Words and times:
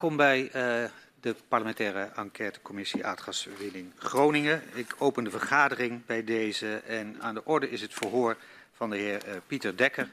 Welkom 0.00 0.18
bij 0.18 0.42
uh, 0.44 0.90
de 1.20 1.36
parlementaire 1.48 2.10
enquêtecommissie 2.16 3.06
aardgaswinning 3.06 3.92
Groningen. 3.96 4.62
Ik 4.74 4.94
open 4.98 5.24
de 5.24 5.30
vergadering 5.30 6.06
bij 6.06 6.24
deze 6.24 6.76
en 6.76 7.16
aan 7.22 7.34
de 7.34 7.44
orde 7.44 7.70
is 7.70 7.80
het 7.80 7.94
verhoor 7.94 8.36
van 8.72 8.90
de 8.90 8.96
heer 8.96 9.28
uh, 9.28 9.34
Pieter 9.46 9.76
Dekker. 9.76 10.10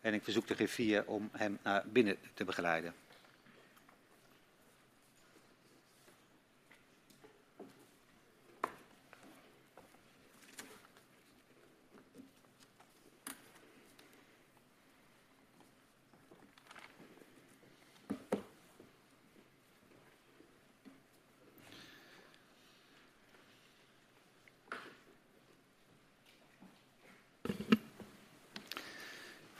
En 0.00 0.14
ik 0.14 0.24
verzoek 0.24 0.46
de 0.46 0.54
griffier 0.54 1.02
om 1.06 1.28
hem 1.32 1.58
naar 1.62 1.84
binnen 1.86 2.16
te 2.34 2.44
begeleiden. 2.44 2.94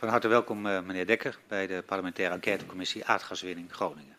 Van 0.09 0.17
harte 0.17 0.33
welkom, 0.33 0.67
uh, 0.67 0.81
meneer 0.81 1.07
Dekker, 1.07 1.39
bij 1.49 1.67
de 1.67 1.83
parlementaire 1.87 2.35
enquêtecommissie 2.35 3.05
Aardgaswinning 3.05 3.73
Groningen. 3.73 4.17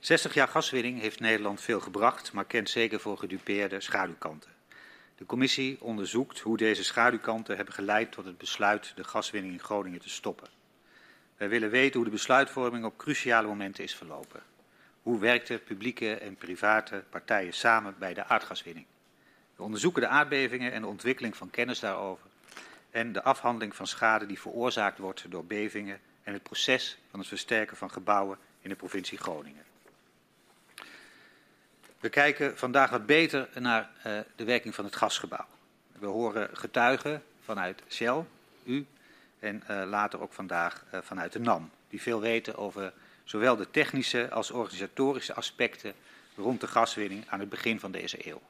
60 0.00 0.34
jaar 0.34 0.48
gaswinning 0.48 1.00
heeft 1.00 1.20
Nederland 1.20 1.60
veel 1.60 1.80
gebracht, 1.80 2.32
maar 2.32 2.44
kent 2.44 2.70
zeker 2.70 3.00
voor 3.00 3.18
gedupeerde 3.18 3.80
schaduwkanten. 3.80 4.50
De 5.16 5.26
commissie 5.26 5.76
onderzoekt 5.80 6.40
hoe 6.40 6.56
deze 6.56 6.84
schaduwkanten 6.84 7.56
hebben 7.56 7.74
geleid 7.74 8.12
tot 8.12 8.24
het 8.24 8.38
besluit 8.38 8.92
de 8.96 9.04
gaswinning 9.04 9.52
in 9.52 9.60
Groningen 9.60 10.00
te 10.00 10.08
stoppen. 10.08 10.48
Wij 11.36 11.48
willen 11.48 11.70
weten 11.70 11.94
hoe 11.94 12.04
de 12.04 12.10
besluitvorming 12.10 12.84
op 12.84 12.96
cruciale 12.96 13.48
momenten 13.48 13.84
is 13.84 13.94
verlopen. 13.94 14.42
Hoe 15.02 15.20
werkten 15.20 15.62
publieke 15.62 16.14
en 16.14 16.36
private 16.36 17.04
partijen 17.10 17.52
samen 17.52 17.94
bij 17.98 18.14
de 18.14 18.24
aardgaswinning? 18.24 18.86
We 19.56 19.62
onderzoeken 19.62 20.02
de 20.02 20.08
aardbevingen 20.08 20.72
en 20.72 20.80
de 20.80 20.88
ontwikkeling 20.88 21.36
van 21.36 21.50
kennis 21.50 21.80
daarover 21.80 22.25
en 22.96 23.12
de 23.12 23.22
afhandeling 23.22 23.76
van 23.76 23.86
schade 23.86 24.26
die 24.26 24.40
veroorzaakt 24.40 24.98
wordt 24.98 25.30
door 25.30 25.44
bevingen 25.44 26.00
en 26.22 26.32
het 26.32 26.42
proces 26.42 26.98
van 27.10 27.18
het 27.18 27.28
versterken 27.28 27.76
van 27.76 27.90
gebouwen 27.90 28.38
in 28.60 28.68
de 28.68 28.76
provincie 28.76 29.18
Groningen. 29.18 29.64
We 32.00 32.08
kijken 32.08 32.58
vandaag 32.58 32.90
wat 32.90 33.06
beter 33.06 33.48
naar 33.54 33.90
uh, 34.06 34.18
de 34.36 34.44
werking 34.44 34.74
van 34.74 34.84
het 34.84 34.96
gasgebouw. 34.96 35.46
We 35.92 36.06
horen 36.06 36.48
getuigen 36.52 37.22
vanuit 37.40 37.82
Shell, 37.88 38.24
u 38.64 38.86
en 39.38 39.62
uh, 39.70 39.82
later 39.86 40.20
ook 40.20 40.32
vandaag 40.32 40.84
uh, 40.94 41.00
vanuit 41.02 41.32
de 41.32 41.40
NAM, 41.40 41.70
die 41.88 42.02
veel 42.02 42.20
weten 42.20 42.56
over 42.56 42.92
zowel 43.24 43.56
de 43.56 43.70
technische 43.70 44.30
als 44.30 44.50
organisatorische 44.50 45.34
aspecten 45.34 45.94
rond 46.36 46.60
de 46.60 46.66
gaswinning 46.66 47.24
aan 47.28 47.40
het 47.40 47.48
begin 47.48 47.80
van 47.80 47.90
deze 47.90 48.28
eeuw. 48.28 48.40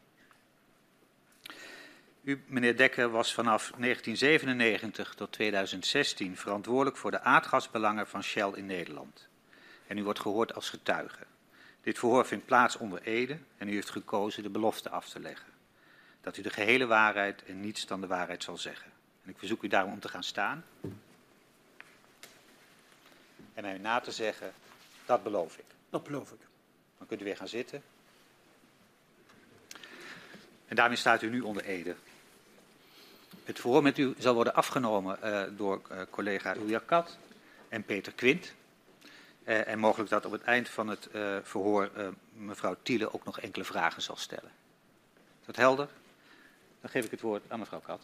U, 2.26 2.42
meneer 2.46 2.76
Dekker, 2.76 3.10
was 3.10 3.34
vanaf 3.34 3.72
1997 3.78 5.14
tot 5.14 5.32
2016 5.32 6.36
verantwoordelijk 6.36 6.96
voor 6.96 7.10
de 7.10 7.20
aardgasbelangen 7.20 8.06
van 8.06 8.22
Shell 8.22 8.52
in 8.54 8.66
Nederland. 8.66 9.28
En 9.86 9.98
u 9.98 10.04
wordt 10.04 10.20
gehoord 10.20 10.54
als 10.54 10.70
getuige. 10.70 11.24
Dit 11.82 11.98
verhoor 11.98 12.26
vindt 12.26 12.46
plaats 12.46 12.76
onder 12.76 13.02
Ede 13.02 13.38
en 13.58 13.68
u 13.68 13.72
heeft 13.72 13.90
gekozen 13.90 14.42
de 14.42 14.48
belofte 14.48 14.90
af 14.90 15.08
te 15.08 15.20
leggen. 15.20 15.48
Dat 16.20 16.36
u 16.36 16.42
de 16.42 16.50
gehele 16.50 16.86
waarheid 16.86 17.44
en 17.44 17.60
niets 17.60 17.86
dan 17.86 18.00
de 18.00 18.06
waarheid 18.06 18.42
zal 18.42 18.56
zeggen. 18.56 18.92
En 19.24 19.30
ik 19.30 19.38
verzoek 19.38 19.62
u 19.62 19.68
daarom 19.68 19.92
om 19.92 20.00
te 20.00 20.08
gaan 20.08 20.24
staan. 20.24 20.64
En 23.54 23.62
mij 23.62 23.78
na 23.78 24.00
te 24.00 24.12
zeggen, 24.12 24.52
dat 25.04 25.22
beloof 25.22 25.58
ik. 25.58 25.64
Dat 25.90 26.04
beloof 26.04 26.32
ik. 26.32 26.40
Dan 26.98 27.06
kunt 27.06 27.20
u 27.20 27.24
weer 27.24 27.36
gaan 27.36 27.48
zitten. 27.48 27.82
En 30.66 30.76
daarmee 30.76 30.96
staat 30.96 31.22
u 31.22 31.30
nu 31.30 31.40
onder 31.40 31.64
Ede. 31.64 31.96
Het 33.46 33.60
verhoor 33.60 33.82
met 33.82 33.98
u 33.98 34.14
zal 34.18 34.34
worden 34.34 34.54
afgenomen 34.54 35.18
uh, 35.24 35.42
door 35.56 35.80
uh, 35.92 36.00
collega 36.10 36.54
Ilja 36.54 36.82
Kat 36.86 37.16
en 37.68 37.82
Peter 37.82 38.12
Quint. 38.12 38.54
Uh, 39.44 39.68
en 39.68 39.78
mogelijk 39.78 40.10
dat 40.10 40.24
op 40.24 40.32
het 40.32 40.42
eind 40.42 40.68
van 40.68 40.88
het 40.88 41.08
verhoor 41.42 41.90
mevrouw 42.32 42.76
Thiele 42.82 43.14
ook 43.14 43.24
nog 43.24 43.40
enkele 43.40 43.64
vragen 43.64 44.02
zal 44.02 44.16
stellen. 44.16 44.50
Is 45.40 45.46
dat 45.46 45.56
helder? 45.56 45.88
Dan 46.80 46.90
geef 46.90 47.04
ik 47.04 47.10
het 47.10 47.20
woord 47.20 47.42
aan 47.48 47.58
mevrouw 47.58 47.80
Kat. 47.80 48.00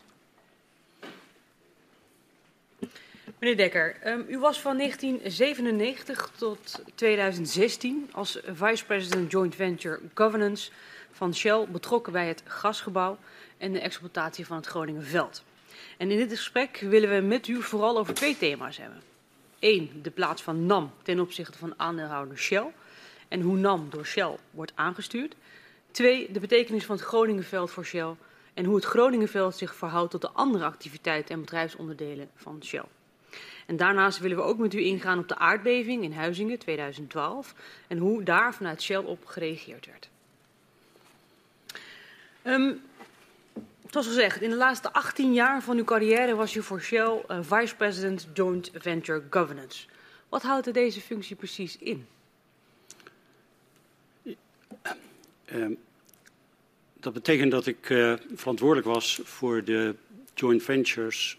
Meneer 3.39 3.57
Dekker, 3.57 3.97
um, 4.07 4.25
u 4.29 4.39
was 4.39 4.61
van 4.61 4.77
1997 4.77 6.31
tot 6.37 6.83
2016 6.95 8.11
als 8.13 8.39
vice-president 8.47 9.31
joint 9.31 9.55
venture 9.55 10.01
governance 10.15 10.71
van 11.13 11.35
Shell 11.35 11.67
betrokken 11.69 12.13
bij 12.13 12.27
het 12.27 12.43
gasgebouw 12.45 13.19
en 13.63 13.73
de 13.73 13.81
exploitatie 13.81 14.47
van 14.47 14.57
het 14.57 14.67
Groningenveld. 14.67 15.43
En 15.97 16.11
in 16.11 16.17
dit 16.17 16.31
gesprek 16.31 16.79
willen 16.81 17.15
we 17.15 17.21
met 17.27 17.49
u 17.49 17.63
vooral 17.63 17.99
over 17.99 18.15
twee 18.15 18.37
thema's 18.37 18.77
hebben. 18.77 19.03
Eén, 19.59 20.01
de 20.03 20.11
plaats 20.11 20.43
van 20.43 20.67
NAM 20.67 20.93
ten 21.03 21.21
opzichte 21.21 21.59
van 21.59 21.75
aandeelhouder 21.77 22.39
Shell 22.39 22.73
en 23.29 23.41
hoe 23.41 23.57
NAM 23.57 23.87
door 23.91 24.07
Shell 24.07 24.37
wordt 24.51 24.73
aangestuurd. 24.75 25.35
Twee, 25.91 26.33
de 26.33 26.41
betekenis 26.41 26.85
van 26.85 26.97
het 26.97 27.05
Groningenveld 27.05 27.71
voor 27.71 27.85
Shell 27.85 28.15
en 28.55 28.65
hoe 28.65 28.75
het 28.75 28.85
Groningenveld 28.85 29.57
zich 29.57 29.75
verhoudt 29.75 30.11
tot 30.11 30.21
de 30.21 30.31
andere 30.31 30.65
activiteiten 30.65 31.35
en 31.35 31.41
bedrijfsonderdelen 31.41 32.31
van 32.37 32.65
Shell. 32.65 32.85
En 33.67 33.77
daarnaast 33.77 34.19
willen 34.19 34.37
we 34.37 34.43
ook 34.43 34.59
met 34.59 34.75
u 34.75 34.81
ingaan 34.81 35.19
op 35.19 35.29
de 35.29 35.39
aardbeving 35.39 36.03
in 36.03 36.13
Huizingen 36.13 36.59
2012 36.59 37.55
en 37.89 37.99
hoe 37.99 38.23
daar 38.23 38.55
vanuit 38.55 38.83
Shell 38.83 39.03
op 39.03 39.27
gereageerd 39.27 39.87
werd. 39.87 40.11
Um, 42.45 42.83
Zoals 43.93 44.07
gezegd, 44.07 44.41
in 44.41 44.51
de 44.51 44.57
laatste 44.57 44.93
18 44.93 45.33
jaar 45.33 45.63
van 45.63 45.77
uw 45.77 45.85
carrière 45.85 46.35
was 46.35 46.55
u 46.55 46.63
voor 46.63 46.81
Shell 46.81 47.25
uh, 47.29 47.39
Vice 47.41 47.77
President 47.77 48.27
Joint 48.35 48.71
Venture 48.75 49.23
Governance. 49.31 49.87
Wat 50.29 50.43
houdt 50.43 50.75
deze 50.75 51.01
functie 51.01 51.37
precies 51.37 51.79
in? 51.79 52.07
Uh, 54.25 55.67
dat 57.01 57.13
betekent 57.13 57.51
dat 57.51 57.67
ik 57.67 57.89
uh, 57.91 58.15
verantwoordelijk 58.35 58.87
was 58.87 59.21
voor 59.25 59.65
de 59.65 59.95
joint 60.35 60.63
ventures 60.63 61.39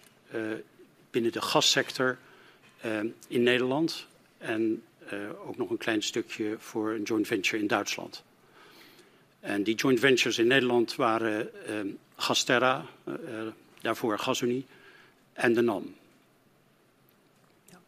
binnen 1.11 1.31
de 1.31 1.41
gassector 1.41 2.17
in 3.27 3.43
Nederland. 3.43 4.07
En 4.37 4.83
ook 5.45 5.57
nog 5.57 5.69
een 5.69 5.77
klein 5.77 6.03
stukje 6.03 6.55
voor 6.59 6.91
een 6.91 7.03
joint 7.03 7.27
venture 7.27 7.61
in 7.61 7.67
Duitsland. 7.67 8.23
En 9.39 9.63
die 9.63 9.75
joint 9.75 9.99
ventures 9.99 10.37
in 10.37 10.47
Nederland 10.47 10.95
waren 10.95 11.49
Gasterra, 12.23 12.85
uh, 13.05 13.15
daarvoor 13.81 14.19
Gasunie 14.19 14.65
en 15.33 15.53
de 15.53 15.61
NAM. 15.61 15.95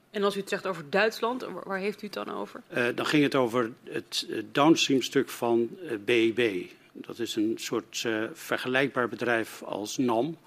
En 0.09 0.23
als 0.23 0.35
u 0.35 0.40
het 0.40 0.50
zegt 0.50 0.66
over 0.66 0.90
Duitsland, 0.90 1.46
waar 1.63 1.79
heeft 1.79 2.01
u 2.01 2.06
het 2.06 2.13
dan 2.13 2.29
over? 2.29 2.62
Uh, 2.73 2.88
dan 2.96 3.06
ging 3.06 3.23
het 3.23 3.35
over 3.35 3.72
het 3.84 4.28
downstream 4.51 5.01
stuk 5.01 5.29
van 5.29 5.69
uh, 5.84 5.91
BEB. 6.06 6.69
Dat 6.91 7.19
is 7.19 7.35
een 7.35 7.53
soort 7.57 8.03
uh, 8.03 8.23
vergelijkbaar 8.34 9.09
bedrijf 9.09 9.63
als 9.63 9.97
NAM, 9.97 10.38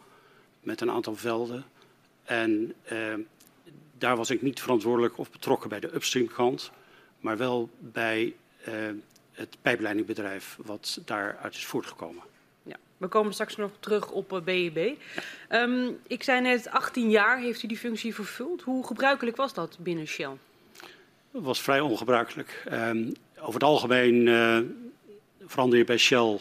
met 0.60 0.80
een 0.80 0.90
aantal 0.90 1.14
velden. 1.14 1.64
En 2.24 2.74
daar 3.98 4.16
was 4.16 4.30
ik 4.30 4.42
niet 4.42 4.60
verantwoordelijk 4.60 5.18
of 5.18 5.30
betrokken 5.30 5.68
bij 5.68 5.80
de 5.80 5.94
upstream 5.94 6.28
kant, 6.28 6.70
maar 7.20 7.36
wel 7.36 7.70
bij 7.78 8.34
het 9.32 9.56
pijpleidingbedrijf 9.62 10.58
wat 10.64 11.00
daaruit 11.04 11.54
is 11.54 11.66
voortgekomen. 11.66 12.22
We 12.98 13.08
komen 13.08 13.32
straks 13.32 13.56
nog 13.56 13.70
terug 13.80 14.10
op 14.10 14.42
BEB. 14.44 14.76
Uh, 14.76 15.60
um, 15.60 15.98
ik 16.06 16.22
zei 16.22 16.40
net, 16.40 16.68
18 16.70 17.10
jaar 17.10 17.38
heeft 17.38 17.62
u 17.62 17.68
die 17.68 17.78
functie 17.78 18.14
vervuld. 18.14 18.62
Hoe 18.62 18.86
gebruikelijk 18.86 19.36
was 19.36 19.54
dat 19.54 19.76
binnen 19.80 20.06
Shell? 20.06 20.36
Dat 21.30 21.42
was 21.42 21.60
vrij 21.60 21.80
ongebruikelijk. 21.80 22.64
Um, 22.72 23.12
over 23.38 23.54
het 23.54 23.62
algemeen 23.62 24.26
uh, 24.26 24.58
verander 25.46 25.78
je 25.78 25.84
bij 25.84 25.98
Shell 25.98 26.38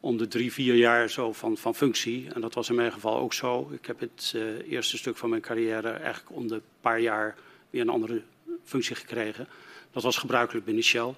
om 0.00 0.16
de 0.16 0.28
drie, 0.28 0.52
vier 0.52 0.74
jaar 0.74 1.10
zo 1.10 1.32
van, 1.32 1.56
van 1.56 1.74
functie. 1.74 2.28
En 2.34 2.40
dat 2.40 2.54
was 2.54 2.68
in 2.68 2.74
mijn 2.74 2.92
geval 2.92 3.18
ook 3.18 3.32
zo. 3.32 3.70
Ik 3.72 3.86
heb 3.86 4.00
het 4.00 4.32
uh, 4.36 4.72
eerste 4.72 4.96
stuk 4.96 5.16
van 5.16 5.30
mijn 5.30 5.42
carrière 5.42 5.90
eigenlijk 5.90 6.36
om 6.36 6.48
de 6.48 6.60
paar 6.80 7.00
jaar 7.00 7.36
weer 7.70 7.80
een 7.80 7.88
andere 7.88 8.22
functie 8.64 8.96
gekregen. 8.96 9.48
Dat 9.92 10.02
was 10.02 10.16
gebruikelijk 10.16 10.64
binnen 10.64 10.84
Shell. 10.84 11.14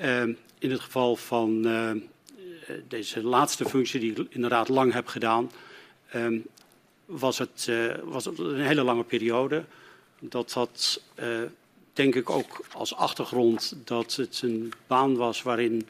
Uh, 0.00 0.22
in 0.58 0.70
het 0.70 0.80
geval 0.80 1.16
van 1.16 1.66
eh, 1.66 1.90
deze 2.88 3.22
laatste 3.22 3.64
functie 3.64 4.00
die 4.00 4.12
ik 4.12 4.26
inderdaad 4.34 4.68
lang 4.68 4.92
heb 4.92 5.06
gedaan, 5.06 5.50
um, 6.14 6.46
was, 7.04 7.38
het, 7.38 7.66
uh, 7.70 7.94
was 8.04 8.26
een 8.26 8.60
hele 8.60 8.82
lange 8.82 9.04
periode. 9.04 9.64
Dat 10.18 10.52
had, 10.52 11.02
uh, 11.20 11.38
denk 11.92 12.14
ik, 12.14 12.30
ook 12.30 12.64
als 12.72 12.94
achtergrond 12.94 13.76
dat 13.84 14.14
het 14.14 14.40
een 14.42 14.72
baan 14.86 15.16
was 15.16 15.42
waarin 15.42 15.86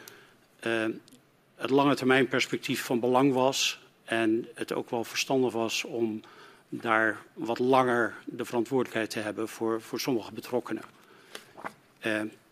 het 1.55 1.71
lange 1.71 1.95
termijn 1.95 2.29
perspectief 2.29 2.85
van 2.85 3.01
belang 3.01 3.33
was. 3.33 3.81
En 4.05 4.49
het 4.55 4.73
ook 4.73 4.91
wel 4.91 5.05
verstandig 5.05 5.53
was 5.53 5.85
om 5.85 6.21
daar 6.69 7.23
wat 7.33 7.59
langer 7.59 8.15
de 8.25 8.45
verantwoordelijkheid 8.45 9.11
te 9.11 9.19
hebben 9.19 9.49
voor, 9.49 9.81
voor 9.81 10.01
sommige 10.01 10.33
betrokkenen. 10.33 10.83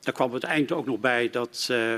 Daar 0.08 0.16
kwam 0.16 0.32
het 0.32 0.44
eind 0.44 0.72
ook 0.72 0.86
nog 0.86 1.00
bij 1.00 1.30
dat 1.30 1.68
uh, 1.70 1.94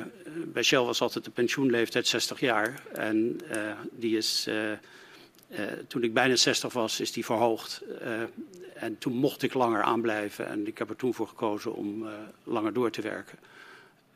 bij 0.46 0.62
Shell 0.62 0.78
was 0.78 1.00
altijd 1.00 1.24
de 1.24 1.30
pensioenleeftijd 1.30 2.06
60 2.06 2.40
jaar. 2.40 2.82
En 2.92 3.40
uh, 3.52 3.72
die 3.92 4.16
is, 4.16 4.46
uh, 4.48 5.62
toen 5.88 6.02
ik 6.02 6.14
bijna 6.14 6.36
60 6.36 6.72
was, 6.72 7.00
is 7.00 7.12
die 7.12 7.24
verhoogd. 7.24 7.82
en 8.74 8.98
toen 8.98 9.12
mocht 9.12 9.42
ik 9.42 9.54
langer 9.54 9.82
aanblijven. 9.82 10.46
En 10.46 10.66
ik 10.66 10.78
heb 10.78 10.90
er 10.90 10.96
toen 10.96 11.14
voor 11.14 11.28
gekozen 11.28 11.74
om 11.74 12.06
langer 12.44 12.72
door 12.72 12.90
te 12.90 13.02
werken. 13.02 13.38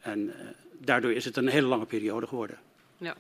En 0.01 0.33
daardoor 0.79 1.13
is 1.13 1.25
het 1.25 1.37
een 1.37 1.49
hele 1.49 1.67
lange 1.67 1.87
periode 1.87 2.27
geworden. 2.27 2.59
Ja. 2.99 3.17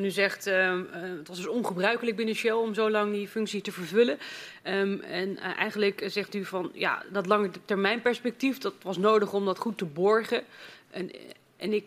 En 0.00 0.06
u 0.06 0.10
zegt, 0.10 0.46
uh, 0.46 0.80
het 0.92 1.28
was 1.28 1.36
dus 1.36 1.46
ongebruikelijk 1.46 2.16
binnen 2.16 2.34
Shell 2.34 2.52
om 2.52 2.74
zo 2.74 2.90
lang 2.90 3.12
die 3.12 3.28
functie 3.28 3.60
te 3.60 3.72
vervullen. 3.72 4.18
Um, 4.64 5.00
en 5.00 5.28
uh, 5.28 5.58
eigenlijk 5.58 6.04
zegt 6.06 6.34
u 6.34 6.44
van, 6.44 6.70
ja, 6.74 7.02
dat 7.12 7.26
lange 7.26 7.50
termijn 7.64 8.02
perspectief, 8.02 8.58
dat 8.58 8.74
was 8.82 8.98
nodig 8.98 9.32
om 9.32 9.44
dat 9.44 9.58
goed 9.58 9.78
te 9.78 9.84
borgen. 9.84 10.44
En, 10.90 11.10
en 11.56 11.72
ik 11.72 11.84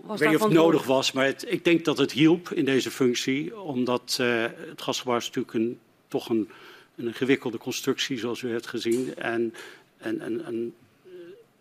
was 0.00 0.20
ik 0.20 0.22
weet 0.22 0.28
niet 0.28 0.42
of 0.42 0.48
het 0.48 0.58
nodig 0.58 0.84
was, 0.84 1.12
maar 1.12 1.24
het, 1.24 1.44
ik 1.52 1.64
denk 1.64 1.84
dat 1.84 1.98
het 1.98 2.12
hielp 2.12 2.50
in 2.50 2.64
deze 2.64 2.90
functie. 2.90 3.60
Omdat 3.60 4.18
uh, 4.20 4.44
het 4.68 4.82
gasgebouw 4.82 5.16
is 5.16 5.26
natuurlijk 5.26 5.54
een, 5.54 5.78
toch 6.08 6.28
een, 6.28 6.50
een 6.96 7.14
gewikkelde 7.14 7.58
constructie, 7.58 8.18
zoals 8.18 8.42
u 8.42 8.50
heeft 8.50 8.66
gezien. 8.66 9.14
En, 9.14 9.54
en, 9.98 10.20
en, 10.20 10.44
en 10.44 10.74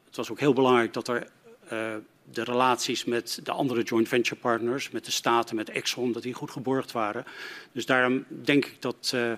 het 0.05 0.15
was 0.15 0.31
ook 0.31 0.39
heel 0.39 0.53
belangrijk 0.53 0.93
dat 0.93 1.07
er 1.07 1.27
de 2.31 2.43
relaties 2.43 3.05
met 3.05 3.39
de 3.43 3.51
andere 3.51 3.83
joint 3.83 4.07
venture 4.07 4.39
partners, 4.39 4.89
met 4.89 5.05
de 5.05 5.11
Staten, 5.11 5.55
met 5.55 5.69
Exxon, 5.69 6.11
dat 6.11 6.23
die 6.23 6.33
goed 6.33 6.51
geborgd 6.51 6.91
waren. 6.91 7.25
Dus 7.71 7.85
daarom 7.85 8.25
denk 8.29 8.65
ik 8.65 8.81
dat 8.81 9.11
uh, 9.15 9.31
uh, 9.31 9.35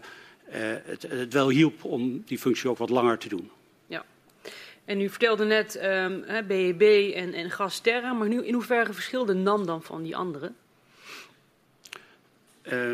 het, 0.84 1.02
het, 1.02 1.34
wel 1.34 1.50
hielp 1.50 1.84
om 1.84 2.24
die 2.26 2.40
functie 2.40 2.70
ook 2.70 2.78
wat 2.78 2.90
langer 2.90 3.18
te 3.18 3.30
doen. 3.30 3.52
Ja. 3.88 4.06
En 4.86 5.02
u 5.02 5.10
vertelde 5.10 5.46
net 5.46 5.84
um, 5.84 6.26
BEB 6.48 7.14
en, 7.16 7.34
en 7.34 7.52
Gasterra, 7.52 8.14
maar 8.14 8.28
nu, 8.28 8.46
in 8.46 8.54
hoeverre 8.54 8.94
verschilde 8.94 9.34
NAM 9.34 9.66
dan 9.66 9.84
van 9.84 10.04
die 10.04 10.16
anderen? 10.16 10.56
Uh, 12.64 12.92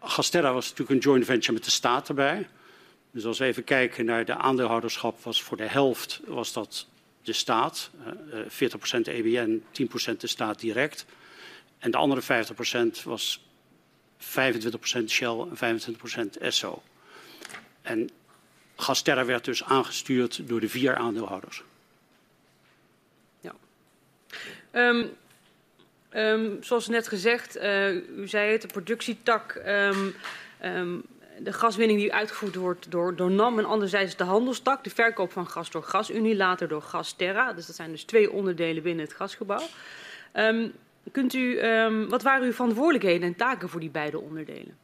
Gasterra 0.00 0.52
was 0.52 0.68
natuurlijk 0.68 0.90
een 0.90 1.10
joint 1.10 1.24
venture 1.24 1.52
met 1.52 1.64
de 1.64 1.70
staat 1.70 2.08
erbij. 2.08 2.48
Dus 3.10 3.24
als 3.24 3.38
we 3.38 3.44
even 3.44 3.64
kijken 3.64 4.04
naar 4.04 4.24
de 4.24 4.36
aandeelhouderschap, 4.36 5.22
was 5.22 5.42
voor 5.42 5.56
de 5.56 5.68
helft 5.68 6.20
was 6.26 6.52
dat 6.52 6.86
de 7.24 7.32
staat, 7.32 7.90
40% 8.48 8.48
EBN, 9.02 9.62
10% 10.12 10.16
de 10.16 10.26
staat 10.26 10.60
direct. 10.60 11.06
En 11.78 11.90
de 11.90 11.96
andere 11.96 12.46
50% 13.00 13.02
was 13.04 13.44
25% 14.18 14.24
Shell 15.06 15.46
en 15.58 15.80
25% 16.36 16.38
Esso. 16.40 16.82
En 17.82 18.10
Gasterra 18.76 19.24
werd 19.24 19.44
dus 19.44 19.64
aangestuurd 19.64 20.48
door 20.48 20.60
de 20.60 20.68
vier 20.68 20.96
aandeelhouders. 20.96 21.62
Ja. 23.40 23.54
Um, 24.72 25.10
um, 26.14 26.62
zoals 26.62 26.88
net 26.88 27.08
gezegd, 27.08 27.56
uh, 27.56 28.18
u 28.18 28.28
zei 28.28 28.52
het, 28.52 28.62
de 28.62 28.68
productietak 28.68 29.62
um, 29.66 30.14
de 31.38 31.52
gaswinning 31.52 31.98
die 31.98 32.12
uitgevoerd 32.12 32.54
wordt 32.54 32.90
door, 32.90 33.16
door 33.16 33.30
NAM 33.30 33.58
en 33.58 33.64
anderzijds 33.64 34.16
de 34.16 34.24
handelstak, 34.24 34.84
de 34.84 34.90
verkoop 34.90 35.32
van 35.32 35.48
gas 35.48 35.70
door 35.70 35.82
GasUnie, 35.82 36.36
later 36.36 36.68
door 36.68 36.82
Gasterra. 36.82 37.52
Dus 37.52 37.66
dat 37.66 37.76
zijn 37.76 37.90
dus 37.90 38.04
twee 38.04 38.32
onderdelen 38.32 38.82
binnen 38.82 39.04
het 39.04 39.14
gasgebouw. 39.14 39.66
Um, 40.32 40.72
kunt 41.12 41.34
u, 41.34 41.60
um, 41.60 42.08
wat 42.08 42.22
waren 42.22 42.46
uw 42.46 42.52
verantwoordelijkheden 42.52 43.28
en 43.28 43.36
taken 43.36 43.68
voor 43.68 43.80
die 43.80 43.90
beide 43.90 44.20
onderdelen? 44.20 44.76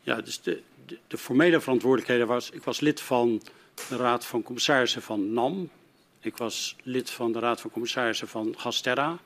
Ja, 0.00 0.20
dus 0.20 0.40
de, 0.40 0.62
de, 0.86 0.98
de 1.06 1.18
formele 1.18 1.60
verantwoordelijkheden 1.60 2.26
was, 2.26 2.50
ik 2.50 2.62
was 2.62 2.80
lid 2.80 3.00
van 3.00 3.42
de 3.88 3.96
Raad 3.96 4.26
van 4.26 4.42
Commissarissen 4.42 5.02
van 5.02 5.32
NAM. 5.32 5.70
Ik 6.20 6.36
was 6.36 6.76
lid 6.82 7.10
van 7.10 7.32
de 7.32 7.38
Raad 7.38 7.60
van 7.60 7.70
Commissarissen 7.70 8.28
van 8.28 8.54
Gasterra. 8.56 9.18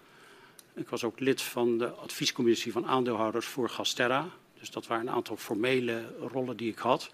Ik 0.75 0.89
was 0.89 1.05
ook 1.05 1.21
lid 1.21 1.43
van 1.43 1.79
de 1.79 1.89
adviescommissie 1.89 2.73
van 2.73 2.87
aandeelhouders 2.87 3.47
voor 3.47 3.69
Gasterra. 3.69 4.29
Dus 4.61 4.71
dat 4.71 4.87
waren 4.87 5.07
een 5.07 5.13
aantal 5.13 5.37
formele 5.37 6.05
rollen 6.33 6.57
die 6.57 6.71
ik 6.71 6.79
had. 6.79 7.11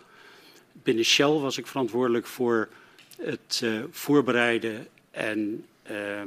Binnen 0.73 1.05
Shell 1.05 1.27
was 1.27 1.59
ik 1.59 1.67
verantwoordelijk 1.67 2.27
voor 2.27 2.69
het 3.17 3.61
uh, 3.65 3.85
voorbereiden 3.91 4.89
en 5.11 5.67
uh, 5.91 6.21
uh, 6.21 6.27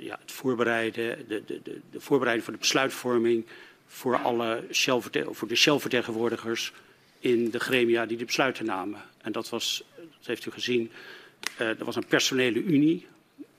ja, 0.00 0.18
het 0.20 0.32
voorbereiden, 0.32 1.28
de, 1.28 1.42
de, 1.46 1.60
de, 1.62 1.80
de, 1.90 2.00
voorbereiding 2.00 2.44
van 2.44 2.54
de 2.54 2.60
besluitvorming 2.60 3.46
voor, 3.86 4.18
alle 4.18 4.64
Shell, 4.72 5.00
voor 5.30 5.48
de 5.48 5.54
Shell-vertegenwoordigers 5.54 6.72
in 7.18 7.50
de 7.50 7.60
gremia 7.60 8.06
die 8.06 8.16
de 8.16 8.24
besluiten 8.24 8.64
namen. 8.64 9.02
En 9.20 9.32
dat 9.32 9.48
was, 9.48 9.84
dat 9.96 10.26
heeft 10.26 10.46
u 10.46 10.50
gezien, 10.50 10.90
er 11.56 11.84
was 11.84 11.96
een 11.96 12.06
personele 12.06 12.62
unie. 12.62 13.06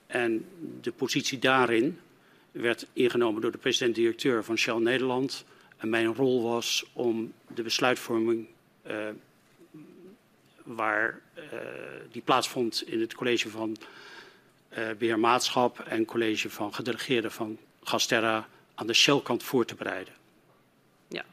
En 0.08 0.46
de 0.82 0.92
positie 0.92 1.40
daarin 1.40 2.00
werd 2.52 2.88
ingenomen 2.94 3.42
door 3.42 3.52
de 3.52 3.58
president-directeur 3.58 4.44
van 4.44 4.58
Shell 4.58 4.78
Nederland 4.78 5.46
en 5.78 5.90
mijn 5.90 6.16
rol 6.16 6.44
was 6.44 6.86
om 6.94 7.34
de 7.48 7.62
besluitvorming 7.62 8.48
uh, 8.88 9.08
waar 10.64 11.22
uh, 11.36 11.44
die 12.12 12.22
plaatsvond 12.22 12.88
in 12.88 13.00
het 13.00 13.14
college 13.16 13.50
van 13.50 13.78
uh, 14.78 14.92
beheermaatschap 14.98 15.80
en 15.80 16.06
college 16.06 16.50
van 16.50 16.74
gedelegeerden 16.74 17.32
van 17.32 17.58
Gasterra 17.84 18.48
aan 18.76 18.88
de 18.88 18.94
Shell-kant 18.94 19.44
voor 19.44 19.66
te 19.66 19.76
bereiden. 19.76 20.14
Ja. 21.08 21.26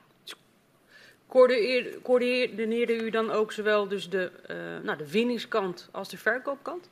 Coördineerde 2.02 2.94
u 2.94 3.10
dan 3.10 3.30
ook 3.30 3.52
zowel 3.52 3.88
dus 3.88 4.08
de, 4.08 4.30
nou, 4.82 4.98
de 4.98 5.10
winningskant 5.10 5.88
als 5.90 6.08
de 6.08 6.18
verkoopkant? 6.18 6.88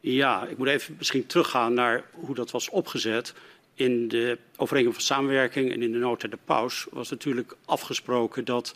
Ja, 0.00 0.46
ik 0.46 0.58
moet 0.58 0.68
even 0.68 0.94
misschien 0.98 1.26
teruggaan 1.26 1.74
naar 1.74 2.04
hoe 2.10 2.34
dat 2.34 2.50
was 2.50 2.68
opgezet 2.68 3.34
in 3.78 4.08
de 4.08 4.38
overeenkomst 4.56 5.06
van 5.06 5.16
samenwerking 5.16 5.72
en 5.72 5.82
in 5.82 5.92
de 5.92 5.98
nota 5.98 6.28
de 6.28 6.38
paus 6.44 6.86
was 6.90 7.10
natuurlijk 7.10 7.56
afgesproken 7.64 8.44
dat 8.44 8.74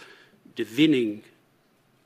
de 0.54 0.74
winning 0.74 1.22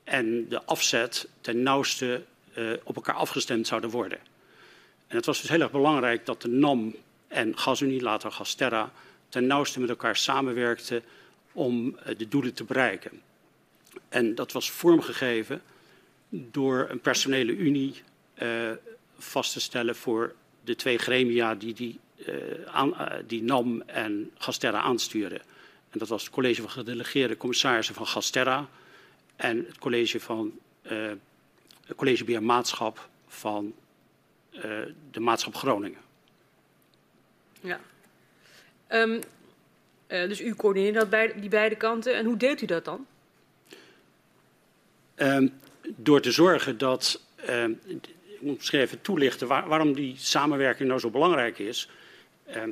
en 0.03 0.49
de 0.49 0.63
afzet 0.63 1.27
ten 1.41 1.63
nauwste 1.63 2.23
uh, 2.57 2.71
op 2.83 2.95
elkaar 2.95 3.15
afgestemd 3.15 3.67
zouden 3.67 3.89
worden. 3.89 4.19
En 5.07 5.15
het 5.15 5.25
was 5.25 5.41
dus 5.41 5.49
heel 5.49 5.61
erg 5.61 5.71
belangrijk 5.71 6.25
dat 6.25 6.41
de 6.41 6.47
NAM 6.47 6.95
en 7.27 7.57
GasUnie, 7.57 8.01
later 8.01 8.31
Gasterra, 8.31 8.91
ten 9.29 9.47
nauwste 9.47 9.79
met 9.79 9.89
elkaar 9.89 10.15
samenwerkten 10.15 11.03
om 11.51 11.87
uh, 11.87 12.17
de 12.17 12.27
doelen 12.27 12.53
te 12.53 12.63
bereiken. 12.63 13.21
En 14.09 14.35
dat 14.35 14.51
was 14.51 14.71
vormgegeven 14.71 15.61
door 16.29 16.87
een 16.89 16.99
personele 16.99 17.55
unie 17.55 18.01
uh, 18.43 18.71
vast 19.17 19.53
te 19.53 19.59
stellen 19.59 19.95
voor 19.95 20.35
de 20.63 20.75
twee 20.75 20.97
gremia 20.97 21.55
die 21.55 21.73
die 21.73 21.99
aan, 22.65 22.89
uh, 22.89 23.05
die 23.27 23.43
NAM 23.43 23.81
en 23.81 24.31
Gasterra 24.37 24.79
aansturen. 24.79 25.39
En 25.89 25.99
dat 25.99 26.07
was 26.07 26.23
het 26.23 26.31
college 26.31 26.61
van 26.61 26.69
gedelegeerde 26.69 27.37
commissarissen 27.37 27.95
van 27.95 28.07
Gasterra 28.07 28.69
en 29.35 29.57
het 29.67 29.77
college 29.77 30.19
van 30.19 30.59
uh, 30.81 31.11
het 31.85 31.95
college 31.95 32.23
beheer 32.23 32.43
maatschap 32.43 33.09
van 33.27 33.73
de 35.11 35.19
maatschap 35.19 35.55
Groningen. 35.55 35.99
Ja. 37.61 37.79
Um, 38.89 39.21
dus 40.07 40.41
u 40.41 40.55
coördineert 40.55 40.95
dat 40.95 41.09
bij 41.09 41.33
die 41.39 41.49
beide 41.49 41.75
kanten. 41.75 42.15
En 42.15 42.25
hoe 42.25 42.37
deelt 42.37 42.61
u 42.61 42.65
dat 42.65 42.85
dan? 42.85 43.05
Um, 45.15 45.53
door 45.95 46.21
te 46.21 46.31
zorgen 46.31 46.77
dat, 46.77 47.21
um, 47.49 47.79
ik 47.85 48.41
moet 48.41 48.57
misschien 48.57 48.79
even 48.79 49.01
toelichten 49.01 49.47
waar, 49.47 49.67
waarom 49.67 49.93
die 49.93 50.15
samenwerking 50.17 50.87
nou 50.87 50.99
zo 50.99 51.09
belangrijk 51.09 51.59
is. 51.59 51.89
Uh, 52.49 52.63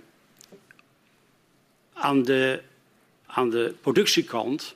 aan, 1.93 2.23
de, 2.23 2.61
aan 3.25 3.49
de 3.49 3.75
productiekant 3.81 4.75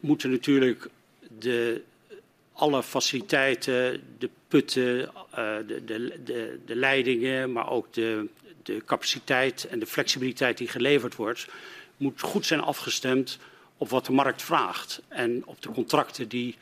moeten 0.00 0.30
natuurlijk 0.30 0.88
de, 1.38 1.82
alle 2.52 2.82
faciliteiten, 2.82 4.02
de 4.18 4.30
putten, 4.48 4.98
uh, 4.98 5.56
de, 5.66 5.84
de, 5.84 6.20
de, 6.24 6.58
de, 6.66 6.76
leidingen, 6.76 7.52
maar 7.52 7.70
ook 7.70 7.92
de, 7.92 8.28
de 8.62 8.82
capaciteit 8.84 9.64
en 9.64 9.78
de 9.78 9.86
flexibiliteit 9.86 10.58
die 10.58 10.68
geleverd 10.68 11.14
wordt, 11.14 11.46
moet 11.96 12.20
goed 12.20 12.46
zijn 12.46 12.60
afgestemd 12.60 13.38
op 13.76 13.88
wat 13.88 14.06
de 14.06 14.12
markt 14.12 14.42
vraagt 14.42 15.02
en 15.08 15.42
op 15.46 15.62
de 15.62 15.70
contracten 15.70 16.28
die 16.28 16.56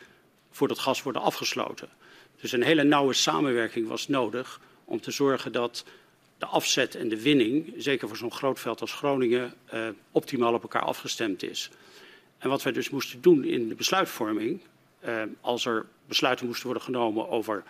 voor 0.51 0.69
dat 0.69 0.79
gas 0.79 1.03
worden 1.03 1.23
afgesloten. 1.23 1.89
Dus 2.41 2.53
een 2.53 2.63
hele 2.63 2.85
nauwe 2.85 3.13
samenwerking 3.13 3.89
was 3.89 4.09
nodig 4.09 4.61
om 4.85 5.01
te 5.01 5.11
zorgen 5.11 5.53
dat 5.53 5.85
de 6.43 6.49
afzet 6.49 6.95
en 6.95 7.09
de 7.09 7.23
winning, 7.23 7.75
zeker 7.77 8.09
voor 8.09 8.17
zo'n 8.17 8.33
groot 8.33 8.61
veld 8.61 8.81
als 8.81 8.93
Groningen, 8.93 9.55
uh, 9.75 9.89
optimaal 10.11 10.55
op 10.55 10.63
elkaar 10.63 10.83
afgestemd 10.83 11.43
is. 11.43 11.71
En 12.39 12.49
wat 12.49 12.63
wij 12.63 12.73
dus 12.73 12.91
moesten 12.91 13.21
doen 13.21 13.45
in 13.45 13.69
de 13.69 13.75
besluitvorming, 13.75 14.61
uh, 15.05 15.23
als 15.41 15.65
er 15.65 15.87
besluiten 16.07 16.47
moesten 16.47 16.65
worden 16.65 16.83
genomen 16.83 17.29
over 17.29 17.63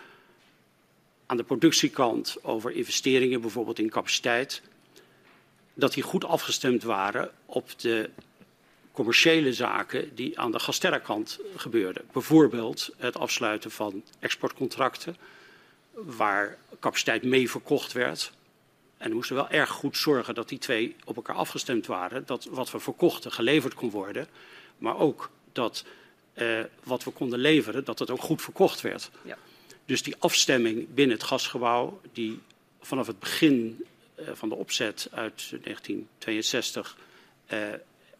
aan 1.25 1.37
de 1.37 1.43
productiekant, 1.43 2.37
over 2.41 2.71
investeringen 2.71 3.41
bijvoorbeeld 3.41 3.79
in 3.79 3.89
capaciteit, 3.89 4.61
dat 5.73 5.93
die 5.93 6.03
goed 6.03 6.25
afgestemd 6.25 6.83
waren 6.83 7.31
op 7.45 7.79
de 7.79 8.09
commerciële 8.91 9.53
zaken 9.53 10.15
die 10.15 10.39
aan 10.39 10.51
de 10.51 10.59
Gasterra-kant 10.59 11.39
gebeurden. 11.55 12.03
Bijvoorbeeld 12.11 12.89
het 12.97 13.17
afsluiten 13.17 13.71
van 13.71 14.03
exportcontracten, 14.19 15.15
waar 15.91 16.57
capaciteit 16.79 17.23
mee 17.23 17.49
verkocht 17.49 17.91
werd. 17.91 18.31
En 19.03 19.09
we 19.09 19.15
moesten 19.15 19.35
wel 19.35 19.49
erg 19.49 19.69
goed 19.69 19.97
zorgen 19.97 20.35
dat 20.35 20.49
die 20.49 20.57
twee 20.57 20.95
op 21.05 21.15
elkaar 21.15 21.35
afgestemd 21.35 21.85
waren. 21.85 22.25
Dat 22.25 22.45
wat 22.45 22.71
we 22.71 22.79
verkochten 22.79 23.31
geleverd 23.31 23.73
kon 23.73 23.89
worden. 23.89 24.27
Maar 24.77 24.97
ook 24.97 25.29
dat 25.51 25.85
uh, 26.33 26.59
wat 26.83 27.03
we 27.03 27.11
konden 27.11 27.39
leveren, 27.39 27.83
dat 27.83 27.99
het 27.99 28.09
ook 28.09 28.21
goed 28.21 28.41
verkocht 28.41 28.81
werd. 28.81 29.09
Ja. 29.21 29.37
Dus 29.85 30.03
die 30.03 30.15
afstemming 30.19 30.93
binnen 30.93 31.15
het 31.17 31.25
gasgebouw, 31.25 32.01
die 32.13 32.39
vanaf 32.81 33.07
het 33.07 33.19
begin 33.19 33.85
uh, 34.19 34.29
van 34.33 34.49
de 34.49 34.55
opzet 34.55 35.07
uit 35.11 35.49
1962 35.49 36.97
uh, 37.53 37.59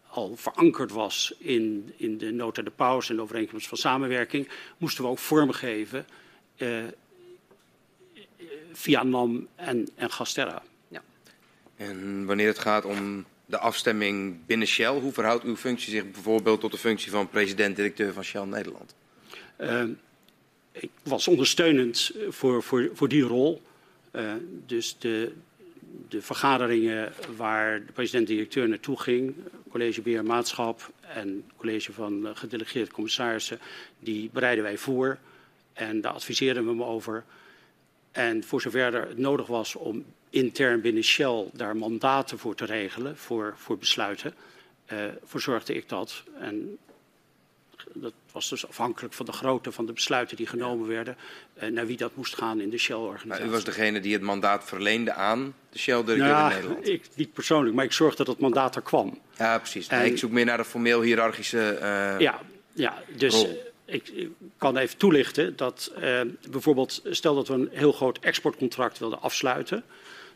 al 0.08 0.36
verankerd 0.36 0.90
was 0.90 1.34
in, 1.38 1.92
in 1.96 2.18
de 2.18 2.30
nota 2.30 2.62
de 2.62 2.70
paus 2.70 3.10
en 3.10 3.16
de 3.16 3.22
overeenkomst 3.22 3.68
van 3.68 3.78
samenwerking, 3.78 4.48
moesten 4.76 5.04
we 5.04 5.10
ook 5.10 5.18
vormgeven 5.18 6.06
via 8.72 9.02
NAM 9.02 9.48
en, 9.54 9.88
en 9.94 10.10
Gasterra. 10.10 10.62
En 11.76 12.24
wanneer 12.26 12.46
het 12.46 12.58
gaat 12.58 12.84
om 12.84 13.24
de 13.46 13.58
afstemming 13.58 14.36
binnen 14.46 14.66
Shell, 14.66 15.00
hoe 15.00 15.12
verhoudt 15.12 15.44
uw 15.44 15.56
functie 15.56 15.90
zich 15.90 16.10
bijvoorbeeld 16.10 16.60
tot 16.60 16.70
de 16.70 16.78
functie 16.78 17.10
van 17.10 17.28
president-directeur 17.28 18.12
van 18.12 18.24
Shell 18.24 18.44
Nederland? 18.44 18.94
Uh, 19.60 19.84
ik 20.72 20.90
was 21.02 21.28
ondersteunend 21.28 22.12
voor, 22.28 22.62
voor, 22.62 22.90
voor 22.92 23.08
die 23.08 23.22
rol. 23.22 23.62
Uh, 24.12 24.32
dus 24.66 24.96
de, 24.98 25.32
de 26.08 26.22
vergaderingen 26.22 27.12
waar 27.36 27.86
de 27.86 27.92
president-directeur 27.92 28.68
naartoe 28.68 29.00
ging, 29.00 29.34
college 29.70 30.02
beheer 30.02 30.24
maatschap 30.24 30.92
en 31.00 31.44
college 31.56 31.92
van 31.92 32.30
gedelegeerde 32.34 32.90
commissarissen, 32.90 33.58
die 33.98 34.30
bereiden 34.32 34.64
wij 34.64 34.78
voor 34.78 35.18
en 35.72 36.00
daar 36.00 36.12
adviseerden 36.12 36.66
we 36.66 36.74
me 36.74 36.84
over. 36.84 37.24
En 38.12 38.44
voor 38.44 38.60
zover 38.60 38.94
er 38.94 39.08
het 39.08 39.18
nodig 39.18 39.46
was 39.46 39.74
om 39.74 40.04
intern 40.34 40.80
binnen 40.80 41.04
Shell 41.04 41.44
daar 41.52 41.76
mandaten 41.76 42.38
voor 42.38 42.54
te 42.54 42.64
regelen, 42.64 43.16
voor, 43.16 43.54
voor 43.56 43.78
besluiten, 43.78 44.34
uh, 44.92 44.98
verzorgde 45.24 45.74
ik 45.74 45.88
dat. 45.88 46.22
En 46.40 46.78
dat 47.92 48.12
was 48.32 48.48
dus 48.48 48.68
afhankelijk 48.68 49.14
van 49.14 49.26
de 49.26 49.32
grootte 49.32 49.72
van 49.72 49.86
de 49.86 49.92
besluiten 49.92 50.36
die 50.36 50.46
genomen 50.46 50.88
werden, 50.88 51.16
uh, 51.62 51.68
naar 51.68 51.86
wie 51.86 51.96
dat 51.96 52.16
moest 52.16 52.36
gaan 52.36 52.60
in 52.60 52.70
de 52.70 52.78
Shell-organisatie. 52.78 53.46
u 53.46 53.50
was 53.50 53.64
degene 53.64 54.00
die 54.00 54.12
het 54.12 54.22
mandaat 54.22 54.64
verleende 54.64 55.12
aan 55.12 55.54
de 55.70 55.78
Shell-directeur 55.78 56.32
nou, 56.32 56.50
in 56.50 56.54
Nederland? 56.54 56.88
Ik 56.88 57.08
niet 57.14 57.32
persoonlijk, 57.32 57.74
maar 57.74 57.84
ik 57.84 57.92
zorgde 57.92 58.16
dat 58.16 58.26
het 58.26 58.38
mandaat 58.42 58.76
er 58.76 58.82
kwam. 58.82 59.18
Ja, 59.38 59.58
precies. 59.58 59.86
En, 59.86 60.04
ik 60.04 60.18
zoek 60.18 60.30
meer 60.30 60.44
naar 60.44 60.56
de 60.56 60.64
formeel 60.64 61.00
hiërarchische 61.00 61.78
uh, 61.82 62.20
Ja, 62.20 62.40
ja 62.72 63.02
dus... 63.16 63.34
Rol 63.34 63.72
ik, 63.86 64.28
kan 64.56 64.76
even 64.76 64.96
toelichten 64.96 65.56
dat 65.56 65.92
bijvoorbeeld, 66.50 67.02
stel 67.04 67.34
dat 67.34 67.48
we 67.48 67.54
een 67.54 67.68
heel 67.72 67.92
groot 67.92 68.18
exportcontract 68.18 68.98
wilden 68.98 69.20
afsluiten, 69.20 69.84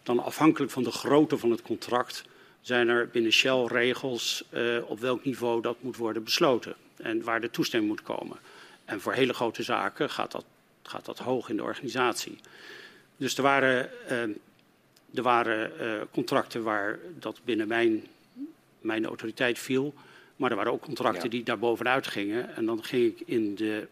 dan 0.08 0.24
afhankelijk 0.24 0.72
van 0.72 0.82
de 0.82 0.90
grootte 0.90 1.38
van 1.38 1.50
het 1.50 1.62
contract 1.62 2.24
zijn 2.60 2.88
er 2.88 3.08
binnen 3.08 3.32
Shell 3.32 3.64
regels 3.64 4.44
uh, 4.50 4.90
op 4.90 5.00
welk 5.00 5.24
niveau 5.24 5.62
dat 5.62 5.76
moet 5.80 5.96
worden 5.96 6.24
besloten 6.24 6.74
en 6.96 7.22
waar 7.22 7.40
de 7.40 7.50
toestemming 7.50 7.92
moet 7.92 8.02
komen. 8.02 8.38
En 8.84 9.00
voor 9.00 9.12
hele 9.12 9.32
grote 9.32 9.62
zaken 9.62 10.10
gaat 10.10 10.32
dat, 10.32 10.44
gaat 10.82 11.04
dat 11.04 11.18
hoog 11.18 11.48
in 11.48 11.56
de 11.56 11.62
organisatie. 11.62 12.38
Dus 13.16 13.36
er 13.36 13.42
waren, 13.42 13.90
uh, 14.10 14.22
er 15.14 15.22
waren 15.22 15.72
contracten 16.10 16.62
waar 16.62 16.98
dat 17.18 17.40
binnen 17.44 17.68
mijn, 17.68 18.06
mijn 18.80 19.06
autoriteit 19.06 19.58
viel. 19.58 19.94
Maar 20.36 20.50
er 20.50 20.56
waren 20.56 20.72
ook 20.72 20.82
contracten 20.82 21.22
ja. 21.22 21.28
die 21.28 21.42
daar 21.42 21.58
bovenuit 21.58 22.06
gingen. 22.06 22.56
En 22.56 22.66
dan 22.66 22.84
ging 22.84 23.04
ik 23.04 23.28
in 23.28 23.54
de, 23.54 23.88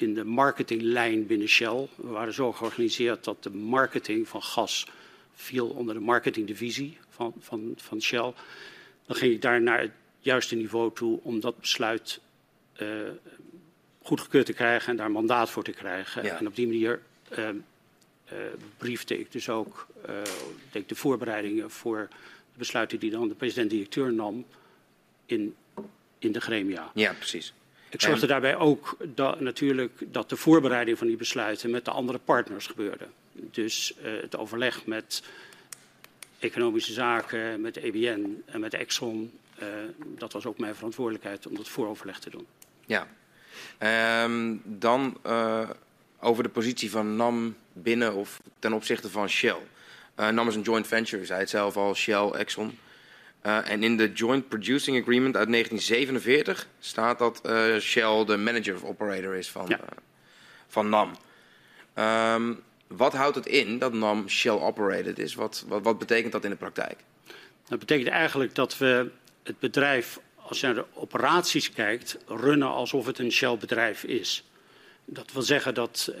in 0.00 0.14
de 0.14 0.24
marketinglijn 0.24 1.26
binnen 1.26 1.48
Shell. 1.48 1.88
We 1.94 2.08
waren 2.08 2.32
zo 2.32 2.52
georganiseerd 2.52 3.24
dat 3.24 3.42
de 3.42 3.50
marketing 3.50 4.28
van 4.28 4.42
gas 4.42 4.86
viel 5.34 5.68
onder 5.68 5.94
de 5.94 6.00
marketingdivisie 6.00 6.98
van, 7.08 7.34
van, 7.38 7.74
van 7.76 8.02
Shell. 8.02 8.32
Dan 9.06 9.16
ging 9.16 9.32
ik 9.32 9.42
daar 9.42 9.62
naar 9.62 9.80
het 9.80 9.90
juiste 10.18 10.54
niveau 10.54 10.94
toe 10.94 11.20
om 11.22 11.40
dat 11.40 11.60
besluit 11.60 12.20
uh, 12.82 12.88
goedgekeurd 14.02 14.46
te 14.46 14.52
krijgen 14.52 14.90
en 14.90 14.96
daar 14.96 15.10
mandaat 15.10 15.50
voor 15.50 15.64
te 15.64 15.72
krijgen. 15.72 16.24
Ja. 16.24 16.38
En 16.38 16.46
op 16.46 16.56
die 16.56 16.66
manier 16.66 17.02
uh, 17.38 17.48
briefde 18.76 19.18
ik 19.18 19.32
dus 19.32 19.48
ook 19.48 19.86
denk 20.70 20.88
de 20.88 20.94
voorbereidingen 20.94 21.70
voor 21.70 22.08
de 22.52 22.58
besluiten 22.58 22.98
die 22.98 23.10
dan 23.10 23.28
de 23.28 23.34
president-directeur 23.34 24.12
nam 24.12 24.46
in, 25.26 25.54
in 26.18 26.32
de 26.32 26.40
gremia. 26.40 26.90
Ja, 26.94 27.12
precies. 27.12 27.52
Ik 27.90 28.00
zorgde 28.00 28.22
en... 28.22 28.28
daarbij 28.28 28.56
ook 28.56 28.96
dat, 29.14 29.40
natuurlijk 29.40 29.92
dat 30.06 30.28
de 30.28 30.36
voorbereiding 30.36 30.98
van 30.98 31.06
die 31.06 31.16
besluiten 31.16 31.70
met 31.70 31.84
de 31.84 31.90
andere 31.90 32.18
partners 32.18 32.66
gebeurde. 32.66 33.06
Dus 33.32 33.94
uh, 34.04 34.20
het 34.20 34.36
overleg 34.36 34.86
met 34.86 35.22
economische 36.38 36.92
zaken, 36.92 37.60
met 37.60 37.74
de 37.74 37.80
EBN 37.80 38.42
en 38.46 38.60
met 38.60 38.74
Exxon, 38.74 39.32
uh, 39.62 39.66
dat 39.98 40.32
was 40.32 40.46
ook 40.46 40.58
mijn 40.58 40.74
verantwoordelijkheid 40.74 41.46
om 41.46 41.56
dat 41.56 41.68
vooroverleg 41.68 42.18
te 42.18 42.30
doen. 42.30 42.46
Ja, 42.86 43.06
um, 44.24 44.62
dan 44.64 45.18
uh, 45.26 45.70
over 46.20 46.42
de 46.42 46.48
positie 46.48 46.90
van 46.90 47.16
NAM 47.16 47.56
binnen 47.72 48.14
of 48.14 48.40
ten 48.58 48.72
opzichte 48.72 49.10
van 49.10 49.28
Shell. 49.28 49.58
NAM 50.16 50.48
is 50.48 50.54
een 50.54 50.62
joint 50.62 50.86
venture, 50.86 51.22
u 51.22 51.26
zei 51.26 51.40
het 51.40 51.50
zelf 51.50 51.76
al, 51.76 51.94
Shell, 51.94 52.30
Exxon. 52.30 52.78
Uh, 53.42 53.70
en 53.70 53.82
in 53.82 53.96
de 53.96 54.12
Joint 54.12 54.48
Producing 54.48 55.00
Agreement 55.00 55.36
uit 55.36 55.50
1947 55.50 56.68
staat 56.80 57.18
dat 57.18 57.40
uh, 57.46 57.78
Shell 57.78 58.24
de 58.24 58.36
manager 58.36 58.74
of 58.74 58.84
operator 58.84 59.34
is 59.34 59.50
van, 59.50 59.66
ja. 59.68 59.80
uh, 59.80 59.86
van 60.66 60.88
NAM. 60.88 61.16
Um, 62.34 62.62
wat 62.86 63.12
houdt 63.12 63.34
het 63.34 63.46
in 63.46 63.78
dat 63.78 63.92
NAM 63.92 64.28
Shell 64.28 64.58
operated 64.58 65.18
is? 65.18 65.34
Wat, 65.34 65.64
wat, 65.68 65.82
wat, 65.82 65.98
betekent 65.98 66.32
dat 66.32 66.44
in 66.44 66.50
de 66.50 66.56
praktijk? 66.56 66.98
Dat 67.68 67.78
betekent 67.78 68.08
eigenlijk 68.08 68.54
dat 68.54 68.78
we 68.78 69.10
het 69.42 69.58
bedrijf, 69.58 70.18
als 70.36 70.60
je 70.60 70.66
naar 70.66 70.74
de 70.74 70.84
operaties 70.94 71.72
kijkt, 71.72 72.18
runnen 72.26 72.68
alsof 72.68 73.06
het 73.06 73.18
een 73.18 73.32
Shell 73.32 73.56
bedrijf 73.56 74.04
is. 74.04 74.44
Dat 75.04 75.32
wil 75.32 75.42
zeggen 75.42 75.74
dat 75.74 76.12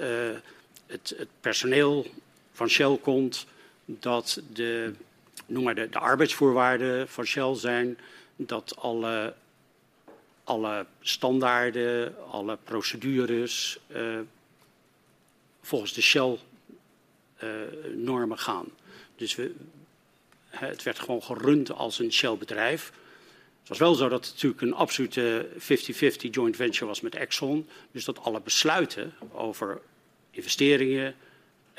het, 0.86 1.14
het 1.16 1.28
personeel 1.40 2.06
van 2.52 2.68
Shell 2.68 2.98
komt, 3.02 3.46
dat 3.84 4.42
de 4.52 4.94
noem 5.48 5.64
maar 5.64 5.74
de, 5.74 5.88
de 5.88 5.98
arbeidsvoorwaarden 5.98 7.08
van 7.08 7.24
Shell 7.24 7.54
zijn 7.54 7.98
dat 8.36 8.76
alle, 8.76 9.34
alle 10.44 10.86
standaarden, 11.00 12.14
alle 12.30 12.58
procedures 12.64 13.78
uh, 13.88 14.18
volgens 15.60 15.92
de 15.92 16.02
Shell-normen 16.02 18.36
uh, 18.36 18.42
gaan. 18.42 18.66
Dus 19.16 19.34
we, 19.34 19.54
het 20.48 20.82
werd 20.82 20.98
gewoon 20.98 21.22
gerund 21.22 21.72
als 21.72 21.98
een 21.98 22.12
Shell-bedrijf. 22.12 22.92
Het 23.60 23.68
was 23.68 23.78
wel 23.78 23.94
zo 23.94 24.08
dat 24.08 24.24
het 24.24 24.34
natuurlijk 24.34 24.62
een 24.62 24.74
absolute 24.74 25.48
50-50 25.58 25.62
joint 26.30 26.56
venture 26.56 26.86
was 26.86 27.00
met 27.00 27.14
Exxon. 27.14 27.68
Dus 27.92 28.04
dat 28.04 28.18
alle 28.18 28.40
besluiten 28.40 29.14
over 29.32 29.80
investeringen, 30.30 31.14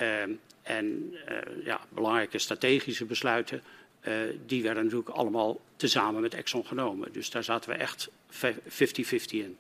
uh, 0.02 0.24
en 0.70 1.16
uh, 1.30 1.66
ja, 1.66 1.80
belangrijke 1.90 2.38
strategische 2.38 3.06
besluiten, 3.06 3.62
uh, 4.08 4.14
die 4.46 4.64
werden 4.64 4.84
natuurlijk 4.84 5.10
allemaal 5.10 5.60
tezamen 5.76 6.22
met 6.22 6.34
Exxon 6.34 6.66
genomen. 6.66 7.14
Dus 7.14 7.30
daar 7.30 7.44
zaten 7.44 7.70
we 7.70 7.76
echt 7.76 8.10
50-50 8.32 8.38
in. 9.28 9.58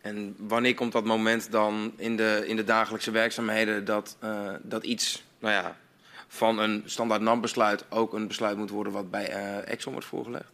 En 0.00 0.34
wanneer 0.38 0.74
komt 0.74 0.92
dat 0.92 1.04
moment 1.04 1.50
dan 1.50 1.92
in 1.96 2.16
de, 2.16 2.44
in 2.46 2.56
de 2.56 2.64
dagelijkse 2.64 3.10
werkzaamheden 3.10 3.84
dat, 3.84 4.16
uh, 4.24 4.54
dat 4.62 4.84
iets 4.84 5.22
nou 5.38 5.54
ja, 5.54 5.76
van 6.28 6.58
een 6.58 6.82
standaard 6.86 7.20
NAM-besluit 7.20 7.84
ook 7.90 8.12
een 8.12 8.26
besluit 8.26 8.56
moet 8.56 8.70
worden 8.70 8.92
wat 8.92 9.10
bij 9.10 9.28
Exxon 9.64 9.92
wordt 9.92 10.08
voorgelegd? 10.08 10.52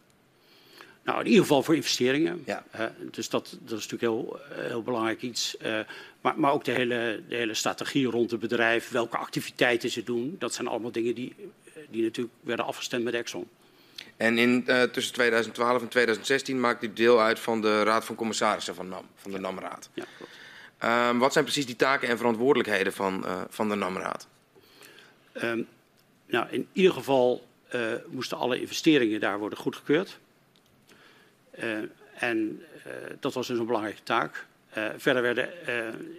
Nou, 1.07 1.19
in 1.19 1.25
ieder 1.25 1.41
geval 1.41 1.63
voor 1.63 1.75
investeringen. 1.75 2.43
Ja. 2.45 2.63
Uh, 2.75 2.85
dus 3.11 3.29
dat, 3.29 3.57
dat 3.61 3.79
is 3.79 3.87
natuurlijk 3.87 4.01
heel, 4.01 4.39
heel 4.49 4.83
belangrijk 4.83 5.21
iets. 5.21 5.55
Uh, 5.65 5.79
maar, 6.21 6.39
maar 6.39 6.51
ook 6.51 6.63
de 6.63 6.71
hele, 6.71 7.23
de 7.27 7.35
hele 7.35 7.53
strategie 7.53 8.05
rond 8.05 8.31
het 8.31 8.39
bedrijf, 8.39 8.89
welke 8.89 9.17
activiteiten 9.17 9.89
ze 9.89 10.03
doen. 10.03 10.35
Dat 10.39 10.53
zijn 10.53 10.67
allemaal 10.67 10.91
dingen 10.91 11.15
die, 11.15 11.35
die 11.89 12.03
natuurlijk 12.03 12.35
werden 12.41 12.65
afgestemd 12.65 13.03
met 13.03 13.13
Exxon. 13.13 13.47
En 14.17 14.37
in, 14.37 14.63
uh, 14.67 14.83
tussen 14.83 15.13
2012 15.13 15.81
en 15.81 15.87
2016 15.87 16.59
maakt 16.59 16.83
u 16.83 16.93
deel 16.93 17.21
uit 17.21 17.39
van 17.39 17.61
de 17.61 17.83
Raad 17.83 18.05
van 18.05 18.15
Commissarissen 18.15 18.75
van 18.75 18.87
NAM, 18.87 19.05
van 19.15 19.31
de 19.31 19.39
NAM-raad. 19.39 19.89
Ja, 19.93 20.05
klopt. 20.17 20.31
Ehm, 20.77 21.17
wat 21.17 21.33
zijn 21.33 21.43
precies 21.43 21.65
die 21.65 21.75
taken 21.75 22.09
en 22.09 22.17
verantwoordelijkheden 22.17 22.93
van, 22.93 23.25
van 23.49 23.69
de 23.69 23.75
NAM-raad? 23.75 24.27
Um, 25.43 25.67
nou, 26.25 26.47
in 26.49 26.67
ieder 26.71 26.93
geval 26.93 27.47
moesten 28.07 28.37
alle 28.37 28.61
investeringen 28.61 29.19
daar 29.19 29.39
worden 29.39 29.59
goedgekeurd. 29.59 30.19
Uh, 31.63 31.77
en 32.15 32.63
uh, 32.87 32.93
dat 33.19 33.33
was 33.33 33.47
dus 33.47 33.59
een 33.59 33.65
belangrijke 33.65 34.03
taak. 34.03 34.45
Uh, 34.77 34.89
verder 34.97 35.21
werden 35.21 35.49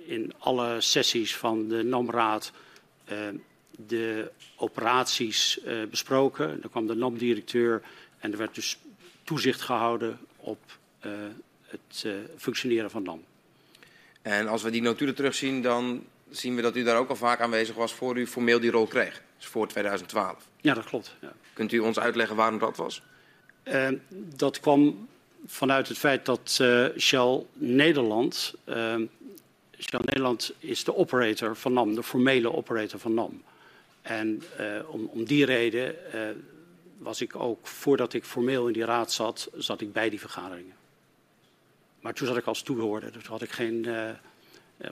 in 0.06 0.32
alle 0.38 0.80
sessies 0.80 1.36
van 1.36 1.68
de 1.68 1.82
NAM-raad 1.82 2.52
de 3.86 4.30
operaties 4.56 5.60
besproken. 5.90 6.62
Er 6.62 6.68
kwam 6.68 6.86
de 6.86 6.94
NAM-directeur 6.94 7.82
en 8.18 8.32
er 8.32 8.38
werd 8.38 8.54
dus 8.54 8.78
toezicht 9.24 9.60
gehouden 9.60 10.18
op 10.36 10.58
het 11.62 12.06
functioneren 12.36 12.90
van 12.90 13.02
NAM. 13.02 13.24
En 14.22 14.48
als 14.48 14.62
we 14.62 14.70
die 14.70 14.82
notulen 14.82 15.14
terugzien, 15.14 15.62
dan 15.62 16.04
zien 16.30 16.56
we 16.56 16.62
dat 16.62 16.76
u 16.76 16.82
daar 16.82 16.98
ook 16.98 17.08
al 17.08 17.16
vaak 17.16 17.40
aanwezig 17.40 17.74
was 17.74 17.94
voor 17.94 18.18
u 18.18 18.26
formeel 18.26 18.60
die 18.60 18.70
rol 18.70 18.86
kreeg. 18.86 19.22
Dus 19.36 19.46
voor 19.46 19.68
2012. 19.68 20.48
Ja, 20.60 20.74
dat 20.74 20.84
klopt. 20.84 21.16
Ja. 21.20 21.32
Kunt 21.52 21.72
u 21.72 21.78
ons 21.78 21.98
uitleggen 21.98 22.36
waarom 22.36 22.58
dat 22.58 22.76
was? 22.76 23.02
Uh, 23.64 23.88
dat 24.10 24.60
kwam 24.60 25.08
vanuit 25.46 25.88
het 25.88 25.98
feit 25.98 26.26
dat 26.26 26.58
uh, 26.60 26.86
Shell 26.98 27.44
Nederland. 27.52 28.54
Uh, 28.64 28.94
Shell 29.78 30.00
Nederland 30.04 30.52
is 30.58 30.84
de 30.84 30.96
operator 30.96 31.56
van 31.56 31.72
NAM, 31.72 31.94
de 31.94 32.02
formele 32.02 32.52
operator 32.52 32.98
van 32.98 33.14
NAM. 33.14 33.42
En 34.02 34.42
om, 34.86 35.04
om, 35.04 35.24
die 35.24 35.44
reden 35.44 35.94
was 36.98 37.20
ik 37.20 37.36
ook, 37.36 37.66
voordat 37.66 38.12
ik 38.12 38.24
formeel 38.24 38.66
in 38.66 38.72
die 38.72 38.84
raad 38.84 39.12
zat, 39.12 39.50
zat 39.56 39.80
ik 39.80 39.92
bij 39.92 40.10
die 40.10 40.20
vergaderingen. 40.20 40.74
Maar 42.00 42.14
toen 42.14 42.26
zat 42.26 42.36
ik 42.36 42.46
als 42.46 42.62
toehoorder, 42.62 43.12
dus 43.12 43.26
had 43.26 43.42
ik 43.42 43.50
geen, 43.50 43.86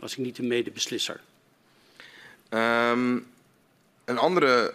was 0.01 0.13
ik 0.13 0.19
niet 0.19 0.37
de 0.37 0.43
medebeslisser. 0.43 1.21
Um, 2.51 3.27
een 4.05 4.19
andere 4.19 4.75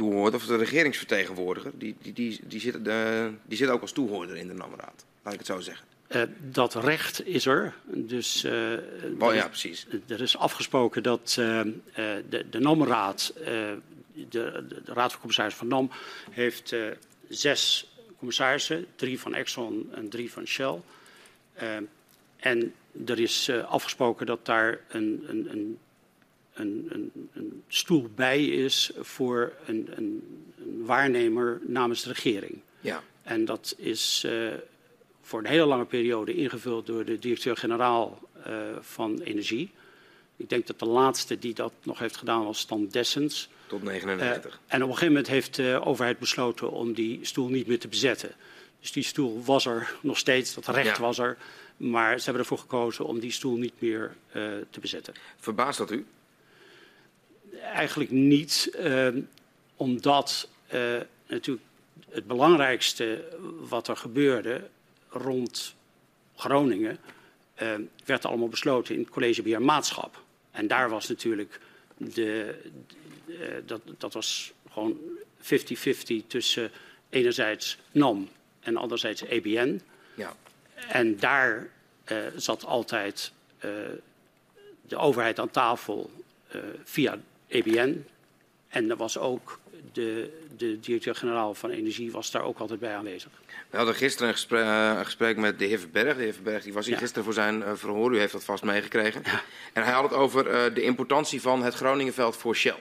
toehoorder, 0.00 0.40
of 0.40 0.46
de 0.46 0.56
regeringsvertegenwoordiger, 0.56 1.70
die, 1.74 1.96
die, 2.02 2.12
die, 2.12 2.40
die, 2.44 2.60
zit, 2.60 2.76
uh, 2.86 3.26
die 3.44 3.56
zit 3.56 3.68
ook 3.68 3.80
als 3.80 3.92
toehoorder 3.92 4.36
in 4.36 4.48
de 4.48 4.54
NAM-raad. 4.54 5.04
Laat 5.22 5.32
ik 5.32 5.38
het 5.38 5.48
zo 5.48 5.60
zeggen. 5.60 5.86
Uh, 6.08 6.22
dat 6.40 6.74
recht 6.74 7.26
is 7.26 7.46
er. 7.46 7.74
Dus, 7.84 8.44
oh 9.18 9.34
ja, 9.34 9.48
precies. 9.48 9.86
Er 10.06 10.20
is 10.20 10.36
afgesproken 10.36 11.02
dat 11.02 11.32
de, 11.34 12.46
de 12.50 12.60
NAM-raad, 12.60 13.32
de, 13.34 13.80
de, 14.28 14.82
Raad 14.84 15.10
van 15.10 15.20
Commissarissen 15.20 15.68
van 15.68 15.68
NAM, 15.68 15.90
heeft 16.30 16.74
zes 17.28 17.92
commissarissen. 18.18 18.86
Drie 18.96 19.20
van 19.20 19.34
Exxon 19.34 19.90
en 19.94 20.08
drie 20.08 20.32
van 20.32 20.46
Shell. 20.46 20.80
en 22.36 22.74
er 23.06 23.20
is 23.20 23.50
afgesproken 23.50 24.26
dat 24.26 24.46
daar 24.46 24.80
een, 24.88 25.24
een, 25.28 25.50
een 25.50 25.78
een, 26.60 26.86
een, 26.88 27.28
een 27.32 27.62
stoel 27.68 28.08
bij 28.14 28.44
is 28.44 28.90
voor 28.98 29.52
een, 29.66 29.88
een, 29.94 30.22
waarnemer 30.84 31.60
namens 31.66 32.02
de 32.02 32.12
regering. 32.12 32.60
Ja. 32.80 33.02
En 33.22 33.44
dat 33.44 33.74
is 33.78 34.22
uh, 34.26 34.52
voor 35.20 35.38
een 35.38 35.46
hele 35.46 35.64
lange 35.64 35.84
periode 35.84 36.34
ingevuld 36.34 36.86
door 36.86 37.04
de 37.04 37.18
directeur-generaal 37.18 38.18
uh, 38.46 38.54
van 38.80 39.20
Energie. 39.20 39.70
Ik 40.36 40.48
denk 40.48 40.66
dat 40.66 40.78
de 40.78 40.86
laatste 40.86 41.38
die 41.38 41.54
dat 41.54 41.72
nog 41.82 41.98
heeft 41.98 42.16
gedaan 42.16 42.44
was 42.44 42.58
Stan 42.58 42.88
Dessens. 42.88 43.48
Tot 43.66 43.82
99. 43.82 44.52
Uh, 44.52 44.58
en 44.66 44.82
op 44.82 44.88
een 44.88 44.94
gegeven 44.94 45.06
moment 45.06 45.26
heeft 45.26 45.54
de 45.54 45.80
overheid 45.84 46.18
besloten 46.18 46.70
om 46.70 46.92
die 46.92 47.18
stoel 47.22 47.48
niet 47.48 47.66
meer 47.66 47.78
te 47.78 47.88
bezetten. 47.88 48.30
Dus 48.80 48.92
die 48.92 49.02
stoel 49.02 49.44
was 49.44 49.66
er 49.66 49.94
nog 50.00 50.18
steeds, 50.18 50.54
dat 50.54 50.68
recht 50.68 50.96
ja. 50.96 51.02
was 51.02 51.18
er. 51.18 51.36
Maar 51.76 52.18
ze 52.18 52.24
hebben 52.24 52.42
ervoor 52.42 52.58
gekozen 52.58 53.04
om 53.04 53.18
die 53.18 53.30
stoel 53.30 53.56
niet 53.56 53.74
meer 53.78 54.14
te 54.70 54.80
bezetten. 54.80 55.14
Verbaast 55.36 55.78
dat 55.78 55.90
u? 55.90 56.06
Eigenlijk 57.62 58.10
niet, 58.10 58.70
uh, 58.78 59.08
omdat 59.76 60.48
uh, 60.74 60.96
natuurlijk 61.26 61.66
het 62.10 62.26
belangrijkste 62.26 63.24
wat 63.60 63.88
er 63.88 63.96
gebeurde 63.96 64.68
rond 65.08 65.74
Groningen 66.36 66.98
uh, 67.62 67.74
werd 68.04 68.24
allemaal 68.24 68.48
besloten 68.48 68.94
in 68.94 69.00
het 69.00 69.10
college 69.10 69.42
beheer 69.42 69.62
maatschap. 69.62 70.22
En 70.50 70.66
daar 70.66 70.90
was 70.90 71.08
natuurlijk 71.08 71.60
de, 71.96 72.54
de 73.26 73.62
dat, 73.66 73.80
dat 73.98 74.12
was 74.12 74.52
gewoon 74.70 74.98
50-50 75.42 75.46
tussen 76.26 76.70
enerzijds 77.08 77.78
NAM 77.90 78.28
en 78.60 78.76
anderzijds 78.76 79.22
EBN. 79.22 79.80
Ja. 80.14 80.36
En 80.88 81.16
daar 81.16 81.70
zat 82.36 82.64
altijd 82.64 83.32
de 84.88 84.96
overheid 84.96 85.38
aan 85.38 85.50
tafel 85.50 86.10
via 86.84 87.18
EBN. 87.50 88.04
En 88.68 88.90
er 88.90 88.96
was 88.96 89.18
ook 89.18 89.60
de, 89.92 90.30
de 90.56 90.80
directeur-generaal 90.80 91.54
van 91.54 91.70
Energie 91.70 92.10
was 92.10 92.30
daar 92.30 92.42
ook 92.42 92.58
altijd 92.58 92.80
bij 92.80 92.94
aanwezig. 92.94 93.30
We 93.70 93.76
hadden 93.76 93.94
gisteren 93.94 94.28
een 94.28 94.34
gesprek, 94.34 94.64
uh, 94.64 94.94
een 94.98 95.04
gesprek 95.04 95.36
met 95.36 95.58
de 95.58 95.64
heer 95.64 95.78
Verberg. 95.78 96.16
De 96.16 96.22
heer 96.22 96.32
Verberg 96.32 96.62
die 96.62 96.72
was 96.72 96.84
hier 96.84 96.94
ja. 96.94 97.00
gisteren 97.00 97.24
voor 97.24 97.32
zijn 97.32 97.60
uh, 97.60 97.72
verhoor. 97.74 98.14
U 98.14 98.18
heeft 98.18 98.32
dat 98.32 98.44
vast 98.44 98.62
meegekregen. 98.62 99.22
Ja. 99.24 99.42
En 99.72 99.84
hij 99.84 99.92
had 99.92 100.02
het 100.02 100.12
over 100.12 100.46
uh, 100.46 100.74
de 100.74 100.82
importantie 100.82 101.40
van 101.40 101.62
het 101.62 101.74
Groningenveld 101.74 102.36
voor 102.36 102.56
Shell. 102.56 102.78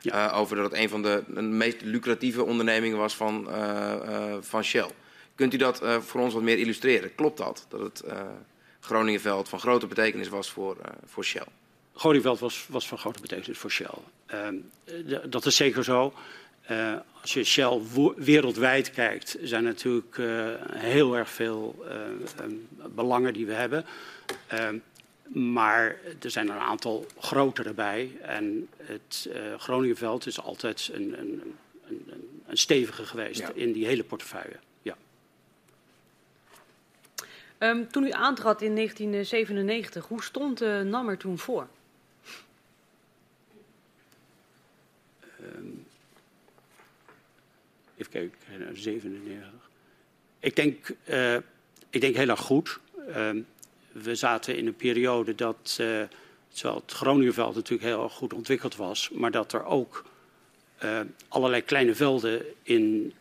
Ja. 0.00 0.30
over 0.30 0.56
dat 0.56 0.70
het 0.70 0.80
een 0.80 0.88
van 0.88 1.02
de, 1.02 1.22
de, 1.26 1.42
meest 1.42 1.82
lucratieve 1.82 2.44
ondernemingen 2.44 2.98
was 2.98 3.16
van, 3.16 3.48
van 4.40 4.64
Shell. 4.64 4.90
Kunt 5.34 5.54
u 5.54 5.56
dat 5.56 5.82
voor 6.00 6.20
ons 6.20 6.34
wat 6.34 6.42
meer 6.42 6.58
illustreren? 6.58 7.14
Klopt 7.14 7.38
dat? 7.38 7.66
Dat 7.68 7.80
het 7.80 8.04
Groningenveld 8.80 9.48
van 9.48 9.60
grote 9.60 9.86
betekenis 9.86 10.28
was 10.28 10.50
voor, 10.50 10.76
voor 11.04 11.24
Shell? 11.24 11.46
Groningsveld 11.94 12.38
was, 12.38 12.66
was 12.68 12.88
van 12.88 12.98
grote 12.98 13.20
betekenis 13.20 13.58
voor 13.58 13.70
Shell. 13.70 13.98
Uh, 14.34 15.18
dat 15.24 15.46
is 15.46 15.56
zeker 15.56 15.84
zo. 15.84 16.12
Uh, 16.70 16.94
als 17.20 17.32
je 17.32 17.44
Shell 17.44 17.80
wereldwijd 18.16 18.90
kijkt, 18.90 19.36
zijn 19.42 19.64
er 19.64 19.70
natuurlijk 19.70 20.16
uh, 20.16 20.48
heel 20.72 21.16
erg 21.16 21.30
veel 21.30 21.84
um, 22.40 22.68
belangen 22.94 23.32
die 23.32 23.46
we 23.46 23.52
hebben. 23.52 23.84
Ehm, 24.46 24.78
maar 25.26 25.96
er 26.20 26.30
zijn 26.30 26.48
er 26.48 26.54
een 26.54 26.60
aantal 26.60 27.06
grotere 27.18 27.72
bij. 27.72 28.10
En 28.22 28.68
het 28.76 29.28
Groningenveld 29.58 30.26
is 30.26 30.40
altijd 30.40 30.90
een, 30.92 31.18
een, 31.18 31.54
een, 31.86 32.04
een 32.46 32.58
stevige 32.58 33.06
geweest 33.06 33.40
ja. 33.40 33.50
in 33.54 33.72
die 33.72 33.86
hele 33.86 34.04
portefeuille. 34.04 34.56
Ja. 34.82 34.96
Um, 37.58 37.88
toen 37.88 38.04
u 38.04 38.10
aantrad 38.10 38.62
in 38.62 38.74
1997, 38.74 40.06
hoe 40.06 40.22
stond 40.22 40.62
uh, 40.62 40.80
NAM 40.80 41.08
er 41.08 41.18
toen 41.18 41.38
voor? 41.38 41.68
Even 48.06 48.32
kijken, 48.48 48.76
97. 48.76 49.50
Ik 50.40 50.56
denk, 50.56 50.94
uh, 51.10 51.36
ik 51.90 52.00
denk 52.00 52.16
heel 52.16 52.28
erg 52.28 52.40
goed. 52.40 52.78
Uh, 53.08 53.30
we 53.92 54.14
zaten 54.14 54.56
in 54.56 54.66
een 54.66 54.76
periode 54.76 55.34
dat 55.34 55.78
uh, 55.80 56.02
zowel 56.48 56.76
het 56.76 56.92
Groningenveld 56.92 57.54
natuurlijk 57.54 57.88
heel 57.88 58.02
erg 58.02 58.12
goed 58.12 58.32
ontwikkeld 58.32 58.76
was, 58.76 59.10
maar 59.10 59.30
dat 59.30 59.52
er 59.52 59.64
ook 59.64 60.04
uh, 60.84 61.00
allerlei 61.28 61.62
kleine 61.62 61.94
velden 61.94 62.44
in, 62.62 63.12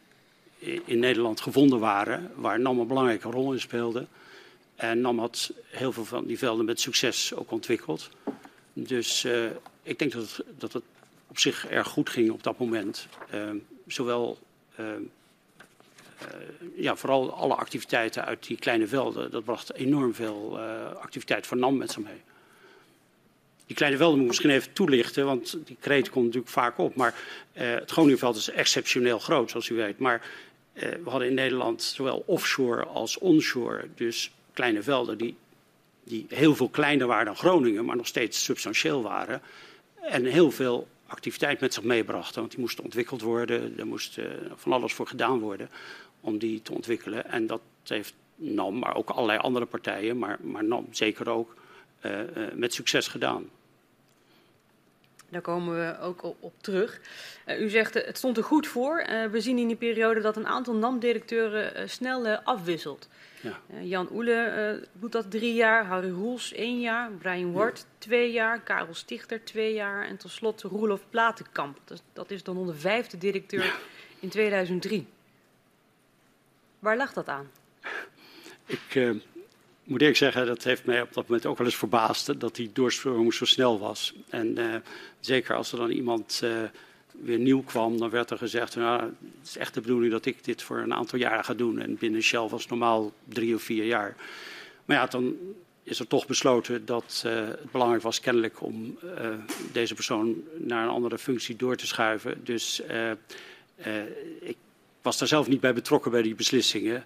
in 0.85 0.99
Nederland 0.99 1.41
gevonden 1.41 1.79
waren, 1.79 2.31
waar 2.35 2.59
NAM 2.59 2.79
een 2.79 2.87
belangrijke 2.87 3.29
rol 3.29 3.53
in 3.53 3.59
speelde. 3.59 4.05
En 4.75 5.01
NAM 5.01 5.19
had 5.19 5.53
heel 5.65 5.91
veel 5.91 6.05
van 6.05 6.25
die 6.25 6.37
velden 6.37 6.65
met 6.65 6.79
succes 6.79 7.33
ook 7.33 7.51
ontwikkeld. 7.51 8.09
Dus 8.73 9.27
ik 9.83 9.99
denk 9.99 10.11
dat 10.11 10.21
het, 10.21 10.45
dat 10.57 10.73
het 10.73 10.83
op 11.31 11.39
zich 11.39 11.67
erg 11.67 11.87
goed 11.87 12.09
ging 12.09 12.31
op 12.31 12.43
dat 12.43 12.59
moment. 12.59 13.07
Uh, 13.33 13.49
zowel, 13.87 14.39
ja, 16.75 16.95
vooral 16.95 17.33
alle 17.33 17.55
activiteiten 17.55 18.25
uit 18.25 18.47
die 18.47 18.57
kleine 18.57 18.87
velden, 18.87 19.31
dat 19.31 19.43
bracht 19.43 19.73
enorm 19.73 20.13
veel 20.13 20.59
activiteit 20.99 21.47
voor 21.47 21.57
NAM 21.57 21.77
met 21.77 21.91
zich 21.91 22.03
mee. 22.03 22.21
Die 23.65 23.75
kleine 23.75 23.97
velden 23.97 24.15
moet 24.15 24.23
ik 24.23 24.31
misschien 24.31 24.59
even 24.59 24.73
toelichten, 24.73 25.25
want 25.25 25.57
die 25.65 25.77
kreet 25.79 26.09
komt 26.09 26.25
natuurlijk 26.25 26.51
vaak 26.51 26.77
op. 26.77 26.95
Maar 26.95 27.15
het 27.53 27.91
Groningenveld 27.91 28.35
is 28.35 28.49
exceptioneel 28.49 29.19
groot, 29.19 29.49
zoals 29.49 29.69
u 29.69 29.75
weet. 29.75 29.99
Maar 29.99 30.21
we 30.73 31.09
hadden 31.09 31.27
in 31.27 31.33
Nederland 31.33 31.83
zowel 31.83 32.23
offshore 32.25 32.83
als 32.83 33.17
onshore, 33.17 33.87
dus 33.95 34.31
kleine 34.53 34.83
velden 34.83 35.17
die, 35.17 35.35
die 36.03 36.25
heel 36.29 36.55
veel 36.55 36.69
kleiner 36.69 37.07
waren 37.07 37.25
dan 37.25 37.37
Groningen, 37.37 37.85
maar 37.85 37.95
nog 37.95 38.07
steeds 38.07 38.43
substantieel 38.43 39.01
waren. 39.01 39.41
En 40.01 40.25
heel 40.25 40.51
veel 40.51 40.87
activiteit 41.11 41.59
met 41.59 41.73
zich 41.73 41.83
meebrachten. 41.83 42.39
Want 42.39 42.51
die 42.51 42.59
moesten 42.59 42.83
ontwikkeld 42.83 43.21
worden. 43.21 43.79
Er 43.79 43.87
moest 43.87 44.17
uh, 44.17 44.25
van 44.55 44.71
alles 44.71 44.93
voor 44.93 45.07
gedaan 45.07 45.39
worden 45.39 45.69
om 46.21 46.37
die 46.37 46.61
te 46.61 46.73
ontwikkelen. 46.73 47.25
En 47.25 47.47
dat 47.47 47.61
heeft 47.83 48.13
NAM, 48.35 48.79
maar 48.79 48.95
ook 48.95 49.09
allerlei 49.09 49.39
andere 49.39 49.65
partijen, 49.65 50.17
maar, 50.17 50.37
maar 50.41 50.63
NAM 50.63 50.87
zeker 50.91 51.29
ook, 51.29 51.55
uh, 52.05 52.19
uh, 52.19 52.53
met 52.53 52.73
succes 52.73 53.07
gedaan. 53.07 53.49
Daar 55.31 55.41
komen 55.41 55.75
we 55.75 55.99
ook 55.99 56.23
op, 56.39 56.53
terug. 56.61 57.01
Uh, 57.47 57.61
u 57.61 57.69
zegt 57.69 57.93
het 57.93 58.17
stond 58.17 58.37
er 58.37 58.43
goed 58.43 58.67
voor. 58.67 59.05
Uh, 59.09 59.25
we 59.25 59.41
zien 59.41 59.57
in 59.57 59.67
die 59.67 59.75
periode 59.75 60.21
dat 60.21 60.37
een 60.37 60.47
aantal 60.47 60.73
NAM-directeuren 60.73 61.89
snel 61.89 62.27
afwisselt. 62.27 63.07
Ja. 63.41 63.59
Jan 63.81 64.09
Oele 64.11 64.87
doet 64.93 65.11
dat 65.11 65.31
drie 65.31 65.53
jaar, 65.53 65.85
Harry 65.85 66.11
Roels 66.11 66.53
één 66.53 66.79
jaar, 66.79 67.11
Brian 67.11 67.51
Ward 67.51 67.77
ja. 67.77 67.85
twee 67.97 68.31
jaar, 68.31 68.61
Karel 68.61 68.93
Stichter 68.93 69.43
twee 69.43 69.73
jaar 69.73 70.07
en 70.07 70.17
tot 70.17 70.31
slot 70.31 70.61
Roelof 70.61 71.01
Platenkamp. 71.09 71.79
Dat, 71.83 72.03
dat 72.13 72.31
is 72.31 72.43
dan 72.43 72.57
onze 72.57 72.75
vijfde 72.75 73.17
directeur 73.17 73.63
ja. 73.63 73.73
in 74.19 74.29
2003. 74.29 75.07
Waar 76.79 76.97
lag 76.97 77.13
dat 77.13 77.27
aan? 77.27 77.51
Ik 78.65 79.21
moet 79.91 80.01
ik 80.01 80.15
zeggen, 80.15 80.45
dat 80.45 80.63
heeft 80.63 80.85
mij 80.85 81.01
op 81.01 81.13
dat 81.13 81.27
moment 81.27 81.45
ook 81.45 81.57
wel 81.57 81.67
eens 81.67 81.75
verbaasd 81.75 82.39
dat 82.39 82.55
die 82.55 82.69
doorstroming 82.73 83.33
zo 83.33 83.45
snel 83.45 83.79
was. 83.79 84.13
En 84.29 84.59
uh, 84.59 84.75
zeker 85.19 85.55
als 85.55 85.71
er 85.71 85.77
dan 85.77 85.89
iemand 85.89 86.41
uh, 86.43 86.61
weer 87.11 87.39
nieuw 87.39 87.61
kwam, 87.61 87.97
dan 87.97 88.09
werd 88.09 88.29
er 88.29 88.37
gezegd, 88.37 88.75
nou, 88.75 89.01
het 89.01 89.47
is 89.47 89.57
echt 89.57 89.73
de 89.73 89.81
bedoeling 89.81 90.11
dat 90.11 90.25
ik 90.25 90.43
dit 90.43 90.61
voor 90.61 90.77
een 90.77 90.93
aantal 90.93 91.19
jaren 91.19 91.43
ga 91.43 91.53
doen. 91.53 91.79
En 91.79 91.97
binnen 91.97 92.21
Shell 92.21 92.47
was 92.47 92.67
normaal 92.67 93.13
drie 93.23 93.55
of 93.55 93.61
vier 93.61 93.85
jaar. 93.85 94.15
Maar 94.85 94.97
ja, 94.97 95.05
dan 95.05 95.35
is 95.83 95.99
er 95.99 96.07
toch 96.07 96.27
besloten 96.27 96.85
dat 96.85 97.23
uh, 97.25 97.33
het 97.33 97.71
belangrijk 97.71 98.03
was 98.03 98.19
kennelijk 98.19 98.61
om 98.61 98.97
deze 99.71 99.93
persoon 99.93 100.43
naar 100.57 100.83
een 100.83 100.89
andere 100.89 101.17
functie 101.17 101.55
door 101.55 101.75
te 101.75 101.87
schuiven. 101.87 102.43
Dus 102.43 102.81
ik 104.39 104.57
was 105.01 105.17
daar 105.17 105.27
zelf 105.27 105.47
niet 105.47 105.59
bij 105.59 105.73
betrokken 105.73 106.11
bij 106.11 106.21
die 106.21 106.35
beslissingen. 106.35 107.03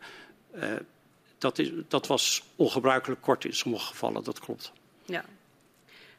Dat, 1.38 1.60
is, 1.60 1.72
dat 1.88 2.08
was 2.08 2.44
ongebruikelijk 2.56 3.22
kort 3.22 3.46
in 3.46 3.54
sommige 3.54 3.86
gevallen, 3.86 4.24
dat 4.24 4.40
klopt. 4.40 4.72
Ja. 5.06 5.26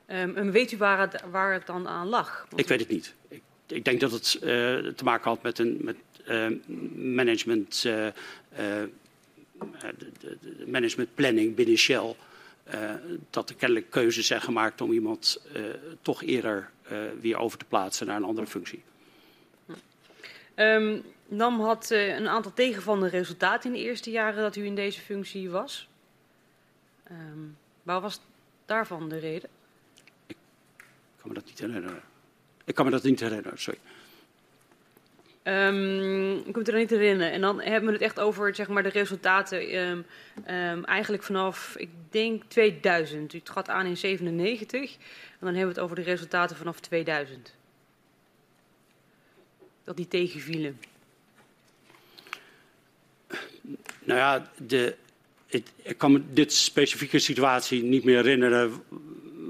Um, 0.09 0.37
en 0.37 0.51
weet 0.51 0.73
u 0.73 0.77
waar 0.77 1.01
het, 1.01 1.23
waar 1.31 1.53
het 1.53 1.67
dan 1.67 1.89
aan 1.89 2.07
lag? 2.07 2.47
Want 2.49 2.61
ik 2.61 2.69
weet 2.69 2.81
het 2.81 2.89
niet. 2.89 3.15
Ik, 3.29 3.43
ik 3.67 3.85
denk 3.85 4.01
dat 4.01 4.13
het 4.13 4.31
te 4.97 5.05
maken 5.05 5.31
had 5.31 5.43
met 5.43 5.59
een 5.59 5.79
met, 5.81 5.97
management, 6.97 7.85
management 10.67 11.15
planning 11.15 11.55
binnen 11.55 11.77
Shell. 11.77 12.15
Dat 13.31 13.51
er 13.51 13.57
kennelijk 13.57 13.91
keuzes 13.91 14.27
zijn 14.27 14.41
gemaakt 14.41 14.81
om 14.81 14.93
iemand 14.93 15.43
toch 16.03 16.23
eerder 16.23 16.71
weer 17.21 17.37
over 17.37 17.59
te 17.59 17.65
plaatsen 17.65 18.07
naar 18.07 18.17
een 18.17 18.25
andere 18.25 18.47
functie. 18.47 18.83
Um, 20.57 21.03
NAM 21.29 21.61
had 21.61 21.91
een 21.91 22.29
aantal 22.29 22.53
tegenvallende 22.53 23.09
resultaten 23.09 23.75
in 23.75 23.77
de 23.77 23.89
eerste 23.89 24.11
jaren 24.11 24.43
dat 24.43 24.57
u 24.57 24.65
in 24.65 24.75
deze 24.75 25.01
functie 25.01 25.51
was. 25.51 25.89
Um, 27.11 27.57
waar 27.83 28.01
was 28.01 28.21
daarvan 28.65 29.09
de 29.09 29.19
reden? 29.19 29.49
Ik 30.27 30.37
kan 31.17 31.29
me 31.29 31.35
dat 31.35 31.45
niet 31.45 31.59
herinneren. 31.59 32.03
Ik 32.65 32.75
kan 32.75 32.85
me 32.85 32.91
dat 32.91 33.03
niet 33.03 33.21
herinneren, 33.21 33.59
sorry. 33.59 33.79
Um, 35.43 36.37
ik 36.37 36.53
kom 36.53 36.59
het 36.59 36.69
er 36.69 36.79
niet 36.79 36.91
herinneren. 36.91 37.33
En 37.33 37.41
dan 37.41 37.61
hebben 37.61 37.87
we 37.87 37.93
het 37.93 38.03
echt 38.03 38.21
over 38.21 38.55
zeg 38.55 38.69
maar, 38.69 38.83
de 38.83 38.89
resultaten 38.89 39.77
um, 39.77 40.07
um, 40.49 40.85
eigenlijk 40.85 41.23
vanaf, 41.23 41.75
ik 41.77 41.91
denk 42.11 42.43
2000. 42.49 43.33
Het 43.33 43.51
gaat 43.51 43.69
aan 43.69 43.87
in 43.87 43.97
97 43.97 44.93
en 44.93 44.99
dan 45.41 45.49
hebben 45.49 45.75
we 45.75 45.81
het 45.81 45.81
over 45.81 45.97
de 45.97 46.03
resultaten 46.03 46.57
vanaf 46.57 46.81
2000. 46.81 47.55
Dat 49.85 49.97
die 49.97 50.09
tegenvielen. 50.09 50.79
Nou 54.07 54.19
ja, 54.19 54.51
de, 54.67 54.97
het, 55.47 55.73
ik 55.83 55.99
kan 55.99 56.13
me 56.13 56.23
dit 56.33 56.53
specifieke 56.53 57.19
situatie 57.19 57.83
niet 57.83 58.05
meer 58.05 58.17
herinneren 58.17 58.83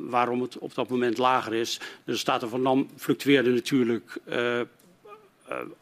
waarom 0.08 0.42
het 0.42 0.58
op 0.58 0.74
dat 0.74 0.88
moment 0.88 1.18
lager 1.18 1.54
is. 1.54 1.78
De 1.78 1.84
resultaten 2.04 2.48
van 2.48 2.62
NAM 2.62 2.90
fluctueerden 2.96 3.54
natuurlijk 3.54 4.18
uh, 4.28 4.60
uh, 4.60 4.64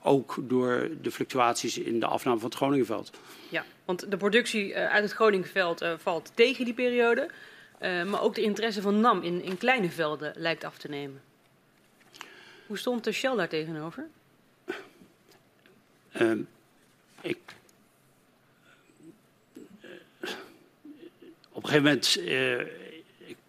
ook 0.03 0.37
door 0.41 0.89
de 1.03 1.11
fluctuaties 1.11 1.79
in 1.79 2.01
de 2.01 2.07
afname 2.07 2.39
van 2.39 2.49
het 2.49 2.57
Groningenveld. 2.57 3.11
Ja, 3.49 3.65
want 3.85 4.11
de 4.11 4.17
productie 4.17 4.69
uh, 4.69 4.87
uit 4.87 5.03
het 5.03 5.13
Groningenveld 5.13 5.83
uh, 5.83 5.93
valt 5.99 6.33
tegen 6.35 6.65
die 6.65 6.75
periode. 6.75 7.31
maar 7.81 8.23
ook 8.23 8.35
de 8.35 8.43
interesse 8.43 8.83
van 8.83 9.01
NAM 9.01 9.23
in, 9.23 9.43
in 9.43 9.59
kleine 9.59 9.91
velden 9.91 10.33
lijkt 10.37 10.65
af 10.65 10.79
te 10.79 10.89
nemen. 10.89 11.23
Hoe 12.67 12.79
stond 12.79 13.05
de 13.05 13.13
Shell 13.13 13.37
daar 13.37 13.49
tegenover? 13.49 14.09
Ehm, 16.13 16.39
ik, 17.21 17.39
op 21.55 21.63
een 21.63 21.69
gegeven 21.69 21.83
moment 21.83 22.19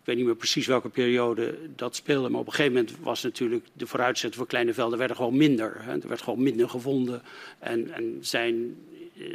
ik 0.06 0.12
weet 0.12 0.16
niet 0.16 0.26
meer 0.26 0.36
precies 0.36 0.68
welke 0.68 0.90
periode 0.90 1.58
dat 1.76 1.96
speelde. 1.96 2.30
Maar 2.30 2.40
op 2.40 2.48
een 2.48 2.54
gegeven 2.54 2.74
moment 2.74 2.96
was 3.02 3.24
natuurlijk 3.24 3.66
de 3.74 3.88
vooruitzetten 3.88 4.40
voor 4.40 4.48
kleine 4.48 4.74
velden 4.74 4.98
werden 4.98 5.16
gewoon 5.16 5.38
minder. 5.38 5.76
Hè. 5.80 5.92
Er 5.92 6.08
werd 6.08 6.22
gewoon 6.22 6.44
minder 6.44 6.70
gevonden. 6.70 7.22
En, 7.60 7.94
en 7.94 8.18
zijn, 8.22 8.78
uh, 9.14 9.28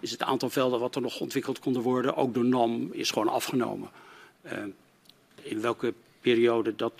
is 0.00 0.10
het 0.10 0.22
aantal 0.22 0.50
velden 0.50 0.80
wat 0.80 0.94
er 0.94 1.02
nog 1.02 1.20
ontwikkeld 1.20 1.58
konden 1.58 1.82
worden, 1.82 2.16
ook 2.16 2.34
door 2.34 2.44
NAM, 2.44 2.88
is 2.92 3.10
gewoon 3.10 3.28
afgenomen. 3.28 3.90
Uh, 4.44 4.52
in 5.42 5.60
welke 5.60 5.94
periode 6.20 6.76
dat, 6.76 6.92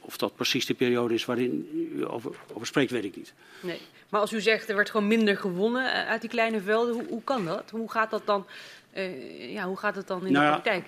of 0.00 0.16
dat 0.16 0.36
precies 0.36 0.66
de 0.66 0.74
periode 0.74 1.14
is 1.14 1.24
waarin 1.24 1.68
u 1.96 2.06
over, 2.08 2.34
spreekt, 2.62 2.90
weet 2.90 3.04
ik 3.04 3.16
niet. 3.16 3.32
Nee. 3.60 3.80
Maar 4.08 4.20
als 4.20 4.32
u 4.32 4.40
zegt 4.40 4.68
er 4.68 4.76
werd 4.76 4.90
gewoon 4.90 5.06
minder 5.06 5.36
gewonnen 5.36 5.92
eh, 5.92 6.08
uit 6.08 6.20
die 6.20 6.30
kleine 6.30 6.60
velden, 6.60 7.06
hoe 7.08 7.24
kan 7.24 7.44
dat? 7.44 7.70
Hoe 7.70 7.90
gaat 7.90 8.10
dat 8.10 8.26
dan, 8.26 8.46
uh, 8.94 9.52
ja, 9.52 9.66
hoe 9.66 9.76
gaat 9.76 9.96
het 9.96 10.06
dan 10.06 10.26
in 10.26 10.32
nou, 10.32 10.44
de 10.44 10.50
praktijk? 10.50 10.86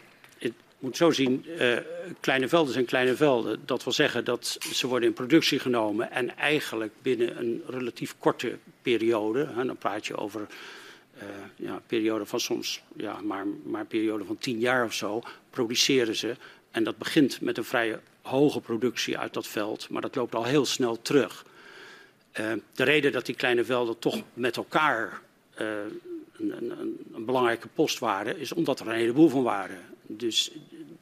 moet 0.79 0.97
zo 0.97 1.11
zien, 1.11 1.45
uh, 1.47 1.77
kleine 2.21 2.49
velden 2.49 2.73
zijn 2.73 2.85
kleine 2.85 3.15
velden. 3.17 3.63
Dat 3.65 3.85
wil 3.85 3.93
zeggen 3.93 4.25
dat 4.25 4.59
ze 4.73 4.87
worden 4.87 5.09
in 5.09 5.15
productie 5.15 5.59
genomen 5.59 6.11
en 6.11 6.37
eigenlijk 6.37 6.93
binnen 7.03 7.39
een 7.39 7.63
relatief 7.67 8.15
korte 8.19 8.59
periode, 8.83 9.49
hè, 9.55 9.65
dan 9.65 9.77
praat 9.77 10.07
je 10.07 10.17
over 10.17 10.47
uh, 11.17 11.23
ja, 11.57 11.73
een 11.73 11.81
periode 11.87 12.27
van 12.27 12.41
soms 12.41 12.83
ja, 12.97 13.21
maar, 13.23 13.47
maar 13.65 13.81
een 13.81 13.87
periode 13.87 14.25
van 14.25 14.39
tien 14.39 14.59
jaar 14.59 14.85
of 14.85 14.93
zo, 14.93 15.23
produceren 15.51 16.17
ze. 16.17 16.37
En 16.71 16.85
dat 16.85 16.99
begint 16.99 17.41
met 17.41 17.59
een 17.59 17.65
vrij 17.65 17.99
hoge 18.23 18.61
productie 18.61 19.19
uit 19.19 19.33
dat 19.33 19.47
veld, 19.47 19.89
maar 19.89 20.03
dat 20.03 20.15
loopt 20.15 20.35
al 20.35 20.45
heel 20.45 20.67
snel 20.67 21.03
terug. 21.03 21.45
Uh, 22.41 22.53
de 22.73 22.85
reden 22.85 23.13
dat 23.13 23.27
die 23.27 23.35
kleine 23.35 23.65
velden 23.65 23.99
toch 23.99 24.23
met 24.35 24.57
elkaar 24.57 25.21
een, 26.39 26.71
een, 27.15 27.25
belangrijke 27.25 27.69
post 27.69 27.99
waren, 27.99 28.39
is 28.39 28.53
omdat 28.53 28.81
er 28.81 28.87
een 28.87 28.95
heleboel 28.95 29.29
van 29.29 29.43
waren. 29.43 29.81
Dus 30.03 30.51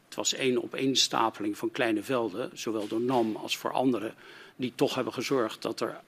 het 0.05 0.15
was 0.15 0.35
één 0.35 0.59
op 0.59 0.75
één 0.75 0.97
stapeling 0.97 1.59
van 1.59 1.71
kleine 1.71 2.03
velden, 2.03 2.51
zowel 2.53 2.87
door 2.89 3.01
NAM 3.01 3.37
als 3.37 3.57
voor 3.57 3.73
anderen, 3.73 4.15
die 4.57 4.73
toch 4.75 4.95
hebben 4.95 5.13
gezorgd 5.13 5.63
dat 5.63 5.81
er 5.81 6.01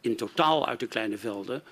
in 0.00 0.16
totaal 0.16 0.66
uit 0.68 0.80
de 0.80 0.86
kleine 0.86 1.18
velden 1.18 1.62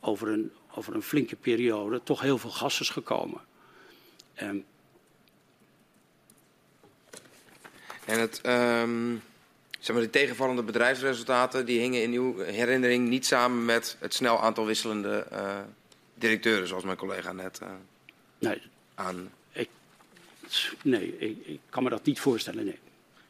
over 0.00 0.28
een, 0.28 0.52
over 0.74 0.94
een 0.94 1.02
flinke 1.02 1.36
periode 1.36 2.00
toch 2.02 2.20
heel 2.20 2.38
veel 2.38 2.50
gas 2.50 2.80
is 2.80 2.88
gekomen. 2.88 3.40
Um, 4.42 4.64
en 8.04 8.20
het, 8.20 8.40
um, 8.46 9.22
zeg 9.78 9.96
maar, 9.96 10.04
de 10.04 10.10
tegenvallende 10.10 10.62
bedrijfsresultaten 10.62 11.66
die 11.66 11.80
hingen 11.80 12.02
in 12.02 12.12
uw 12.12 12.38
herinnering 12.38 13.08
niet 13.08 13.26
samen 13.26 13.64
met 13.64 13.96
het 13.98 14.14
snel 14.14 14.40
aantal 14.40 14.66
wisselende 14.66 15.26
uh, 15.32 15.58
directeuren, 16.20 16.68
zoals 16.68 16.84
mijn 16.84 16.96
collega 16.96 17.32
net 17.32 17.60
uh, 17.62 17.68
nee, 18.38 18.62
aan 18.94 19.30
nee, 20.82 21.18
ik, 21.18 21.36
ik, 21.46 21.60
kan 21.68 21.82
me 21.82 21.90
dat 21.90 22.04
niet 22.04 22.20
voorstellen, 22.20 22.64
nee. 22.64 22.78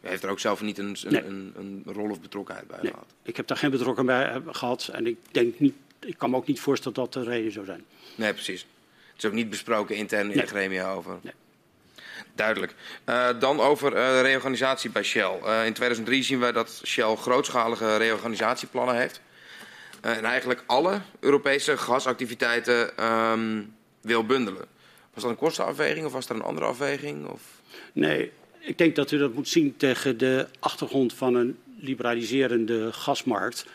U 0.01 0.09
heeft 0.09 0.23
er 0.23 0.31
ook 0.31 0.41
zelf 0.41 0.61
niet 0.61 0.79
een, 0.79 0.97
een, 1.03 1.27
een, 1.27 1.53
een 1.57 1.93
rol 1.93 2.11
of 2.11 2.21
betrokkenheid 2.21 2.67
bij 2.67 2.79
nee, 2.83 2.91
gehad? 2.91 3.07
ik 3.23 3.37
heb 3.37 3.47
daar 3.47 3.57
geen 3.57 3.71
betrokkenheid 3.71 4.45
bij 4.45 4.55
gehad 4.55 4.89
en 4.93 5.07
ik, 5.07 5.17
denk 5.31 5.59
niet, 5.59 5.75
ik 5.99 6.19
kan 6.19 6.31
me 6.31 6.37
ook 6.37 6.47
niet 6.47 6.61
voorstellen 6.61 6.97
dat 6.97 7.13
dat 7.13 7.25
de 7.25 7.31
reden 7.31 7.53
zou 7.53 7.65
zijn. 7.65 7.85
Nee, 8.15 8.33
precies. 8.33 8.67
Het 9.13 9.23
is 9.23 9.25
ook 9.25 9.37
niet 9.37 9.51
besproken 9.51 9.97
intern 9.97 10.31
in 10.31 10.39
de 10.39 10.47
gremia 10.47 10.93
over? 10.93 11.19
Nee. 11.23 11.33
Duidelijk. 12.35 12.75
Uh, 13.07 13.29
dan 13.39 13.61
over 13.61 13.97
uh, 13.97 14.21
reorganisatie 14.21 14.91
bij 14.91 15.03
Shell. 15.03 15.39
Uh, 15.45 15.67
in 15.67 15.73
2003 15.73 16.23
zien 16.23 16.41
we 16.41 16.53
dat 16.53 16.83
Shell 16.85 17.17
grootschalige 17.17 17.97
reorganisatieplannen 17.97 18.97
heeft. 18.97 19.21
En 20.01 20.25
eigenlijk 20.25 20.63
alle 20.67 21.01
Europese 21.21 21.77
gasactiviteiten 21.77 23.05
um, 23.05 23.75
wil 24.01 24.27
bundelen. 24.27 24.67
Was 25.15 25.23
dat 25.23 25.33
een 25.33 25.39
kostenafweging 25.39 26.07
of 26.07 26.13
was 26.13 26.29
er 26.29 26.35
een 26.35 26.43
andere 26.43 26.67
afweging? 26.67 27.27
Of? 27.27 27.43
Nee, 27.93 28.33
ik 28.59 28.79
denk 28.79 28.97
dat 28.97 29.11
u 29.11 29.19
dat 29.19 29.35
moet 29.35 29.49
zien 29.49 29.77
tegen 29.77 30.19
de 30.19 30.47
achtergrond 30.59 31.15
van 31.15 31.35
een 31.35 31.59
liberaliserende 31.79 32.93
gasmarkt. 32.93 33.67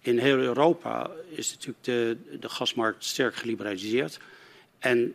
In 0.00 0.18
heel 0.18 0.38
Europa 0.38 1.10
is 1.28 1.50
natuurlijk 1.50 1.84
de, 1.84 2.16
de 2.40 2.48
gasmarkt 2.48 3.04
sterk 3.04 3.34
geliberaliseerd. 3.34 4.18
En 4.78 5.14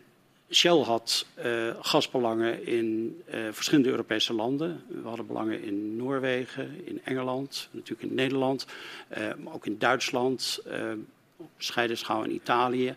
Shell 0.50 0.82
had 0.82 1.26
uh, 1.44 1.74
gasbelangen 1.80 2.66
in 2.66 3.20
uh, 3.28 3.48
verschillende 3.50 3.90
Europese 3.90 4.32
landen. 4.32 4.84
We 4.88 5.08
hadden 5.08 5.26
belangen 5.26 5.62
in 5.62 5.96
Noorwegen, 5.96 6.86
in 6.86 7.00
Engeland, 7.04 7.68
natuurlijk 7.70 8.08
in 8.08 8.14
Nederland, 8.14 8.66
uh, 9.18 9.34
maar 9.44 9.54
ook 9.54 9.66
in 9.66 9.78
Duitsland, 9.78 10.62
op 11.36 11.50
bescheiden 11.56 11.98
schaal 11.98 12.24
in 12.24 12.34
Italië. 12.34 12.96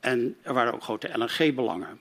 En 0.00 0.36
er 0.42 0.54
waren 0.54 0.74
ook 0.74 0.82
grote 0.82 1.10
LNG-belangen. 1.18 2.00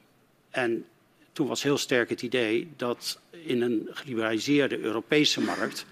En 0.49 0.86
toen 1.32 1.47
was 1.47 1.63
heel 1.63 1.78
sterk 1.78 2.10
het 2.10 2.21
idee 2.21 2.71
dat 2.75 3.19
in 3.30 3.62
een 3.62 3.88
geliberaliseerde 3.91 4.80
Europese 4.80 5.41
markt 5.41 5.86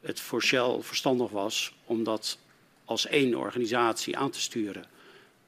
het 0.00 0.20
voor 0.20 0.42
Shell 0.42 0.78
verstandig 0.80 1.30
was 1.30 1.74
om 1.84 2.04
dat 2.04 2.38
als 2.84 3.06
één 3.06 3.34
organisatie 3.34 4.16
aan 4.16 4.30
te 4.30 4.40
sturen. 4.40 4.84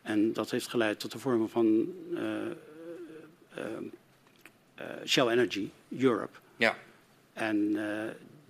En 0.03 0.33
dat 0.33 0.51
heeft 0.51 0.69
geleid 0.69 1.01
tot 1.01 1.13
de 1.13 1.19
vorming 1.19 1.51
van 1.51 1.95
Shell 5.07 5.29
Energy 5.29 5.71
Europe. 5.99 6.39
Ja. 6.57 6.77
En 7.33 7.79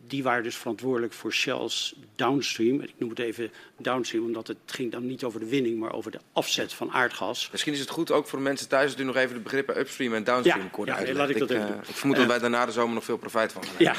die 0.06 0.22
waren 0.22 0.42
dus 0.42 0.56
verantwoordelijk 0.56 1.12
voor 1.12 1.32
Shell's 1.32 1.94
downstream. 2.16 2.80
Ik 2.80 2.92
noem 2.96 3.10
het 3.10 3.18
even 3.18 3.50
downstream, 3.76 4.24
omdat 4.24 4.46
het 4.46 4.56
ging 4.66 4.92
dan 4.92 5.06
niet 5.06 5.24
over 5.24 5.40
de 5.40 5.46
winning, 5.46 5.78
maar 5.78 5.92
over 5.92 6.10
de 6.10 6.20
afzet 6.32 6.72
van 6.72 6.90
aardgas. 6.90 7.48
Misschien 7.50 7.72
is 7.72 7.80
het 7.80 7.90
goed 7.90 8.10
ook 8.10 8.26
voor 8.26 8.40
mensen 8.40 8.68
thuis 8.68 8.90
dat 8.90 9.00
u 9.00 9.04
nog 9.04 9.16
even 9.16 9.34
de 9.34 9.40
begrippen 9.40 9.78
upstream 9.78 10.14
en 10.14 10.24
downstream 10.24 10.62
ja, 10.62 10.68
kort 10.68 10.88
ja, 10.88 10.94
laat 10.94 11.28
ik 11.28 11.38
dat 11.38 11.50
ik, 11.50 11.56
even 11.56 11.70
uh, 11.70 11.76
ik 11.76 11.94
vermoed 11.94 12.16
uh, 12.16 12.22
dat 12.22 12.30
wij 12.30 12.38
daarna 12.38 12.66
de 12.66 12.72
zomer 12.72 12.94
nog 12.94 13.04
veel 13.04 13.16
profijt 13.16 13.52
van 13.52 13.62
hebben. 13.64 13.84
Ja, 13.84 13.96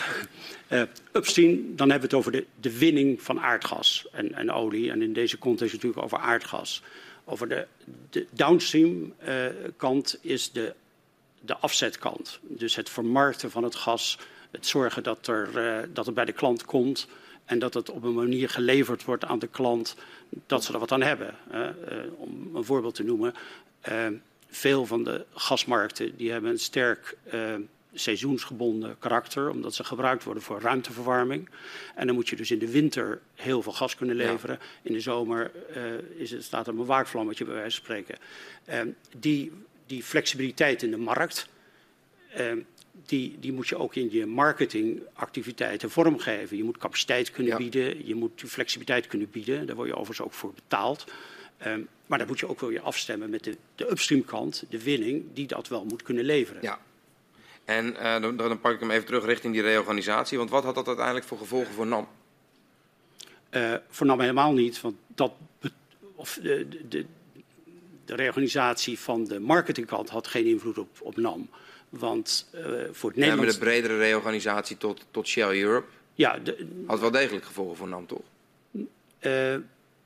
uh, 0.77 0.87
upstream, 1.13 1.75
dan 1.75 1.89
hebben 1.89 2.09
we 2.09 2.15
het 2.15 2.25
over 2.25 2.31
de, 2.31 2.45
de 2.59 2.77
winning 2.77 3.21
van 3.21 3.39
aardgas 3.39 4.07
en, 4.11 4.33
en 4.33 4.51
olie. 4.51 4.91
En 4.91 5.01
in 5.01 5.13
deze 5.13 5.37
context 5.37 5.73
natuurlijk 5.73 6.03
over 6.03 6.17
aardgas. 6.17 6.83
Over 7.25 7.49
de, 7.49 7.67
de 8.09 8.25
downstream 8.31 9.13
kant 9.77 10.19
is 10.21 10.51
de 10.51 10.73
de 11.41 11.57
afzetkant. 11.57 12.39
Dus 12.41 12.75
het 12.75 12.89
vermarkten 12.89 13.51
van 13.51 13.63
het 13.63 13.75
gas, 13.75 14.17
het 14.51 14.65
zorgen 14.65 15.03
dat, 15.03 15.27
er, 15.27 15.49
uh, 15.55 15.87
dat 15.93 16.05
het 16.05 16.15
bij 16.15 16.25
de 16.25 16.31
klant 16.31 16.65
komt 16.65 17.07
en 17.45 17.59
dat 17.59 17.73
het 17.73 17.89
op 17.89 18.03
een 18.03 18.13
manier 18.13 18.49
geleverd 18.49 19.05
wordt 19.05 19.25
aan 19.25 19.39
de 19.39 19.47
klant 19.47 19.95
dat 20.45 20.63
ze 20.63 20.73
er 20.73 20.79
wat 20.79 20.91
aan 20.91 21.01
hebben. 21.01 21.35
Uh, 21.51 21.67
om 22.17 22.55
een 22.55 22.63
voorbeeld 22.63 22.95
te 22.95 23.03
noemen, 23.03 23.33
veel 24.49 24.85
van 24.85 25.03
de 25.03 25.25
gasmarkten 25.33 26.17
die 26.17 26.31
hebben 26.31 26.51
een 26.51 26.59
sterk 26.59 27.17
seizoensgebonden 27.99 28.95
karakter, 28.99 29.49
omdat 29.49 29.75
ze 29.75 29.83
gebruikt 29.83 30.23
worden 30.23 30.43
voor 30.43 30.61
ruimteverwarming. 30.61 31.49
En 31.95 32.05
dan 32.07 32.15
moet 32.15 32.29
je 32.29 32.35
dus 32.35 32.51
in 32.51 32.59
de 32.59 32.71
winter 32.71 33.19
heel 33.35 33.61
veel 33.61 33.71
gas 33.71 33.95
kunnen 33.95 34.15
leveren. 34.15 34.59
In 34.81 34.93
de 34.93 34.99
zomer 34.99 35.51
uh, 35.75 36.21
is 36.21 36.31
het, 36.31 36.43
staat 36.43 36.67
er 36.67 36.73
een 36.73 36.85
waakvlammetje 36.85 37.45
bij 37.45 37.53
wijze 37.53 37.75
van 37.75 37.85
spreken. 37.85 38.17
Uh, 38.69 38.93
die, 39.17 39.51
die 39.87 40.03
flexibiliteit 40.03 40.83
in 40.83 40.91
de 40.91 40.97
markt, 40.97 41.47
uh, 42.39 42.51
die, 43.05 43.37
die 43.39 43.53
moet 43.53 43.67
je 43.67 43.77
ook 43.77 43.95
in 43.95 44.11
je 44.11 44.25
marketingactiviteiten 44.25 45.89
vormgeven. 45.89 46.57
Je 46.57 46.63
moet 46.63 46.77
capaciteit 46.77 47.31
kunnen 47.31 47.51
ja. 47.51 47.57
bieden, 47.57 48.07
je 48.07 48.15
moet 48.15 48.43
flexibiliteit 48.45 49.07
kunnen 49.07 49.29
bieden. 49.29 49.67
Daar 49.67 49.75
word 49.75 49.87
je 49.87 49.95
overigens 49.95 50.27
ook 50.27 50.33
voor 50.33 50.53
betaald. 50.53 51.05
Um, 51.65 51.87
maar 52.05 52.17
dan 52.17 52.27
moet 52.27 52.39
je 52.39 52.47
ook 52.47 52.59
wel 52.59 52.69
weer 52.69 52.81
afstemmen 52.81 53.29
met 53.29 53.43
de, 53.43 53.57
de 53.75 53.91
upstream 53.91 54.25
kant, 54.25 54.63
de 54.69 54.83
winning, 54.83 55.25
die 55.33 55.47
dat 55.47 55.67
wel 55.67 55.85
moet 55.85 56.01
kunnen 56.01 56.23
leveren. 56.23 56.61
Ja, 56.61 56.79
en 57.67 57.93
uh, 57.93 58.21
dan, 58.21 58.37
dan, 58.37 58.59
pak 58.59 58.73
ik 58.73 58.79
hem 58.79 58.91
even 58.91 59.05
terug 59.05 59.25
richting 59.25 59.53
die 59.53 59.61
reorganisatie. 59.61 60.37
Want 60.37 60.49
wat 60.49 60.63
had 60.63 60.75
dat 60.75 60.87
uiteindelijk 60.87 61.25
voor 61.25 61.37
gevolgen 61.37 61.73
voor 61.73 61.87
NAM? 61.87 62.07
Uh, 63.51 63.73
voor 63.89 64.05
NAM 64.05 64.19
helemaal 64.19 64.53
niet. 64.53 64.81
Want 64.81 64.95
dat, 65.07 65.31
of 66.15 66.39
de, 66.41 66.67
de, 66.87 67.05
de, 68.07 68.15
reorganisatie 68.15 68.99
van 68.99 69.23
de 69.23 69.39
marketingkant 69.39 70.09
had 70.09 70.27
geen 70.27 70.45
invloed 70.45 70.77
op, 70.77 70.89
op 71.01 71.17
NAM. 71.17 71.49
Want 71.89 72.49
uh, 72.55 72.61
voor 72.91 73.09
het 73.09 73.19
Nederlands... 73.19 73.51
Maar 73.57 73.59
de 73.59 73.65
bredere 73.65 73.97
reorganisatie 73.97 74.77
tot, 74.77 75.05
tot 75.11 75.27
Shell 75.27 75.61
Europe 75.61 75.87
ja, 76.13 76.37
de, 76.37 76.67
had 76.85 76.99
wel 76.99 77.11
degelijk 77.11 77.45
gevolgen 77.45 77.77
voor 77.77 77.87
NAM, 77.87 78.05
toch? 78.05 78.21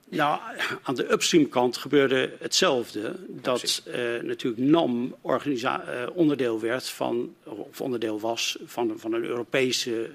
Nou, 0.10 0.40
aan 0.82 0.96
de 0.96 1.12
upstream 1.12 1.50
kant 1.50 1.78
gebeurde 1.78 2.36
hetzelfde. 2.40 3.16
Dat 3.28 3.84
uh, 3.88 4.22
natuurlijk 4.22 4.64
NAM 4.64 5.16
onderdeel 6.14 6.60
werd 6.60 6.90
van, 6.90 7.36
of 7.44 7.82
onderdeel 7.82 8.20
was 8.20 8.58
van, 8.66 8.94
van 9.00 9.14
een 9.14 9.24
Europese 9.24 10.10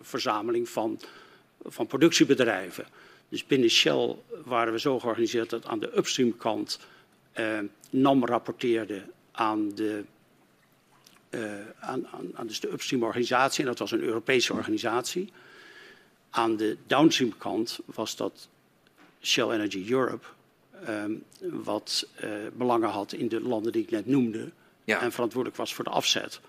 verzameling 0.00 0.68
van, 0.68 1.00
van 1.64 1.86
productiebedrijven. 1.86 2.86
Dus 3.28 3.46
binnen 3.46 3.70
Shell 3.70 4.16
waren 4.44 4.72
we 4.72 4.80
zo 4.80 4.98
georganiseerd 4.98 5.50
dat 5.50 5.66
aan 5.66 5.80
de 5.80 5.96
upstream 5.96 6.36
kant 6.36 6.78
NAM 7.90 8.26
rapporteerde 8.26 9.02
aan 9.32 9.74
de, 9.74 10.04
aan, 11.80 12.06
aan, 12.06 12.30
aan 12.34 12.46
dus 12.46 12.60
de 12.60 12.72
upstream 12.72 13.02
organisatie. 13.02 13.60
En 13.60 13.66
dat 13.66 13.78
was 13.78 13.90
een 13.90 14.02
Europese 14.02 14.52
organisatie. 14.52 15.32
Aan 16.30 16.56
de 16.56 16.76
downstream 16.86 17.36
kant 17.38 17.78
was 17.84 18.16
dat 18.16 18.48
Shell 19.20 19.50
Energy 19.50 19.86
Europe, 19.90 20.26
um, 20.88 21.24
wat 21.40 22.06
uh, 22.24 22.30
belangen 22.52 22.88
had 22.88 23.12
in 23.12 23.28
de 23.28 23.40
landen 23.40 23.72
die 23.72 23.82
ik 23.82 23.90
net 23.90 24.06
noemde 24.06 24.50
ja. 24.84 25.00
en 25.00 25.12
verantwoordelijk 25.12 25.60
was 25.60 25.74
voor 25.74 25.84
de 25.84 25.90
afzet. 25.90 26.40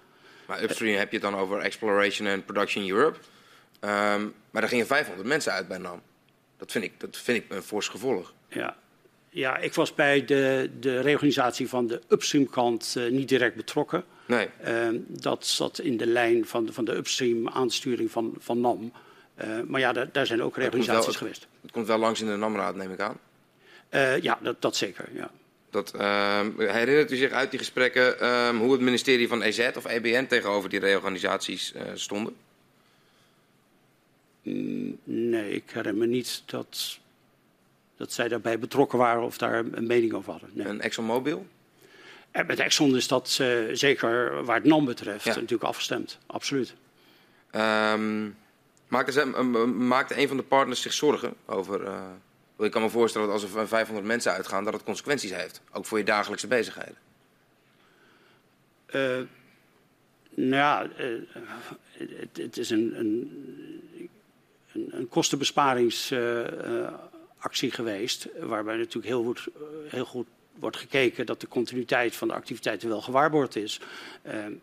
Maar 0.48 0.64
upstream 0.64 0.94
uh, 0.94 1.00
heb 1.00 1.12
je 1.12 1.18
het 1.18 1.32
dan 1.32 1.40
over 1.40 1.60
Exploration 1.60 2.28
and 2.28 2.46
Production 2.46 2.90
Europe. 2.90 3.18
Um, 3.18 4.34
maar 4.52 4.62
daar 4.62 4.68
gingen 4.68 4.88
500 4.88 5.28
mensen 5.28 5.52
uit 5.52 5.68
bij 5.68 5.78
NAM. 5.78 6.02
Dat 6.58 6.72
vind 6.72 6.84
ik, 6.84 7.00
dat 7.00 7.18
vind 7.18 7.44
ik 7.44 7.52
een 7.52 7.64
fors 7.64 7.88
gevolg. 7.88 8.34
Ja. 8.48 8.78
Ja, 9.36 9.58
ik 9.58 9.74
was 9.74 9.94
bij 9.94 10.26
de, 10.26 10.70
de 10.80 11.00
reorganisatie 11.00 11.70
van 11.70 11.88
de 11.88 12.02
upstream 12.10 12.50
kant 12.50 12.96
uh, 12.98 13.12
niet 13.12 13.30
direct 13.30 13.56
betrokken. 13.56 14.04
Nee. 14.26 14.50
Uh, 14.68 14.88
dat 15.08 15.46
zat 15.46 15.80
in 15.80 15.98
de 15.98 16.06
lijn 16.06 16.46
van 16.46 16.66
de, 16.66 16.74
van 16.74 16.86
de 16.86 16.96
upstream 16.96 17.50
aansturing 17.50 18.12
van, 18.12 18.36
van 18.40 18.62
NAM. 18.62 18.92
Uh, 19.44 19.62
maar 19.68 19.80
ja, 19.80 19.94
daar, 19.94 20.12
daar 20.12 20.26
zijn 20.26 20.44
ook 20.44 20.58
reorganisaties 20.58 21.06
wel, 21.06 21.14
geweest. 21.14 21.48
Het 21.62 21.72
komt 21.72 21.88
wel 21.88 21.98
langs 21.98 22.22
in 22.22 22.28
de 22.28 22.36
NAM-raad, 22.36 22.76
neem 22.76 22.92
ik 22.92 23.00
aan. 23.00 23.20
Uh, 23.92 24.22
ja, 24.22 24.40
dat, 24.42 24.62
dat, 24.62 24.76
zeker. 24.76 25.10
Ja. 25.14 25.32
Dat, 25.70 25.94
uh, 25.96 26.42
herinnert 26.58 27.12
u 27.12 27.16
zich 27.16 27.32
uit 27.32 27.50
die 27.50 27.60
gesprekken 27.60 28.20
ehm, 28.20 28.56
hoe 28.58 28.72
het 28.72 28.82
ministerie 28.82 29.28
van 29.28 29.42
EZ 29.42 29.70
of 29.76 29.86
EBN 29.86 30.26
tegenover 30.26 30.70
die 30.70 30.80
reorganisaties 30.80 31.74
stonden? 31.94 32.36
Nee, 35.04 35.52
ik 35.52 35.64
herinner 35.72 35.96
me 35.96 36.06
niet 36.06 36.44
dat, 36.46 37.00
dat 37.98 38.14
zij 38.14 38.28
daarbij 38.28 38.60
betrokken 38.60 38.98
waren 38.98 39.24
of 39.24 39.38
daar 39.38 39.66
een 39.72 39.88
mening 39.88 40.14
over 40.14 40.32
hadden. 40.32 40.50
Nee. 40.54 40.68
En 40.68 40.82
ExxonMobil? 40.82 41.48
En 42.32 42.46
met 42.46 42.60
Exxon 42.60 42.96
is 42.96 43.08
dat 43.08 43.30
zeker 43.72 44.44
waar 44.44 44.56
het 44.56 44.66
NAM 44.66 44.86
betreft 44.86 45.24
ja. 45.24 45.34
natuurlijk 45.34 45.64
afgestemd, 45.64 46.20
absoluut. 46.26 46.76
Um, 47.56 48.36
Maakte, 48.88 49.26
maakte 49.66 50.20
een 50.20 50.28
van 50.28 50.38
de 50.38 50.44
partners 50.44 50.82
zich 50.82 50.94
zorgen 50.94 51.34
over... 51.46 51.82
Uh, 51.82 52.02
ik 52.60 52.72
kan 52.72 52.82
me 52.82 52.90
voorstellen 52.90 53.28
dat 53.28 53.42
als 53.42 53.56
er 53.56 53.68
500 53.68 54.08
mensen 54.08 54.32
uitgaan... 54.32 54.64
dat 54.64 54.74
het 54.74 54.84
consequenties 54.84 55.32
heeft, 55.34 55.62
ook 55.72 55.86
voor 55.86 55.98
je 55.98 56.04
dagelijkse 56.04 56.48
bezigheden. 56.48 56.98
Uh, 58.96 59.02
nou 60.30 60.56
ja, 60.56 60.88
het, 61.92 62.38
het, 62.38 62.58
is 62.58 62.70
een, 62.70 63.00
een, 63.00 64.10
een 64.90 65.08
kostenbesparingsactie 67.46 67.72
geweest... 67.72 68.28
waarbij 68.40 68.78
natuurlijk 68.78 69.06
heel 69.06 69.24
goed, 69.24 69.48
heel 69.88 70.06
goed 70.06 70.28
wordt 70.60 70.78
gekeken 70.78 71.26
dat 71.26 71.42
de 71.42 71.48
continuïteit 71.48 72.16
van 72.16 72.28
de 72.28 72.34
activiteiten 72.34 72.90
wel 72.90 73.02
gewaarborgd 73.02 73.56
is. 73.56 73.80
Uh, 74.26 74.34
en, 74.34 74.60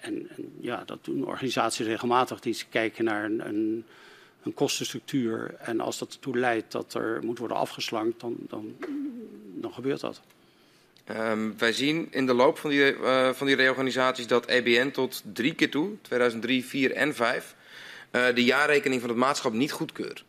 en, 0.00 0.52
ja, 0.60 0.82
dat 0.84 1.04
doen 1.04 1.26
organisaties 1.26 1.86
regelmatig. 1.86 2.40
Die 2.40 2.64
kijken 2.68 3.04
naar 3.04 3.24
een, 3.24 3.46
een, 3.46 3.84
een, 4.42 4.54
kostenstructuur. 4.54 5.54
En 5.58 5.80
als 5.80 5.98
dat 5.98 6.12
ertoe 6.12 6.38
leidt 6.38 6.72
dat 6.72 6.94
er 6.94 7.20
moet 7.24 7.38
worden 7.38 7.56
afgeslankt, 7.56 8.20
dan, 8.20 8.36
dan, 8.48 9.72
gebeurt 9.72 10.00
dat. 10.00 10.20
Um, 11.10 11.58
wij 11.58 11.72
zien 11.72 12.08
in 12.10 12.26
de 12.26 12.34
loop 12.34 12.58
van 12.58 12.70
die, 12.70 12.96
uh, 12.96 13.32
van 13.32 13.46
die 13.46 13.56
reorganisaties 13.56 14.26
dat 14.26 14.46
EBN 14.46 14.90
tot 14.90 15.22
drie 15.32 15.54
keer 15.54 15.70
toe, 15.70 15.96
2003, 16.02 16.64
4 16.64 16.92
en 16.92 17.14
5, 17.14 17.54
uh, 18.12 18.28
eh, 18.28 18.34
de 18.34 18.44
jaarrekening 18.44 19.00
van 19.00 19.10
het 19.10 19.18
maatschap 19.18 19.52
niet 19.52 19.72
goedkeurt. 19.72 20.24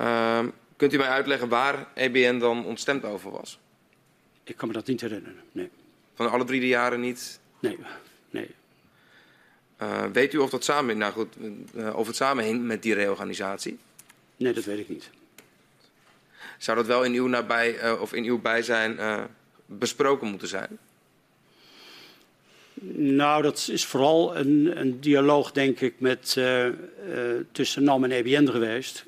Um, 0.00 0.52
kunt 0.76 0.92
u 0.92 0.96
mij 0.96 1.08
uitleggen 1.08 1.48
waar 1.48 1.86
EBN 1.94 2.38
dan 2.38 2.64
ontstemd 2.64 3.04
over 3.04 3.30
was? 3.30 3.58
Ik 4.44 4.56
kan 4.56 4.68
me 4.68 4.74
dat 4.74 4.86
niet 4.86 5.00
herinneren, 5.00 5.42
nee. 5.52 5.70
Van 6.14 6.30
alle 6.30 6.44
drie 6.44 6.60
de 6.60 6.66
jaren 6.66 7.00
niet? 7.00 7.40
Nee, 7.58 7.78
nee. 8.30 8.50
Uh, 9.82 10.04
weet 10.04 10.32
u 10.32 10.38
of, 10.38 10.50
dat 10.50 10.64
samen, 10.64 10.98
nou 10.98 11.12
goed, 11.12 11.34
uh, 11.74 11.96
of 11.96 12.06
het 12.06 12.16
samenhing 12.16 12.62
met 12.62 12.82
die 12.82 12.94
reorganisatie? 12.94 13.78
Nee, 14.36 14.52
dat 14.52 14.64
weet 14.64 14.78
ik 14.78 14.88
niet. 14.88 15.10
Zou 16.58 16.76
dat 16.76 16.86
wel 16.86 17.04
in 17.04 17.12
uw, 17.12 17.26
nabij, 17.26 17.84
uh, 17.84 18.00
of 18.00 18.12
in 18.12 18.24
uw 18.24 18.40
bijzijn 18.40 18.98
besproken 19.66 20.28
moeten 20.28 20.48
zijn? 20.48 20.78
Nou, 22.82 23.42
dat 23.42 23.68
is 23.72 23.84
vooral 23.84 24.36
een, 24.36 24.80
een 24.80 25.00
dialoog, 25.00 25.52
denk 25.52 25.80
ik, 25.80 25.94
met, 25.98 26.40
tussen 27.52 27.84
NAM 27.84 28.04
en 28.04 28.10
EBN 28.10 28.46
geweest. 28.46 29.04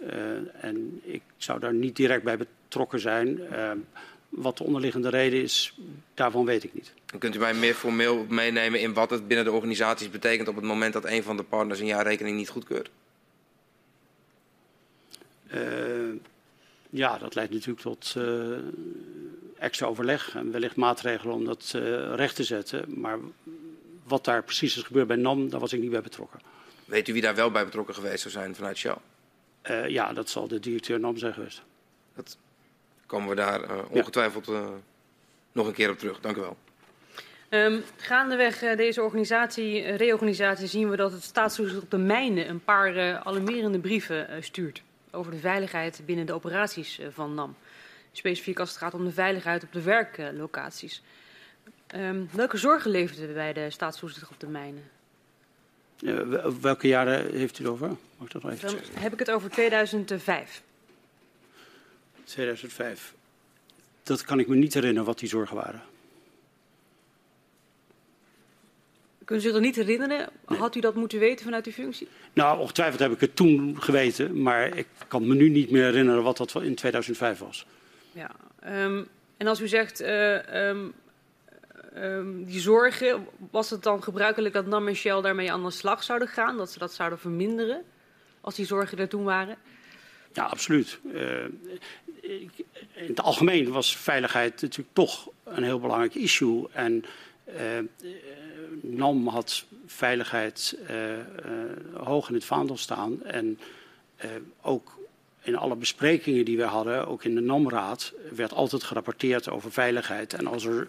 en 0.60 1.00
ik 1.04 1.22
zou 1.36 1.60
daar 1.60 1.74
niet 1.74 1.96
direct 1.96 2.22
bij 2.22 2.36
betrokken 2.36 3.00
zijn. 3.00 3.40
Wat 4.28 4.56
de 4.56 4.64
onderliggende 4.64 5.08
reden 5.08 5.42
is, 5.42 5.74
daarvan 6.14 6.44
weet 6.44 6.64
ik 6.64 6.74
niet. 6.74 6.92
En 7.12 7.18
kunt 7.18 7.34
u 7.34 7.38
mij 7.38 7.54
meer 7.54 7.74
formeel 7.74 8.26
meenemen 8.28 8.80
in 8.80 8.92
wat 8.92 9.10
het 9.10 9.28
binnen 9.28 9.44
de 9.44 9.52
organisaties 9.52 10.10
betekent 10.10 10.48
op 10.48 10.56
het 10.56 10.64
moment 10.64 10.92
dat 10.92 11.04
een 11.04 11.22
van 11.22 11.36
de 11.36 11.42
partners 11.42 11.80
een 11.80 11.86
jaarrekening 11.86 12.36
niet 12.36 12.48
goedkeurt? 12.48 12.90
Ja, 16.90 17.18
dat 17.18 17.34
leidt 17.34 17.52
natuurlijk 17.52 17.80
tot 17.80 18.16
extra 19.58 19.86
overleg 19.86 20.34
en 20.34 20.52
wellicht 20.52 20.76
maatregelen 20.76 21.34
om 21.34 21.44
dat 21.44 21.70
recht 22.14 22.36
te 22.36 22.44
zetten. 22.44 22.84
Maar 23.00 23.18
wat 24.02 24.24
daar 24.24 24.42
precies 24.42 24.76
is 24.76 24.82
gebeurd 24.82 25.06
bij 25.06 25.16
NAM, 25.16 25.50
daar 25.50 25.60
was 25.60 25.72
ik 25.72 25.80
niet 25.80 25.90
bij 25.90 26.02
betrokken. 26.02 26.40
Weet 26.84 27.08
u 27.08 27.12
wie 27.12 27.22
daar 27.22 27.34
wel 27.34 27.50
bij 27.50 27.64
betrokken 27.64 27.94
geweest 27.94 28.20
zou 28.20 28.34
zijn 28.34 28.54
vanuit 28.54 28.76
Shell? 28.76 28.96
ja, 29.86 30.12
dat 30.12 30.28
zal 30.28 30.48
de 30.48 30.60
directeur 30.60 31.00
NAM 31.00 31.16
zijn 31.16 31.32
geweest. 31.32 31.62
Dat 32.14 32.36
komen 33.12 33.28
we 33.28 33.34
daar 33.34 33.70
uh, 33.70 33.78
ongetwijfeld 33.90 34.48
uh, 34.48 34.68
nog 35.52 35.66
een 35.66 35.72
keer 35.72 35.90
op 35.90 35.98
terug. 35.98 36.20
Dank 36.20 36.36
u 36.36 36.40
wel. 36.40 36.56
Um, 37.48 37.82
gaandeweg 37.96 38.62
uh, 38.62 38.76
deze 38.76 39.02
organisatie, 39.02 39.90
reorganisatie 39.90 40.66
zien 40.66 40.90
we 40.90 40.96
dat 40.96 41.12
het 41.12 41.22
staatstoezicht 41.22 41.82
op 41.82 41.90
de 41.90 41.98
mijnen 41.98 42.48
een 42.48 42.64
paar 42.64 43.18
alarmerende 43.18 43.78
brieven 43.78 44.42
stuurt 44.44 44.82
over 45.10 45.32
de 45.32 45.38
veiligheid 45.38 46.02
binnen 46.04 46.26
de 46.26 46.32
operaties 46.32 47.00
van 47.10 47.34
NAM. 47.34 47.56
Specifiek 48.12 48.58
als 48.58 48.68
het 48.68 48.78
gaat 48.78 48.94
om 48.94 49.04
de 49.04 49.12
veiligheid 49.12 49.62
op 49.62 49.72
de 49.72 49.82
werklocaties. 49.82 51.02
Um, 51.94 52.28
welke 52.32 52.56
zorgen 52.56 52.90
levert 52.90 53.18
het 53.18 53.34
bij 53.34 53.52
de 53.52 53.70
staatstoezicht 53.70 54.30
op 54.30 54.40
de 54.40 54.46
mijnen? 54.46 54.82
welke 56.60 56.88
jaren 56.88 57.30
heeft 57.34 57.58
u 57.58 57.62
het 57.62 57.72
over? 57.72 57.88
Mag 57.88 58.26
ik 58.26 58.32
dat 58.32 58.42
nog 58.42 58.52
even 58.52 58.68
Dan 58.68 59.02
heb 59.02 59.12
ik 59.12 59.18
het 59.18 59.30
over 59.30 59.50
2005. 59.50 60.62
2005. 62.24 63.14
Dat 64.02 64.24
kan 64.24 64.38
ik 64.38 64.48
me 64.48 64.56
niet 64.56 64.74
herinneren 64.74 65.06
wat 65.06 65.18
die 65.18 65.28
zorgen 65.28 65.56
waren. 65.56 65.82
Kunt 69.24 69.40
u 69.40 69.42
zich 69.42 69.52
dat 69.52 69.62
niet 69.62 69.76
herinneren? 69.76 70.28
Had 70.44 70.74
u 70.76 70.80
dat 70.80 70.94
moeten 70.94 71.18
weten 71.18 71.44
vanuit 71.44 71.66
uw 71.66 71.72
functie? 71.72 72.08
Nou, 72.32 72.58
ongetwijfeld 72.58 73.00
heb 73.00 73.12
ik 73.12 73.20
het 73.20 73.36
toen 73.36 73.82
geweten, 73.82 74.42
maar 74.42 74.76
ik 74.76 74.86
kan 75.08 75.26
me 75.26 75.34
nu 75.34 75.48
niet 75.48 75.70
meer 75.70 75.84
herinneren 75.84 76.22
wat 76.22 76.36
dat 76.36 76.54
in 76.54 76.74
2005 76.74 77.38
was. 77.38 77.66
Ja, 78.12 78.30
um, 78.84 79.08
en 79.36 79.46
als 79.46 79.60
u 79.60 79.68
zegt 79.68 80.00
uh, 80.00 80.68
um, 80.68 80.92
um, 81.96 82.44
die 82.44 82.60
zorgen, 82.60 83.26
was 83.50 83.70
het 83.70 83.82
dan 83.82 84.02
gebruikelijk 84.02 84.54
dat 84.54 84.66
NAM 84.66 84.88
en 84.88 84.96
Shell 84.96 85.20
daarmee 85.20 85.52
aan 85.52 85.64
de 85.64 85.70
slag 85.70 86.02
zouden 86.02 86.28
gaan? 86.28 86.56
Dat 86.56 86.70
ze 86.70 86.78
dat 86.78 86.92
zouden 86.92 87.18
verminderen 87.18 87.82
als 88.40 88.54
die 88.54 88.66
zorgen 88.66 88.98
er 88.98 89.08
toen 89.08 89.24
waren? 89.24 89.56
Ja, 90.32 90.44
absoluut. 90.44 90.98
Uh, 91.14 91.44
in 92.20 93.08
het 93.08 93.20
algemeen 93.20 93.70
was 93.70 93.96
veiligheid 93.96 94.62
natuurlijk 94.62 94.94
toch 94.94 95.28
een 95.44 95.62
heel 95.62 95.80
belangrijk 95.80 96.14
issue. 96.14 96.68
En 96.72 97.04
uh, 97.48 97.54
NAM 98.80 99.28
had 99.28 99.64
veiligheid 99.86 100.78
hoog 101.94 102.28
in 102.28 102.34
het 102.34 102.44
vaandel 102.44 102.76
staan. 102.76 103.22
En 103.24 103.58
ook 104.60 104.98
in 105.42 105.56
alle 105.56 105.76
besprekingen 105.76 106.44
die 106.44 106.56
we 106.56 106.62
hadden, 106.62 107.06
ook 107.06 107.24
in 107.24 107.34
de 107.34 107.40
NAM-raad, 107.40 108.12
werd 108.34 108.52
altijd 108.52 108.82
gerapporteerd 108.82 109.50
over 109.50 109.72
veiligheid. 109.72 110.34
En 110.34 110.46
als 110.46 110.64
er 110.64 110.88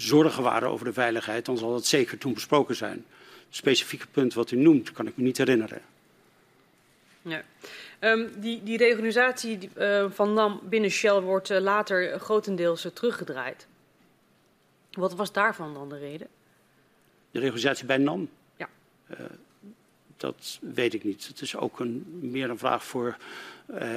zorgen 0.00 0.42
waren 0.42 0.68
over 0.68 0.84
de 0.84 0.92
veiligheid, 0.92 1.44
dan 1.44 1.58
zal 1.58 1.72
dat 1.72 1.86
zeker 1.86 2.18
toen 2.18 2.34
besproken 2.34 2.76
zijn. 2.76 3.04
Het 3.46 3.56
specifieke 3.56 4.06
punt 4.06 4.34
wat 4.34 4.50
u 4.50 4.56
noemt, 4.56 4.92
kan 4.92 5.06
ik 5.06 5.16
me 5.16 5.22
niet 5.22 5.38
herinneren. 5.38 5.80
Ja. 7.22 7.42
Um, 8.00 8.40
die, 8.40 8.62
die 8.62 8.76
reorganisatie 8.76 9.70
uh, 9.78 10.10
van 10.10 10.34
NAM 10.34 10.60
binnen 10.62 10.90
Shell 10.90 11.20
wordt 11.20 11.50
uh, 11.50 11.58
later 11.58 12.20
grotendeels 12.20 12.84
uh, 12.84 12.92
teruggedraaid. 12.92 13.66
Wat 14.90 15.14
was 15.14 15.32
daarvan 15.32 15.74
dan 15.74 15.88
de 15.88 15.98
reden? 15.98 16.28
De 17.30 17.38
reorganisatie 17.38 17.86
bij 17.86 17.96
NAM? 17.96 18.28
Ja. 18.56 18.68
dat 20.16 20.58
weet 20.60 20.94
ik 20.94 21.04
niet. 21.04 21.26
Het 21.26 21.40
is 21.40 21.56
ook 21.56 21.80
een, 21.80 22.18
meer 22.20 22.50
een 22.50 22.58
vraag 22.58 22.84
voor, 22.84 23.16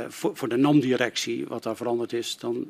voor, 0.07 0.35
voor, 0.35 0.49
de 0.49 0.57
NAM-directie 0.57 1.47
wat 1.47 1.63
daar 1.63 1.75
veranderd 1.75 2.13
is 2.13 2.37
dan 2.37 2.67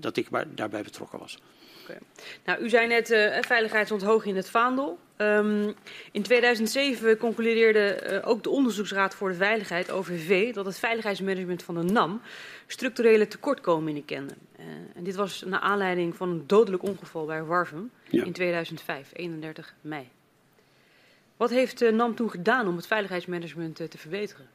dat 0.00 0.16
ik 0.16 0.28
bij, 0.28 0.44
daarbij 0.54 0.82
betrokken 0.82 1.18
was. 1.18 1.38
Okay. 1.82 1.98
Nou, 2.44 2.62
u 2.62 2.68
zei 2.68 2.86
net 2.86 3.10
uh, 3.10 4.26
in 4.26 4.36
het 4.36 4.50
vaandel. 4.50 4.98
Um, 5.16 5.74
in 6.12 6.22
2007 6.22 7.16
concludeerde 7.16 8.02
uh, 8.10 8.28
ook 8.28 8.42
de 8.42 8.50
Onderzoeksraad 8.50 9.14
voor 9.14 9.28
de 9.28 9.34
Veiligheid, 9.34 9.90
OVV, 9.90 10.54
dat 10.54 10.66
het 10.66 10.78
veiligheidsmanagement 10.78 11.62
van 11.62 11.74
de 11.74 11.92
NAM 11.92 12.20
structurele 12.66 13.28
tekortkomingen 13.28 14.04
kende. 14.04 14.34
Uh, 14.58 14.66
en 14.94 15.04
dit 15.04 15.14
was 15.14 15.42
naar 15.46 15.60
aanleiding 15.60 16.16
van 16.16 16.28
een 16.28 16.44
dodelijk 16.46 16.82
ongeval 16.82 17.26
bij 17.26 17.44
Warfum 17.44 17.90
ja. 18.08 18.24
in 18.24 18.32
2005, 18.32 19.10
31 19.12 19.74
mei. 19.80 20.08
Wat 21.36 21.50
heeft 21.50 21.78
de 21.78 21.90
NAM 21.90 22.14
toen 22.14 22.30
gedaan 22.30 22.68
om 22.68 22.76
het 22.76 22.86
veiligheidsmanagement 22.86 23.76
te 23.76 23.98
verbeteren? 23.98 24.46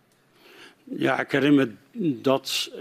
Ja, 0.84 1.20
ik 1.20 1.32
herinner 1.32 1.68
me 1.92 2.16
dat 2.22 2.72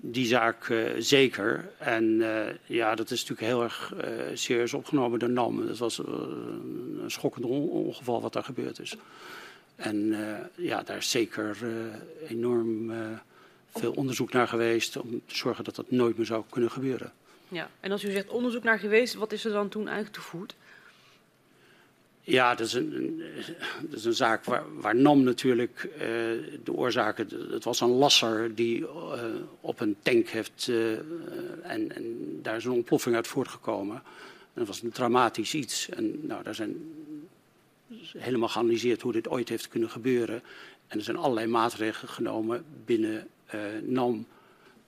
die 0.00 0.26
zaak 0.26 0.68
uh, 0.68 0.90
zeker. 0.98 1.68
En 1.78 2.04
uh, 2.04 2.46
ja, 2.64 2.94
dat 2.94 3.10
is 3.10 3.20
natuurlijk 3.20 3.48
heel 3.48 3.62
erg 3.62 3.92
uh, 3.94 4.10
serieus 4.34 4.74
opgenomen 4.74 5.18
door 5.18 5.30
NAM. 5.30 5.66
Dat 5.66 5.78
was 5.78 5.98
een 5.98 7.04
schokkend 7.06 7.44
on 7.44 7.68
ongeval 7.68 8.20
wat 8.20 8.32
daar 8.32 8.44
gebeurd 8.44 8.78
is. 8.78 8.96
En 9.76 10.14
ja, 10.56 10.82
daar 10.82 10.96
is 10.96 11.10
zeker 11.10 11.56
enorm 12.28 12.92
veel 13.74 13.92
onderzoek 13.92 14.32
naar 14.32 14.48
geweest 14.48 14.96
om 14.96 15.22
te 15.26 15.36
zorgen 15.36 15.64
dat 15.64 15.76
dat 15.76 15.90
nooit 15.90 16.16
meer 16.16 16.26
zou 16.26 16.44
kunnen 16.50 16.70
gebeuren. 16.70 17.12
Ja, 17.48 17.70
en 17.80 17.92
als 17.92 18.04
u 18.04 18.10
zegt 18.10 18.28
onderzoek 18.28 18.62
naar 18.62 18.78
geweest, 18.78 19.14
wat 19.14 19.32
is 19.32 19.44
er 19.44 19.52
dan 19.52 19.68
toen 19.68 19.90
uitgevoerd? 19.90 20.54
Ja, 22.24 22.54
dat 22.54 22.66
is 22.66 22.72
een, 22.72 23.22
dat 23.80 23.98
is 23.98 24.04
een 24.04 24.14
zaak 24.14 24.44
waar, 24.80 24.96
NAM 24.96 25.22
natuurlijk 25.22 25.88
uh, 25.94 26.00
de 26.64 26.72
oorzaken. 26.72 27.28
Het 27.50 27.64
was 27.64 27.80
een 27.80 27.90
lasser 27.90 28.54
die 28.54 28.78
uh, 28.78 29.22
op 29.60 29.80
een 29.80 29.96
tank 30.02 30.28
heeft. 30.28 30.66
Uh, 30.70 30.92
en, 31.62 31.94
en, 31.94 32.38
daar 32.42 32.56
is 32.56 32.64
een 32.64 32.70
ontploffing 32.70 33.14
uit 33.14 33.26
voortgekomen. 33.26 33.96
En 33.96 34.02
dat 34.54 34.66
was 34.66 34.82
een 34.82 34.90
dramatisch 34.90 35.54
iets. 35.54 35.88
En 35.88 36.26
nou, 36.26 36.42
daar 36.42 36.54
zijn 36.54 36.94
helemaal 38.16 38.48
geanalyseerd 38.48 39.02
hoe 39.02 39.12
dit 39.12 39.28
ooit 39.28 39.48
heeft 39.48 39.68
kunnen 39.68 39.90
gebeuren. 39.90 40.42
En 40.86 40.98
er 40.98 41.04
zijn 41.04 41.16
allerlei 41.16 41.46
maatregelen 41.46 42.12
genomen 42.12 42.64
binnen 42.84 43.28
NAM, 43.82 44.26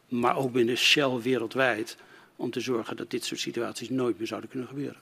maar 0.09 0.37
ook 0.37 0.53
binnen 0.53 0.77
Shell 0.77 1.21
wereldwijd. 1.23 1.97
Om 2.37 2.51
te 2.51 2.61
zorgen 2.61 2.97
dat 2.97 3.11
dit 3.11 3.25
soort 3.25 3.41
situaties 3.41 3.91
nooit 3.91 4.19
meer 4.19 4.27
zouden 4.27 4.51
kunnen 4.51 4.69
gebeuren. 4.69 5.01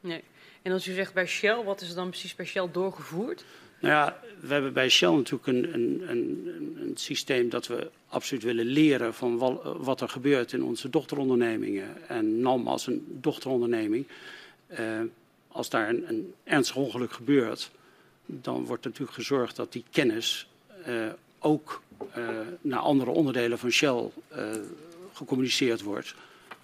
Nee. 0.00 0.22
En 0.62 0.72
als 0.72 0.86
u 0.86 0.92
zegt 0.92 1.14
bij 1.14 1.26
Shell, 1.26 1.62
wat 1.64 1.80
is 1.80 1.88
er 1.88 1.94
dan 1.94 2.08
precies 2.08 2.34
bij 2.34 2.46
Shell 2.46 2.68
doorgevoerd? 2.72 3.44
Nou 3.80 3.94
ja, 3.94 4.20
we 4.40 4.52
hebben 4.52 4.72
bij 4.72 4.88
Shell 4.88 5.10
natuurlijk 5.10 5.46
een, 5.46 5.74
een, 5.74 6.02
een, 6.08 6.76
een 6.80 6.96
systeem 6.96 7.48
dat 7.48 7.66
we 7.66 7.90
absoluut 8.08 8.42
willen 8.42 8.64
leren 8.64 9.14
van 9.14 9.38
wat 9.62 10.00
er 10.00 10.08
gebeurt 10.08 10.52
in 10.52 10.62
onze 10.62 10.90
dochterondernemingen. 10.90 12.08
En 12.08 12.40
NAM 12.40 12.68
als 12.68 12.86
een 12.86 13.06
dochteronderneming, 13.20 14.06
eh, 14.66 15.00
als 15.48 15.70
daar 15.70 15.88
een, 15.88 16.08
een, 16.08 16.34
ernstig 16.44 16.76
ongeluk 16.76 17.12
gebeurt, 17.12 17.70
dan 18.26 18.64
wordt 18.64 18.84
natuurlijk 18.84 19.12
gezorgd 19.12 19.56
dat 19.56 19.72
die 19.72 19.84
kennis 19.90 20.48
eh, 20.84 20.94
ook 21.38 21.82
uh, 22.16 22.28
naar 22.60 22.78
andere 22.78 23.10
onderdelen 23.10 23.58
van 23.58 23.70
Shell 23.70 24.10
gecommuniceerd 25.12 25.82
wordt. 25.82 26.14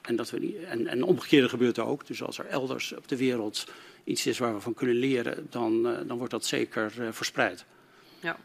En, 0.08 0.16
dat 0.16 0.30
we 0.30 0.38
niet, 0.38 0.56
en, 0.62 0.86
en 0.86 1.02
omgekeerde 1.02 1.48
gebeurt 1.48 1.78
ook. 1.78 2.06
Dus 2.06 2.22
als 2.22 2.38
er 2.38 2.46
elders 2.46 2.92
op 2.92 3.08
de 3.08 3.16
wereld 3.16 3.66
iets 4.04 4.26
is 4.26 4.38
waar 4.38 4.54
we 4.54 4.60
van 4.60 4.74
kunnen 4.74 4.96
leren, 4.96 5.46
dan, 5.50 5.86
uh, 5.86 5.98
dan 6.06 6.16
wordt 6.16 6.32
dat 6.32 6.44
zeker 6.44 6.92
uh, 6.98 7.08
verspreid. 7.10 7.64
Ja. 8.20 8.38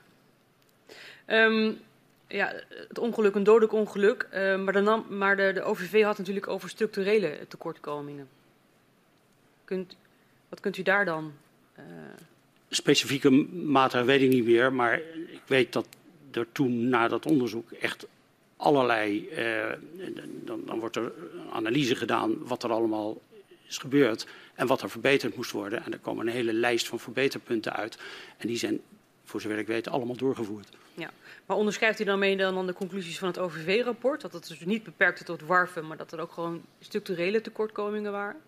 Um, 1.28 1.80
ja, 2.28 2.54
het 2.88 3.00
ongeluk, 3.00 3.36
een 3.36 3.44
dodelijk 3.44 3.72
ongeluk. 3.72 4.28
Uh, 4.34 4.64
maar 4.64 4.74
de, 4.74 5.02
maar 5.10 5.36
de, 5.36 5.52
de 5.54 5.62
OVV 5.62 6.04
had 6.04 6.18
natuurlijk 6.18 6.48
over 6.48 6.70
structurele 6.70 7.40
tekortkomingen. 7.48 8.28
Kunt, 9.66 9.98
wat 10.50 10.60
kunt 10.60 10.78
u 10.78 10.82
daar 10.82 11.06
dan... 11.06 11.34
Specifieke 12.70 13.30
maatregelen 13.52 14.06
weet 14.06 14.22
ik 14.22 14.30
niet 14.30 14.46
meer, 14.46 14.74
maar 14.74 15.02
ik 15.28 15.42
weet 15.46 15.74
dat 15.74 15.88
er 16.32 16.48
toen 16.52 16.90
na 16.90 17.08
dat 17.08 17.26
onderzoek 17.26 17.72
echt 17.72 18.06
allerlei. 18.64 19.30
Uh, 19.32 19.72
dan, 20.46 20.62
dan, 20.66 20.80
wordt 20.80 20.96
er 20.96 21.12
analyse 21.52 21.96
gedaan 21.96 22.38
wat 22.46 22.64
er 22.64 22.72
allemaal 22.72 23.22
is 23.68 23.78
gebeurd 23.78 24.28
en 24.56 24.68
wat 24.68 24.82
er 24.82 24.90
verbeterd 24.90 25.36
moest 25.36 25.52
worden. 25.52 25.86
En 25.86 25.94
er 25.94 26.00
komen 26.00 26.28
een 26.28 26.34
hele 26.34 26.54
lijst 26.54 26.88
van 26.88 27.00
verbeterpunten 27.00 27.74
uit. 27.74 27.98
En 28.38 28.48
die 28.48 28.58
zijn, 28.58 28.82
voor 29.24 29.42
zover 29.42 29.58
ik 29.58 29.68
weet, 29.68 29.88
allemaal 29.88 30.16
doorgevoerd. 30.16 30.70
Ja, 30.94 31.10
maar 31.46 31.58
onderschrijft 31.58 32.00
u 32.00 32.04
dan 32.04 32.20
mee 32.20 32.38
dan 32.38 32.68
de 32.68 32.74
conclusies 32.74 33.20
van 33.20 33.28
het 33.28 33.38
OVV-rapport? 33.38 34.22
Dat 34.22 34.34
het 34.34 34.48
dus 34.48 34.66
niet 34.66 34.84
beperkt 34.84 35.26
tot 35.26 35.42
warven, 35.42 35.88
maar 35.88 35.98
dat 35.98 36.12
er 36.12 36.20
ook 36.20 36.32
gewoon 36.32 36.62
structurele 36.80 37.42
tekortkomingen 37.42 38.12
waren? 38.12 38.42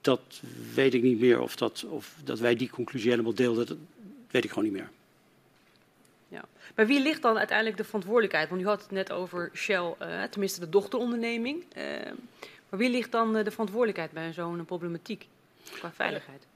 Dat 0.00 0.42
weet 0.74 0.94
ik 0.94 1.02
niet 1.02 1.20
meer 1.20 1.40
of 1.40 1.56
dat, 1.56 1.84
of 1.88 2.14
dat 2.24 2.38
wij 2.38 2.54
die 2.54 2.70
conclusie 2.70 3.10
helemaal 3.10 3.34
deelden. 3.34 3.66
Dat 3.66 3.76
weet 4.30 4.44
ik 4.44 4.50
gewoon 4.50 4.64
niet 4.64 4.72
meer. 4.72 4.90
Ja. 6.30 6.44
Maar 6.74 6.86
wie 6.86 7.00
ligt 7.00 7.22
dan 7.22 7.38
uiteindelijk 7.38 7.76
de 7.76 7.84
verantwoordelijkheid? 7.84 8.48
Want 8.48 8.60
u 8.60 8.64
had 8.64 8.82
het 8.82 8.90
net 8.90 9.12
over 9.12 9.50
Shell, 9.54 9.94
uh, 10.02 10.22
tenminste 10.22 10.60
de 10.60 10.68
dochteronderneming. 10.68 11.64
Uh, 11.76 11.84
maar 12.68 12.78
wie 12.78 12.90
ligt 12.90 13.12
dan 13.12 13.36
uh, 13.36 13.44
de 13.44 13.50
verantwoordelijkheid 13.50 14.12
bij 14.12 14.32
zo'n 14.32 14.64
problematiek 14.64 15.26
qua 15.72 15.92
veiligheid? 15.94 16.46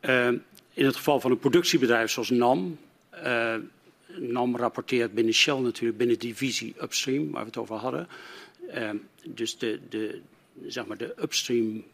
in 0.72 0.84
het 0.84 0.96
geval 0.96 1.20
van 1.20 1.30
een 1.30 1.38
productiebedrijf 1.38 2.10
zoals 2.10 2.30
NAM. 2.30 2.78
NAM 4.16 4.56
rapporteert 4.56 5.14
binnen 5.14 5.34
Shell 5.34 5.58
natuurlijk, 5.58 5.98
binnen 5.98 6.18
divisie 6.18 6.74
upstream, 6.82 7.30
waar 7.30 7.40
we 7.40 7.46
het 7.46 7.56
over 7.56 7.76
hadden. 7.76 8.08
dus 9.24 9.58
de, 9.58 9.80
de, 9.88 10.20
zeg 10.66 10.86
maar 10.86 10.96
de 10.96 11.14
upstream 11.22 11.84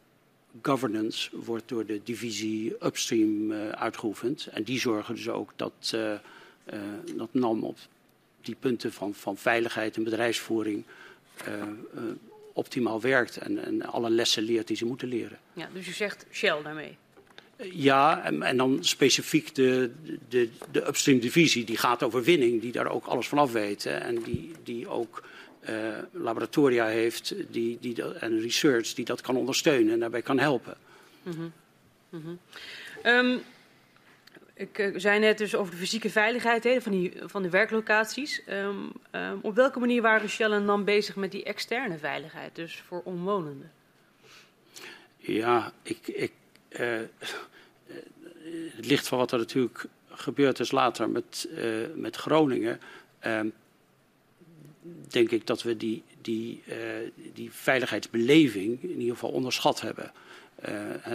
governance 0.63 1.31
wordt 1.33 1.69
door 1.69 1.87
de 1.87 2.01
divisie 2.05 2.85
upstream 2.85 3.53
uitgeoefend. 3.53 4.47
En 4.47 4.63
die 4.63 4.81
zorgen 4.81 5.15
dus 5.15 5.29
ook 5.29 5.53
dat 5.57 5.93
uh, 5.95 6.13
dat 7.17 7.29
NAM 7.33 7.65
op 7.65 7.79
die 8.41 8.57
punten 8.61 8.93
van, 8.93 9.15
van 9.15 9.37
veiligheid 9.37 9.97
en 9.97 10.05
bedrijfsvoering 10.05 10.85
uh, 11.49 11.55
uh, 11.55 12.03
optimaal 12.53 13.01
werkt 13.01 13.37
en, 13.37 13.65
en, 13.65 13.83
alle 13.83 14.11
lessen 14.11 14.43
leert 14.43 14.67
die 14.67 14.77
ze 14.77 14.85
moeten 14.85 15.09
leren. 15.09 15.39
Ja, 15.53 15.69
dus 15.73 15.89
u 15.89 15.93
zegt 15.93 16.27
Shell 16.33 16.63
daarmee? 16.63 16.97
Ja, 17.73 18.25
en, 18.25 18.43
en, 18.43 18.57
dan 18.57 18.85
specifiek 18.85 19.55
de, 19.55 19.91
de, 20.29 20.49
de 20.71 20.87
upstream 20.87 21.21
divisie, 21.21 21.65
die 21.65 21.77
gaat 21.77 22.03
over 22.03 22.23
winning, 22.23 22.61
die 22.61 22.73
daar 22.73 22.87
ook 22.87 23.07
alles 23.07 23.29
van 23.29 23.39
af 23.39 23.53
weet. 23.53 23.85
Hè, 23.85 23.97
en 23.97 24.23
die, 24.23 24.53
die 24.65 24.89
ook 24.89 25.23
uh, 25.69 25.77
laboratoria 26.13 26.87
heeft 26.87 27.35
die, 27.51 27.79
die, 27.81 28.03
en 28.03 28.41
research 28.41 28.95
die 28.95 29.05
dat 29.05 29.21
kan 29.21 29.37
ondersteunen 29.37 29.93
en 29.93 30.01
daarbij 30.01 30.23
kan 30.23 30.39
helpen. 30.39 30.77
Mm 31.23 31.33
-hmm. 31.33 31.53
Mm 32.09 32.23
-hmm. 32.23 32.39
Um, 33.13 33.41
ik 34.61 34.79
uh, 34.79 34.95
zei 34.97 35.19
net 35.19 35.39
dus 35.39 35.55
over 35.55 35.73
de 35.73 35.79
fysieke 35.79 36.11
veiligheid 36.11 36.65
he, 36.65 36.81
van, 36.81 36.93
die, 36.93 37.13
van 37.25 37.43
de 37.43 37.51
werklocaties. 37.51 38.43
Um, 38.49 38.93
um, 39.13 39.39
op 39.43 39.55
welke 39.55 39.79
manier 39.79 40.03
waren 40.03 40.29
Shell 40.29 40.51
en 40.51 40.65
NAM 40.65 40.85
bezig 40.85 41.17
met 41.17 41.33
die 41.33 41.45
externe 41.45 41.99
veiligheid, 41.99 42.55
dus 42.55 42.83
voor 42.87 43.03
omwonenden? 43.05 43.73
Ja, 45.17 45.73
ik, 45.83 46.09
ik 46.09 46.33
het 48.77 48.87
licht 48.87 49.09
van 49.09 49.19
wat 49.19 49.33
er 49.33 49.39
natuurlijk 49.39 49.85
gebeurd 50.09 50.61
is 50.61 50.71
later 50.71 51.11
met, 51.11 51.49
met 51.95 52.17
Groningen, 52.17 52.81
ehm, 53.19 53.49
denk 55.09 55.31
ik 55.31 55.47
dat 55.47 55.63
we 55.63 55.77
die, 55.77 56.03
die, 56.21 56.63
die 57.35 57.53
veiligheidsbeleving 57.53 58.83
in 58.83 58.99
ieder 58.99 59.15
geval 59.15 59.31
onderschat 59.31 59.81
hebben. 59.81 60.13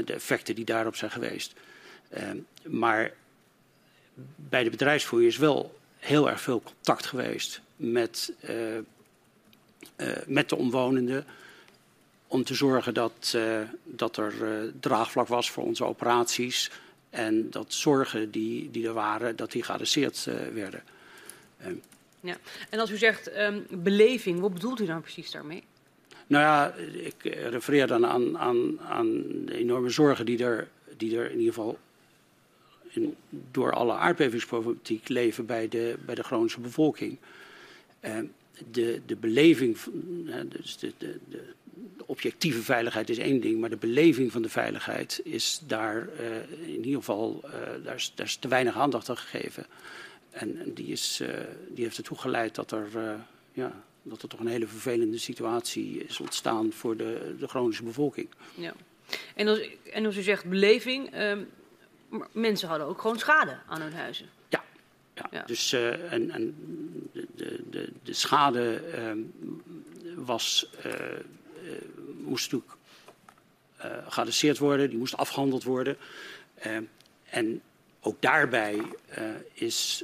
de 0.05 0.13
effecten 0.13 0.55
die 0.55 0.65
daarop 0.65 0.95
zijn 0.95 1.11
geweest. 1.11 1.53
Ehm, 2.09 2.37
maar 2.63 3.11
bij 4.35 4.63
de 4.63 4.69
bedrijfsvoer 4.69 5.23
is 5.23 5.37
wel 5.37 5.79
heel 5.97 6.29
erg 6.29 6.41
veel 6.41 6.61
contact 6.61 7.05
geweest 7.05 7.61
met, 7.75 8.33
uh, 8.49 8.75
uh, 8.75 8.81
met 10.27 10.49
de 10.49 10.55
omwonenden. 10.55 11.25
Om 12.27 12.43
te 12.43 12.53
zorgen 12.53 12.93
dat, 12.93 13.33
uh, 13.35 13.59
dat 13.83 14.17
er 14.17 14.33
draagvlak 14.79 15.27
was 15.27 15.51
voor 15.51 15.63
onze 15.63 15.85
operaties. 15.85 16.71
En 17.09 17.49
dat 17.49 17.73
zorgen 17.73 18.31
die, 18.31 18.71
die 18.71 18.87
er 18.87 18.93
waren, 18.93 19.35
dat 19.35 19.51
die 19.51 19.63
geadresseerd 19.63 20.27
werden. 20.53 20.83
Ja. 22.19 22.37
En 22.69 22.79
als 22.79 22.91
u 22.91 22.97
zegt 22.97 23.37
um, 23.37 23.65
beleving, 23.69 24.39
wat 24.39 24.53
bedoelt 24.53 24.79
u 24.79 24.85
dan 24.85 25.01
precies 25.01 25.31
daarmee? 25.31 25.63
Nou 26.27 26.43
ja, 26.43 26.73
ik 26.93 27.15
refereer 27.23 27.87
dan 27.87 28.05
aan, 28.05 28.37
aan, 28.37 28.79
aan 28.79 29.23
de 29.45 29.57
enorme 29.57 29.89
zorgen 29.89 30.25
die 30.25 30.43
er, 30.43 30.67
die 30.97 31.17
er 31.17 31.31
in 31.31 31.37
ieder 31.37 31.53
geval 31.53 31.77
door 33.51 33.73
alle 33.73 33.93
aardbevingsproblematiek 33.93 35.09
leven 35.09 35.45
bij 35.45 35.67
de, 35.67 35.95
bij 36.05 36.15
de 36.15 36.23
Groningse 36.23 36.59
bevolking. 36.59 37.17
Uh, 38.01 38.17
de, 38.71 39.01
de 39.05 39.15
beleving, 39.15 39.77
dus 40.47 40.77
de, 40.77 40.93
de, 40.97 41.19
de, 41.29 41.43
objectieve 42.05 42.61
veiligheid 42.61 43.09
is 43.09 43.17
één 43.17 43.41
ding, 43.41 43.59
maar 43.59 43.69
de 43.69 43.77
beleving 43.77 44.31
van 44.31 44.41
de 44.41 44.49
veiligheid 44.49 45.21
is 45.23 45.61
daar 45.67 46.09
uh, 46.19 46.67
in 46.67 46.85
ieder 46.85 46.99
geval 46.99 47.43
daar 47.83 47.95
is, 47.95 48.11
daar, 48.15 48.25
is, 48.25 48.35
te 48.35 48.47
weinig 48.47 48.75
aandacht 48.75 49.09
aan 49.09 49.17
gegeven. 49.17 49.65
En, 50.29 50.59
en 50.59 50.73
die, 50.73 50.87
is, 50.87 51.21
die 51.69 51.83
heeft 51.83 51.97
ertoe 51.97 52.17
geleid 52.17 52.55
dat 52.55 52.71
er, 52.71 52.87
ja, 53.53 53.83
dat 54.03 54.21
er 54.21 54.29
toch 54.29 54.39
een 54.39 54.47
hele 54.47 54.67
vervelende 54.67 55.17
situatie 55.17 56.03
is 56.03 56.19
ontstaan 56.19 56.71
voor 56.71 56.97
de, 56.97 57.35
de 57.39 57.47
Groningse 57.47 57.83
bevolking. 57.83 58.27
Ja. 58.55 58.73
En 59.35 59.47
als, 59.47 59.69
en 59.93 60.05
als 60.05 60.17
u 60.17 60.21
zegt 60.21 60.45
beleving, 60.45 61.11
ehm, 61.11 61.43
maar 62.09 62.27
mensen 62.31 62.67
hadden 62.67 62.87
ook 62.87 63.01
gewoon 63.01 63.19
schade 63.19 63.57
aan 63.67 63.81
hun 63.81 63.93
huizen. 63.93 64.29
Ja, 64.49 64.63
ja. 65.13 65.27
ja. 65.31 65.43
dus 65.45 65.73
uh, 65.73 66.13
en, 66.13 66.31
en 66.31 66.55
de, 67.11 67.27
de, 67.69 67.91
de, 68.03 68.13
schade 68.13 68.81
uh, 68.97 69.23
was, 70.15 70.69
uh, 70.85 70.93
moest 72.23 72.51
natuurlijk 72.51 72.79
geadresseerd 74.07 74.57
worden, 74.57 74.89
die 74.89 74.97
moest 74.97 75.17
afgehandeld 75.17 75.63
worden. 75.63 75.97
en 77.29 77.61
ook 77.99 78.21
daarbij 78.21 78.81
is, 79.53 80.03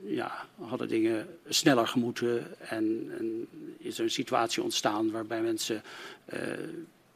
ja, 0.00 0.46
hadden 0.60 0.88
dingen 0.88 1.38
sneller 1.48 1.86
gemoeten 1.86 2.60
en, 2.68 3.14
en, 3.18 3.48
is 3.78 3.98
er 3.98 4.04
een 4.04 4.10
situatie 4.10 4.62
ontstaan 4.62 5.10
waarbij 5.10 5.42
mensen 5.42 5.82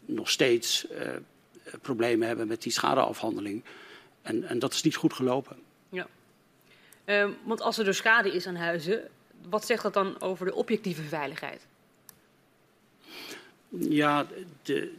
nog 0.04 0.30
steeds 0.30 0.86
problemen 1.80 2.26
hebben 2.26 2.46
met 2.46 2.62
die 2.62 2.72
schadeafhandeling. 2.72 3.64
En, 4.22 4.44
en 4.44 4.58
dat 4.58 4.72
is 4.72 4.82
niet 4.82 4.96
goed 4.96 5.12
gelopen. 5.12 5.56
Ja. 5.88 6.06
Uh, 7.04 7.28
want 7.44 7.60
als 7.60 7.78
er 7.78 7.84
dus 7.84 7.96
schade 7.96 8.32
is 8.32 8.46
aan 8.46 8.56
huizen, 8.56 9.08
wat 9.48 9.66
zegt 9.66 9.82
dat 9.82 9.94
dan 9.94 10.20
over 10.20 10.46
de 10.46 10.54
objectieve 10.54 11.02
veiligheid? 11.02 11.66
Ja, 13.68 14.26
de, 14.62 14.92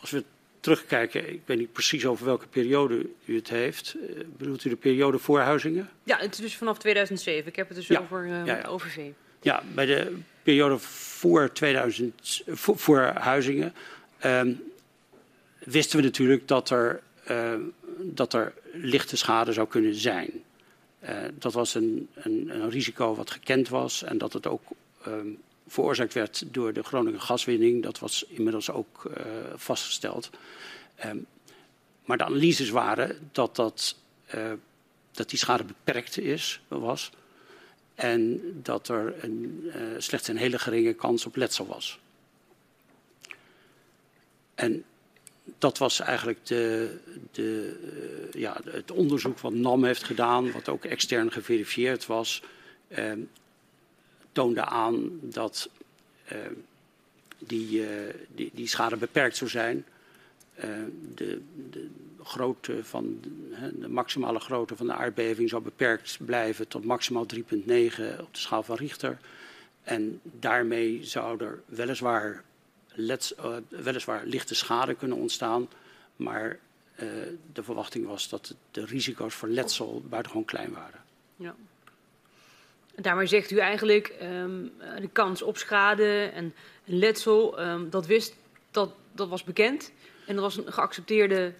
als 0.00 0.10
we 0.10 0.24
terugkijken, 0.60 1.32
ik 1.32 1.40
weet 1.44 1.58
niet 1.58 1.72
precies 1.72 2.06
over 2.06 2.24
welke 2.24 2.46
periode 2.46 3.06
u 3.24 3.36
het 3.36 3.48
heeft. 3.48 3.94
Uh, 3.96 4.24
bedoelt 4.36 4.64
u 4.64 4.68
de 4.68 4.76
periode 4.76 5.18
voor 5.18 5.40
Huizingen? 5.40 5.90
Ja, 6.02 6.18
het 6.18 6.32
is 6.32 6.38
dus 6.38 6.56
vanaf 6.56 6.78
2007. 6.78 7.48
Ik 7.48 7.56
heb 7.56 7.68
het 7.68 7.76
dus 7.76 7.86
ja. 7.86 8.00
over 8.00 8.24
uh, 8.24 8.46
ja, 8.46 8.56
ja. 8.56 8.68
OVV. 8.68 9.10
Ja, 9.40 9.62
bij 9.74 9.86
de 9.86 10.16
periode 10.42 10.78
voor, 10.78 11.52
2000, 11.52 12.42
voor, 12.46 12.78
voor 12.78 13.00
Huizingen 13.00 13.74
ehm, 14.18 14.52
wisten 15.64 15.98
we 15.98 16.04
natuurlijk 16.04 16.48
dat 16.48 16.70
er, 16.70 17.02
uh, 17.30 17.54
dat 18.00 18.32
er 18.32 18.54
lichte 18.72 19.16
schade 19.16 19.52
zou 19.52 19.68
kunnen 19.68 19.94
zijn. 19.94 20.30
Uh, 21.02 21.10
dat 21.34 21.52
was 21.52 21.74
een, 21.74 22.08
een, 22.14 22.50
een, 22.50 22.70
risico 22.70 23.14
wat 23.14 23.30
gekend 23.30 23.68
was 23.68 24.02
en 24.02 24.18
dat 24.18 24.32
het 24.32 24.46
ook 24.46 24.62
um, 25.06 25.42
veroorzaakt 25.66 26.14
werd 26.14 26.44
door 26.54 26.72
de 26.72 26.82
Groningen 26.82 27.20
gaswinning. 27.20 27.82
Dat 27.82 27.98
was 27.98 28.24
inmiddels 28.28 28.70
ook 28.70 29.10
uh, 29.18 29.24
vastgesteld. 29.54 30.30
Um, 31.04 31.26
maar 32.04 32.18
de 32.18 32.24
analyses 32.24 32.70
waren 32.70 33.28
dat, 33.32 33.56
dat, 33.56 33.96
dat 35.10 35.30
die 35.30 35.38
schade 35.38 35.64
beperkt 35.64 36.18
is, 36.18 36.60
was. 36.68 37.10
En 37.94 38.40
dat 38.62 38.88
er 38.88 39.24
een, 39.24 39.72
slechts 39.98 40.28
een 40.28 40.36
hele 40.36 40.58
geringe 40.58 40.92
kans 40.92 41.26
op 41.26 41.36
letsel 41.36 41.66
was. 41.66 41.98
En 44.54 44.84
dat 45.58 45.78
was 45.78 46.00
eigenlijk 46.00 46.46
de, 46.46 46.96
de, 47.32 47.78
uh, 48.34 48.40
ja, 48.40 48.60
het 48.64 48.90
onderzoek 48.90 49.38
wat 49.38 49.52
NAM 49.52 49.84
heeft 49.84 50.02
gedaan, 50.02 50.52
wat 50.52 50.68
ook 50.68 50.84
extern 50.84 51.32
geverifieerd 51.32 52.06
was, 52.06 52.42
uh, 52.88 53.12
toonde 54.32 54.64
aan 54.64 55.18
dat 55.20 55.68
uh, 56.32 56.38
die, 57.38 57.84
die, 58.28 58.50
die, 58.54 58.66
schade 58.66 58.96
beperkt 58.96 59.36
zou 59.36 59.50
zijn. 59.50 59.84
De, 61.14 61.40
de, 61.70 61.88
grootte 62.22 62.84
van, 62.84 63.20
de 63.72 63.88
maximale 63.88 64.40
grootte 64.40 64.76
van 64.76 64.86
de 64.86 64.92
aardbeving 64.92 65.48
zou 65.48 65.62
beperkt 65.62 66.18
blijven 66.20 66.68
tot 66.68 66.84
maximaal 66.84 67.26
3,9 67.34 67.40
op 68.20 68.28
de 68.30 68.38
schaal 68.38 68.62
van 68.62 68.76
Richter. 68.76 69.18
En 69.82 70.20
daarmee 70.22 71.04
zou 71.04 71.44
er 71.44 71.62
weliswaar 71.66 72.44
lets, 72.94 73.34
uh, 73.38 73.56
weliswaar 73.68 74.22
lichte 74.24 74.54
schade 74.54 74.94
kunnen 74.94 75.18
ontstaan, 75.18 75.68
maar 76.16 76.58
uh, 77.02 77.08
de 77.52 77.62
verwachting 77.62 78.06
was 78.06 78.28
dat 78.28 78.54
de 78.70 78.84
risico's 78.84 79.34
voor 79.34 79.48
letsel 79.48 80.02
buitengewoon 80.08 80.44
klein 80.46 80.72
waren. 80.72 81.00
Ja. 81.36 81.54
Daarmee 82.94 83.26
zegt 83.26 83.50
u 83.50 83.58
eigenlijk 83.58 84.14
um, 84.22 84.72
de 85.00 85.08
kans 85.12 85.42
op 85.42 85.56
schade 85.56 86.30
en 86.34 86.54
letsel, 86.84 87.60
um, 87.60 87.90
dat 87.90 88.06
wist, 88.06 88.34
dat, 88.70 88.92
dat 89.12 89.28
was 89.28 89.44
bekend 89.44 89.92
en 90.26 90.34
dat 90.34 90.44
was 90.44 90.56
een 90.56 90.72
geaccepteerde 90.72 91.52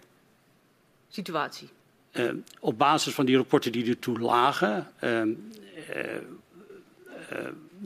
situatie. 1.08 1.68
Uh, 2.12 2.32
op 2.60 2.78
basis 2.78 3.14
van 3.14 3.26
die 3.26 3.36
rapporten 3.36 3.72
die 3.72 3.88
ertoe 3.88 4.18
lagen, 4.18 4.92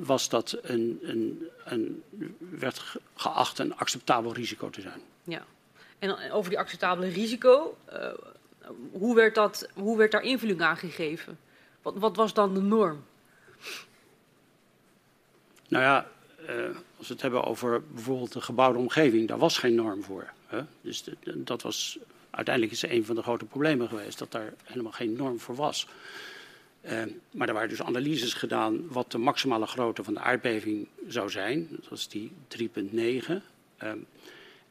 was 0.04 0.28
dat 0.28 0.58
een, 0.62 0.98
een, 1.02 1.48
een, 1.64 2.02
werd 2.38 2.96
geacht 3.14 3.58
een 3.58 3.76
acceptabel 3.76 4.32
risico 4.32 4.70
te 4.70 4.80
zijn. 4.80 5.00
Ja, 5.24 5.44
en 5.98 6.30
over 6.32 6.50
die 6.50 6.58
acceptabele 6.58 7.08
risico, 7.08 7.76
uh, 7.92 8.08
hoe, 8.92 9.14
werd 9.14 9.34
dat, 9.34 9.68
hoe 9.74 9.96
werd 9.96 10.12
daar 10.12 10.22
invulling 10.22 10.60
aan 10.60 10.76
gegeven? 10.76 11.38
Wat, 11.82 11.94
wat 11.96 12.16
was 12.16 12.34
dan 12.34 12.54
de 12.54 12.60
norm? 12.60 13.04
Nou 15.68 15.84
ja, 15.84 16.06
uh, 16.48 16.76
als 16.96 17.08
we 17.08 17.12
het 17.12 17.22
hebben 17.22 17.44
over 17.44 17.82
bijvoorbeeld 17.92 18.32
de 18.32 18.40
gebouwde 18.40 18.78
omgeving, 18.78 19.28
daar 19.28 19.38
was 19.38 19.58
geen 19.58 19.74
norm 19.74 20.02
voor. 20.02 20.30
Hè? 20.46 20.60
Dus 20.80 21.02
de, 21.02 21.16
de, 21.20 21.44
dat 21.44 21.62
was 21.62 21.98
uiteindelijk 22.30 22.74
is 22.74 22.82
een 22.82 23.04
van 23.04 23.14
de 23.14 23.22
grote 23.22 23.44
problemen 23.44 23.88
geweest, 23.88 24.18
dat 24.18 24.32
daar 24.32 24.52
helemaal 24.64 24.92
geen 24.92 25.12
norm 25.12 25.40
voor 25.40 25.54
was. 25.54 25.86
Uh, 26.84 27.02
maar 27.30 27.48
er 27.48 27.54
waren 27.54 27.68
dus 27.68 27.82
analyses 27.82 28.34
gedaan 28.34 28.88
wat 28.88 29.10
de 29.12 29.18
maximale 29.18 29.66
grootte 29.66 30.04
van 30.04 30.14
de 30.14 30.20
aardbeving 30.20 30.86
zou 31.08 31.30
zijn. 31.30 31.68
Dat 31.70 31.88
was 31.88 32.08
die 32.08 32.32
3,9. 32.48 32.62
Uh, 33.82 33.92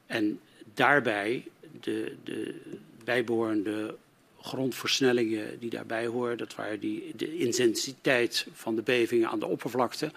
en 0.05 0.39
daarbij 0.73 1.45
de, 1.81 2.15
de 2.23 2.55
bijbehorende 3.03 3.95
grondversnellingen 4.41 5.59
die 5.59 5.69
daarbij 5.69 6.05
horen, 6.05 6.37
dat 6.37 6.55
waren 6.55 6.79
die, 6.79 7.13
de 7.15 7.37
intensiteit 7.37 8.47
van 8.53 8.75
de 8.75 8.81
bevingen 8.81 9.29
aan 9.29 9.39
de 9.39 9.45
oppervlakte, 9.45 10.11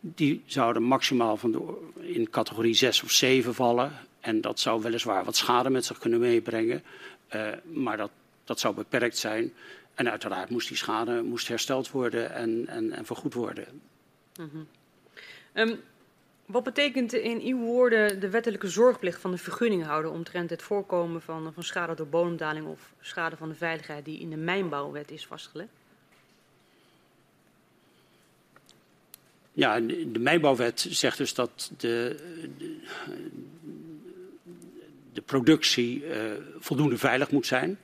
die 0.00 0.42
zouden 0.46 0.82
maximaal 0.82 1.36
van 1.36 1.52
de, 1.52 1.60
in 2.00 2.30
categorie 2.30 2.74
6 2.74 3.02
of 3.02 3.10
7 3.10 3.54
vallen. 3.54 3.92
En 4.20 4.40
dat 4.40 4.60
zou 4.60 4.82
weliswaar 4.82 5.24
wat 5.24 5.36
schade 5.36 5.70
met 5.70 5.84
zich 5.84 5.98
kunnen 5.98 6.20
meebrengen, 6.20 6.82
uh, 7.34 7.48
maar 7.72 7.96
dat, 7.96 8.10
dat 8.44 8.60
zou 8.60 8.74
beperkt 8.74 9.18
zijn. 9.18 9.52
En 9.94 10.10
uiteraard 10.10 10.50
moest 10.50 10.68
die 10.68 10.76
schade 10.76 11.22
moest 11.22 11.48
hersteld 11.48 11.90
worden 11.90 12.32
en, 12.32 12.66
en, 12.66 12.92
en 12.92 13.04
vergoed 13.04 13.34
worden. 13.34 13.80
Mm 14.36 14.50
-hmm. 14.52 14.66
um, 15.54 15.80
wat 16.46 16.62
betekent 16.62 17.12
in 17.12 17.40
uw 17.40 17.58
woorden 17.58 18.20
de 18.20 18.30
wettelijke 18.30 18.68
zorgplicht 18.68 19.20
van 19.20 19.30
de 19.30 19.38
vergunninghouder 19.38 20.10
omtrent 20.10 20.50
het 20.50 20.62
voorkomen 20.62 21.22
van, 21.22 21.52
van 21.54 21.62
schade 21.62 21.94
door 21.94 22.06
bodemdaling 22.06 22.66
of 22.66 22.92
schade 23.00 23.36
van 23.36 23.48
de 23.48 23.54
veiligheid 23.54 24.04
die 24.04 24.18
in 24.18 24.30
de 24.30 24.36
mijnbouwwet 24.36 25.10
is 25.10 25.26
vastgelegd? 25.26 25.72
Ja, 29.52 29.80
de 29.80 30.18
mijnbouwwet 30.18 30.86
zegt 30.90 31.18
dus 31.18 31.34
dat 31.34 31.72
de, 31.76 32.16
de, 32.58 32.80
de 35.12 35.22
productie 35.22 36.04
uh, 36.04 36.32
voldoende 36.58 36.98
veilig 36.98 37.30
moet 37.30 37.46
zijn. 37.46 37.78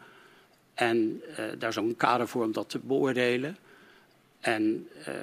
En 0.80 1.22
uh, 1.30 1.36
daar 1.58 1.70
is 1.70 1.78
ook 1.78 1.84
een 1.84 1.96
kader 1.96 2.28
voor 2.28 2.44
om 2.44 2.52
dat 2.52 2.68
te 2.68 2.78
beoordelen. 2.78 3.56
En 4.40 4.88
uh, 4.98 5.14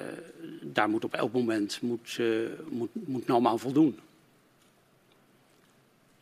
daar 0.62 0.88
moet 0.88 1.04
op 1.04 1.14
elk 1.14 1.32
moment 1.32 1.80
moet, 1.80 2.18
moet, 2.68 2.88
moet 2.92 3.26
NAM 3.26 3.46
aan 3.46 3.58
voldoen. 3.58 3.98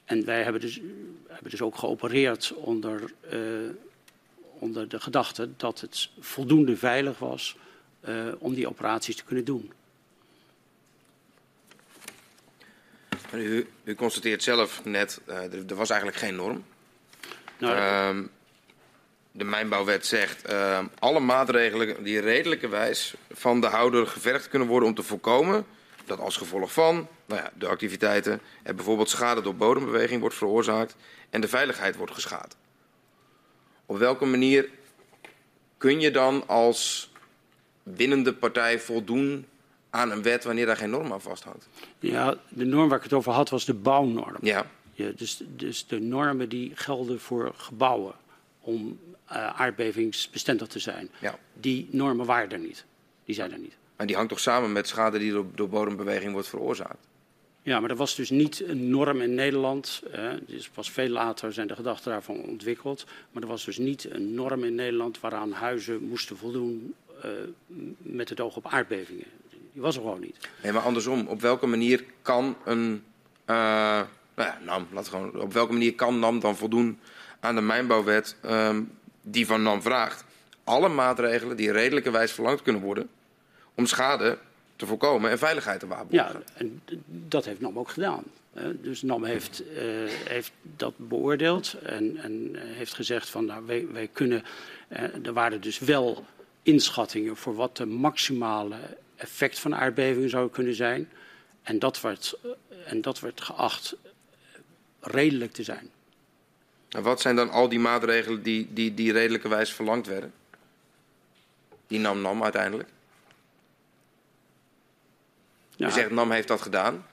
En 0.05 0.25
wij 0.25 0.43
hebben 0.43 0.61
dus, 0.61 0.81
hebben 1.29 1.51
dus 1.51 1.63
ook 1.63 1.77
geopereerd 1.77 2.53
onder, 2.55 3.13
onder 4.59 4.89
de 4.89 5.01
gedachte 5.01 5.49
dat 5.57 5.81
het 5.81 6.11
voldoende 6.19 6.77
veilig 6.77 7.19
was 7.19 7.57
om 8.39 8.55
die 8.55 8.69
operaties 8.69 9.17
te 9.17 9.25
kunnen 9.25 9.45
doen. 9.45 9.73
U, 13.33 13.69
u 13.85 13.95
constateert 13.95 14.43
zelf 14.43 14.85
net, 14.85 15.21
uh, 15.29 15.37
er, 15.37 15.65
er, 15.69 15.75
was 15.75 15.91
eigenlijk 15.91 16.21
geen 16.21 16.37
norm. 16.37 16.65
Nou, 17.59 17.77
uh, 18.17 18.25
de 19.37 19.45
mijnbouwwet 19.45 20.07
zegt 20.07 20.51
uh, 20.51 20.79
alle 20.99 21.21
maatregelen 21.21 22.05
die 22.05 22.21
redelijkerwijs 22.21 23.15
van 23.31 23.61
de 23.61 23.67
houder 23.67 24.07
gevergd 24.07 24.49
kunnen 24.49 24.69
worden 24.69 24.89
om 24.89 24.95
te 24.95 25.03
voorkomen 25.03 25.67
dat 26.05 26.21
als 26.21 26.37
gevolg 26.37 26.73
van 26.73 27.09
nou 27.27 27.41
ja, 27.41 27.51
de 27.55 27.67
activiteiten 27.67 28.41
er 28.63 28.75
bijvoorbeeld 28.75 29.09
schade 29.09 29.43
door 29.43 29.55
bodembeweging 29.55 30.21
wordt 30.21 30.37
veroorzaakt 30.37 30.97
en 31.31 31.41
de 31.41 31.49
veiligheid 31.49 31.97
wordt 31.97 32.13
geschaad. 32.13 32.57
Op 33.87 33.99
welke 33.99 34.25
manier 34.25 34.69
kun 35.79 36.01
je 36.01 36.11
dan 36.11 36.49
als 36.49 37.13
winnende 37.83 38.35
partij 38.35 38.81
voldoen 38.81 39.47
aan 39.91 40.11
een 40.11 40.23
wet 40.23 40.45
wanneer 40.45 40.67
daar 40.67 40.77
geen 40.77 40.91
norm 40.91 41.13
aan 41.13 41.21
vasthangt. 41.21 41.69
Ja, 41.99 42.35
de 42.49 42.65
norm 42.65 42.89
waar 42.89 42.99
ik 42.99 43.05
het 43.05 43.13
over 43.13 43.33
had 43.33 43.51
was 43.51 43.65
de 43.65 43.75
bouwnorm. 43.75 44.39
Ja. 44.41 44.67
ja 44.93 45.11
dus, 45.17 45.43
dus 45.47 45.87
de 45.87 46.01
normen 46.01 46.49
die 46.49 46.73
gelden 46.75 47.21
voor 47.21 47.53
gebouwen 47.57 48.15
om 48.67 48.99
uh, 49.33 49.61
aardbevingsbestendig 49.61 50.69
te 50.69 50.79
zijn. 50.79 51.11
Ja. 51.21 51.39
Die 51.53 51.89
normen 51.91 52.27
waren 52.27 52.51
er 52.51 52.59
niet. 52.59 52.85
Die 53.25 53.35
zijn 53.35 53.53
er 53.53 53.59
niet. 53.59 53.77
Maar 53.97 54.07
die 54.07 54.17
hangt 54.17 54.31
toch 54.31 54.41
samen 54.41 54.73
met 54.73 54.89
schade 54.89 55.19
die 55.19 55.33
door, 55.33 55.47
door 55.55 55.69
bodembeweging 55.69 56.33
wordt 56.33 56.49
veroorzaakt? 56.49 57.07
Ja, 57.63 57.81
maar 57.81 57.91
er 57.91 57.97
was 57.97 58.15
dus 58.15 58.31
niet 58.31 58.63
een 58.69 58.91
norm 58.91 59.21
in 59.21 59.35
Nederland. 59.35 60.03
Eh, 60.13 60.31
dus 60.47 60.69
pas 60.69 60.91
veel 60.91 61.09
later 61.09 61.53
zijn 61.53 61.67
de 61.67 61.75
gedachten 61.75 62.11
daarvan 62.11 62.43
ontwikkeld. 62.43 63.07
Maar 63.31 63.43
er 63.43 63.49
was 63.49 63.65
dus 63.65 63.79
niet 63.79 64.11
een 64.11 64.35
norm 64.35 64.65
in 64.65 64.75
Nederland 64.75 65.21
waaraan 65.21 65.53
huizen 65.53 66.03
moesten 66.03 66.37
voldoen 66.37 66.95
uh, 67.25 67.31
met 67.99 68.29
het 68.29 68.41
oog 68.41 68.57
op 68.57 68.67
aardbevingen. 68.67 69.27
Die 69.73 69.83
was 69.83 69.97
er 69.97 70.03
gewoon 70.03 70.21
niet. 70.21 70.49
Nee, 70.63 70.73
maar 70.73 70.83
andersom. 70.83 71.27
Op 71.27 71.41
welke 71.41 71.67
manier 71.67 72.05
kan 72.23 72.57
een... 72.65 73.03
Uh, 73.47 74.03
nou 74.35 74.49
ja, 74.49 74.59
NAM, 74.65 74.87
laat 74.93 75.09
gewoon, 75.09 75.41
op 75.41 75.53
welke 75.53 75.73
manier 75.73 75.95
kan 75.95 76.19
NAM 76.19 76.41
dan 76.41 76.57
voldoen 76.57 76.99
aan 77.47 77.55
de 77.55 77.61
mijnbouwwet 77.61 78.37
um, 78.45 78.91
die 79.23 79.47
van 79.47 79.63
NAM 79.63 79.83
vraagt? 79.83 80.25
Alle 80.65 80.89
maatregelen 80.89 81.57
die 81.57 81.73
redelijkerwijs 81.73 82.33
verlangd 82.33 82.63
kunnen 82.63 82.83
worden 82.83 83.09
om 83.75 83.87
schade 83.87 84.39
te 84.77 84.87
voorkomen 84.87 85.31
en 85.31 85.39
veiligheid 85.39 85.81
te 85.81 85.87
waarborgen. 85.87 86.43
Ja, 86.43 86.43
en 86.55 86.83
dat 87.07 87.45
heeft 87.45 87.61
NAM 87.61 87.79
ook 87.79 87.91
gedaan. 87.91 88.23
Dus 88.83 89.03
NAM 89.03 89.25
heeft, 89.25 89.63
uh, 89.63 89.79
heeft 90.29 90.53
dat 90.63 90.95
beoordeeld 90.97 91.75
en, 91.83 92.17
en 92.17 92.51
heeft 92.57 92.95
gezegd 92.95 93.29
van 93.29 93.45
nou, 93.45 93.67
wij, 93.67 93.87
wij 93.93 94.09
kunnen... 94.13 94.45
Uh, 94.89 95.27
er 95.27 95.33
waren 95.33 95.61
dus 95.61 95.79
wel 95.79 96.25
inschattingen 96.63 97.37
voor 97.37 97.55
wat 97.55 97.77
de 97.77 97.87
maximale 97.87 98.77
effect 99.17 99.59
van 99.59 99.75
aardbevingen 99.75 100.31
zou 100.31 100.51
kunnen 100.51 100.75
zijn. 100.75 101.09
En 101.63 101.79
dat 101.79 102.01
werd, 102.01 102.39
eh, 102.43 102.51
en 102.87 103.01
dat 103.01 103.21
werd 103.21 103.41
geacht 103.41 103.97
redelijk 105.01 105.53
te 105.53 105.63
zijn. 105.63 105.91
En 106.97 107.03
wat 107.03 107.21
zijn 107.21 107.37
dan 107.37 107.51
al 107.51 107.69
die 107.69 107.79
maatregelen 107.79 108.43
die, 108.43 108.69
die, 108.73 108.95
die 108.95 109.13
redelijkerwijs 109.13 109.73
verlangd 109.73 110.07
werden? 110.07 110.33
Die 111.87 111.99
NAM 111.99 112.21
NAM 112.21 112.43
uiteindelijk? 112.43 112.89
Ja, 115.77 115.89
U 115.89 115.91
zegt 115.91 116.11
NAM 116.11 116.31
heeft 116.31 116.49
dat 116.49 116.63
gedaan. 116.63 117.07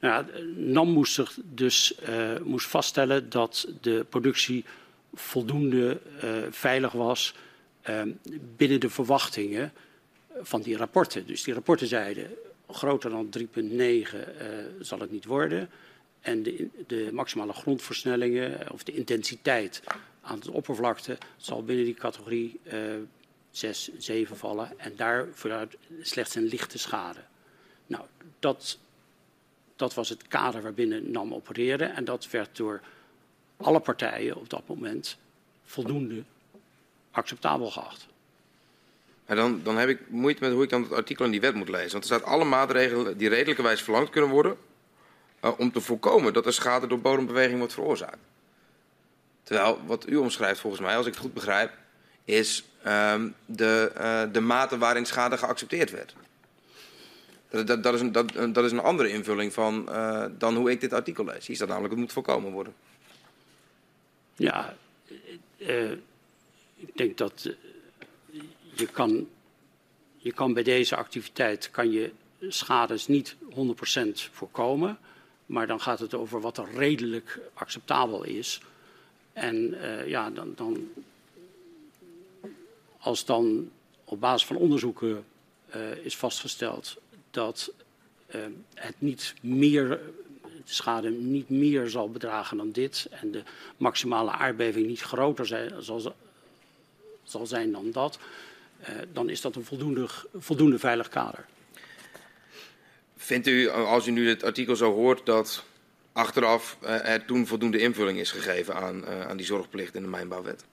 Ja, 0.00 0.26
NAM 0.54 0.88
moest 0.88 1.14
zich 1.14 1.38
dus 1.44 1.94
uh, 2.08 2.38
moest 2.42 2.66
vaststellen 2.66 3.30
dat 3.30 3.68
de 3.80 4.06
productie 4.08 4.64
voldoende 5.14 6.00
uh, 6.24 6.30
veilig 6.50 6.92
was 6.92 7.34
uh, 7.88 8.02
binnen 8.56 8.80
de 8.80 8.90
verwachtingen 8.90 9.72
van 10.40 10.62
die 10.62 10.76
rapporten. 10.76 11.26
Dus 11.26 11.42
die 11.42 11.54
rapporten 11.54 11.86
zeiden 11.86 12.34
groter 12.68 13.10
dan 13.10 13.28
3,9 13.38 13.44
uh, 13.54 14.20
zal 14.80 14.98
het 14.98 15.10
niet 15.10 15.24
worden. 15.24 15.70
En 16.26 16.42
de, 16.86 17.08
maximale 17.12 17.52
grondversnellingen 17.52 18.72
of 18.72 18.82
de 18.82 18.92
intensiteit 18.92 19.82
aan 20.20 20.40
de 20.40 20.52
oppervlakte 20.52 21.18
zal 21.36 21.64
binnen 21.64 21.84
die 21.84 21.94
categorie 21.94 22.60
uh, 22.72 22.94
6, 23.50 23.90
7 23.98 24.36
vallen. 24.36 24.78
En 24.78 24.92
daar 24.96 25.26
vooruit 25.32 25.76
slechts 26.00 26.34
een 26.34 26.46
lichte 26.46 26.78
schade. 26.78 27.20
Nou, 27.86 28.04
dat, 28.38 28.78
dat 29.76 29.94
was 29.94 30.08
het 30.08 30.28
kader 30.28 30.62
waarbinnen 30.62 31.10
NAM 31.10 31.34
opereerde. 31.34 31.84
En 31.84 32.04
dat 32.04 32.30
werd 32.30 32.56
door 32.56 32.80
alle 33.56 33.80
partijen 33.80 34.36
op 34.36 34.50
dat 34.50 34.62
moment 34.66 35.16
voldoende 35.64 36.22
acceptabel 37.10 37.70
geacht. 37.70 38.06
Dan, 39.26 39.60
dan 39.62 39.76
heb 39.76 39.88
ik 39.88 40.10
moeite 40.10 40.42
met 40.42 40.52
hoe 40.52 40.62
ik 40.62 40.70
dan 40.70 40.82
het 40.82 40.92
artikel 40.92 41.24
in 41.24 41.30
die 41.30 41.40
wet 41.40 41.54
moet 41.54 41.68
lezen. 41.68 41.90
Want 41.90 42.04
er 42.04 42.14
staat 42.14 42.24
alle 42.24 42.44
maatregelen 42.44 43.18
die 43.18 43.28
redelijkerwijs 43.28 43.82
verlangd 43.82 44.10
kunnen 44.10 44.30
worden... 44.30 44.56
Uh, 45.44 45.58
om 45.58 45.72
te 45.72 45.80
voorkomen 45.80 46.32
dat 46.32 46.46
er 46.46 46.52
schade 46.52 46.86
door 46.86 47.00
bodembeweging 47.00 47.58
wordt 47.58 47.74
veroorzaakt. 47.74 48.18
Terwijl 49.42 49.80
wat 49.86 50.08
u 50.08 50.16
omschrijft 50.16 50.60
volgens 50.60 50.82
mij, 50.82 50.96
als 50.96 51.06
ik 51.06 51.12
het 51.12 51.22
goed 51.22 51.34
begrijp... 51.34 51.72
is 52.24 52.64
um, 52.86 53.34
de, 53.46 53.92
uh, 53.96 54.22
de 54.32 54.40
mate 54.40 54.78
waarin 54.78 55.06
schade 55.06 55.38
geaccepteerd 55.38 55.90
werd. 55.90 56.14
Dat, 57.48 57.66
dat, 57.66 57.82
dat, 57.82 57.94
is, 57.94 58.00
een, 58.00 58.12
dat, 58.12 58.32
dat 58.32 58.64
is 58.64 58.72
een 58.72 58.80
andere 58.80 59.08
invulling 59.08 59.52
van, 59.52 59.86
uh, 59.88 60.24
dan 60.38 60.56
hoe 60.56 60.70
ik 60.70 60.80
dit 60.80 60.92
artikel 60.92 61.24
lees. 61.24 61.46
Hier 61.46 61.56
staat 61.56 61.68
namelijk 61.68 61.92
het 61.92 62.02
moet 62.02 62.12
voorkomen 62.12 62.52
worden. 62.52 62.74
Ja, 64.34 64.76
ik 66.76 66.96
denk 66.96 67.16
dat 67.16 67.54
je 68.74 68.86
kan, 68.86 69.28
je 70.16 70.32
kan 70.32 70.52
bij 70.52 70.62
deze 70.62 70.96
activiteit 70.96 71.70
kan 71.70 71.90
je 71.90 72.12
schades 72.40 73.06
niet 73.06 73.36
100% 73.50 73.56
voorkomen. 74.32 74.98
Maar 75.46 75.66
dan 75.66 75.80
gaat 75.80 75.98
het 75.98 76.14
over 76.14 76.40
wat 76.40 76.58
er 76.58 76.68
redelijk 76.74 77.40
acceptabel 77.54 78.24
is. 78.24 78.60
En 79.32 79.74
uh, 79.74 80.08
ja, 80.08 80.30
dan, 80.30 80.52
dan, 80.56 80.88
als 82.98 83.24
dan 83.24 83.70
op 84.04 84.20
basis 84.20 84.46
van 84.46 84.56
onderzoeken 84.56 85.24
uh, 85.76 85.96
is 85.96 86.16
vastgesteld 86.16 86.96
dat 87.30 87.72
uh, 88.34 88.40
het 88.74 88.94
niet 88.98 89.34
meer, 89.40 89.88
de 90.42 90.60
schade 90.64 91.10
niet 91.10 91.48
meer 91.48 91.88
zal 91.88 92.10
bedragen 92.10 92.56
dan 92.56 92.70
dit 92.70 93.08
en 93.10 93.30
de 93.30 93.42
maximale 93.76 94.30
aardbeving 94.30 94.86
niet 94.86 95.00
groter 95.00 95.46
zijn, 95.46 95.82
zal, 95.82 96.14
zal 97.22 97.46
zijn 97.46 97.72
dan 97.72 97.90
dat, 97.90 98.18
dan 99.12 99.28
is 99.28 99.40
dat 99.40 99.56
een 99.56 99.64
voldoende, 99.64 100.06
voldoende 100.34 100.78
veilig 100.78 101.08
kader. 101.08 101.46
Vindt 103.16 103.46
u, 103.46 103.68
als 103.68 104.06
u 104.06 104.10
nu 104.10 104.28
het 104.28 104.42
artikel 104.42 104.76
zo 104.76 104.92
hoort, 104.92 105.26
dat 105.26 105.64
achteraf 106.12 106.78
uh, 106.82 107.08
er 107.08 107.24
toen 107.24 107.46
voldoende 107.46 107.78
invulling 107.78 108.18
is 108.18 108.30
gegeven 108.30 108.74
aan, 108.74 109.04
uh, 109.04 109.26
aan 109.26 109.36
die 109.36 109.46
zorgplicht 109.46 109.94
in 109.94 110.02
de 110.02 110.08
mijnbouwwet? 110.08 110.64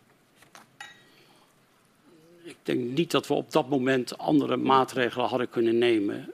Ik 2.44 2.56
denk 2.64 2.80
niet 2.80 3.12
dat 3.12 3.28
we 3.28 3.34
op 3.34 3.52
dat 3.52 3.70
moment 3.70 4.18
andere 4.18 4.58
maatregelen 4.58 5.28
hadden 5.28 5.50
kunnen 5.50 5.78
nemen 5.78 6.34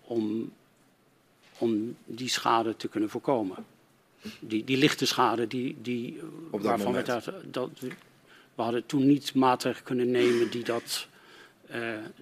om, 0.00 0.52
om 1.58 1.96
die 2.04 2.28
schade 2.28 2.76
te 2.76 2.88
kunnen 2.88 3.10
voorkomen. 3.10 3.56
Die, 4.40 4.64
die 4.64 4.76
lichte 4.76 5.06
schade 5.06 5.46
die, 5.46 5.76
die, 5.82 6.20
waarvan 6.50 6.92
we 6.92 7.02
dat, 7.02 7.32
dat, 7.44 7.70
we 8.54 8.62
hadden 8.62 8.86
toen 8.86 9.06
niet 9.06 9.34
maatregelen 9.34 9.84
kunnen 9.84 10.10
nemen 10.10 10.50
die, 10.50 10.64
dat, 10.64 11.06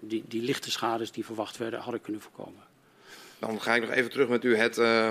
die, 0.01 0.25
die 0.29 0.43
lichte 0.43 0.71
schades 0.71 1.11
die 1.11 1.25
verwacht 1.25 1.57
werden 1.57 1.81
hadden 1.81 2.01
kunnen 2.01 2.21
voorkomen. 2.21 2.63
Dan 3.41 3.61
ga 3.61 3.75
ik 3.75 3.83
nog 3.83 3.91
even 3.91 4.11
terug 4.11 4.29
met 4.29 4.45
u 4.45 4.57
het, 4.57 4.79
uh, 4.79 5.11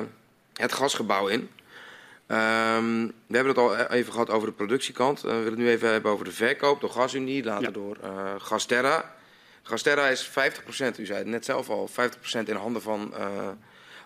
het 0.54 0.74
gasgebouw 0.74 1.28
in. 1.28 1.40
Um, 1.40 3.08
we 3.28 3.36
hebben 3.36 3.48
het 3.48 3.58
al 3.58 3.78
even 3.78 4.12
gehad 4.12 4.30
over 4.30 4.48
de 4.48 4.54
productiekant. 4.54 5.18
Uh, 5.18 5.24
we 5.24 5.30
willen 5.30 5.50
het 5.50 5.58
nu 5.58 5.70
even 5.70 5.92
hebben 5.92 6.12
over 6.12 6.26
de 6.26 6.32
verkoop 6.32 6.82
door 6.82 6.90
GasUnie, 6.90 7.44
later 7.44 7.64
ja. 7.64 7.72
door 7.72 7.98
uh, 8.04 8.34
Gasterra. 8.38 9.16
Gasterra 9.64 10.08
is 10.08 10.30
50%, 10.30 10.32
u 11.00 11.06
zei 11.06 11.18
het 11.18 11.28
net 11.28 11.46
zelf 11.46 11.70
al, 11.70 11.90
50% 11.90 11.94
in 12.46 12.56
handen 12.56 12.82
van, 12.82 13.14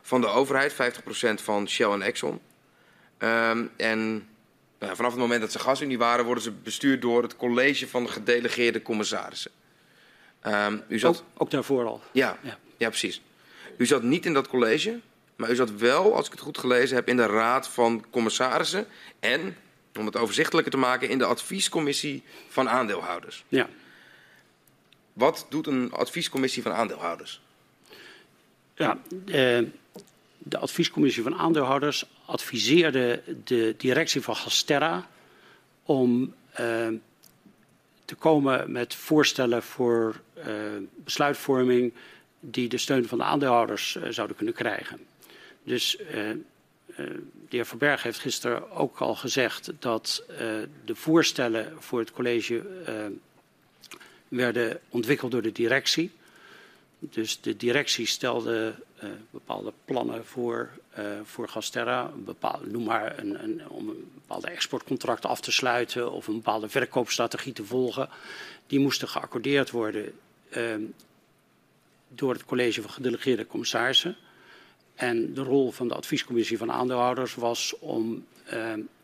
van 0.01 0.21
de 0.21 0.27
overheid, 0.27 0.73
50% 0.73 0.75
van 1.33 1.69
Shell 1.69 1.91
en 1.91 2.01
Exxon. 2.01 2.39
Um, 3.19 3.71
en 3.77 4.27
nou, 4.79 4.95
vanaf 4.95 5.11
het 5.11 5.19
moment 5.19 5.41
dat 5.41 5.51
ze 5.51 5.59
gasunie 5.59 5.97
waren, 5.97 6.25
worden 6.25 6.43
ze 6.43 6.51
bestuurd 6.51 7.01
door 7.01 7.23
het 7.23 7.35
college 7.35 7.87
van 7.87 8.09
gedelegeerde 8.09 8.81
commissarissen. 8.81 9.51
Um, 10.47 10.83
u 10.87 10.99
zat... 10.99 11.17
ook, 11.17 11.41
ook, 11.41 11.51
daarvoor 11.51 11.85
al. 11.85 12.01
Ja, 12.11 12.37
ja, 12.41 12.57
ja. 12.77 12.89
precies. 12.89 13.21
U 13.77 13.85
zat 13.85 14.03
niet 14.03 14.25
in 14.25 14.33
dat 14.33 14.47
college. 14.47 14.99
Maar 15.35 15.51
u 15.51 15.55
zat 15.55 15.75
wel, 15.75 16.15
als 16.15 16.25
ik 16.25 16.31
het 16.31 16.41
goed 16.41 16.57
gelezen 16.57 16.95
heb, 16.95 17.07
in 17.07 17.17
de 17.17 17.25
Raad 17.25 17.67
van 17.67 18.05
Commissarissen. 18.09 18.87
En, 19.19 19.57
om 19.99 20.05
het 20.05 20.17
overzichtelijker 20.17 20.71
te 20.71 20.77
maken, 20.77 21.09
in 21.09 21.17
de 21.17 21.25
adviescommissie 21.25 22.23
van 22.49 22.69
aandeelhouders. 22.69 23.43
Ja. 23.47 23.69
Wat 25.13 25.45
doet 25.49 25.67
een 25.67 25.91
adviescommissie 25.91 26.61
van 26.63 26.71
aandeelhouders? 26.71 27.41
Ja, 28.75 28.97
eh, 29.25 29.59
de 30.37 30.57
adviescommissie 30.57 31.23
van 31.23 31.35
aandeelhouders 31.35 32.05
adviseerde 32.25 33.21
de 33.43 33.75
directie 33.77 34.21
van 34.21 34.35
Gasterra 34.35 35.07
om 35.83 36.33
eh, 36.51 36.87
te 38.05 38.15
komen 38.15 38.71
met 38.71 38.95
voorstellen 38.95 39.63
voor 39.63 40.21
uh, 40.37 40.45
besluitvorming 40.95 41.93
die 42.45 42.69
de 42.69 42.77
steun 42.77 43.07
van 43.07 43.17
de 43.17 43.23
aandeelhouders 43.23 43.95
uh, 43.95 44.03
zouden 44.09 44.35
kunnen 44.35 44.53
krijgen. 44.53 44.99
Dus 45.63 45.97
de 46.95 47.49
heer 47.49 47.65
Verberg 47.65 48.03
heeft 48.03 48.19
gisteren 48.19 48.71
ook 48.71 48.97
al 48.97 49.15
gezegd 49.15 49.71
dat 49.79 50.23
de 50.85 50.95
voorstellen 50.95 51.73
voor 51.79 51.99
het 51.99 52.11
college 52.11 52.65
werden 54.27 54.79
ontwikkeld 54.89 55.31
door 55.31 55.41
de 55.41 55.51
directie. 55.51 56.11
Dus 56.99 57.41
de 57.41 57.57
directie 57.57 58.05
stelde 58.05 58.73
bepaalde 59.29 59.73
plannen 59.85 60.25
voor, 60.25 60.69
voor 61.23 61.49
Gasterra. 61.49 62.11
Bepaal, 62.15 62.59
noem 62.63 62.83
maar 62.83 63.19
een, 63.19 63.43
een, 63.43 63.69
om 63.69 63.89
een 63.89 64.11
bepaalde 64.13 64.47
exportcontracten 64.47 65.29
af 65.29 65.41
te 65.41 65.51
sluiten 65.51 66.11
of 66.11 66.27
een 66.27 66.35
bepaalde 66.35 66.69
verkoopstrategie 66.69 67.53
te 67.53 67.65
volgen. 67.65 68.09
Die 68.67 68.79
moesten 68.79 69.07
geaccordeerd 69.07 69.71
worden 69.71 70.13
uh, 70.57 70.75
door 72.15 72.33
het 72.33 72.45
college 72.45 72.81
van 72.81 72.91
gedelegeerde 72.91 73.47
commissarissen. 73.47 74.15
En 74.95 75.33
de 75.33 75.43
rol 75.43 75.71
van 75.71 75.87
de 75.87 75.93
adviescommissie 75.93 76.57
van 76.57 76.71
aandeelhouders 76.71 77.35
was 77.35 77.75
om 77.79 78.25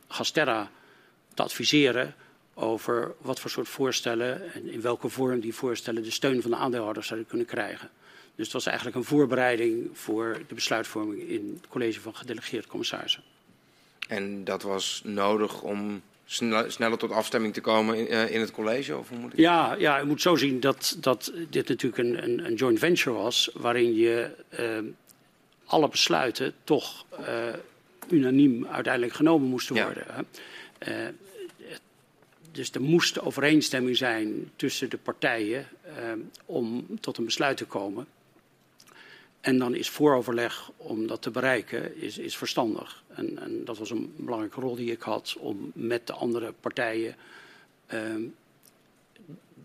Gasterra 0.07 0.71
te 1.33 1.43
adviseren 1.43 2.15
over 2.53 3.13
wat 3.21 3.39
voor 3.39 3.49
soort 3.49 3.67
voorstellen 3.67 4.53
en 4.53 4.67
in 4.71 4.81
welke 4.81 5.09
vorm 5.09 5.39
die 5.39 5.53
voorstellen 5.53 6.03
de 6.03 6.11
steun 6.11 6.41
van 6.41 6.51
de 6.51 6.57
aandeelhouders 6.57 7.07
zouden 7.07 7.29
kunnen 7.29 7.47
krijgen. 7.47 7.89
Dus 8.35 8.45
het 8.45 8.53
was 8.53 8.65
eigenlijk 8.65 8.97
een 8.97 9.03
voorbereiding 9.03 9.89
voor 9.93 10.41
de 10.47 10.53
besluitvorming 10.53 11.21
in 11.21 11.57
het 11.61 11.69
college 11.69 12.01
van 12.01 12.15
gedelegeerde 12.15 12.67
commissarissen. 12.67 13.23
En 14.07 14.43
dat 14.43 14.61
was 14.61 15.01
nodig 15.03 15.61
om 15.61 16.01
sneller 16.67 16.97
tot 16.97 17.11
afstemming 17.11 17.53
te 17.53 17.61
komen 17.61 17.95
in, 17.95 18.13
uh, 18.13 18.31
in 18.31 18.39
het 18.39 18.51
college? 18.51 18.97
Of 18.97 19.09
hoe 19.09 19.17
moet 19.17 19.33
ik... 19.33 19.39
ja, 19.39 19.75
ja, 19.79 19.97
je 19.97 20.05
moet 20.05 20.21
zo 20.21 20.35
zien 20.35 20.59
dat, 20.59 20.97
dat 20.99 21.33
dit 21.49 21.67
natuurlijk 21.67 21.97
een, 21.97 22.23
een, 22.23 22.45
een 22.45 22.53
joint 22.53 22.79
venture 22.79 23.15
was, 23.15 23.49
waarin 23.53 23.95
je 23.95 24.31
uh, 24.59 24.91
alle 25.65 25.89
besluiten 25.89 26.53
toch 26.63 27.05
uh, 27.19 27.53
unaniem 28.09 28.67
uiteindelijk 28.67 29.13
genomen 29.13 29.49
moesten 29.49 29.75
worden. 29.75 30.05
Ja. 30.79 31.11
Dus 32.51 32.71
er 32.71 32.81
moest 32.81 33.21
overeenstemming 33.21 33.97
zijn 33.97 34.51
tussen 34.55 34.89
de 34.89 34.97
partijen 34.97 35.67
om 36.45 36.87
tot 36.99 37.17
een 37.17 37.25
besluit 37.25 37.57
te 37.57 37.65
komen. 37.65 38.07
En 39.41 39.57
dan 39.57 39.75
is 39.75 39.89
vooroverleg 39.89 40.71
om 40.77 41.07
dat 41.07 41.21
te 41.21 41.31
bereiken 41.31 42.01
is, 42.01 42.17
is 42.17 42.37
verstandig. 42.37 43.03
En, 43.07 43.39
en, 43.39 43.65
dat 43.65 43.77
was 43.77 43.89
een 43.89 44.13
belangrijke 44.17 44.59
rol 44.59 44.75
die 44.75 44.91
ik 44.91 45.01
had 45.01 45.35
om 45.39 45.71
met 45.73 46.07
de 46.07 46.13
andere 46.13 46.53
partijen 46.59 47.15
uh, 47.93 48.15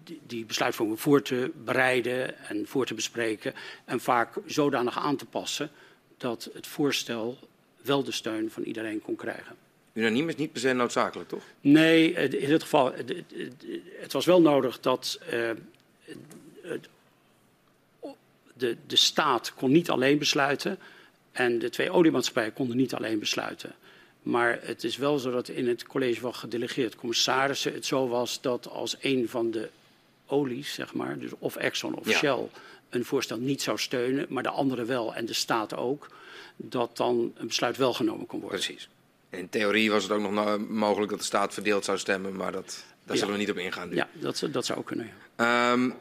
die, 0.04 0.20
die 0.26 0.44
besluitvorming 0.44 1.00
voor 1.00 1.22
te 1.22 1.50
bereiden 1.64 2.38
en 2.48 2.66
voor 2.66 2.86
te 2.86 2.94
bespreken. 2.94 3.54
En 3.84 4.00
vaak 4.00 4.34
zodanig 4.46 4.98
aan 4.98 5.16
te 5.16 5.26
passen 5.26 5.70
dat 6.16 6.50
het 6.52 6.66
voorstel 6.66 7.38
wel 7.82 8.04
de 8.04 8.12
steun 8.12 8.50
van 8.50 8.62
iedereen 8.62 9.00
kon 9.02 9.16
krijgen. 9.16 9.56
Unaniem 9.92 10.28
is 10.28 10.36
niet 10.36 10.52
per 10.52 10.60
se 10.60 10.72
noodzakelijk, 10.72 11.28
toch? 11.28 11.44
Nee, 11.60 12.12
in 12.12 12.48
dit 12.48 12.62
geval, 12.62 12.92
het 14.00 14.12
was 14.12 14.24
wel 14.24 14.40
nodig 14.40 14.80
dat 14.80 15.20
uh, 15.32 15.50
de, 18.54 18.76
de 18.86 18.96
staat 18.96 19.54
kon 19.54 19.72
niet 19.72 19.90
alleen 19.90 20.18
besluiten 20.18 20.78
en 21.32 21.58
de 21.58 21.70
twee 21.70 21.90
oliemaatschappijen 21.90 22.52
konden 22.52 22.76
niet 22.76 22.94
alleen 22.94 23.18
besluiten. 23.18 23.74
Maar 24.22 24.58
het 24.62 24.84
is 24.84 24.96
wel 24.96 25.18
zo 25.18 25.30
dat 25.30 25.48
in 25.48 25.68
het 25.68 25.86
college 25.86 26.20
van 26.20 26.34
gedelegeerd 26.34 26.96
commissarissen 26.96 27.72
het 27.72 27.86
zo 27.86 28.08
was 28.08 28.40
dat 28.40 28.68
als 28.68 28.96
een 29.00 29.28
van 29.28 29.50
de 29.50 29.68
olies, 30.26 30.74
zeg 30.74 30.94
maar, 30.94 31.18
dus 31.18 31.30
of 31.38 31.56
Exxon 31.56 31.94
of 31.94 32.08
ja. 32.08 32.16
Shell, 32.16 32.48
een 32.88 33.04
voorstel 33.04 33.38
niet 33.38 33.62
zou 33.62 33.78
steunen, 33.78 34.26
maar 34.28 34.42
de 34.42 34.48
andere 34.48 34.84
wel 34.84 35.14
en 35.14 35.26
de 35.26 35.32
staat 35.32 35.76
ook, 35.76 36.08
dat 36.56 36.96
dan 36.96 37.32
een 37.36 37.46
besluit 37.46 37.76
wel 37.76 37.92
genomen 37.92 38.26
kon 38.26 38.40
worden. 38.40 38.58
Precies. 38.58 38.88
In 39.30 39.48
theorie 39.48 39.90
was 39.90 40.02
het 40.02 40.12
ook 40.12 40.30
nog 40.30 40.58
mogelijk 40.68 41.10
dat 41.10 41.18
de 41.18 41.24
staat 41.24 41.54
verdeeld 41.54 41.84
zou 41.84 41.98
stemmen, 41.98 42.36
maar 42.36 42.52
dat, 42.52 42.84
daar 43.04 43.14
ja. 43.16 43.20
zullen 43.20 43.34
we 43.34 43.40
niet 43.40 43.50
op 43.50 43.56
ingaan 43.56 43.88
nu. 43.88 43.94
Ja, 43.94 44.08
dat, 44.12 44.48
dat 44.50 44.66
zou 44.66 44.78
ook 44.78 44.86
kunnen. 44.86 45.10
Ja. 45.36 45.72
Um, 45.72 45.94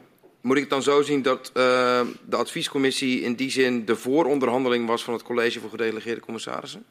moet 0.44 0.56
ik 0.56 0.62
het 0.62 0.70
dan 0.70 0.82
zo 0.82 1.02
zien 1.02 1.22
dat 1.22 1.50
uh, 1.54 2.00
de 2.28 2.36
adviescommissie 2.36 3.20
in 3.20 3.34
die 3.34 3.50
zin 3.50 3.84
de 3.84 3.96
vooronderhandeling 3.96 4.86
was 4.86 5.04
van 5.04 5.14
het 5.14 5.22
college 5.22 5.60
voor 5.60 5.70
gedelegeerde 5.70 6.20
commissarissen? 6.20 6.84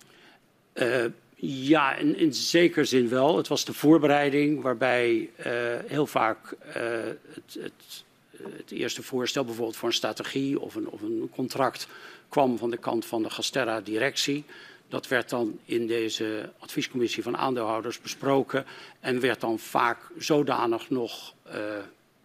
Uh, 0.74 1.06
ja, 1.46 1.96
in, 1.96 2.18
in 2.18 2.34
zekere 2.34 2.86
zin 2.86 3.10
wel. 3.10 3.38
Het 3.38 3.48
was 3.48 3.66
de 3.66 3.74
voorbereiding 3.74 4.62
waarbij 4.62 5.30
uh, 5.40 5.46
heel 5.86 6.06
vaak 6.06 6.56
het, 6.60 7.58
het, 7.60 8.04
het, 8.38 8.72
eerste 8.72 9.04
voorstel, 9.04 9.46
bijvoorbeeld 9.46 9.78
voor 9.78 9.88
een 9.88 9.96
strategie 9.96 10.60
of 10.60 10.76
een, 10.76 10.90
of 10.90 11.02
een 11.02 11.30
contract, 11.32 11.88
kwam 12.30 12.58
van 12.58 12.70
de 12.70 12.78
kant 12.78 13.06
van 13.06 13.24
de 13.24 13.30
Gasterra-directie. 13.30 14.44
Dat 14.88 15.08
werd 15.08 15.30
dan 15.30 15.60
in 15.66 15.88
deze 15.88 16.50
adviescommissie 16.60 17.24
van 17.24 17.38
aandeelhouders 17.38 18.02
besproken 18.02 18.66
en 19.00 19.20
werd 19.20 19.42
dan 19.42 19.60
vaak 19.60 19.98
zodanig 20.18 20.90
nog, 20.90 21.34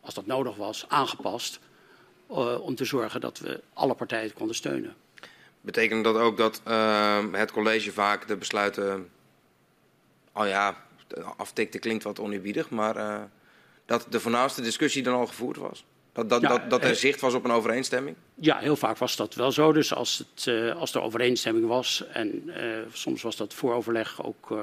als 0.09 0.17
dat 0.17 0.27
nodig 0.27 0.57
was, 0.57 0.85
aangepast 0.89 1.61
uh, 2.31 2.61
om 2.61 2.75
te 2.75 2.85
zorgen 2.85 3.21
dat 3.21 3.39
we 3.39 3.61
alle 3.73 3.95
partijen 3.95 4.33
konden 4.33 4.57
steunen. 4.57 4.95
Betekent 5.61 6.05
dat 6.05 6.17
ook 6.17 6.37
dat 6.37 6.63
uh, 6.69 7.25
het 7.33 7.53
college 7.53 7.93
vaak 7.93 8.29
de 8.29 8.37
besluiten, 8.37 9.11
oh 10.33 10.47
ja, 10.47 10.87
aftikte 11.37 11.79
klinkt 11.79 12.05
wat 12.05 12.21
oneerbiedig, 12.21 12.71
maar 12.71 13.29
dat 13.87 14.07
de 14.11 14.21
voornaamste 14.21 14.63
discussie 14.63 15.03
dan 15.03 15.15
al 15.15 15.27
gevoerd 15.27 15.57
was? 15.57 15.85
Dat, 16.19 16.29
dat, 16.29 16.41
ja, 16.41 16.49
dat, 16.49 16.71
dat 16.71 16.85
er 16.85 16.95
zicht 16.95 17.21
was 17.21 17.35
op 17.35 17.45
een 17.45 17.51
overeenstemming? 17.51 18.17
Ja, 18.35 18.59
heel 18.59 18.77
vaak 18.77 18.99
was 18.99 19.17
dat 19.17 19.35
wel 19.35 19.53
zo. 19.53 19.73
Dus 19.73 19.95
als, 19.95 20.19
het, 20.19 20.47
uh, 20.47 20.77
als 20.77 20.95
er 20.95 21.01
overeenstemming 21.01 21.67
was, 21.67 22.05
en 22.13 22.43
uh, 22.47 22.55
soms 22.93 23.23
was 23.23 23.37
dat 23.37 23.55
vooroverleg 23.55 24.25
ook 24.25 24.51
uh, 24.51 24.59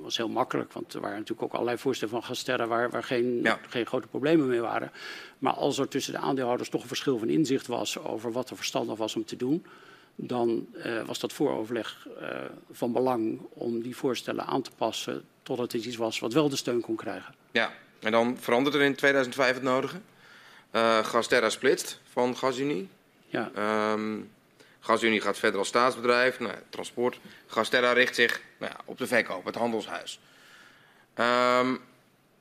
was 0.00 0.16
heel 0.16 0.28
makkelijk, 0.28 0.72
want 0.72 0.94
er 0.94 1.00
waren 1.00 1.16
natuurlijk 1.16 1.42
ook 1.42 1.52
allerlei 1.52 1.78
voorstellen 1.78 2.14
van 2.14 2.24
Gasterra 2.24 2.66
waar, 2.66 2.90
waar 2.90 3.04
geen, 3.04 3.40
ja. 3.42 3.58
geen 3.68 3.86
grote 3.86 4.06
problemen 4.06 4.48
mee 4.48 4.60
waren. 4.60 4.92
Maar 5.38 5.52
als 5.52 5.78
er 5.78 5.88
tussen 5.88 6.12
de 6.12 6.18
aandeelhouders 6.18 6.68
toch 6.68 6.82
een 6.82 6.88
verschil 6.88 7.18
van 7.18 7.28
inzicht 7.28 7.66
was 7.66 7.98
over 7.98 8.32
wat 8.32 8.50
er 8.50 8.56
verstandig 8.56 8.96
was 8.96 9.16
om 9.16 9.24
te 9.24 9.36
doen, 9.36 9.66
dan 10.14 10.66
was 11.06 11.18
dat 11.18 11.32
vooroverleg 11.32 12.06
van 12.70 12.92
belang 12.92 13.40
om 13.48 13.82
die 13.82 13.96
voorstellen 13.96 14.46
aan 14.46 14.62
te 14.62 14.70
passen 14.76 15.24
totdat 15.42 15.72
het 15.72 15.84
iets 15.84 15.96
was 15.96 16.18
wat 16.18 16.32
wel 16.32 16.48
de 16.48 16.56
steun 16.56 16.80
kon 16.80 16.96
krijgen. 16.96 17.34
Ja, 17.52 17.72
en 18.00 18.12
dan 18.12 18.36
verandert 18.40 18.74
er 18.74 18.82
in 18.82 18.94
2005 18.94 19.54
het 19.54 19.62
nodige? 19.62 20.00
Uh, 20.74 21.04
Gasterra 21.04 21.50
splitst 21.50 22.00
van 22.12 22.36
GasUnie. 22.36 22.88
Ja. 23.26 23.50
Um, 23.92 24.30
GasUnie 24.80 25.20
gaat 25.20 25.38
verder 25.38 25.58
als 25.58 25.68
staatsbedrijf, 25.68 26.38
nou, 26.38 26.54
transport. 26.68 27.18
Gasterra 27.46 27.92
richt 27.92 28.14
zich 28.14 28.40
nou 28.58 28.72
ja, 28.72 28.80
op 28.84 28.98
de 28.98 29.06
verkoop, 29.06 29.44
het 29.44 29.54
handelshuis. 29.54 30.20
Um, 31.14 31.80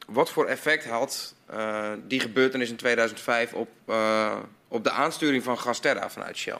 wat 0.07 0.29
voor 0.29 0.45
effect 0.45 0.85
had 0.85 1.35
uh, 1.51 1.91
die 2.07 2.19
gebeurtenis 2.19 2.69
in 2.69 2.75
2005 2.75 3.53
op, 3.53 3.69
uh, 3.87 4.39
op 4.67 4.83
de 4.83 4.91
aansturing 4.91 5.43
van 5.43 5.59
Gasterra 5.59 6.09
vanuit 6.09 6.37
Shell? 6.37 6.59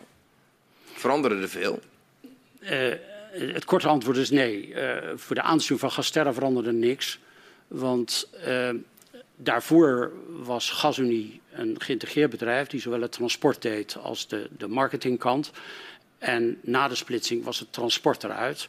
Veranderde 0.94 1.42
er 1.42 1.50
veel? 1.50 1.80
het 3.32 3.66
korte 3.66 3.88
antwoord 3.88 4.18
is 4.18 4.30
nee. 4.30 4.74
voor 5.16 5.36
de 5.36 5.42
aansturing 5.42 5.80
van 5.80 5.92
Gasterra 5.92 6.34
veranderde 6.34 6.72
niks. 6.72 7.20
Want 7.68 8.30
daarvoor 9.44 10.12
was 10.28 10.72
GasUnie 10.72 11.42
een 11.52 11.82
geïntegreerd 11.82 12.30
bedrijf 12.30 12.68
die 12.68 12.80
zowel 12.80 13.02
het 13.02 13.12
transport 13.12 13.62
deed 13.62 13.98
als 13.98 14.28
de, 14.28 14.50
de 14.58 14.68
marketingkant. 14.68 15.52
En 16.18 16.60
na 16.62 16.88
de 16.88 16.96
splitsing 16.96 17.44
was 17.44 17.60
het 17.60 17.74
transport 17.74 18.24
eruit. 18.24 18.68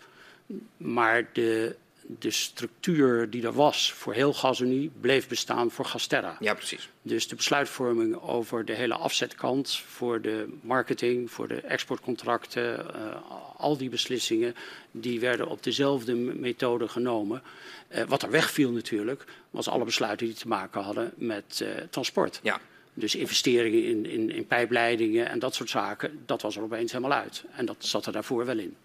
Maar 0.76 1.28
de, 1.32 1.76
de 2.06 2.30
structuur 2.30 3.30
die 3.30 3.42
er 3.42 3.52
was 3.52 3.92
voor 3.92 4.14
heel 4.14 4.32
GasUnie 4.32 4.90
bleef 5.00 5.28
bestaan 5.28 5.70
voor 5.70 5.84
Gasterra. 5.84 6.36
Ja, 6.40 6.54
precies. 6.54 6.88
Dus 7.02 7.28
de 7.28 7.34
besluitvorming 7.34 8.22
over 8.22 8.64
de 8.64 8.72
hele 8.72 8.94
afzetkant, 8.94 9.76
voor 9.76 10.20
de 10.20 10.48
marketing, 10.60 11.30
voor 11.30 11.48
de 11.48 11.60
exportcontracten, 11.60 12.86
uh, 12.96 13.16
al 13.56 13.76
die 13.76 13.88
beslissingen, 13.88 14.54
die 14.90 15.20
werden 15.20 15.48
op 15.48 15.62
dezelfde 15.62 16.14
methode 16.14 16.88
genomen. 16.88 17.42
Uh, 17.88 18.02
wat 18.02 18.22
er 18.22 18.30
wegviel 18.30 18.70
natuurlijk, 18.70 19.24
was 19.50 19.68
alle 19.68 19.84
besluiten 19.84 20.26
die 20.26 20.36
te 20.36 20.48
maken 20.48 20.82
hadden 20.82 21.12
met 21.16 21.60
uh, 21.62 21.68
transport. 21.90 22.40
Ja. 22.42 22.60
Dus 22.94 23.14
investeringen 23.14 23.84
in, 23.84 24.06
in, 24.06 24.30
in 24.30 24.46
pijpleidingen 24.46 25.28
en 25.28 25.38
dat 25.38 25.54
soort 25.54 25.70
zaken, 25.70 26.22
dat 26.26 26.42
was 26.42 26.56
er 26.56 26.62
opeens 26.62 26.92
helemaal 26.92 27.18
uit. 27.18 27.44
En 27.56 27.66
dat 27.66 27.76
zat 27.78 28.06
er 28.06 28.12
daarvoor 28.12 28.46
wel 28.46 28.58
in. 28.58 28.76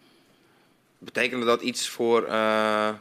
Betekende 0.97 1.45
dat 1.45 1.61
iets 1.61 1.89
voor 1.89 2.27
uh, 2.27 2.93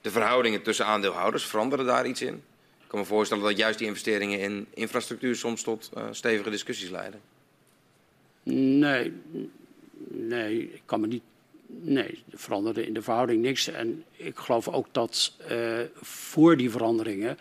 de 0.00 0.10
verhoudingen 0.10 0.62
tussen 0.62 0.86
aandeelhouders? 0.86 1.44
Veranderde 1.44 1.84
daar 1.84 2.06
iets 2.06 2.22
in? 2.22 2.34
Ik 2.82 2.94
kan 2.94 2.98
me 2.98 3.06
voorstellen 3.06 3.44
dat 3.44 3.56
juist 3.56 3.78
die 3.78 3.86
investeringen 3.86 4.38
in 4.38 4.66
infrastructuur 4.74 5.36
soms 5.36 5.62
tot 5.62 5.90
uh, 5.96 6.04
stevige 6.10 6.50
discussies 6.50 6.90
leiden. 6.90 7.20
Nee, 8.42 9.12
nee, 10.08 10.72
ik 10.72 10.82
kan 10.84 11.00
me 11.00 11.06
niet. 11.06 11.22
Nee, 11.66 12.24
er 12.30 12.38
veranderde 12.38 12.86
in 12.86 12.94
de 12.94 13.02
verhouding 13.02 13.42
niks. 13.42 13.68
En 13.68 14.04
ik 14.16 14.38
geloof 14.38 14.68
ook 14.68 14.86
dat 14.92 15.32
uh, 15.50 15.80
voor 15.94 16.56
die 16.56 16.70
veranderingen 16.70 17.38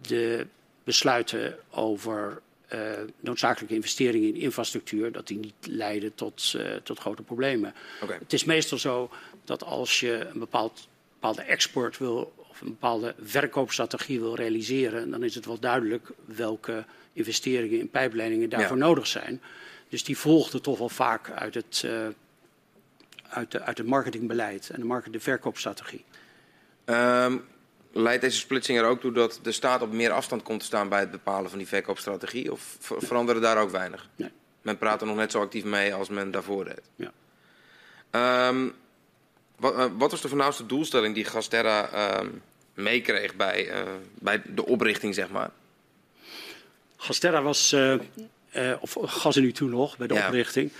de 0.00 0.46
besluiten 0.84 1.58
over 1.70 2.40
uh, 2.72 2.80
noodzakelijke 3.20 3.74
investeringen 3.74 4.28
in 4.28 4.40
infrastructuur, 4.40 5.12
dat 5.12 5.26
die 5.26 5.38
niet 5.38 5.54
leiden 5.60 6.14
tot, 6.14 6.56
tot 6.82 6.98
grote 6.98 7.22
problemen. 7.22 7.74
Okay. 8.02 8.18
Het 8.18 8.32
is 8.32 8.44
meestal 8.44 8.78
zo 8.78 9.10
dat 9.44 9.64
als 9.64 10.00
je 10.00 10.28
een 10.32 10.38
bepaald, 10.38 10.88
bepaalde 11.20 11.42
export 11.42 11.98
wil 11.98 12.32
of 12.36 12.60
een 12.60 12.68
bepaalde 12.68 13.14
verkoopstrategie 13.22 14.20
wil 14.20 14.34
realiseren, 14.34 15.10
dan 15.10 15.22
is 15.22 15.34
het 15.34 15.46
wel 15.46 15.58
duidelijk 15.58 16.10
welke 16.24 16.84
investeringen 17.12 17.78
in 17.78 17.90
pijpleidingen 17.90 18.48
daarvoor 18.48 18.76
ja. 18.76 18.84
nodig 18.84 19.06
zijn. 19.06 19.42
Dus 19.88 20.04
die 20.04 20.18
volgden 20.18 20.62
toch 20.62 20.78
wel 20.78 20.88
vaak 20.88 21.30
uit 21.30 21.54
het, 21.54 21.82
uh, 21.84 22.06
uit, 23.28 23.50
de, 23.50 23.60
uit 23.60 23.78
het 23.78 23.86
marketingbeleid 23.86 24.70
en 24.70 24.80
de, 24.80 24.86
market, 24.86 25.12
de 25.12 25.20
verkoopstrategie. 25.20 26.04
Um, 26.84 27.44
leidt 27.92 28.22
deze 28.22 28.38
splitsing 28.38 28.78
er 28.78 28.84
ook 28.84 29.00
toe 29.00 29.12
dat 29.12 29.40
de 29.42 29.52
staat 29.52 29.82
op 29.82 29.92
meer 29.92 30.10
afstand 30.10 30.42
komt 30.42 30.60
te 30.60 30.66
staan 30.66 30.88
bij 30.88 31.00
het 31.00 31.10
bepalen 31.10 31.50
van 31.50 31.58
die 31.58 31.68
verkoopstrategie? 31.68 32.52
Of 32.52 32.76
ver 32.80 33.02
veranderde 33.02 33.40
daar 33.40 33.58
ook 33.58 33.70
weinig? 33.70 34.08
Nee. 34.16 34.30
Men 34.62 34.78
praat 34.78 35.00
er 35.00 35.06
nog 35.06 35.16
net 35.16 35.30
zo 35.30 35.40
actief 35.40 35.64
mee 35.64 35.94
als 35.94 36.08
men 36.08 36.30
daarvoor 36.30 36.64
deed. 36.64 36.82
Ja. 36.96 38.48
Um, 38.48 38.74
wat, 39.58 39.74
uh, 39.74 39.84
wat, 39.96 40.10
was 40.10 40.20
de 40.20 40.28
voornaamste 40.28 40.66
doelstelling 40.66 41.14
die 41.14 41.24
Gasterra 41.24 41.92
uh, 41.92 42.28
meekreeg 42.74 43.34
bij, 43.34 43.66
uh, 43.66 43.82
bij 44.14 44.42
de 44.46 44.66
oprichting, 44.66 45.14
zeg 45.14 45.30
maar? 45.30 45.50
Gasterra 46.96 47.42
was, 47.42 47.72
uh, 47.72 47.96
of 48.80 48.96
gas 49.00 49.36
nu 49.36 49.52
toen 49.52 49.70
nog, 49.70 49.96
bij 49.96 50.06
de 50.06 50.14
ja. 50.14 50.26
oprichting. 50.26 50.70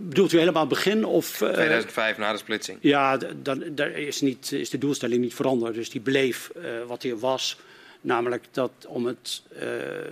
Bedoelt 0.00 0.32
u 0.32 0.38
helemaal 0.38 0.60
het 0.60 0.70
begin? 0.70 1.04
Of, 1.04 1.40
uh, 1.40 1.48
2005, 1.48 2.18
na 2.18 2.32
de 2.32 2.38
splitsing. 2.38 2.78
Ja, 2.80 3.16
dan, 3.16 3.64
daar 3.70 3.90
is, 3.90 4.20
niet, 4.20 4.52
is 4.52 4.70
de 4.70 4.78
doelstelling 4.78 5.20
niet 5.20 5.34
veranderd. 5.34 5.74
Dus 5.74 5.90
die 5.90 6.00
bleef 6.00 6.50
wat 6.86 7.02
hier 7.02 7.18
was. 7.18 7.58
Namelijk 8.00 8.44
dat 8.50 8.70
om 8.86 9.06
het 9.06 9.42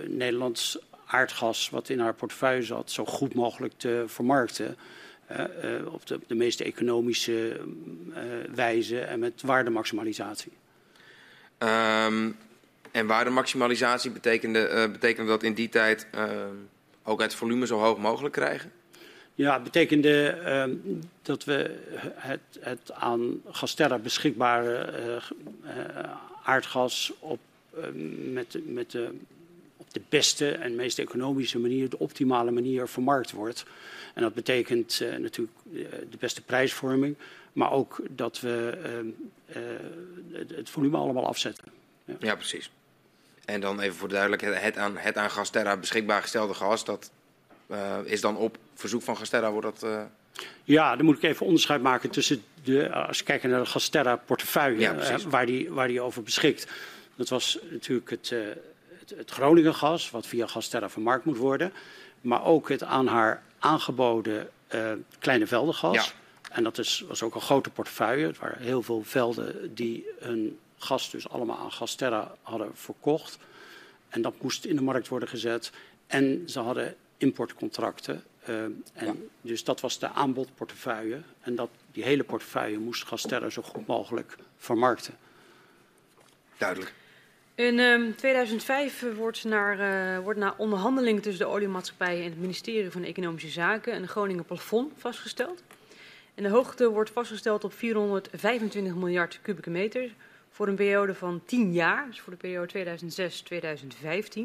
Nederlands 0.07 0.77
aardgas 1.05 1.69
wat 1.69 1.89
in 1.89 1.99
haar 1.99 2.13
portefeuille 2.13 2.63
zat... 2.63 2.91
zo 2.91 3.05
goed 3.05 3.33
mogelijk 3.33 3.73
te 3.77 4.03
vermarkten. 4.07 4.77
Op 5.91 6.05
de, 6.05 6.19
de, 6.27 6.35
meest 6.35 6.59
economische 6.59 7.61
wijze 8.55 8.99
en 8.99 9.19
met 9.19 9.41
waardemaximalisatie. 9.41 10.51
Um, 11.59 12.37
en 12.91 13.07
waardemaximalisatie 13.07 14.11
betekende, 14.11 14.89
betekende 14.91 15.29
dat 15.31 15.43
in 15.43 15.53
die 15.53 15.69
tijd 15.69 16.07
ook 17.03 17.21
het 17.21 17.35
volume 17.35 17.65
zo 17.65 17.79
hoog 17.79 17.97
mogelijk 17.97 18.33
krijgen? 18.33 18.71
Ja, 19.35 19.53
het 19.53 19.63
betekende 19.63 20.37
uh, 20.45 20.93
dat 21.21 21.43
we 21.43 21.75
het, 22.15 22.41
het 22.59 22.91
aan 22.91 23.41
Gasterra 23.49 23.97
beschikbare 23.97 24.93
uh, 24.99 25.15
uh, 25.77 26.11
aardgas 26.43 27.13
op, 27.19 27.39
met, 28.31 28.57
met 28.65 28.91
de, 28.91 29.09
de 29.95 30.01
beste 30.09 30.51
en 30.51 30.75
meest 30.75 30.99
economische 30.99 31.59
manier, 31.59 31.89
de 31.89 31.99
optimale 31.99 32.51
manier 32.51 32.87
vermarkt 32.87 33.31
wordt. 33.31 33.65
En 34.13 34.21
dat 34.21 34.33
betekent 34.33 35.01
natuurlijk 35.19 35.57
de 36.09 36.17
beste 36.19 36.41
prijsvorming, 36.41 37.15
maar 37.53 37.71
ook 37.71 38.01
dat 38.09 38.39
we 38.39 38.77
het 40.53 40.69
volume 40.69 40.97
allemaal 40.97 41.27
afzetten. 41.27 41.71
Ja. 42.05 42.15
ja. 42.19 42.35
precies. 42.35 42.71
En 43.45 43.61
dan 43.61 43.79
even 43.79 43.95
voor 43.95 44.07
de 44.07 44.13
duidelijkheid, 44.13 44.61
het 44.61 44.77
aan, 44.77 44.97
het 44.97 45.17
aan 45.17 45.31
Gasterra 45.31 45.77
beschikbaar 45.77 46.21
gestelde 46.21 46.53
gas, 46.53 46.85
dat 46.85 47.11
is 48.03 48.21
dan 48.21 48.37
op 48.37 48.57
verzoek 48.73 49.01
van 49.01 49.17
Gasterra 49.17 49.51
wordt 49.51 49.79
dat... 49.79 50.07
Ja, 50.63 50.95
dan 50.95 51.05
moet 51.05 51.17
ik 51.17 51.23
even 51.23 51.45
onderscheid 51.45 51.81
maken 51.81 52.09
tussen 52.09 52.43
de, 52.63 52.91
als 52.91 53.17
je 53.17 53.23
kijkt 53.23 53.43
naar 53.43 53.59
de 53.59 53.69
Gasterra 53.69 54.15
portefeuille, 54.15 54.79
ja, 54.79 55.17
waar, 55.27 55.45
die, 55.45 55.69
waar 55.69 55.87
die 55.87 56.01
over 56.01 56.23
beschikt. 56.23 56.67
Dat 57.15 57.29
was 57.29 57.59
natuurlijk 57.69 58.09
het, 58.09 58.35
het, 59.07 59.17
het 59.17 59.31
Groningen 59.31 59.75
gas, 59.75 60.11
wat 60.11 60.27
via 60.27 60.47
Gasterra 60.47 60.89
vermarkt 60.89 61.25
moet 61.25 61.37
worden. 61.37 61.73
Maar 62.21 62.45
ook 62.45 62.69
het 62.69 62.83
aan 62.83 63.07
haar 63.07 63.43
aangeboden 63.59 64.49
kleine 65.19 65.47
veldengas. 65.47 65.95
Ja. 65.95 66.03
En 66.51 66.63
dat 66.63 66.77
is, 66.77 67.03
was 67.07 67.23
ook 67.23 67.35
een 67.35 67.41
grote 67.41 67.69
portefeuille. 67.69 68.27
Het 68.27 68.37
waren 68.37 68.61
heel 68.61 68.81
veel 68.81 69.03
velden 69.03 69.75
die 69.75 70.05
hun 70.19 70.59
gas 70.77 71.11
dus 71.11 71.29
allemaal 71.29 71.57
aan 71.57 71.71
Gasterra 71.71 72.35
hadden 72.41 72.71
verkocht. 72.73 73.37
En 74.09 74.21
dat 74.21 74.41
moest 74.41 74.65
in 74.65 74.75
de 74.75 74.81
markt 74.81 75.07
worden 75.07 75.29
gezet. 75.29 75.71
En 76.07 76.49
ze 76.49 76.59
hadden 76.59 76.95
importcontracten. 77.17 78.23
Uh, 78.49 78.63
en 78.63 78.77
ja. 78.93 79.13
Dus 79.41 79.63
dat 79.63 79.81
was 79.81 79.99
de 79.99 80.09
aanbodportefeuille. 80.09 81.21
En 81.41 81.55
dat, 81.55 81.69
die 81.91 82.03
hele 82.03 82.23
portefeuille 82.23 82.77
moest 82.77 83.03
Gasterra 83.03 83.49
zo 83.49 83.61
goed 83.61 83.87
mogelijk 83.87 84.37
vermarkten. 84.57 85.17
Duidelijk. 86.57 86.93
In 87.55 87.79
um, 87.79 88.15
2005 88.15 89.05
wordt 89.15 89.43
naar, 89.43 89.79
uh, 90.17 90.23
wordt 90.23 90.39
na 90.39 90.53
onderhandeling 90.57 91.21
tussen 91.21 91.45
de 91.45 91.51
oliemaatschappijen 91.51 92.23
en 92.23 92.29
het 92.29 92.39
ministerie 92.39 92.91
van 92.91 93.03
Economische 93.03 93.49
Zaken 93.49 93.95
een 93.95 94.07
Groningen 94.07 94.45
plafond 94.45 94.93
vastgesteld. 94.97 95.63
En 96.33 96.43
de 96.43 96.49
hoogte 96.49 96.89
wordt 96.89 97.09
vastgesteld 97.09 97.63
op 97.63 97.73
425 97.73 98.95
miljard 98.95 99.39
kubieke 99.41 99.69
meter 99.69 100.13
voor 100.49 100.67
een 100.67 100.75
periode 100.75 101.13
van 101.13 101.41
10 101.45 101.73
jaar, 101.73 102.05
dus 102.07 102.21
voor 102.21 102.33
de 102.33 102.39
periode 102.39 102.99
2006-2015. 102.99 104.37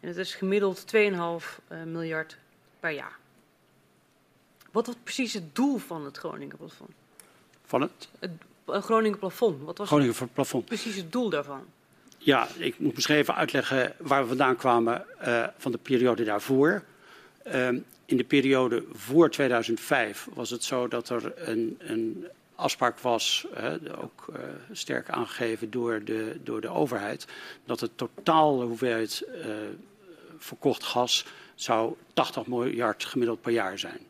En 0.00 0.08
dat 0.08 0.16
is 0.16 0.34
gemiddeld 0.34 0.84
2,5 0.96 1.00
uh, 1.02 1.82
miljard 1.86 2.36
per 2.80 2.90
jaar. 2.90 3.16
Wat 4.70 4.86
was 4.86 4.96
precies 5.02 5.32
het 5.32 5.54
doel 5.54 5.78
van 5.78 6.04
het 6.04 6.18
Groningen 6.18 6.56
plafond? 6.56 6.90
Van 7.64 7.80
het? 7.80 8.08
Het 8.18 8.30
uh, 8.68 8.82
Groningen 8.82 9.18
plafond. 9.18 9.62
Wat 9.62 9.78
was 9.78 9.88
Groningen 9.88 10.14
plafond. 10.32 10.64
precies 10.64 10.96
het 10.96 11.12
doel 11.12 11.30
daarvan? 11.30 11.66
Ja, 12.24 12.48
ik 12.56 12.78
moet 12.78 12.94
misschien 12.94 13.16
even 13.16 13.34
uitleggen 13.34 13.94
waar 13.98 14.22
we 14.22 14.28
vandaan 14.28 14.56
kwamen 14.56 15.04
uh, 15.26 15.46
van 15.58 15.72
de 15.72 15.78
periode 15.78 16.24
daarvoor. 16.24 16.84
Uh, 17.46 17.68
in 18.04 18.16
de 18.16 18.24
periode 18.24 18.84
voor 18.92 19.30
2005 19.30 20.28
was 20.34 20.50
het 20.50 20.64
zo 20.64 20.88
dat 20.88 21.08
er 21.08 21.32
een, 21.48 21.76
een 21.78 22.26
afspraak 22.54 22.98
was, 22.98 23.46
ook 23.98 24.26
uh, 24.30 24.36
sterk 24.72 25.10
aangegeven 25.10 25.70
door 25.70 26.04
de, 26.04 26.36
door 26.42 26.60
de 26.60 26.68
overheid, 26.68 27.26
dat 27.64 27.78
de 27.78 27.90
totale 27.94 28.64
hoeveelheid 28.64 29.22
uh, 29.28 29.46
verkocht 30.38 30.82
gas 30.82 31.24
zou 31.54 31.94
80 32.12 32.46
miljard 32.46 33.04
gemiddeld 33.04 33.40
per 33.40 33.52
jaar 33.52 33.78
zijn. 33.78 34.00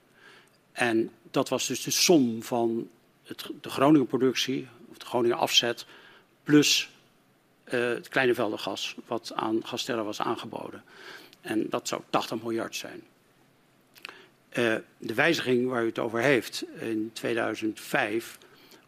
En 0.73 1.11
dat 1.31 1.49
was 1.49 1.67
dus 1.67 1.83
de 1.83 1.91
som 1.91 2.43
van 2.43 2.89
het, 3.23 3.51
de 3.61 3.71
Groningen 3.71 4.07
productie, 4.07 4.69
of 4.91 4.99
de 4.99 5.07
Groningen 5.07 5.37
afzet, 5.37 5.87
plus 6.43 6.91
het 7.79 8.09
kleine 8.09 8.35
veldengas 8.35 8.95
wat 9.07 9.33
aan 9.35 9.66
Gasterra 9.66 10.03
was 10.03 10.20
aangeboden. 10.20 10.83
En 11.41 11.66
dat 11.70 11.89
zou 11.89 12.03
80 12.11 12.43
miljard 12.43 12.77
zijn. 12.77 13.03
Uh, 14.59 14.75
de 14.99 15.14
wijziging 15.14 15.68
waar 15.68 15.83
u 15.83 15.87
het 15.87 15.99
over 15.99 16.20
heeft 16.20 16.64
in 16.79 17.11
2005 17.12 18.39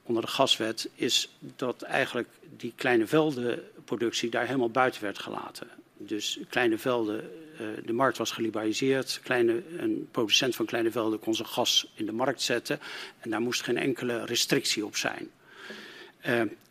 onder 0.03 0.23
de 0.23 0.29
gaswet 0.29 0.89
is 0.95 1.37
dat 1.57 1.83
eigenlijk 1.83 2.29
die 2.57 2.73
kleine 2.77 3.07
veldenproductie 3.07 4.31
daar 4.31 4.47
helemaal 4.47 4.71
buiten 4.71 5.03
werd 5.03 5.19
gelaten. 5.19 5.69
Dus 5.97 6.39
kleine 6.49 6.79
velden, 6.79 7.31
uh, 7.61 7.67
de 7.85 7.93
markt 7.93 8.19
was 8.19 8.31
geliberaliseerd. 8.31 9.21
Kleine, 9.23 9.63
een 9.77 10.09
producent 10.11 10.57
van 10.57 10.67
kleine 10.67 10.91
velden 10.91 11.19
kon 11.19 11.35
zijn 11.35 11.49
gas 11.49 11.93
in 11.95 12.07
de 12.07 12.13
markt 12.13 12.43
zetten. 12.43 12.81
En 13.21 13.31
daar 13.31 13.41
moest 13.41 13.63
geen 13.63 13.79
enkele 13.79 14.25
restrictie 14.25 14.85
op 14.85 14.97
zijn. 14.97 15.31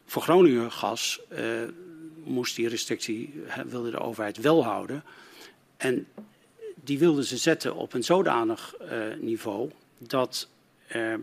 Voor 0.06 0.22
Groningen 0.22 0.72
gas 0.72 1.20
moest 2.24 2.56
die 2.56 2.68
restrictie, 2.68 3.44
wilde 3.66 3.92
de 3.92 4.00
overheid 4.00 4.38
wel 4.38 4.64
houden. 4.64 5.04
En 5.78 6.08
die 6.76 7.00
wilden 7.00 7.24
ze 7.24 7.38
zetten 7.38 7.76
op 7.76 7.94
een 7.94 8.04
zodanig 8.04 8.76
uh, 8.82 8.90
niveau 9.20 9.70
dat 9.98 10.50
uh, 10.96 11.14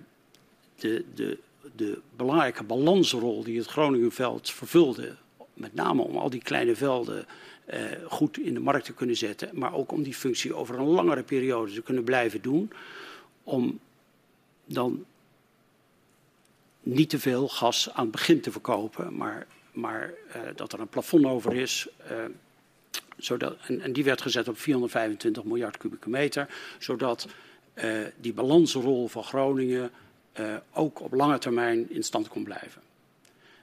de, 0.77 1.05
de, 1.15 1.39
de 1.77 2.01
belangrijke 2.17 2.65
balansrol 2.65 3.45
die 3.45 3.59
het 3.59 3.67
Groningenveld 3.67 4.51
vervulde, 4.51 5.17
met 5.55 5.75
name 5.75 6.03
om 6.03 6.17
al 6.17 6.31
die 6.31 6.43
kleine 6.43 6.77
velden 6.77 7.27
uh, 7.75 7.81
goed 8.09 8.39
in 8.39 8.55
de 8.55 8.61
markt 8.61 8.85
te 8.85 8.93
kunnen 8.93 9.17
zetten, 9.17 9.51
maar 9.53 9.75
ook 9.75 9.93
om 9.93 10.03
die 10.03 10.15
functie 10.15 10.55
over 10.55 10.79
een 10.79 10.87
langere 10.87 11.23
periode 11.23 11.73
te 11.73 11.83
kunnen 11.83 12.05
blijven 12.05 12.43
doen, 12.43 12.73
om 13.45 13.79
dan 14.65 15.05
niet 16.83 17.11
te 17.11 17.19
veel 17.19 17.49
gas 17.49 17.91
aan 17.93 18.03
het 18.03 18.13
begin 18.13 18.41
te 18.41 18.53
verkopen, 18.53 19.17
maar, 19.17 19.47
maar 19.73 20.15
dat 20.55 20.73
er 20.73 20.81
een 20.81 20.89
plafond 20.89 21.25
over 21.25 21.55
is 21.55 21.89
Zodat, 23.21 23.57
en, 23.67 23.81
en 23.81 23.93
die 23.93 24.05
werd 24.05 24.21
gezet 24.21 24.49
op 24.49 24.59
425 24.59 25.45
miljard 25.45 25.77
kubieke 25.77 26.09
meter, 26.09 26.49
zodat 26.79 27.27
uh, 27.75 28.07
die 28.17 28.33
balansrol 28.33 29.09
van 29.09 29.25
Groningen 29.25 29.91
uh, 30.41 30.57
ook 30.73 31.01
op 31.01 31.13
lange 31.13 31.39
termijn 31.39 31.91
in 31.91 32.03
stand 32.03 32.29
kon 32.29 32.45
blijven. 32.45 32.83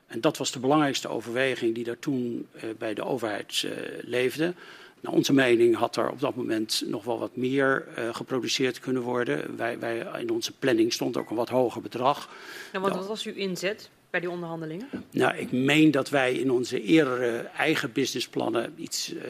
En 0.07 0.21
dat 0.21 0.37
was 0.37 0.51
de 0.51 0.59
belangrijkste 0.59 1.07
overweging 1.07 1.75
die 1.75 1.83
daar 1.83 1.99
toen 1.99 2.47
uh, 2.55 2.63
bij 2.77 2.93
de 2.93 3.03
overheid 3.03 3.67
leefde. 4.01 4.53
Naar 4.99 5.13
onze 5.13 5.33
mening 5.33 5.75
had 5.75 5.95
er 5.95 6.09
op 6.09 6.19
dat 6.19 6.35
moment 6.35 6.83
nog 6.85 7.03
wel 7.03 7.19
wat 7.19 7.35
meer 7.35 7.85
geproduceerd 8.11 8.79
kunnen 8.79 9.01
worden. 9.01 9.57
Wij, 9.57 9.79
wij, 9.79 10.07
in 10.19 10.29
onze 10.29 10.51
planning 10.51 10.93
stond 10.93 11.17
ook 11.17 11.29
een 11.29 11.35
wat 11.35 11.49
hoger 11.49 11.81
bedrag. 11.81 12.29
En 12.71 12.81
wat, 12.81 12.95
wat 12.95 13.07
was 13.07 13.25
uw 13.25 13.33
inzet 13.33 13.89
bij 14.09 14.19
die 14.19 14.29
onderhandelingen? 14.29 14.87
Nou, 15.11 15.35
ik 15.37 15.51
meen 15.51 15.91
dat 15.91 16.09
wij 16.09 16.33
in 16.33 16.51
onze 16.51 16.81
eerdere 16.81 17.37
eigen 17.37 17.91
businessplannen 17.91 18.73
iets. 18.75 19.13
Uh, 19.13 19.21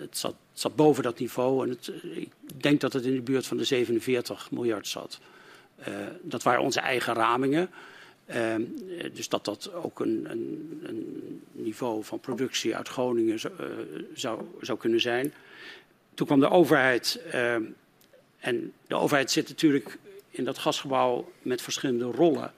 het, 0.00 0.18
zat, 0.18 0.34
zat, 0.52 0.76
boven 0.76 1.02
dat 1.02 1.18
niveau. 1.18 1.64
En 1.64 1.70
het, 1.70 1.92
ik 2.02 2.30
denk 2.56 2.80
dat 2.80 2.92
het 2.92 3.04
in 3.04 3.14
de 3.14 3.20
buurt 3.20 3.46
van 3.46 3.56
de 3.56 3.64
47 3.64 4.50
miljard 4.50 4.88
zat. 4.88 5.20
Uh, 5.80 5.94
dat 6.22 6.42
waren 6.42 6.62
onze 6.62 6.80
eigen 6.80 7.14
ramingen. 7.14 7.70
Uh, 8.30 8.54
dus 9.12 9.28
dat 9.28 9.44
dat 9.44 9.72
ook 9.72 10.00
een, 10.00 10.26
een, 10.28 10.80
een, 10.82 11.42
niveau 11.52 12.04
van 12.04 12.20
productie 12.20 12.76
uit 12.76 12.88
Groningen 12.88 13.38
zou, 14.14 14.40
zou, 14.60 14.78
kunnen 14.78 15.00
zijn. 15.00 15.32
Toen 16.14 16.26
kwam 16.26 16.40
de 16.40 16.50
overheid. 16.50 17.20
Uh, 17.34 17.54
en 18.38 18.72
de 18.86 18.94
overheid 18.94 19.30
zit 19.30 19.48
natuurlijk 19.48 19.98
in 20.30 20.44
dat 20.44 20.58
gasgebouw 20.58 21.32
met 21.42 21.62
verschillende 21.62 22.04
rollen. 22.04 22.52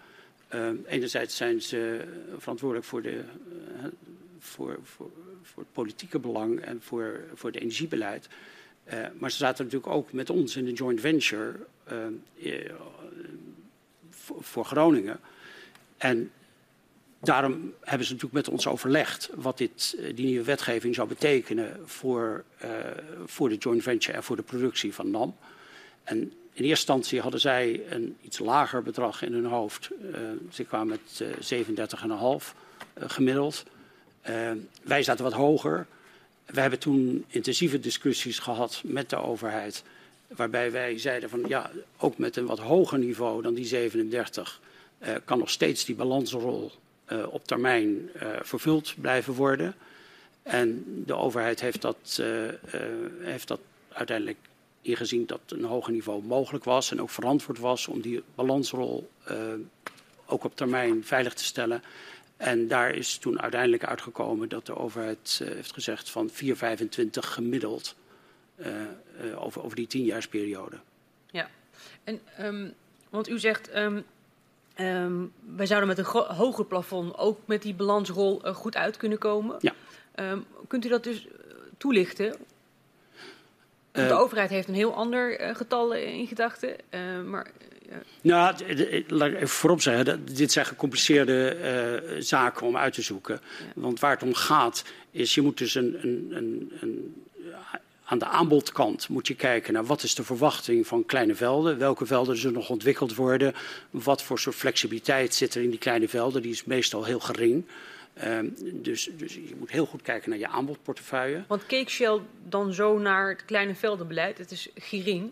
Enerzijds 0.87 1.37
zijn 1.37 1.63
ze 1.63 2.05
verantwoordelijk 2.39 2.87
voor, 2.87 3.03
de, 3.03 3.25
voor, 4.39 4.79
voor, 4.83 5.11
voor, 5.43 5.63
het 5.63 5.73
politieke 5.73 6.19
belang 6.19 6.61
en 6.61 6.83
voor, 6.83 7.21
voor 7.35 7.51
het 7.51 7.61
energiebeleid. 7.61 8.29
maar 9.19 9.31
ze 9.31 9.37
zaten 9.37 9.65
natuurlijk 9.65 9.93
ook 9.93 10.13
met 10.13 10.31
ons 10.31 10.57
in 10.57 10.65
de 10.65 10.73
joint 10.73 11.01
venture 11.01 11.55
voor 14.41 14.65
Groningen. 14.65 15.21
En 15.97 16.31
daarom 17.21 17.75
hebben 17.81 18.07
ze 18.07 18.13
natuurlijk 18.13 18.47
met 18.47 18.49
ons 18.49 18.67
overlegd 18.67 19.31
wat 19.35 19.59
dit, 19.59 19.95
eh, 19.99 20.17
die 20.17 20.27
nieuwe 20.27 20.45
wetgeving 20.45 20.95
zou 20.95 21.09
betekenen 21.09 21.81
voor, 21.85 22.45
voor 23.27 23.49
de 23.49 23.57
joint 23.57 23.83
venture 23.83 24.17
en 24.17 24.23
voor 24.23 24.37
de 24.37 24.43
productie 24.43 24.95
van 24.95 25.11
NAM. 25.11 25.37
En 26.05 26.33
in 26.59 26.65
eerste 26.65 26.93
instantie 26.93 27.21
hadden 27.21 27.41
zij 27.41 27.83
een 27.91 28.17
iets 28.23 28.39
lager 28.39 28.83
bedrag 28.83 29.23
in 29.23 29.33
hun 29.33 29.45
hoofd. 29.45 29.91
Uh, 30.03 30.19
ze 30.51 30.65
kwamen 30.65 30.89
met 30.89 31.21
uh, 31.51 31.67
37,5 32.41 32.55
gemiddeld. 32.99 33.65
wij 34.83 35.03
zaten 35.03 35.25
wat 35.25 35.33
hoger. 35.33 35.87
We 36.47 36.61
hebben 36.61 36.79
toen 36.79 37.25
intensieve 37.29 37.81
discussies 37.81 38.39
gehad 38.39 38.81
met 38.85 39.11
de 39.11 39.17
overheid. 39.17 39.83
Waarbij 40.27 40.73
wij 40.73 40.99
zeiden 40.99 41.31
van 41.31 41.45
ja, 41.49 41.71
ook 41.97 42.19
met 42.19 42.37
een 42.37 42.47
wat 42.47 42.59
hoger 42.59 42.99
niveau 42.99 43.43
dan 43.43 43.55
die 43.55 43.65
37 43.65 44.61
uh, 45.01 45.15
kan 45.25 45.39
nog 45.39 45.51
steeds 45.51 45.85
die 45.85 45.95
balansrol 45.95 46.73
op 47.31 47.45
termijn 47.45 48.11
vervuld 48.43 48.95
blijven 49.01 49.35
worden. 49.35 49.75
En 50.43 50.85
de 51.07 51.15
overheid 51.15 51.61
heeft 51.61 51.83
dat, 51.83 52.23
heeft 53.21 53.49
dat 53.49 53.61
uiteindelijk 53.89 54.37
ingezien 54.83 55.27
dat 55.27 55.41
een 55.47 55.65
hoger 55.65 55.93
niveau 55.93 56.25
mogelijk 56.25 56.65
was 56.65 56.91
en 56.91 57.03
ook 57.03 57.11
verantwoord 57.11 57.59
was 57.59 57.89
om 57.89 58.01
die 58.01 58.23
balansrol 58.35 59.11
ook 60.27 60.45
op 60.45 60.57
termijn 60.57 61.05
veilig 61.05 61.35
te 61.35 61.45
stellen. 61.45 61.83
En 62.37 62.69
daar 62.69 62.95
is 62.95 63.17
toen 63.17 63.41
uiteindelijk 63.41 63.85
uitgekomen 63.85 64.49
dat 64.49 64.67
de 64.67 64.77
overheid 64.77 65.41
heeft 65.45 65.73
gezegd 65.73 66.11
van 66.11 66.31
4,25 66.31 66.35
gemiddeld 67.11 67.95
over, 69.37 69.63
over 69.63 69.77
die 69.77 69.87
tienjaarsperiode. 69.87 70.79
Ja, 71.31 71.51
en 72.05 72.21
um, 72.41 72.75
want 73.11 73.29
u 73.29 73.39
zegt 73.39 73.77
um, 73.77 74.05
Um, 74.81 75.33
wij 75.57 75.67
zouden 75.67 75.89
met 75.89 75.99
een 75.99 76.35
hoger 76.37 76.65
plafond 76.65 77.17
ook 77.17 77.39
met 77.45 77.63
die 77.63 77.75
balansrol 77.75 78.39
goed 78.39 78.77
uit 78.77 78.97
kunnen 78.97 79.19
komen. 79.19 79.57
Ja. 79.61 79.75
Kunt 80.67 80.85
u 80.85 80.89
dat 80.89 81.05
dus 81.05 81.27
toelichten? 81.77 82.35
De 84.07 84.13
uh, 84.13 84.21
overheid 84.21 84.51
heeft 84.51 84.69
een 84.69 84.75
heel 84.75 84.95
ander 84.95 85.41
uh, 85.41 85.55
getal 85.55 85.95
in 85.95 86.27
gedachten. 86.27 86.77
maar, 87.27 87.51
nou, 88.21 88.55
laat 89.09 89.29
ik 89.29 89.35
even 89.35 89.49
voorop 89.49 89.81
zeggen, 89.81 90.25
dit 90.25 90.53
zijn 90.53 90.67
gecompliceerde 90.67 92.17
zaken 92.19 92.67
om 92.67 92.77
uit 92.77 92.93
te 92.93 93.03
zoeken. 93.03 93.41
Ja. 93.59 93.67
Want 93.75 94.01
waar 94.01 94.11
het 94.11 94.23
om 94.23 94.35
gaat, 94.35 94.85
is 95.11 95.35
je 95.35 95.43
moet 95.43 95.59
dus 95.59 95.75
een, 95.75 95.99
een, 96.03 96.29
een, 96.33 96.73
een 96.81 97.27
aan 98.09 98.19
de 98.19 98.27
aanbodkant 98.27 99.09
moet 99.09 99.27
je 99.27 99.35
kijken 99.35 99.73
naar 99.73 99.85
wat 99.85 100.03
is 100.03 100.15
de 100.15 100.25
verwachting 100.25 100.87
van 100.87 101.07
kleine 101.07 101.35
velden. 101.35 101.79
Welke 101.79 102.07
velden 102.07 102.37
zullen 102.37 102.57
nog 102.59 102.71
ontwikkeld 102.71 103.15
worden. 103.15 103.55
Wat 103.91 104.23
voor 104.23 104.39
soort 104.39 104.57
flexibiliteit 104.57 105.35
zit 105.35 105.55
er 105.55 105.63
in 105.63 105.71
die 105.71 105.79
kleine 105.79 106.09
velden. 106.09 106.43
Die 106.43 106.51
is 106.51 106.65
meestal 106.65 107.05
heel 107.05 107.21
gering. 107.21 107.65
Um, 108.25 108.55
dus, 108.83 109.11
dus, 109.17 109.35
je 109.35 109.55
moet 109.59 109.71
heel 109.71 109.87
goed 109.87 110.03
kijken 110.03 110.31
naar 110.31 110.39
je 110.39 110.49
aanbodportefeuille. 110.49 111.45
Want 111.49 111.67
keek 111.67 111.89
Shell 111.89 112.21
dan 112.49 112.73
zo 112.73 112.99
naar 112.99 113.29
het 113.29 113.45
kleine 113.45 113.75
veldenbeleid? 113.75 114.39
Het 114.39 114.51
is 114.51 114.69
gering. 114.75 115.31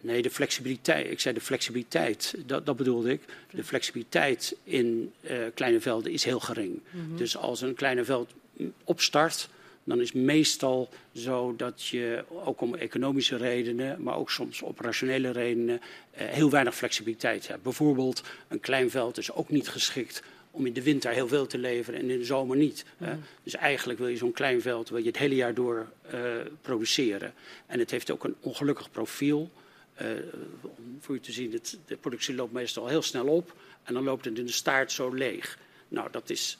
Nee, 0.00 0.22
de 0.22 0.30
flexibiliteit. 0.30 1.10
Ik 1.10 1.20
zei 1.20 1.34
de 1.34 1.40
flexibiliteit, 1.40 2.34
dat, 2.46 2.66
dat 2.66 2.76
bedoelde 2.76 3.10
ik. 3.10 3.22
De 3.50 3.64
flexibiliteit 3.64 4.56
in 4.64 5.12
uh, 5.20 5.36
kleine 5.54 5.80
velden 5.80 6.12
is 6.12 6.24
heel 6.24 6.40
gering. 6.40 6.80
Mm 6.90 7.06
-hmm. 7.06 7.16
Dus 7.16 7.36
als 7.36 7.60
een 7.60 7.74
kleine 7.74 8.04
veld 8.04 8.32
opstart, 8.84 9.48
dan 9.84 10.00
is 10.00 10.12
meestal 10.12 10.88
zo 11.14 11.54
dat 11.56 11.86
je 11.86 12.24
ook 12.28 12.60
om 12.60 12.74
economische 12.74 13.36
redenen, 13.36 14.02
maar 14.02 14.16
ook 14.16 14.30
soms 14.30 14.62
operationele 14.62 15.30
redenen, 15.30 15.80
eh, 16.10 16.26
heel 16.26 16.50
weinig 16.50 16.74
flexibiliteit 16.74 17.48
hebt. 17.48 17.62
Bijvoorbeeld, 17.62 18.22
een 18.48 18.60
klein 18.60 18.90
veld 18.90 19.18
is 19.18 19.32
ook 19.32 19.48
niet 19.48 19.68
geschikt 19.68 20.22
om 20.56 20.66
in 20.66 20.72
de 20.72 20.82
winter 20.82 21.12
heel 21.12 21.28
veel 21.28 21.46
te 21.46 21.58
leveren 21.58 22.00
en 22.00 22.10
in 22.10 22.18
de 22.18 22.24
zomer 22.24 22.56
niet. 22.56 22.84
Mm. 22.96 23.22
Dus 23.42 23.54
eigenlijk 23.54 23.98
wil 23.98 24.08
je 24.08 24.16
zo'n 24.16 24.32
klein 24.32 24.60
veld 24.60 24.88
wil 24.88 24.98
je 24.98 25.06
het 25.06 25.18
hele 25.18 25.34
jaar 25.34 25.54
door 25.54 25.86
uh, 26.14 26.20
produceren. 26.60 27.34
En 27.66 27.78
het 27.78 27.90
heeft 27.90 28.10
ook 28.10 28.24
een 28.24 28.34
ongelukkig 28.40 28.90
profiel. 28.90 29.50
Uh, 30.02 30.08
om 30.62 30.98
voor 31.00 31.14
u 31.14 31.20
te 31.20 31.32
zien, 31.32 31.52
het, 31.52 31.78
de 31.86 31.96
productie 31.96 32.34
loopt 32.34 32.52
meestal 32.52 32.86
heel 32.86 33.02
snel 33.02 33.26
op 33.26 33.54
en 33.82 33.94
dan 33.94 34.04
loopt 34.04 34.24
het 34.24 34.38
in 34.38 34.46
de 34.46 34.52
staart 34.52 34.92
zo 34.92 35.14
leeg. 35.14 35.58
Nou, 35.88 36.08
dat 36.10 36.30
is 36.30 36.58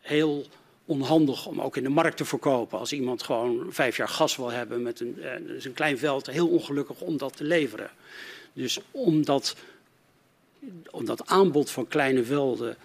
heel 0.00 0.46
onhandig 0.84 1.46
om 1.46 1.60
ook 1.60 1.76
in 1.76 1.82
de 1.82 1.88
markt 1.88 2.16
te 2.16 2.24
verkopen. 2.24 2.78
Als 2.78 2.92
iemand 2.92 3.22
gewoon 3.22 3.66
vijf 3.70 3.96
jaar 3.96 4.08
gas 4.08 4.36
wil 4.36 4.50
hebben 4.50 4.82
met 4.82 5.00
een, 5.00 5.22
eh, 5.22 5.46
dus 5.46 5.64
een 5.64 5.72
klein 5.72 5.98
veld, 5.98 6.26
heel 6.26 6.48
ongelukkig 6.48 7.00
om 7.00 7.16
dat 7.16 7.36
te 7.36 7.44
leveren. 7.44 7.90
Dus 8.52 8.80
om 8.90 9.24
dat, 9.24 9.56
om 10.90 11.04
dat 11.04 11.26
aanbod 11.26 11.70
van 11.70 11.88
kleine 11.88 12.24
velden 12.24 12.76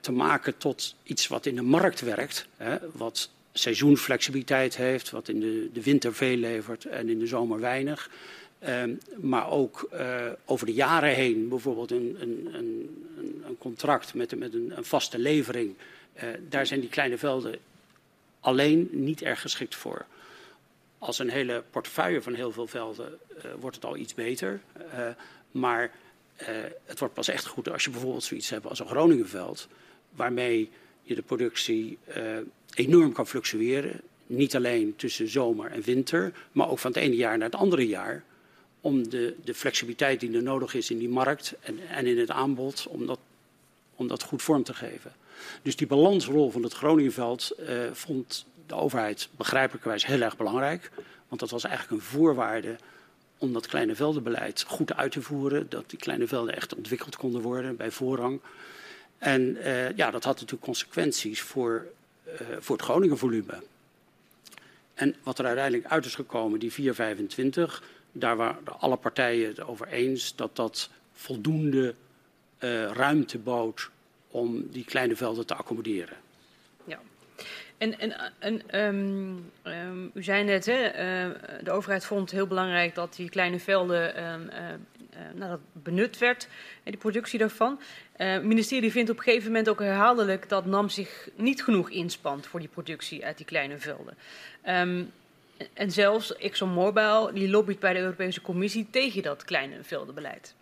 te 0.00 0.12
maken 0.12 0.56
tot 0.56 0.94
iets 1.02 1.26
wat 1.26 1.46
in 1.46 1.54
de 1.54 1.62
markt 1.62 2.00
werkt, 2.00 2.46
hè, 2.56 2.76
wat 2.92 3.30
seizoenflexibiliteit 3.52 4.76
heeft, 4.76 5.10
wat 5.10 5.28
in 5.28 5.40
de, 5.40 5.70
de 5.72 5.82
winter 5.82 6.14
veel 6.14 6.36
levert 6.36 6.84
en 6.84 7.08
in 7.08 7.18
de 7.18 7.26
zomer 7.26 7.60
weinig. 7.60 8.10
Um, 8.68 8.98
maar 9.20 9.50
ook 9.50 9.88
uh, 9.92 10.26
over 10.44 10.66
de 10.66 10.72
jaren 10.72 11.14
heen 11.14 11.48
bijvoorbeeld 11.48 11.90
een, 11.90 12.16
een, 12.20 12.48
een, 12.52 13.04
een 13.46 13.58
contract 13.58 14.14
met, 14.14 14.38
met 14.38 14.54
een, 14.54 14.72
vaste 14.80 15.18
levering 15.18 15.74
uh, 16.16 16.22
daar 16.48 16.66
zijn 16.66 16.80
die 16.80 16.88
kleine 16.88 17.18
velden 17.18 17.58
alleen 18.40 18.88
niet 18.92 19.22
erg 19.22 19.40
geschikt 19.40 19.74
voor. 19.74 20.06
Als 20.98 21.18
een 21.18 21.30
hele 21.30 21.62
portefeuille 21.70 22.22
van 22.22 22.34
heel 22.34 22.52
veel 22.52 22.66
velden 22.66 23.18
wordt 23.60 23.76
het 23.76 23.84
al 23.84 23.96
iets 23.96 24.14
beter. 24.14 24.60
Maar 25.50 25.90
het 26.84 26.98
wordt 26.98 27.14
pas 27.14 27.28
echt 27.28 27.46
goed 27.46 27.70
als 27.70 27.84
je 27.84 27.90
bijvoorbeeld 27.90 28.24
zoiets 28.24 28.50
hebt 28.50 28.66
als 28.66 28.78
een 28.78 28.86
Groningenveld, 28.86 29.68
waarmee 30.10 30.70
je 31.02 31.14
de 31.14 31.22
productie 31.22 31.98
enorm 32.74 33.12
kan 33.12 33.26
fluctueren. 33.26 34.00
Niet 34.26 34.56
alleen 34.56 34.96
tussen 34.96 35.28
zomer 35.28 35.70
en 35.70 35.82
winter, 35.82 36.32
maar 36.52 36.70
ook 36.70 36.78
van 36.78 36.92
het 36.92 37.00
ene 37.00 37.16
jaar 37.16 37.38
naar 37.38 37.50
het 37.50 37.60
andere 37.60 37.86
jaar. 37.86 38.24
Om 38.80 39.08
de, 39.08 39.34
de 39.44 39.54
flexibiliteit 39.54 40.20
die 40.20 40.32
er 40.32 40.42
nodig 40.42 40.74
is 40.74 40.90
in 40.90 40.98
die 40.98 41.08
markt 41.08 41.54
en, 41.60 41.78
en 41.88 42.06
in 42.06 42.18
het 42.18 42.30
aanbod, 42.30 42.86
om 42.88 43.06
dat, 43.06 43.18
om 43.94 44.08
dat 44.08 44.22
goed 44.22 44.42
vorm 44.42 44.62
te 44.62 44.74
geven. 44.74 45.12
Dus 45.62 45.76
die 45.76 45.86
balansrol 45.86 46.50
van 46.50 46.62
het 46.62 46.72
Groningenveld 46.72 47.52
uh, 47.58 47.92
vond 47.92 48.46
de 48.66 48.74
overheid 48.74 49.28
begrijpelijkerwijs 49.36 50.06
heel 50.06 50.20
erg 50.20 50.36
belangrijk. 50.36 50.90
Want 51.28 51.40
dat 51.40 51.50
was 51.50 51.64
eigenlijk 51.64 52.00
een 52.00 52.08
voorwaarde 52.08 52.76
om 53.38 53.52
dat 53.52 53.66
kleine 53.66 53.94
veldenbeleid 53.94 54.64
goed 54.66 54.94
uit 54.94 55.12
te 55.12 55.22
voeren. 55.22 55.66
Dat 55.68 55.90
die 55.90 55.98
kleine 55.98 56.26
velden 56.26 56.56
echt 56.56 56.74
ontwikkeld 56.74 57.16
konden 57.16 57.40
worden 57.40 57.76
bij 57.76 57.90
voorrang. 57.90 58.40
En 59.18 59.56
uh, 59.56 59.96
ja, 59.96 60.10
dat 60.10 60.24
had 60.24 60.34
natuurlijk 60.34 60.62
consequenties 60.62 61.40
voor, 61.40 61.86
uh, 62.26 62.32
voor 62.58 62.76
het 62.76 62.84
Groningenvolume. 62.84 63.62
En 64.94 65.14
wat 65.22 65.38
er 65.38 65.46
uiteindelijk 65.46 65.86
uit 65.86 66.04
is 66.04 66.14
gekomen, 66.14 66.58
die 66.58 66.72
425, 66.72 67.82
daar 68.12 68.36
waren 68.36 68.80
alle 68.80 68.96
partijen 68.96 69.48
het 69.48 69.60
over 69.60 69.88
eens 69.88 70.36
dat 70.36 70.56
dat 70.56 70.90
voldoende 71.12 71.94
uh, 72.60 72.84
ruimte 72.84 73.38
bood 73.38 73.90
om 74.28 74.68
die 74.70 74.84
kleine 74.84 75.16
velden 75.16 75.46
te 75.46 75.54
accommoderen. 75.54 76.16
En, 77.84 77.98
en, 77.98 78.32
en 78.38 78.80
um, 78.80 79.50
um, 79.64 80.10
u 80.14 80.22
zei 80.22 80.44
net, 80.44 80.66
hè, 80.66 80.86
uh, 80.86 81.34
de 81.62 81.70
overheid 81.70 82.04
vond 82.04 82.20
het 82.20 82.30
heel 82.30 82.46
belangrijk 82.46 82.94
dat 82.94 83.14
die 83.16 83.28
kleine 83.28 83.58
velden 83.58 84.32
um, 84.32 84.42
uh, 84.42 84.58
nou, 85.34 85.50
dat 85.50 85.60
benut 85.72 86.18
werd, 86.18 86.48
en 86.82 86.90
die 86.90 87.00
productie 87.00 87.38
daarvan. 87.38 87.80
Uh, 88.16 88.32
het 88.32 88.44
ministerie 88.44 88.92
vindt 88.92 89.10
op 89.10 89.16
een 89.16 89.22
gegeven 89.22 89.46
moment 89.46 89.68
ook 89.68 89.78
herhaaldelijk 89.78 90.48
dat 90.48 90.66
NAM 90.66 90.88
zich 90.88 91.28
niet 91.36 91.62
genoeg 91.62 91.90
inspant 91.90 92.46
voor 92.46 92.60
die 92.60 92.68
productie 92.68 93.24
uit 93.24 93.36
die 93.36 93.46
kleine 93.46 93.78
velden. 93.78 94.16
En 95.72 95.90
zelfs 95.90 96.36
ExxonMobil 96.36 97.30
die 97.34 97.50
lobbyt 97.50 97.78
bij 97.78 97.92
de 97.92 97.98
Europese 97.98 98.40
Commissie 98.40 98.86
tegen 98.90 99.22
dat 99.22 99.44
kleine 99.44 99.76
veldenbeleid. 99.82 100.54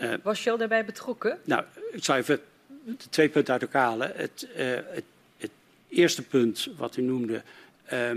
Uh, 0.00 0.14
Was 0.22 0.38
Shell 0.40 0.56
daarbij 0.56 0.84
betrokken? 0.84 1.38
Nou, 1.44 1.64
ik 1.92 2.04
zal 2.04 2.16
even 2.16 2.40
de 2.84 3.08
twee 3.10 3.28
punten 3.28 3.52
uit 3.52 3.62
elkaar 3.62 3.84
halen. 3.84 4.12
Het, 4.14 4.48
uh, 4.56 4.78
het 4.86 5.04
eerste 5.90 6.22
punt 6.22 6.68
wat 6.76 6.96
u 6.96 7.02
noemde. 7.02 7.42
Uh, 7.92 8.10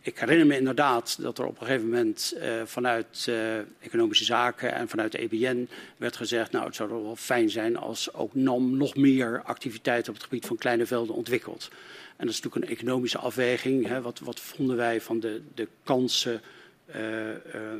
ik 0.00 0.18
herinner 0.18 0.46
me 0.46 0.58
inderdaad 0.58 1.22
dat 1.22 1.38
er 1.38 1.46
op 1.46 1.60
een 1.60 1.66
gegeven 1.66 1.88
moment 1.88 2.34
uh, 2.36 2.62
vanuit 2.64 3.26
uh, 3.28 3.58
Economische 3.58 4.24
Zaken 4.24 4.74
en 4.74 4.88
vanuit 4.88 5.12
de 5.12 5.18
EBN 5.18 5.68
werd 5.96 6.16
gezegd: 6.16 6.52
Nou, 6.52 6.66
het 6.66 6.74
zou 6.74 6.88
wel 6.88 7.16
fijn 7.16 7.50
zijn 7.50 7.76
als 7.76 8.14
ook 8.14 8.34
NAM 8.34 8.76
nog 8.76 8.96
meer 8.96 9.42
activiteiten 9.44 10.08
op 10.08 10.14
het 10.14 10.24
gebied 10.24 10.46
van 10.46 10.56
kleine 10.56 10.86
velden 10.86 11.14
ontwikkelt. 11.14 11.68
En 12.16 12.26
dat 12.26 12.34
is 12.34 12.40
natuurlijk 12.40 12.70
een 12.70 12.76
economische 12.76 13.18
afweging. 13.18 13.86
Hè. 13.86 14.00
Wat, 14.00 14.18
wat, 14.18 14.40
vonden 14.40 14.76
wij 14.76 15.00
van 15.00 15.20
de, 15.20 15.42
de 15.54 15.68
kansen 15.82 16.40
uh, 16.96 16.96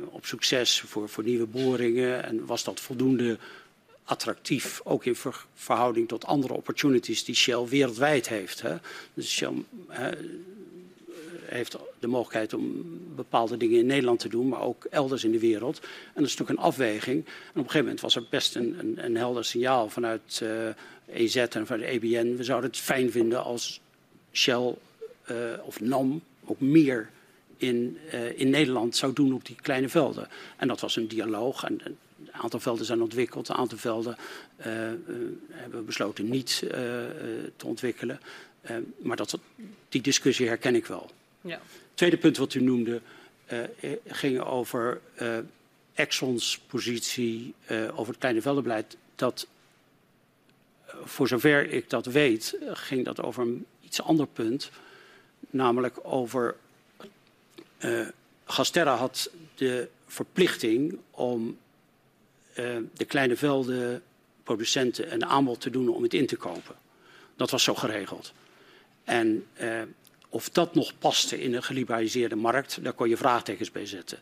op 0.09 0.25
succes 0.25 0.81
voor, 0.81 1.09
voor, 1.09 1.23
nieuwe 1.23 1.45
boringen? 1.45 2.23
En 2.23 2.45
was 2.45 2.63
dat 2.63 2.79
voldoende 2.79 3.37
attractief, 4.05 4.81
ook 4.83 5.05
in 5.05 5.15
ver, 5.15 5.45
verhouding 5.53 6.07
tot 6.07 6.25
andere 6.25 6.53
opportunities 6.53 7.23
die 7.23 7.35
Shell 7.35 7.65
wereldwijd 7.65 8.29
heeft? 8.29 8.61
Hè. 8.61 8.75
Dus 9.13 9.31
Shell 9.31 9.53
heeft 11.45 11.77
de 11.99 12.07
mogelijkheid 12.07 12.53
om 12.53 12.83
bepaalde 13.15 13.57
dingen 13.57 13.79
in 13.79 13.85
Nederland 13.85 14.19
te 14.19 14.29
doen, 14.29 14.47
maar 14.47 14.61
ook 14.61 14.85
elders 14.89 15.23
in 15.23 15.31
de 15.31 15.39
wereld. 15.39 15.79
En 15.79 16.21
dat 16.21 16.25
is 16.25 16.35
natuurlijk 16.35 16.59
een 16.59 16.65
afweging. 16.65 17.25
En 17.25 17.31
op 17.31 17.55
een 17.55 17.61
gegeven 17.61 17.79
moment 17.79 18.01
was 18.01 18.15
er 18.15 18.25
best 18.29 18.55
een, 18.55 18.93
een, 19.05 19.15
helder 19.15 19.45
signaal 19.45 19.89
vanuit 19.89 20.43
EZ 21.05 21.35
en 21.35 21.67
van 21.67 21.77
de 21.77 21.85
EBN. 21.85 22.35
We 22.35 22.43
zouden 22.43 22.69
het 22.69 22.79
fijn 22.79 23.11
vinden 23.11 23.43
als 23.43 23.81
Shell 24.31 24.75
uh, 25.31 25.37
of 25.65 25.79
NAM 25.79 26.21
ook 26.45 26.59
meer 26.59 27.09
in, 27.57 27.97
uh, 28.13 28.39
in 28.39 28.49
Nederland 28.49 28.95
zou 28.95 29.13
doen 29.13 29.33
op 29.33 29.45
die 29.45 29.55
kleine 29.61 29.89
velden. 29.89 30.27
En 30.57 30.67
dat 30.67 30.79
was 30.79 30.95
een 30.95 31.07
dialoog. 31.07 31.63
En 31.63 31.97
een 32.35 32.41
aantal 32.41 32.59
velden 32.59 32.85
zijn 32.85 33.01
ontwikkeld, 33.01 33.49
een 33.49 33.55
aantal 33.55 33.77
velden 33.77 34.17
uh, 34.57 34.65
hebben 35.51 35.79
we 35.79 35.81
besloten 35.81 36.29
niet 36.29 36.57
te 37.55 37.65
ontwikkelen. 37.65 38.19
maar 38.97 39.17
dat, 39.17 39.39
die 39.89 40.01
discussie 40.01 40.47
herken 40.47 40.75
ik 40.75 40.85
wel. 40.85 41.11
Ja. 41.41 41.61
Tweede 41.93 42.17
punt 42.17 42.37
wat 42.37 42.53
u 42.53 42.61
noemde 42.61 43.01
ging 44.07 44.39
over 44.39 45.01
Exxon's 45.93 46.59
positie 46.67 47.53
over 47.69 48.07
het 48.07 48.17
kleine 48.17 48.41
veldenbeleid. 48.41 48.97
Dat 49.15 49.47
voor 51.03 51.27
zover 51.27 51.71
ik 51.71 51.89
dat 51.89 52.05
weet, 52.05 52.57
ging 52.61 53.05
dat 53.05 53.21
over 53.21 53.43
een 53.43 53.65
iets 53.81 54.01
ander 54.01 54.27
punt, 54.27 54.71
namelijk 55.49 55.97
over. 56.03 56.55
Gasterra 58.45 58.95
had 58.95 59.31
de 59.55 59.87
verplichting 60.07 60.97
om 61.11 61.57
de 62.93 63.05
kleine 63.07 63.35
velden 63.35 64.03
producenten 64.43 65.13
een 65.13 65.25
aanbod 65.25 65.61
te 65.61 65.69
doen 65.69 65.89
om 65.89 66.03
het 66.03 66.13
in 66.13 66.27
te 66.27 66.35
kopen. 66.35 66.75
Dat 67.35 67.49
was 67.49 67.63
zo 67.63 67.75
geregeld. 67.75 68.33
En 69.03 69.45
uh, 69.61 69.81
of 70.29 70.49
dat 70.49 70.75
nog 70.75 70.97
paste 70.99 71.41
in 71.41 71.53
een 71.53 71.63
geliberaliseerde 71.63 72.35
markt, 72.35 72.83
daar 72.83 72.93
kon 72.93 73.09
je 73.09 73.17
vraagtekens 73.17 73.71
bij 73.71 73.85
zetten. 73.85 74.19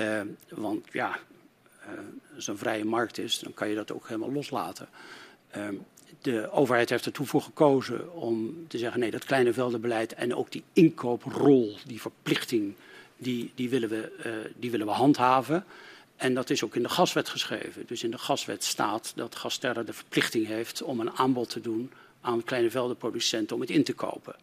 Uh, 0.00 0.20
want 0.48 0.86
ja, 0.92 1.18
als 2.34 2.46
een 2.46 2.58
vrije 2.58 2.84
markt 2.84 3.18
is, 3.18 3.38
dan 3.38 3.54
kan 3.54 3.68
je 3.68 3.74
dat 3.74 3.92
ook 3.92 4.08
helemaal 4.08 4.32
loslaten. 4.32 4.88
De 6.20 6.50
overheid 6.50 6.90
heeft 6.90 7.06
ertoe 7.06 7.26
voor 7.26 7.42
gekozen 7.42 8.12
om 8.12 8.64
te 8.68 8.78
zeggen: 8.78 9.00
nee, 9.00 9.10
dat 9.10 9.24
kleine 9.24 9.52
veldenbeleid 9.52 10.14
en 10.14 10.34
ook 10.34 10.52
die 10.52 10.62
inkooprol, 10.72 11.76
die 11.86 12.00
verplichting, 12.00 12.74
die, 13.16 13.52
die, 13.54 13.68
willen, 13.68 13.88
we, 13.88 14.50
die 14.56 14.70
willen 14.70 14.86
we 14.86 14.92
handhaven. 14.92 15.64
En 16.16 16.34
dat 16.34 16.50
is 16.50 16.64
ook 16.64 16.74
in 16.74 16.82
de 16.82 16.88
gaswet 16.88 17.28
geschreven. 17.28 17.86
Dus 17.86 18.02
in 18.02 18.10
de 18.10 18.18
gaswet 18.18 18.64
staat 18.64 19.12
dat 19.16 19.36
Gasterra 19.36 19.82
de 19.82 19.92
verplichting 19.92 20.46
heeft 20.46 20.82
om 20.82 21.00
een 21.00 21.10
aanbod 21.10 21.48
te 21.48 21.60
doen 21.60 21.92
aan 22.20 22.44
kleine 22.44 22.70
veldenproducenten 22.70 23.54
om 23.54 23.60
het 23.60 23.70
in 23.70 23.84
te 23.84 23.92
kopen. 23.92 24.36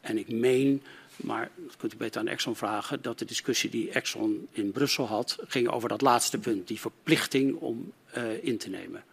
En 0.00 0.18
ik 0.18 0.28
meen, 0.28 0.82
maar 1.16 1.50
dat 1.56 1.76
kunt 1.76 1.94
u 1.94 1.96
beter 1.96 2.20
aan 2.20 2.26
Exxon 2.26 2.56
vragen, 2.56 3.02
dat 3.02 3.18
de 3.18 3.24
discussie 3.24 3.70
die 3.70 3.90
Exxon 3.90 4.48
in 4.50 4.72
Brussel 4.72 5.06
had, 5.06 5.38
ging 5.46 5.68
over 5.68 5.88
dat 5.88 6.00
laatste 6.00 6.38
punt, 6.38 6.68
die 6.68 6.80
verplichting 6.80 7.56
om 7.56 7.92
uh, 8.16 8.44
in 8.44 8.58
te 8.58 8.70
nemen. 8.70 9.04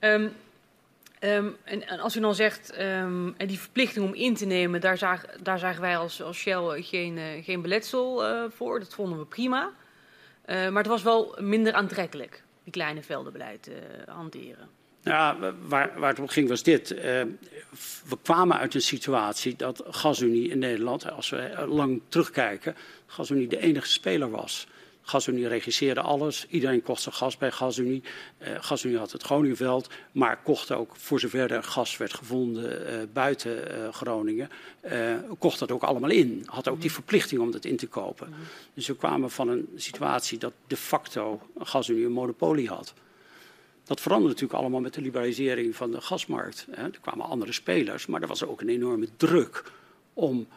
Um, 0.00 0.32
um, 1.20 1.56
en, 1.64 2.00
als 2.00 2.16
u 2.16 2.20
dan 2.20 2.34
zegt, 2.34 2.80
um, 2.80 3.34
en 3.36 3.46
die 3.46 3.58
verplichting 3.58 4.06
om 4.06 4.14
in 4.14 4.34
te 4.34 4.46
nemen, 4.46 4.80
daar, 4.80 4.98
zag, 4.98 5.26
daar 5.42 5.58
zagen 5.58 5.80
wij 5.80 5.96
als, 5.96 6.22
als 6.22 6.38
Shell 6.38 6.82
geen, 6.82 7.16
uh, 7.16 7.44
geen 7.44 7.62
beletsel 7.62 8.28
uh, 8.28 8.44
voor. 8.50 8.78
Dat 8.78 8.94
vonden 8.94 9.18
we 9.18 9.24
prima. 9.24 9.72
Uh, 10.48 10.68
maar 10.68 10.82
het 10.82 10.92
was 10.92 11.02
wel 11.02 11.36
minder 11.40 11.72
aantrekkelijk, 11.72 12.42
die 12.64 12.72
kleine 12.72 13.02
veldenbeleid 13.02 13.70
hanteren. 14.06 14.68
Ja, 15.02 15.36
waar, 15.62 15.92
waar 15.96 16.08
het 16.08 16.18
om 16.18 16.28
ging 16.28 16.48
was 16.48 16.62
dit. 16.62 16.88
we 18.08 18.18
kwamen 18.22 18.58
uit 18.58 18.74
een 18.74 18.80
situatie 18.80 19.56
dat 19.56 19.82
GasUnie 19.86 20.50
in 20.50 20.58
Nederland, 20.58 21.10
als 21.10 21.30
we 21.30 21.64
lang 21.66 22.00
terugkijken, 22.08 22.76
GasUnie 23.06 23.48
de 23.48 23.60
enige 23.60 23.86
speler 23.86 24.30
was. 24.30 24.66
GasUnie 25.08 25.48
regisseerde 25.48 26.00
alles. 26.00 26.46
Iedereen 26.48 26.82
kocht 26.82 27.02
zijn 27.02 27.14
gas 27.14 27.36
bij 27.36 27.50
GasUnie. 27.50 28.02
Uh, 28.38 28.48
GasUnie 28.60 28.98
had 28.98 29.12
het 29.12 29.22
Groningenveld, 29.22 29.88
maar 30.12 30.42
kocht 30.42 30.72
ook, 30.72 30.96
voor 30.96 31.20
zover 31.20 31.52
er 31.52 31.62
gas 31.62 31.96
werd 31.96 32.14
gevonden 32.14 32.92
uh, 32.92 32.98
buiten 33.12 33.78
uh, 33.78 33.92
Groningen, 33.92 34.50
kocht 35.38 35.58
dat 35.58 35.70
ook 35.70 35.82
allemaal 35.82 36.10
in. 36.10 36.42
Had 36.46 36.68
ook 36.68 36.80
die 36.80 36.92
verplichting 36.92 37.40
om 37.40 37.50
dat 37.50 37.64
in 37.64 37.76
te 37.76 37.86
kopen. 37.86 38.34
Dus 38.74 38.86
we 38.86 38.96
kwamen 38.96 39.30
van 39.30 39.48
een 39.48 39.68
situatie 39.76 40.38
dat 40.38 40.52
de 40.66 40.76
facto 40.76 41.40
GasUnie 41.58 42.04
een 42.04 42.12
monopolie 42.12 42.68
had. 42.68 42.94
Dat 43.84 44.00
veranderde 44.00 44.32
natuurlijk 44.34 44.60
allemaal 44.60 44.80
met 44.80 44.94
de 44.94 45.00
liberalisering 45.00 45.76
van 45.76 45.90
de 45.90 46.00
gasmarkt. 46.00 46.66
Hè. 46.70 46.82
Er 46.82 47.00
kwamen 47.00 47.26
andere 47.26 47.52
spelers, 47.52 48.06
maar 48.06 48.22
er 48.22 48.28
was 48.28 48.44
ook 48.44 48.60
een 48.60 48.68
enorme 48.68 49.08
druk 49.16 49.72
om 50.14 50.48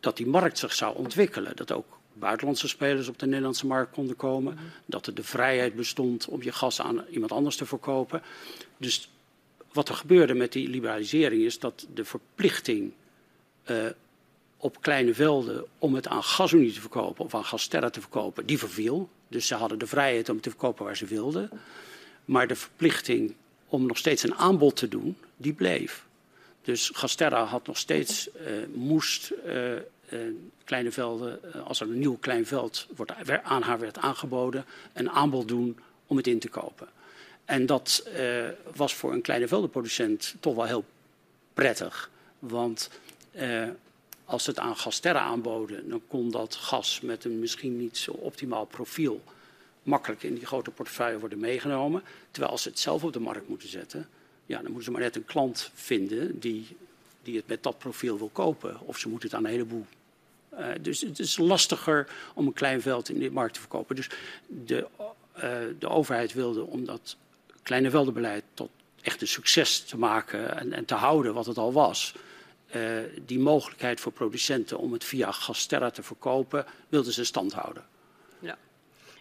dat 0.00 0.16
die 0.16 0.26
markt 0.26 0.58
zich 0.58 0.74
zou 0.74 0.96
ontwikkelen. 0.96 1.56
Dat 1.56 1.72
ook 1.72 1.99
buitenlandse 2.12 2.68
spelers 2.68 3.08
op 3.08 3.18
de 3.18 3.26
Nederlandse 3.26 3.66
markt 3.66 3.92
konden 3.92 4.16
komen. 4.16 4.56
-hmm. 4.56 4.66
Dat 4.86 5.06
er 5.06 5.14
de 5.14 5.22
vrijheid 5.22 5.74
bestond 5.74 6.28
om 6.28 6.42
je 6.42 6.52
gas 6.52 6.80
aan 6.80 7.04
iemand 7.10 7.32
anders 7.32 7.56
te 7.56 7.66
verkopen. 7.66 8.22
Dus 8.76 9.10
wat 9.72 9.88
er 9.88 9.94
gebeurde 9.94 10.34
met 10.34 10.52
die 10.52 10.68
liberalisering 10.68 11.42
is 11.42 11.58
dat 11.58 11.86
de 11.94 12.04
verplichting 12.04 12.92
uh, 13.70 13.76
op 14.56 14.80
kleine 14.80 15.14
velden 15.14 15.64
om 15.78 15.94
het 15.94 16.08
aan 16.08 16.22
gasunie 16.22 16.72
te 16.72 16.80
verkopen 16.80 17.24
of 17.24 17.34
aan 17.34 17.44
gasterra 17.44 17.90
te 17.90 18.00
verkopen, 18.00 18.46
die 18.46 18.58
verviel. 18.58 19.08
Dus 19.28 19.46
ze 19.46 19.54
hadden 19.54 19.78
de 19.78 19.86
vrijheid 19.86 20.28
om 20.28 20.40
te 20.40 20.50
verkopen 20.50 20.84
waar 20.84 20.96
ze 20.96 21.06
wilden. 21.06 21.50
Maar 22.24 22.46
de 22.46 22.56
verplichting 22.56 23.34
om 23.68 23.86
nog 23.86 23.98
steeds 23.98 24.22
een 24.22 24.34
aanbod 24.34 24.76
te 24.76 24.88
doen, 24.88 25.16
die 25.36 25.52
bleef. 25.52 26.06
Dus 26.62 26.90
Gasterra 26.94 27.44
had 27.44 27.66
nog 27.66 27.78
steeds, 27.78 28.28
uh, 28.28 28.66
moest 28.74 29.32
uh, 29.46 29.72
kleine 30.64 30.92
velden, 30.92 31.40
uh, 31.44 31.66
als 31.66 31.80
er 31.80 31.88
een 31.88 31.98
nieuw 31.98 32.16
klein 32.16 32.46
veld 32.46 32.86
wordt, 32.96 33.12
aan 33.42 33.62
haar 33.62 33.78
werd 33.78 33.98
aangeboden, 33.98 34.64
een 34.92 35.10
aanbod 35.10 35.48
doen 35.48 35.78
om 36.06 36.16
het 36.16 36.26
in 36.26 36.38
te 36.38 36.48
kopen. 36.48 36.88
En 37.44 37.66
dat 37.66 38.06
uh, 38.18 38.48
was 38.74 38.94
voor 38.94 39.12
een 39.12 39.22
kleine 39.22 39.48
veldenproducent 39.48 40.34
toch 40.40 40.54
wel 40.54 40.64
heel 40.64 40.84
prettig. 41.54 42.10
Want 42.38 42.90
als 44.24 44.44
ze 44.44 44.50
het 44.50 44.58
aan 44.58 44.76
Gasterra 44.76 45.20
aanboden, 45.20 45.88
dan 45.88 46.02
kon 46.08 46.30
dat 46.30 46.54
gas 46.54 47.00
met 47.00 47.24
een 47.24 47.38
misschien 47.38 47.76
niet 47.76 47.96
zo 47.96 48.10
optimaal 48.10 48.64
profiel 48.64 49.22
makkelijk 49.82 50.22
in 50.22 50.34
die 50.34 50.46
grote 50.46 50.70
portefeuille 50.70 51.18
worden 51.18 51.38
meegenomen. 51.38 52.02
Terwijl 52.30 52.52
als 52.52 52.62
ze 52.62 52.68
het 52.68 52.78
zelf 52.78 53.04
op 53.04 53.12
de 53.12 53.20
markt 53.20 53.48
moeten 53.48 53.68
zetten, 53.68 54.08
ja, 54.46 54.56
dan 54.56 54.66
moeten 54.66 54.84
ze 54.84 54.90
maar 54.90 55.00
net 55.00 55.16
een 55.16 55.24
klant 55.24 55.70
vinden 55.74 56.40
die, 56.40 56.76
die 57.22 57.36
het 57.36 57.46
met 57.46 57.62
dat 57.62 57.78
profiel 57.78 58.18
wil 58.18 58.30
kopen. 58.32 58.80
Of 58.80 58.98
ze 58.98 59.08
moeten 59.08 59.28
het 59.28 59.38
aan 59.38 59.44
een 59.44 59.50
heleboel 59.50 59.86
dus 60.80 61.00
het 61.00 61.18
is 61.18 61.36
lastiger 61.36 62.08
om 62.34 62.46
een 62.46 62.52
klein 62.52 62.82
veld 62.82 63.08
in 63.08 63.18
de 63.18 63.30
markt 63.30 63.54
te 63.54 63.60
verkopen. 63.60 63.96
Dus 63.96 64.08
de, 64.46 64.86
uh, 65.36 65.42
de 65.78 65.88
overheid 65.88 66.32
wilde 66.32 66.62
om 66.62 66.84
dat 66.84 67.16
kleine 67.62 67.90
veldenbeleid 67.90 68.44
tot 68.54 68.70
echt 69.00 69.20
een 69.20 69.28
succes 69.28 69.80
te 69.80 69.98
maken 69.98 70.58
en, 70.58 70.72
en 70.72 70.84
te 70.84 70.94
houden 70.94 71.34
wat 71.34 71.46
het 71.46 71.58
al 71.58 71.72
was. 71.72 72.14
Uh, 72.74 72.98
die 73.26 73.38
mogelijkheid 73.38 74.00
voor 74.00 74.12
producenten 74.12 74.78
om 74.78 74.92
het 74.92 75.04
via 75.04 75.32
Gasterra 75.32 75.90
te 75.90 76.02
verkopen, 76.02 76.66
wilden 76.88 77.12
ze 77.12 77.24
stand 77.24 77.52
houden. 77.52 77.84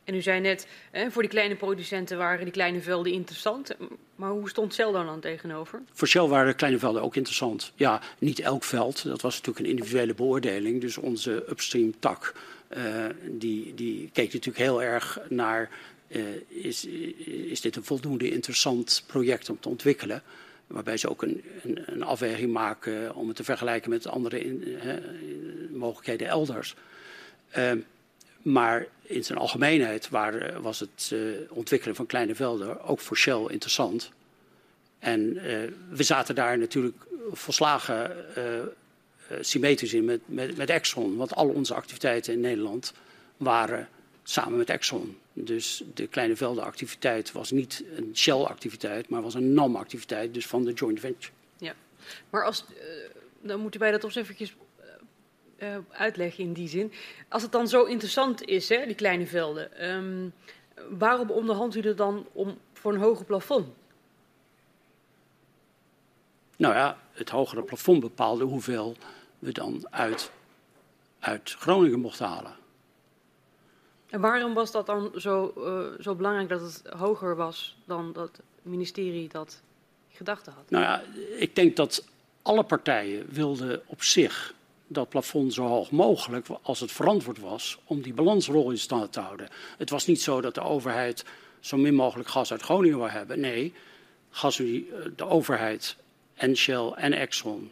En 0.10 0.16
u 0.16 0.22
zei 0.22 0.40
net, 0.40 0.68
voor 1.10 1.22
die 1.22 1.32
kleine 1.32 1.56
producenten 1.56 2.18
waren 2.18 2.44
die 2.44 2.54
kleine 2.54 2.82
velden 2.82 3.12
interessant. 3.12 3.76
Maar 4.16 4.32
hoe 4.32 4.50
stond 4.50 4.74
Shell 4.74 4.92
dan, 4.92 5.06
dan 5.06 5.20
tegenover? 5.20 5.82
Voor 5.94 6.08
Shell 6.08 6.28
waren 6.28 6.56
kleine 6.56 6.80
velden 6.80 7.02
ook 7.02 7.16
interessant. 7.16 7.72
Ja, 7.76 8.02
niet 8.20 8.40
elk 8.40 8.64
veld. 8.64 9.04
Dat 9.04 9.22
was 9.22 9.36
natuurlijk 9.36 9.66
een 9.66 9.72
individuele 9.72 10.14
beoordeling. 10.14 10.82
Dus 10.82 10.98
onze 10.98 11.32
upstream 11.50 11.94
tak, 12.00 12.34
uh, 12.78 13.06
die, 13.28 13.74
die 13.74 14.10
keek 14.14 14.34
natuurlijk 14.34 14.58
heel 14.58 14.84
erg 14.84 15.20
naar... 15.28 15.70
Uh, 16.08 16.22
is, 16.48 16.86
is 17.26 17.62
dit 17.62 17.76
een 17.76 17.84
voldoende 17.84 18.30
interessant 18.30 19.04
project 19.08 19.50
om 19.50 19.60
te 19.60 19.70
ontwikkelen? 19.70 20.22
Waarbij 20.68 20.98
ze 20.98 21.10
ook 21.10 21.22
een, 21.22 21.44
een, 21.64 21.84
een 21.86 22.04
afweging 22.04 22.52
maken 22.52 23.16
om 23.16 23.28
het 23.28 23.36
te 23.36 23.44
vergelijken 23.44 23.90
met 23.90 24.08
andere 24.08 24.58
mogelijkheden 25.72 26.28
elders. 26.28 26.76
Maar 28.52 28.88
in 29.02 29.24
zijn 29.24 29.38
algemeenheid 29.38 30.10
waar, 30.10 30.62
was 30.62 30.80
het 30.80 31.10
uh, 31.14 31.38
ontwikkelen 31.50 31.96
van 31.96 32.06
kleine 32.06 32.36
velden 32.36 32.82
ook 32.84 33.00
voor 33.00 33.18
Shell 33.18 33.46
interessant. 33.48 34.12
En 35.00 35.20
uh, 35.20 35.42
we 35.90 36.04
zaten 36.04 36.36
daar 36.36 36.58
natuurlijk 36.58 36.96
volslagen 37.32 38.26
symmetrisch 39.42 39.94
in 39.94 40.06
met, 40.06 40.22
met, 40.26 40.58
met, 40.58 40.70
Exxon. 40.70 41.16
Want 41.16 41.36
al 41.36 41.48
onze 41.48 41.74
activiteiten 41.74 42.34
in 42.34 42.40
Nederland 42.40 42.94
waren 43.38 43.90
samen 44.24 44.58
met 44.58 44.70
Exxon. 44.70 45.18
Dus 45.34 45.84
de 45.94 46.08
kleine 46.08 46.36
veldenactiviteit 46.36 47.32
was 47.32 47.52
niet 47.52 47.84
een 47.96 48.12
Shell-activiteit, 48.14 49.10
maar 49.10 49.22
was 49.22 49.34
een 49.34 49.54
NAM-activiteit, 49.54 50.34
dus 50.34 50.48
van 50.48 50.64
de 50.64 50.74
joint 50.74 51.00
venture. 51.00 51.34
Ja, 51.58 51.74
maar 52.30 52.46
als, 52.46 52.66
dan 53.42 53.60
moet 53.60 53.76
u 53.76 53.78
bij 53.78 53.92
dat 53.92 54.04
eens 54.04 54.16
eventjes 54.16 54.56
uh, 55.60 55.78
uitleggen 55.92 56.44
in 56.44 56.54
die 56.54 56.68
zin. 56.68 56.92
Als 57.28 57.42
het 57.42 57.52
dan 57.52 57.68
zo 57.68 57.84
interessant 57.84 58.44
is, 58.44 58.70
hè, 58.70 58.86
die 58.86 58.96
kleine 58.96 59.28
velden, 59.28 59.90
um, 59.90 60.34
waarom 60.90 61.30
onderhandt 61.30 61.76
u 61.76 61.82
er 61.82 61.96
dan 61.96 62.28
om 62.32 62.58
voor 62.74 62.94
een 62.94 63.00
hoger 63.00 63.26
plafond? 63.26 63.68
Nou 66.58 66.74
ja, 66.74 66.98
het 67.12 67.30
hogere 67.30 67.64
plafond 67.64 68.00
bepaalde 68.00 68.44
hoeveel 68.44 68.96
we 69.40 69.52
dan 69.52 69.88
uit, 69.90 70.32
uit 71.20 71.56
Groningen 71.60 72.00
mochten 72.00 72.26
halen. 72.26 72.58
En 74.10 74.22
waarom 74.22 74.54
was 74.54 74.72
dat 74.72 74.86
dan 74.86 75.12
zo, 75.16 75.54
uh, 75.58 76.02
zo 76.04 76.16
belangrijk 76.16 76.50
dat 76.50 76.62
het 76.62 76.82
hoger 76.98 77.36
was 77.36 77.78
dan 77.86 78.14
dat 78.14 78.38
het 78.38 78.42
ministerie 78.62 79.28
dat 79.28 79.62
gedachten 80.10 80.54
had? 80.54 80.70
Nou 80.70 80.84
ja, 80.84 81.04
ik 81.38 81.56
denk 81.56 81.76
dat 81.76 82.08
alle 82.42 82.64
partijen 82.64 83.26
wilden 83.30 83.82
op 83.86 84.04
zich 84.04 84.54
dat 84.92 85.10
plafond 85.10 85.54
zo 85.54 85.64
hoog 85.68 85.92
mogelijk 85.92 86.48
als 86.62 86.80
het 86.80 86.92
verantwoord 86.92 87.40
was 87.40 87.80
om 87.84 88.02
die 88.02 88.14
balansrol 88.14 88.72
in 88.72 88.78
stand 88.78 89.12
te 89.14 89.20
houden. 89.20 89.50
Het 89.78 89.90
was 89.90 90.06
niet 90.06 90.22
zo 90.22 90.42
dat 90.42 90.54
de 90.54 90.62
overheid 90.62 91.26
zo 91.60 91.78
min 91.78 91.94
mogelijk 91.94 92.30
gas 92.30 92.52
uit 92.52 92.62
Groningen 92.62 92.98
wil 92.98 93.10
hebben. 93.10 93.40
Nee, 93.40 93.74
gas, 94.30 94.58
de 95.16 95.26
overheid 95.26 95.96
en 96.34 96.56
Shell 96.56 96.92
en 96.96 97.14
Exxon 97.14 97.72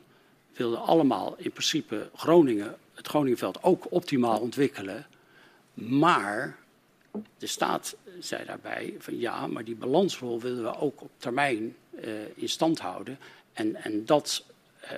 wilden 0.54 0.82
allemaal 0.82 1.36
in 1.38 1.52
principe 1.52 2.10
Groningen, 2.16 2.78
het 2.94 3.08
Groningenveld 3.08 3.64
ook 3.64 3.86
optimaal 3.90 4.40
ontwikkelen. 4.40 5.06
Maar 5.74 6.58
de 7.38 7.48
staat 7.48 7.96
zei 8.20 8.46
daarbij 8.46 8.96
van 9.00 9.20
ja, 9.20 9.48
maar 9.48 9.64
die 9.64 9.76
balansrol 9.76 10.40
willen 10.40 10.64
we 10.64 10.80
ook 10.80 11.02
op 11.02 11.12
termijn 11.18 11.76
uh, 12.04 12.10
in 12.36 12.50
stand 12.50 12.80
houden. 12.80 13.20
En, 13.54 13.76
en 13.76 14.06
dat 14.06 14.44
uh, 14.84 14.92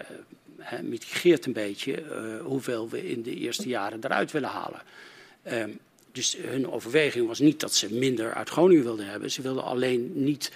mitigeert 0.82 1.46
een 1.46 1.54
beetje 1.54 2.02
uh, 2.02 2.42
hoeveel 2.42 2.90
we 2.90 3.10
in 3.10 3.22
de 3.22 3.36
eerste 3.36 3.68
jaren 3.68 4.00
eruit 4.04 4.32
willen 4.32 4.50
halen. 4.50 4.82
Uh, 5.48 5.64
dus 6.12 6.38
hun 6.42 6.72
overweging 6.72 7.28
was 7.28 7.40
niet 7.40 7.60
dat 7.60 7.74
ze 7.74 7.94
minder 7.94 8.34
uit 8.34 8.50
Groningen 8.50 8.84
wilden 8.84 9.06
hebben. 9.06 9.32
Ze 9.32 9.42
wilden 9.42 9.64
alleen 9.64 10.12
niet 10.24 10.52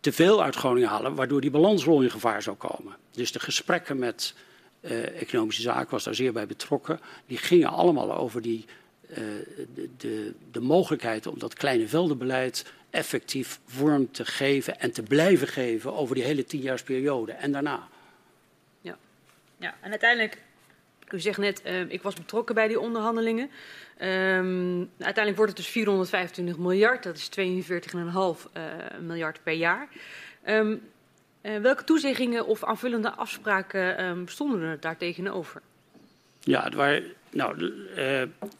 te 0.00 0.12
veel 0.12 0.42
uit 0.42 0.54
Groningen 0.54 0.88
halen, 0.88 1.14
waardoor 1.14 1.40
die 1.40 1.50
balansrol 1.50 2.02
in 2.02 2.10
gevaar 2.10 2.42
zou 2.42 2.56
komen. 2.56 2.96
Dus 3.10 3.32
de 3.32 3.40
gesprekken 3.40 3.98
met 3.98 4.34
uh, 4.80 5.20
economische 5.20 5.62
zaken, 5.62 5.90
was 5.90 6.04
daar 6.04 6.14
zeer 6.14 6.32
bij 6.32 6.46
betrokken, 6.46 7.00
die 7.26 7.38
gingen 7.38 7.68
allemaal 7.68 8.14
over 8.16 8.42
die, 8.42 8.64
uh, 9.10 9.16
de, 9.74 9.88
de, 9.96 10.32
de 10.50 10.60
mogelijkheid 10.60 11.26
om 11.26 11.38
dat 11.38 11.54
kleine 11.54 11.88
veldenbeleid 11.88 12.64
effectief 12.90 13.60
vorm 13.66 14.10
te 14.12 14.24
geven 14.24 14.80
en 14.80 14.92
te 14.92 15.02
blijven 15.02 15.48
geven 15.48 15.94
over 15.94 16.14
die 16.14 16.24
hele 16.24 16.44
tienjaarsperiode 16.44 17.32
en 17.32 17.52
daarna. 17.52 17.88
Ja, 19.56 19.74
en 19.80 19.90
uiteindelijk, 19.90 20.38
u 21.10 21.20
zegt 21.20 21.38
net, 21.38 21.62
uh, 21.66 21.80
ik 21.80 22.02
was 22.02 22.14
betrokken 22.14 22.54
bij 22.54 22.68
die 22.68 22.80
onderhandelingen. 22.80 23.50
Um, 24.02 24.90
uiteindelijk 24.98 25.36
wordt 25.36 25.52
het 25.52 25.56
dus 25.56 25.68
425 25.68 26.58
miljard, 26.58 27.02
dat 27.02 27.16
is 27.16 27.28
42,5 27.28 27.34
uh, 28.06 28.62
miljard 29.00 29.42
per 29.42 29.52
jaar. 29.52 29.88
Um, 30.48 30.82
uh, 31.42 31.56
welke 31.56 31.84
toezeggingen 31.84 32.46
of 32.46 32.64
aanvullende 32.64 33.10
afspraken 33.10 34.26
stonden 34.28 34.60
er 34.60 34.80
daar 34.80 34.96
tegenover? 34.96 35.62
Ja, 36.40 36.68
nou, 37.30 37.56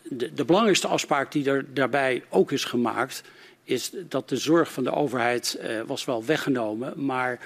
de, 0.02 0.32
de, 0.34 0.44
belangrijkste 0.44 0.86
afspraak 0.86 1.32
die 1.32 1.50
er 1.50 1.74
daarbij 1.74 2.24
ook 2.28 2.52
is 2.52 2.64
gemaakt, 2.64 3.22
is 3.64 3.92
dat 4.08 4.28
de 4.28 4.36
zorg 4.36 4.72
van 4.72 4.84
de 4.84 4.92
overheid 4.92 5.60
was 5.86 6.04
wel 6.04 6.24
weggenomen, 6.24 7.04
maar 7.04 7.38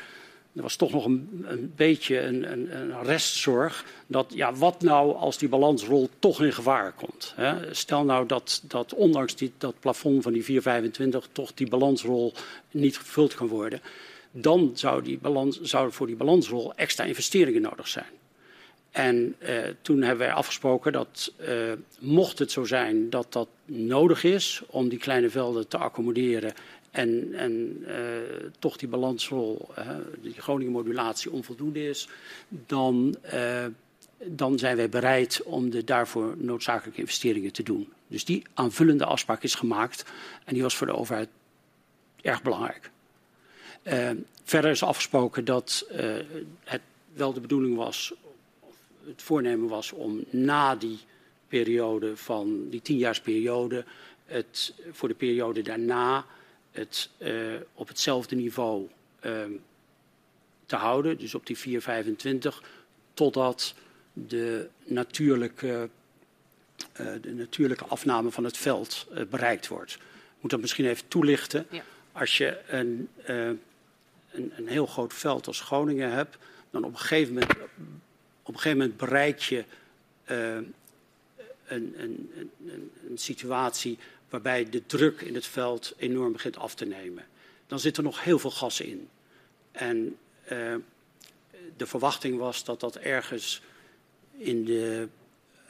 er 0.59 0.65
was 0.65 0.77
toch 0.77 0.93
nog 0.93 1.05
een, 1.05 1.45
een 1.45 1.73
beetje 1.77 2.21
een, 2.21 2.53
een, 2.53 2.81
een, 2.81 3.03
restzorg. 3.03 3.85
Dat, 4.07 4.33
ja, 4.35 4.55
wat 4.55 4.83
nou 4.83 5.17
als 5.17 5.39
die 5.39 5.49
balansrol 5.49 6.09
toch 6.19 6.43
in 6.43 6.53
gevaar 6.53 6.93
komt? 6.93 7.33
Hè? 7.37 7.75
Stel 7.75 8.05
nou 8.05 8.27
dat, 8.27 8.63
dat 8.65 8.95
ondanks 8.95 9.35
die, 9.35 9.53
dat 9.59 9.81
plafond 9.81 10.23
van 10.23 10.33
die 10.33 10.63
4,25 10.63 11.33
toch 11.33 11.55
die 11.55 11.69
balansrol 11.69 12.33
niet 12.71 12.99
gevuld 12.99 13.35
kan 13.35 13.47
worden. 13.47 13.81
Dan 14.31 14.71
zou, 14.75 15.03
die 15.03 15.19
balans, 15.19 15.61
zou 15.61 15.93
voor 15.93 16.07
die 16.07 16.17
balansrol 16.17 16.75
extra 16.75 17.05
investeringen 17.05 17.63
nodig 17.63 17.89
zijn. 17.89 18.19
En 18.91 19.35
uh, 19.39 19.49
toen 19.83 20.03
hebben 20.03 20.27
wij 20.27 20.35
afgesproken 20.35 20.93
dat 20.93 21.33
uh, 21.41 21.73
mocht 21.99 22.39
het 22.39 22.51
zo 22.51 22.65
zijn 22.65 23.11
dat 23.11 23.33
dat 23.33 23.49
nodig 23.65 24.25
is 24.25 24.63
om 24.67 24.89
die 24.89 24.99
kleine 24.99 25.31
velden 25.31 25.69
te 25.69 25.79
accommoderen 25.79 26.55
en, 26.99 27.35
en 27.35 27.85
uh, 27.87 27.97
toch 28.59 28.77
die 28.77 28.89
balansrol, 28.89 29.69
die 30.21 30.35
Groningen 30.41 30.73
modulatie 30.73 31.31
onvoldoende 31.31 31.89
is, 31.89 32.09
dan, 32.49 33.17
uh, 33.35 33.65
dan 34.25 34.59
zijn 34.59 34.77
wij 34.77 34.89
bereid 34.89 35.43
om 35.43 35.71
de 35.71 35.85
daarvoor 35.85 36.35
noodzakelijke 36.37 37.01
investeringen 37.01 37.53
te 37.53 37.63
doen. 37.63 37.93
Dus 38.07 38.25
die 38.25 38.43
aanvullende 38.55 39.05
afspraak 39.05 39.43
is 39.43 39.55
gemaakt 39.55 40.05
en 40.45 40.55
die 40.55 40.63
was 40.63 40.77
voor 40.77 40.87
de 40.87 40.97
overheid 40.97 41.29
erg 42.21 42.43
belangrijk. 42.43 42.91
verder 44.45 44.71
is 44.71 44.83
afgesproken 44.83 45.45
dat 45.45 45.87
het 46.65 46.81
wel 47.15 47.33
de 47.33 47.41
bedoeling 47.41 47.77
was, 47.77 48.15
het 49.07 49.23
voornemen 49.23 49.69
was 49.69 49.93
om 49.93 50.25
na 50.31 50.77
die 50.77 50.99
periode 51.49 52.17
van 52.17 52.69
die 52.71 52.83
tienjaarsperiode, 52.83 53.85
het 54.27 54.75
voor 54.93 55.09
de 55.09 55.15
periode 55.15 55.63
daarna 55.63 56.27
het 56.71 57.11
uh, 57.19 57.55
op 57.75 57.89
hetzelfde 57.89 58.37
niveau 58.37 58.89
uh, 59.27 59.45
te 60.67 60.77
houden, 60.77 61.19
dus 61.19 61.35
op 61.35 61.47
die 61.47 61.59
425, 61.59 62.63
totdat 63.15 63.75
de 64.13 64.69
natuurlijke, 64.85 65.89
uh, 67.01 67.07
de 67.21 67.35
natuurlijke 67.35 67.85
afname 67.85 68.31
van 68.31 68.45
het 68.45 68.57
veld 68.57 69.07
bereikt 69.31 69.69
wordt. 69.69 69.95
Ik 69.95 70.41
moet 70.41 70.51
dat 70.51 70.61
misschien 70.61 70.87
even 70.87 71.09
toelichten. 71.09 71.67
Ja. 71.71 71.83
Als 72.13 72.37
je 72.37 72.61
een, 72.69 73.09
een, 73.25 73.61
een, 74.31 74.69
heel 74.69 74.87
groot 74.87 75.15
veld 75.15 75.47
als 75.47 75.61
Groningen 75.61 76.11
hebt, 76.11 76.37
dan 76.71 76.85
op 76.85 76.93
een 76.93 76.99
gegeven 76.99 77.35
moment, 77.35 77.53
op 78.43 78.55
een 78.55 78.61
gegeven 78.61 78.79
moment 78.79 78.97
bereik 78.97 79.39
je 79.39 79.65
een, 80.25 80.75
een, 81.67 82.31
een, 82.37 82.91
een 83.09 83.19
situatie 83.19 83.99
waarbij 84.29 84.69
de 84.69 84.87
druk 84.87 85.21
in 85.21 85.35
het 85.35 85.47
veld 85.47 85.95
enorm 85.97 86.33
begint 86.33 86.57
af 86.57 86.75
te 86.75 86.85
nemen. 86.85 87.27
Dan 87.67 87.81
zit 87.81 87.97
er 87.97 88.03
nog 88.03 88.25
heel 88.25 88.39
veel 88.39 88.51
gas 88.51 88.81
in. 88.81 89.09
En 89.73 90.17
uh, 90.53 90.75
de 91.77 91.87
verwachting 91.87 92.39
was 92.39 92.65
dat 92.65 92.81
dat 92.81 92.97
ergens 92.97 93.63
in 94.37 94.65
de, 94.65 95.09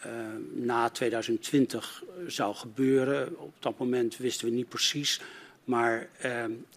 uh, 0.06 0.12
na 0.55 0.89
2020 0.89 2.02
zou 2.26 2.55
gebeuren. 2.55 3.39
Op 3.39 3.55
dat 3.59 3.78
moment 3.78 4.16
wisten 4.16 4.48
we 4.48 4.55
niet 4.55 4.68
precies. 4.68 5.20
Maar 5.64 6.09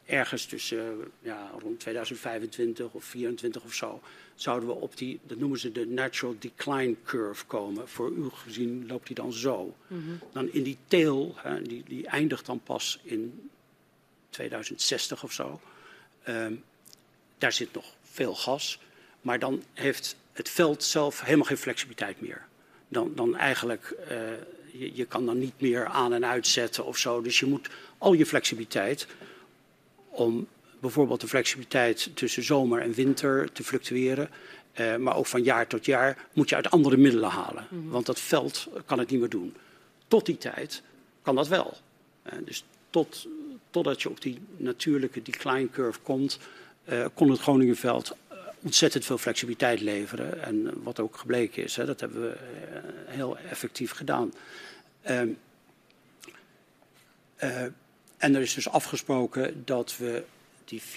ergens 0.06 0.46
tussen 0.46 1.12
ja, 1.20 1.52
rond 1.60 1.80
2025 1.80 2.86
of 2.86 3.10
2024 3.10 3.64
of 3.64 3.74
zo 3.74 4.02
zouden 4.42 4.70
we 4.70 4.76
op 4.76 4.98
die, 4.98 5.20
dat 5.24 5.38
noemen 5.38 5.60
ze 5.60 5.72
de 5.72 5.88
natural 5.88 6.36
decline 6.40 6.96
curve 7.04 7.46
komen. 7.46 7.90
Voor 7.90 8.12
u 8.12 8.30
gezien 8.30 8.88
loopt 8.88 9.08
die 9.08 9.16
dan 9.16 9.34
zo. 9.34 9.76
Mm 9.88 10.04
-hmm. 10.04 10.20
Dan 10.32 10.52
in 10.52 10.64
die 10.64 10.78
tail, 10.88 11.34
hè, 11.36 11.62
die, 11.62 11.84
die 11.88 12.08
eindigt 12.08 12.46
dan 12.46 12.60
pas 12.60 13.00
in 13.04 13.50
2060 14.30 15.24
of 15.24 15.32
zo. 15.32 15.60
Um, 16.28 16.64
daar 17.38 17.52
zit 17.52 17.74
nog 17.74 17.86
veel 18.02 18.36
gas. 18.36 18.80
Maar 19.22 19.40
dan 19.40 19.64
heeft 19.74 20.16
het 20.34 20.50
veld 20.50 20.84
zelf 20.84 21.22
helemaal 21.22 21.46
geen 21.46 21.58
flexibiliteit 21.58 22.22
meer. 22.22 22.46
Dan, 22.88 23.12
dan 23.16 23.36
eigenlijk 23.36 23.96
uh, 24.00 24.18
je, 24.72 24.96
je 24.96 25.06
kan 25.06 25.26
dan 25.26 25.40
niet 25.40 25.62
meer 25.62 25.86
aan 25.86 26.14
en 26.14 26.26
uitzetten 26.26 26.86
of 26.86 26.98
zo. 26.98 27.22
Dus 27.22 27.40
je 27.40 27.46
moet 27.46 27.70
al 27.98 28.14
je 28.14 28.26
flexibiliteit 28.26 29.08
om 30.10 30.48
bijvoorbeeld 30.82 31.22
de 31.22 31.28
flexibiliteit 31.28 32.10
tussen 32.14 32.44
zomer 32.44 32.82
en 32.82 32.94
winter 32.94 33.52
te 33.52 33.64
fluctueren. 33.64 34.30
Uh, 34.80 34.96
maar 34.96 35.16
ook 35.16 35.26
van 35.26 35.44
jaar 35.44 35.68
tot 35.68 35.86
jaar 35.86 36.28
moet 36.34 36.50
je 36.50 36.56
uit 36.56 36.72
andere 36.72 36.98
middelen 36.98 37.30
halen. 37.30 37.68
Mm 37.70 37.82
-hmm. 37.82 37.90
Want 37.90 38.06
dat 38.06 38.20
veld 38.20 38.68
kan 38.86 39.00
het 39.00 39.10
niet 39.10 39.20
meer 39.20 39.30
doen. 39.30 39.56
Tot 40.08 40.26
die 40.26 40.38
tijd 40.38 40.82
kan 41.22 41.36
dat 41.36 41.48
wel. 41.48 41.78
Uh, 42.26 42.34
dus 42.46 42.64
tot, 42.90 43.28
totdat 43.70 44.02
je 44.02 44.10
op 44.10 44.22
die 44.22 44.40
natuurlijke 44.58 45.22
decline 45.22 45.70
curve 45.70 46.00
komt, 46.00 46.40
uh, 46.90 47.06
kon 47.14 47.30
het 47.30 47.40
Groningenveld 47.40 48.16
ontzettend 48.62 49.06
veel 49.06 49.18
flexibiliteit 49.18 49.82
leveren. 49.82 50.44
En 50.44 50.84
wat 50.84 51.00
ook 51.00 51.18
gebleken 51.18 51.64
is, 51.64 51.76
hè, 51.76 51.86
dat 51.86 52.00
hebben 52.00 52.22
we 52.22 52.38
heel 53.06 53.38
effectief 53.38 53.92
gedaan. 53.92 54.34
Ehm, 55.02 55.30
en 58.18 58.36
er 58.36 58.42
is 58.42 58.54
dus 58.54 58.70
afgesproken 58.70 59.62
dat 59.66 59.98
we 59.98 60.24
die 60.66 60.82
4,25 60.82 60.88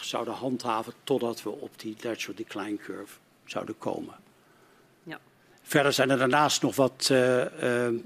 zouden 0.00 0.34
handhaven 0.34 0.92
totdat 1.04 1.42
we 1.42 1.50
op 1.50 1.70
die 1.76 1.96
natural 2.02 2.36
decline 2.36 2.76
curve 2.76 3.18
zouden 3.44 3.78
komen. 3.78 4.14
Ja. 5.02 5.20
Verder 5.62 5.92
zijn 5.92 6.10
er 6.10 6.18
daarnaast 6.18 6.62
nog 6.62 6.76
wat, 6.76 7.08
uh, 7.12 7.44
uh, 7.62 8.00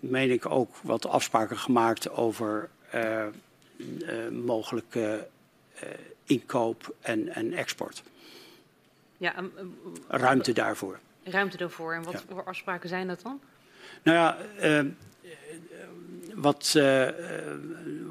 meen 0.00 0.30
ik 0.30 0.46
ook, 0.46 0.76
wat 0.82 1.06
afspraken 1.06 1.58
gemaakt 1.58 2.10
over 2.10 2.68
uh, 2.94 3.26
mogelijke 4.30 5.28
inkoop 6.24 6.94
en, 7.00 7.34
en 7.34 7.52
export. 7.52 8.02
Ja, 9.16 9.38
um, 9.38 9.52
ruimte 10.08 10.52
daarvoor. 10.52 10.98
Ruimte 11.22 11.56
daarvoor. 11.56 11.94
En 11.94 12.02
wat 12.02 12.12
ja. 12.12 12.20
voor 12.28 12.44
afspraken 12.44 12.88
zijn 12.88 13.06
dat 13.06 13.22
dan? 13.22 13.40
Nou 14.02 14.16
ja, 14.16 14.36
wat, 16.34 16.74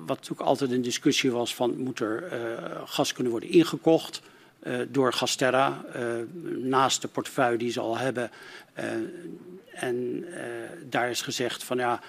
wat 0.06 0.18
natuurlijk 0.18 0.48
altijd 0.50 0.72
een 0.72 0.82
discussie 0.82 1.32
was 1.32 1.56
van 1.56 1.78
moet 1.78 2.00
er 2.00 2.24
uh, 2.24 2.82
gas 2.86 3.14
kunnen 3.14 3.32
worden 3.32 3.50
ingekocht 3.50 4.22
uh, 4.64 4.80
door 4.88 5.14
Gasterra 5.14 5.86
naast 6.62 7.02
de 7.02 7.08
portefeuille 7.08 7.58
die 7.58 7.72
ze 7.72 7.80
al 7.80 7.98
hebben. 7.98 8.32
en 9.74 10.26
daar 10.90 11.10
is 11.10 11.22
gezegd 11.22 11.64
van 11.64 11.78
ja, 11.78 12.02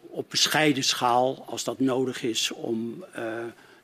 op 0.00 0.30
bescheiden 0.30 0.84
schaal, 0.84 1.44
als 1.46 1.64
dat 1.64 1.80
nodig 1.80 2.22
is 2.22 2.50
om 2.50 3.04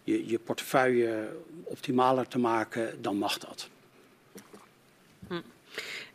je, 0.07 0.29
je 0.29 0.39
portefeuille 0.39 1.37
optimaler 1.65 2.29
te 2.29 2.39
maken, 2.39 3.03
dan 3.03 3.17
mag 3.17 3.39
dat. 3.39 3.69
Hm. 5.29 5.41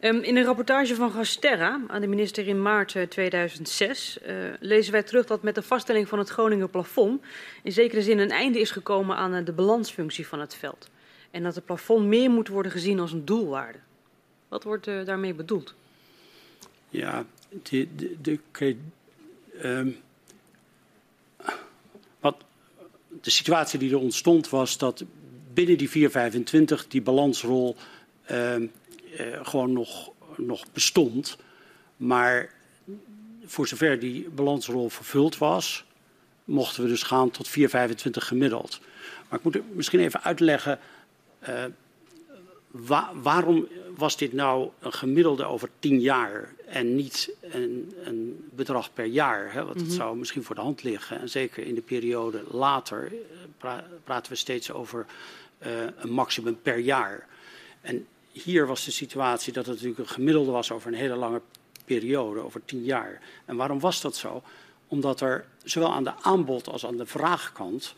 Um, 0.03 0.21
in 0.21 0.37
een 0.37 0.43
rapportage 0.43 0.95
van 0.95 1.11
Gasterra 1.11 1.81
aan 1.87 2.01
de 2.01 2.07
minister 2.07 2.47
in 2.47 2.61
maart 2.61 2.95
2006 3.09 4.17
uh, 4.27 4.35
lezen 4.59 4.91
wij 4.91 5.03
terug 5.03 5.25
dat 5.25 5.43
met 5.43 5.55
de 5.55 5.61
vaststelling 5.61 6.07
van 6.07 6.19
het 6.19 6.29
Groninger 6.29 6.69
plafond 6.69 7.21
in 7.63 7.71
zekere 7.71 8.01
zin 8.01 8.19
een 8.19 8.31
einde 8.31 8.59
is 8.59 8.71
gekomen 8.71 9.15
aan 9.15 9.35
uh, 9.35 9.45
de 9.45 9.51
balansfunctie 9.51 10.27
van 10.27 10.39
het 10.39 10.55
veld. 10.55 10.89
En 11.31 11.43
dat 11.43 11.55
het 11.55 11.65
plafond 11.65 12.05
meer 12.05 12.29
moet 12.29 12.47
worden 12.47 12.71
gezien 12.71 12.99
als 12.99 13.11
een 13.11 13.25
doelwaarde. 13.25 13.77
Wat 14.47 14.63
wordt 14.63 14.87
uh, 14.87 15.05
daarmee 15.05 15.33
bedoeld? 15.33 15.73
Ja, 16.89 17.25
de, 17.63 17.87
de, 17.95 18.15
de, 18.21 18.39
de 18.51 18.75
um, 19.63 19.97
wat, 22.19 22.35
de 23.21 23.29
situatie 23.29 23.79
die 23.79 23.91
er 23.91 23.99
ontstond 23.99 24.49
was 24.49 24.77
dat 24.77 25.03
binnen 25.53 25.77
die 25.77 25.89
425 25.89 26.87
die 26.87 27.01
balansrol 27.01 27.75
um, 28.31 28.71
gewoon 29.41 29.73
nog, 29.73 30.11
nog 30.37 30.71
bestond. 30.71 31.37
Maar 31.97 32.49
voor 33.45 33.67
zover 33.67 33.99
die 33.99 34.29
balansrol 34.29 34.89
vervuld 34.89 35.37
was, 35.37 35.85
mochten 36.43 36.83
we 36.83 36.89
dus 36.89 37.03
gaan 37.03 37.31
tot 37.31 37.49
4,25 37.49 37.53
gemiddeld. 38.11 38.79
Maar 39.29 39.39
ik 39.39 39.43
moet 39.43 39.75
misschien 39.75 39.99
even 39.99 40.23
uitleggen. 40.23 40.79
Uh, 41.49 41.63
wa 42.67 43.11
waarom 43.21 43.67
was 43.95 44.17
dit 44.17 44.33
nou 44.33 44.69
een 44.79 44.93
gemiddelde 44.93 45.45
over 45.45 45.69
10 45.79 45.99
jaar 45.99 46.53
en 46.65 46.95
niet 46.95 47.31
een, 47.41 47.93
een 48.03 48.49
bedrag 48.55 48.93
per 48.93 49.05
jaar? 49.05 49.53
Hè? 49.53 49.63
Want 49.63 49.73
dat 49.73 49.83
mm 49.83 49.87
-hmm. 49.87 49.97
zou 49.97 50.17
misschien 50.17 50.43
voor 50.43 50.55
de 50.55 50.61
hand 50.61 50.83
liggen. 50.83 51.19
En 51.19 51.29
zeker 51.29 51.65
in 51.65 51.75
de 51.75 51.81
periode 51.81 52.43
later 52.51 53.11
pra 53.57 53.87
praten 54.03 54.31
we 54.31 54.37
steeds 54.37 54.71
over 54.71 55.05
uh, 55.65 55.69
een 55.97 56.11
maximum 56.11 56.61
per 56.61 56.77
jaar. 56.77 57.27
En 57.81 58.07
hier 58.31 58.67
was 58.67 58.85
de 58.85 58.91
situatie 58.91 59.53
dat 59.53 59.65
het 59.65 59.75
natuurlijk 59.75 59.99
een 59.99 60.15
gemiddelde 60.15 60.51
was 60.51 60.71
over 60.71 60.87
een 60.87 60.97
hele 60.97 61.15
lange 61.15 61.41
periode, 61.85 62.39
over 62.39 62.65
tien 62.65 62.83
jaar. 62.83 63.21
En 63.45 63.55
waarom 63.55 63.79
was 63.79 64.01
dat 64.01 64.15
zo? 64.15 64.43
Omdat 64.87 65.21
er 65.21 65.45
zowel 65.63 65.93
aan 65.93 66.03
de 66.03 66.15
aanbod 66.21 66.67
als 66.67 66.85
aan 66.85 66.97
de 66.97 67.05
vraagkant 67.05 67.95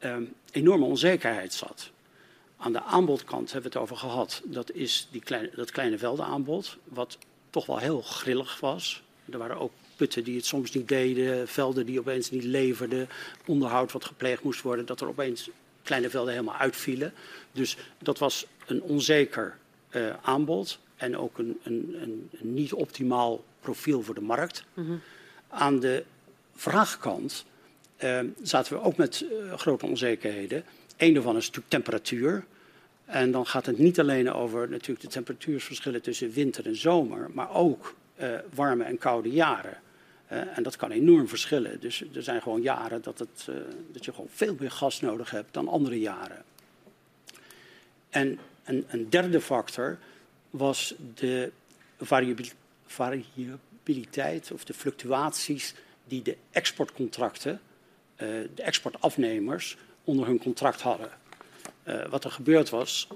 um, 0.00 0.34
enorme 0.50 0.84
onzekerheid 0.84 1.52
zat. 1.52 1.90
Aan 2.56 2.72
de 2.72 2.82
aanbodkant 2.82 3.52
hebben 3.52 3.72
we 3.72 3.78
het 3.78 3.86
over 3.88 3.96
gehad. 3.96 4.42
Dat 4.44 4.72
is 4.72 5.08
die 5.10 5.20
kleine, 5.20 5.50
dat 5.54 5.70
kleine 5.70 5.98
veldenaanbod, 5.98 6.76
wat 6.84 7.18
toch 7.50 7.66
wel 7.66 7.78
heel 7.78 8.02
grillig 8.02 8.60
was. 8.60 9.02
Er 9.30 9.38
waren 9.38 9.58
ook 9.58 9.72
putten 9.96 10.24
die 10.24 10.36
het 10.36 10.46
soms 10.46 10.72
niet 10.72 10.88
deden, 10.88 11.48
velden 11.48 11.86
die 11.86 12.00
opeens 12.00 12.30
niet 12.30 12.44
leverden, 12.44 13.08
onderhoud 13.46 13.92
wat 13.92 14.04
gepleegd 14.04 14.42
moest 14.42 14.62
worden, 14.62 14.86
dat 14.86 15.00
er 15.00 15.08
opeens 15.08 15.50
kleine 15.82 16.10
velden 16.10 16.32
helemaal 16.32 16.56
uitvielen. 16.56 17.12
Dus 17.52 17.76
dat 17.98 18.18
was 18.18 18.46
een 18.66 18.82
onzeker 18.82 19.58
uh, 19.90 20.14
aanbod 20.22 20.78
en 20.96 21.16
ook 21.16 21.38
een, 21.38 21.60
een, 21.62 21.96
een, 22.00 22.30
niet 22.40 22.72
optimaal 22.72 23.44
profiel 23.60 24.02
voor 24.02 24.14
de 24.14 24.20
markt. 24.20 24.64
Mm 24.74 24.86
-hmm. 24.86 25.00
Aan 25.48 25.80
de 25.80 26.04
vraagkant 26.54 27.44
uh, 28.04 28.20
zaten 28.42 28.72
we 28.72 28.82
ook 28.82 28.96
met 28.96 29.26
uh, 29.32 29.52
grote 29.54 29.86
onzekerheden. 29.86 30.64
Eén 30.96 31.14
daarvan 31.14 31.36
is 31.36 31.46
natuurlijk 31.46 31.72
temperatuur. 31.72 32.44
En 33.04 33.30
dan 33.30 33.46
gaat 33.46 33.66
het 33.66 33.78
niet 33.78 34.00
alleen 34.00 34.32
over 34.32 34.68
natuurlijk 34.68 35.00
de 35.00 35.08
temperatuursverschillen 35.08 36.02
tussen 36.02 36.32
winter 36.32 36.66
en 36.66 36.76
zomer, 36.76 37.30
maar 37.32 37.54
ook 37.54 37.94
warme 38.54 38.84
en 38.84 38.98
koude 38.98 39.30
jaren. 39.30 39.78
Uh, 40.32 40.56
en 40.56 40.62
dat 40.62 40.76
kan 40.76 40.90
enorm 40.90 41.28
verschillen. 41.28 41.80
Dus 41.80 42.04
er 42.14 42.22
zijn 42.22 42.42
gewoon 42.42 42.62
jaren 42.62 43.02
dat, 43.02 43.18
het, 43.18 43.46
uh, 43.50 43.56
dat 43.92 44.04
je 44.04 44.12
gewoon 44.12 44.30
veel 44.32 44.56
meer 44.58 44.70
gas 44.70 45.00
nodig 45.00 45.30
hebt 45.30 45.54
dan 45.54 45.68
andere 45.68 46.00
jaren. 46.00 46.44
En 48.08 48.38
een, 48.64 48.84
een 48.88 49.10
derde 49.10 49.40
factor 49.40 49.98
was 50.50 50.94
de 51.14 51.52
variabiliteit 52.86 54.50
of 54.52 54.64
de 54.64 54.74
fluctuaties 54.74 55.74
die 56.04 56.22
de 56.22 56.36
exportcontracten, 56.50 57.52
uh, 57.52 58.28
de 58.54 58.62
exportafnemers, 58.62 59.76
onder 60.04 60.26
hun 60.26 60.38
contract 60.38 60.80
hadden. 60.80 61.10
wat 62.10 62.24
er 62.24 62.30
gebeurd 62.30 62.70
was, 62.70 63.08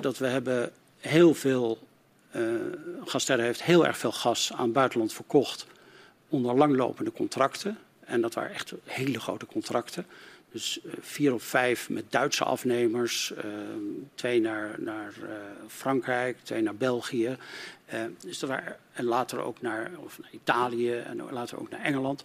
dat 0.00 0.18
we 0.18 0.26
hebben 0.26 0.72
heel 0.98 1.34
veel, 1.34 1.78
Gasterra 3.04 3.42
heeft 3.42 3.62
heel 3.62 3.86
erg 3.86 3.98
veel 3.98 4.12
gas 4.12 4.52
aan 4.52 4.64
het 4.64 4.72
buitenland 4.72 5.12
verkocht 5.12 5.66
onder 6.28 6.54
langlopende 6.54 7.12
contracten. 7.12 7.78
En 8.00 8.20
dat 8.20 8.34
waren 8.34 8.54
echt 8.54 8.72
hele 8.84 9.20
grote 9.20 9.46
contracten. 9.46 10.06
Dus 10.52 10.80
uh, 10.84 10.92
vier 11.00 11.34
of 11.34 11.42
vijf 11.42 11.88
met 11.88 12.04
Duitse 12.08 12.44
afnemers, 12.44 13.32
uh, 13.36 13.44
twee 14.14 14.40
naar, 14.40 14.74
naar 14.78 15.14
uh, 15.22 15.28
Frankrijk, 15.66 16.36
twee 16.42 16.62
naar 16.62 16.76
België. 16.76 17.36
dus 18.20 18.38
dat 18.38 18.48
waren, 18.48 18.76
en 18.92 19.04
later 19.04 19.40
ook 19.40 19.60
naar, 19.60 19.90
of 20.04 20.18
naar 20.18 20.30
Italië 20.32 20.92
en 20.92 21.22
later 21.30 21.60
ook 21.60 21.70
naar 21.70 21.82
Engeland. 21.82 22.24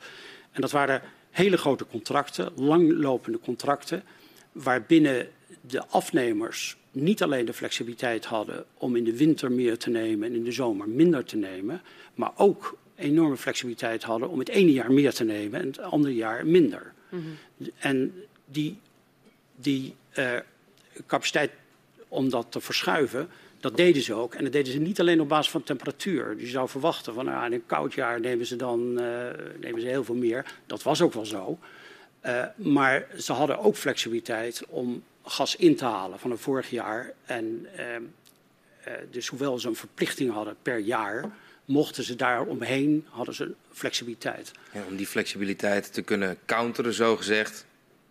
En 0.51 0.61
dat 0.61 0.71
waren 0.71 1.01
hele 1.31 1.57
grote 1.57 1.85
contracten, 1.85 2.51
langlopende 2.55 3.39
contracten, 3.39 4.03
waarbinnen 4.51 5.27
de 5.61 5.85
afnemers 5.85 6.77
niet 6.91 7.23
alleen 7.23 7.45
de 7.45 7.53
flexibiliteit 7.53 8.25
hadden 8.25 8.65
om 8.77 8.95
in 8.95 9.03
de 9.03 9.17
winter 9.17 9.51
meer 9.51 9.77
te 9.77 9.89
nemen 9.89 10.27
en 10.27 10.35
in 10.35 10.43
de 10.43 10.51
zomer 10.51 10.89
minder 10.89 11.25
te 11.25 11.37
nemen, 11.37 11.81
maar 12.15 12.31
ook 12.35 12.77
enorme 12.95 13.37
flexibiliteit 13.37 14.03
hadden 14.03 14.29
om 14.29 14.39
het 14.39 14.49
ene 14.49 14.71
jaar 14.71 14.91
meer 14.91 15.13
te 15.13 15.23
nemen 15.23 15.59
en 15.59 15.67
het 15.67 15.79
andere 15.79 16.15
jaar 16.15 16.45
minder. 16.45 16.92
-hmm. 17.19 17.37
En 17.77 18.13
die, 18.45 18.79
die 19.55 19.95
uh, 20.17 20.39
capaciteit 21.07 21.51
om 22.07 22.29
dat 22.29 22.45
te 22.49 22.61
verschuiven, 22.61 23.29
dat 23.59 23.77
deden 23.77 24.01
ze 24.01 24.13
ook. 24.13 24.33
En 24.33 24.43
dat 24.43 24.53
deden 24.53 24.73
ze 24.73 24.79
niet 24.79 24.99
alleen 24.99 25.21
op 25.21 25.27
basis 25.27 25.51
van 25.51 25.63
temperatuur. 25.63 26.39
Je 26.39 26.47
zou 26.47 26.69
verwachten 26.69 27.13
van 27.13 27.25
nou, 27.25 27.45
in 27.45 27.53
een 27.53 27.65
koud 27.65 27.93
jaar 27.93 28.19
nemen 28.19 28.45
ze 28.45 28.55
dan 28.55 28.79
uh, 28.79 29.27
nemen 29.59 29.81
ze 29.81 29.87
heel 29.87 30.03
veel 30.03 30.15
meer. 30.15 30.45
Dat 30.65 30.83
was 30.83 31.01
ook 31.01 31.13
wel 31.13 31.25
zo. 31.25 31.59
Uh, 32.25 32.45
maar 32.55 33.07
ze 33.17 33.33
hadden 33.33 33.59
ook 33.59 33.75
flexibiliteit 33.75 34.65
om 34.67 35.03
gas 35.23 35.55
in 35.55 35.75
te 35.75 35.85
halen 35.85 36.19
van 36.19 36.31
het 36.31 36.39
vorig 36.39 36.69
jaar. 36.69 37.13
En 37.25 37.67
dus 39.11 39.27
hoewel 39.27 39.59
ze 39.59 39.67
een 39.67 39.75
verplichting 39.75 40.31
hadden 40.31 40.55
per 40.61 40.77
jaar, 40.77 41.31
mochten 41.65 42.03
ze 42.03 42.15
daar 42.15 42.41
omheen, 42.41 43.05
hadden 43.09 43.35
ze 43.35 43.51
flexibiliteit. 43.71 44.51
Ja, 44.71 44.81
om 44.87 44.95
die 44.95 45.07
flexibiliteit 45.07 45.93
te 45.93 46.01
kunnen 46.01 46.37
counteren, 46.45 46.93
zo 46.93 47.15
gezegd, 47.17 47.65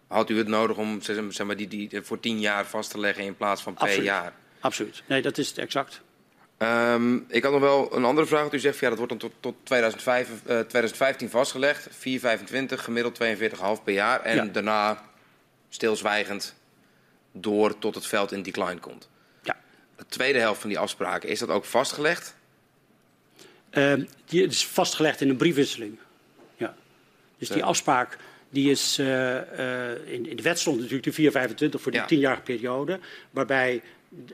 had 0.07 0.31
u 0.31 0.39
het 0.39 0.49
nodig 0.49 0.77
om 0.77 1.03
zeg 1.03 1.45
maar, 1.45 1.57
die, 1.57 1.69
die 1.69 1.91
voor 2.03 2.21
tien 2.21 2.41
jaar 2.41 2.67
vast 2.67 2.91
te 2.91 2.99
leggen 2.99 3.25
in 3.25 3.37
plaats 3.37 3.63
van 3.63 3.75
per 3.75 3.83
Absoluut. 3.83 4.07
jaar? 4.07 4.33
Absoluut. 4.61 5.03
Nee, 5.07 5.23
dat 5.23 5.39
is 5.39 5.49
het 5.49 5.59
exact. 5.59 6.01
Ehm, 6.59 7.17
ik 7.29 7.43
had 7.43 7.53
nog 7.53 7.61
wel 7.61 7.97
een 7.97 8.05
andere 8.05 8.27
vraag. 8.27 8.53
U 8.53 8.59
zegt 8.59 8.79
ja, 8.79 8.89
dat 8.89 8.99
wordt 8.99 9.13
dan 9.13 9.21
tot, 9.21 9.33
tot 9.41 9.55
2005, 9.63 10.29
eh, 10.29 10.59
2015 10.61 11.31
vastgelegd. 11.31 11.89
4,25 11.91 12.85
gemiddeld 12.85 13.15
42,5 13.15 13.83
per 13.85 13.93
jaar. 13.95 14.21
En 14.23 14.37
Ja. 14.37 14.45
daarna 14.45 15.03
stilzwijgend 15.69 16.55
door 17.33 17.79
tot 17.79 17.95
het 17.95 18.07
veld 18.07 18.33
in 18.33 18.43
decline 18.43 18.79
komt. 18.81 19.09
Ja. 19.43 19.57
De 19.97 20.05
tweede 20.09 20.39
helft 20.39 20.61
van 20.61 20.69
die 20.69 20.79
afspraken, 20.79 21.29
is 21.29 21.39
dat 21.39 21.49
ook 21.49 21.65
vastgelegd? 21.65 22.35
Ehm, 23.73 24.05
die 24.25 24.47
is 24.47 24.67
vastgelegd 24.67 25.21
in 25.21 25.29
een 25.29 25.37
briefwisseling. 25.37 25.99
Ja. 26.57 26.75
Dus 27.39 27.49
die 27.49 27.65
afspraak 27.65 28.19
die 28.53 28.71
is 28.71 28.99
eh, 28.99 29.91
eh, 29.91 29.99
in, 30.07 30.27
in 30.27 30.37
de 30.37 30.43
wet 30.43 30.59
stond 30.59 30.77
natuurlijk 30.77 31.05
de 31.05 31.13
425 31.13 31.81
voor 31.81 31.93
die 31.93 32.01
Ja. 32.01 32.07
tienjarige 32.07 32.43
periode, 32.43 32.99
waarbij 33.31 33.83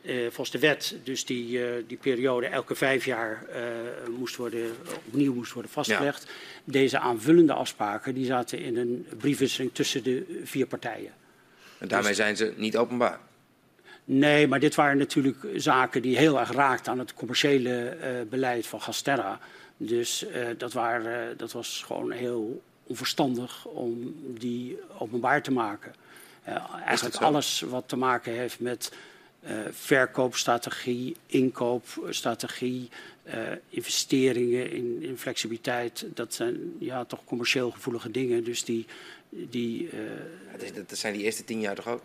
eh, 0.03 0.15
volgens 0.23 0.51
de 0.51 0.59
wet 0.59 0.97
dus 1.05 1.25
die, 1.25 1.61
die 1.87 1.97
periode 1.97 2.47
elke 2.47 2.75
vijf 2.75 3.05
jaar 3.05 3.45
moest 4.19 4.37
worden, 4.37 4.71
opnieuw 5.07 5.35
moest 5.35 5.53
worden 5.53 5.71
vastgelegd. 5.71 6.27
Deze 6.65 6.99
aanvullende 6.99 7.53
afspraken 7.53 8.15
die 8.15 8.25
zaten 8.27 8.59
in 8.59 8.77
een 8.77 9.07
briefwisseling 9.19 9.71
tussen 9.75 10.03
de 10.03 10.41
vier 10.45 10.67
partijen. 10.67 11.13
En 11.79 11.89
daarmee 11.89 12.09
Dus- 12.09 12.17
zijn 12.17 12.37
ze 12.37 12.53
niet 12.57 12.77
openbaar. 12.77 13.19
Nee, 14.11 14.47
maar 14.47 14.61
dit 14.61 14.75
waren 14.75 14.99
natuurlijk 14.99 15.37
zaken 15.55 16.03
die 16.03 16.19
heel 16.19 16.39
erg 16.39 16.53
raakten 16.53 16.93
aan 16.93 16.99
het 16.99 17.15
commerciële 17.15 17.89
eh, 17.89 18.11
beleid 18.29 18.67
van 18.67 18.81
Gasterra. 18.81 19.41
Dus 19.77 20.27
eh, 20.27 20.47
dat, 20.59 20.73
waren, 20.73 21.37
dat 21.37 21.53
was 21.53 21.83
gewoon 21.87 22.11
heel 22.11 22.63
onverstandig 22.87 23.65
om 23.65 24.15
die 24.39 24.79
openbaar 24.99 25.43
te 25.43 25.53
maken. 25.53 25.95
Eh, 26.43 26.75
eigenlijk 26.85 27.17
alles 27.17 27.61
wat 27.61 27.89
te 27.89 27.97
maken 27.97 28.33
heeft 28.33 28.61
met 28.61 28.93
eh, 29.41 29.57
verkoopstrategie, 29.71 31.17
inkoopstrategie, 31.27 32.89
eh, 33.23 33.41
investeringen 33.69 34.71
in, 34.71 35.03
in 35.03 35.19
flexibiliteit, 35.19 36.07
dat 36.15 36.35
zijn 36.35 36.75
ja, 36.79 37.05
toch 37.05 37.25
commercieel 37.25 37.71
gevoelige 37.71 38.11
dingen. 38.11 38.45
Dus 38.45 38.65
die, 38.65 38.87
die 39.29 39.89
eh, 39.91 40.63
is, 40.63 40.73
dat 40.87 40.99
zijn 40.99 41.13
die 41.15 41.23
eerste 41.23 41.45
tien 41.45 41.61
jaar 41.61 41.75
toch 41.75 41.87
ook? 41.87 42.03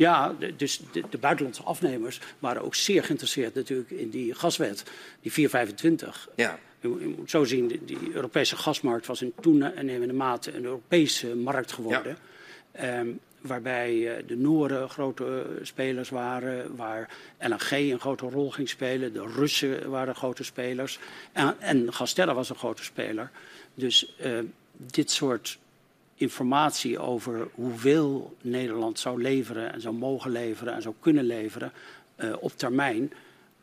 Ja, 0.00 0.34
de- 0.38 0.56
dus 0.56 0.80
de, 0.92 1.02
de 1.10 1.18
buitenlandse 1.18 1.62
afnemers 1.62 2.20
waren 2.38 2.62
ook 2.62 2.74
zeer 2.74 3.04
geïnteresseerd 3.04 3.54
natuurlijk 3.54 3.90
in 3.90 4.10
die 4.10 4.34
gaswet, 4.34 4.84
die 5.20 5.32
425. 5.32 6.28
Ja. 6.36 6.58
Je, 6.80 6.88
moet- 6.88 7.00
je 7.00 7.14
moet 7.18 7.30
zo 7.30 7.44
zien, 7.44 7.66
die, 7.68 7.84
die 7.84 7.98
Europese 8.12 8.56
gasmarkt 8.56 9.06
was 9.06 9.22
in 9.22 9.32
toenemende 9.40 10.12
mate 10.12 10.54
een 10.54 10.64
Europese 10.64 11.36
markt 11.36 11.72
geworden. 11.72 12.16
Ehm, 12.72 13.08
waarbij 13.40 14.16
eh, 14.16 14.22
de 14.26 14.36
Nooren 14.36 14.88
grote 14.90 15.24
eh, 15.58 15.64
spelers 15.64 16.08
waren, 16.08 16.76
waar 16.76 17.08
LNG 17.38 17.70
een 17.70 18.00
grote 18.00 18.26
rol 18.28 18.50
ging 18.50 18.68
spelen. 18.68 19.12
De 19.12 19.26
Russen 19.36 19.90
waren 19.90 20.14
grote 20.14 20.44
spelers. 20.44 20.98
En, 21.32 21.56
en 21.60 21.92
Gasterra 21.92 22.34
was 22.34 22.50
een 22.50 22.56
grote 22.56 22.84
speler. 22.84 23.30
Dus 23.74 24.14
eh, 24.18 24.38
dit 24.72 25.10
soort 25.10 25.58
informatie 26.20 26.98
over 26.98 27.48
hoeveel 27.54 28.36
Nederland 28.40 28.98
zou 28.98 29.22
leveren 29.22 29.72
en 29.72 29.80
zou 29.80 29.94
mogen 29.94 30.30
leveren 30.30 30.74
en 30.74 30.82
zou 30.82 30.94
kunnen 31.00 31.24
leveren 31.24 31.72
eh, 32.16 32.32
op 32.40 32.52
termijn, 32.56 33.12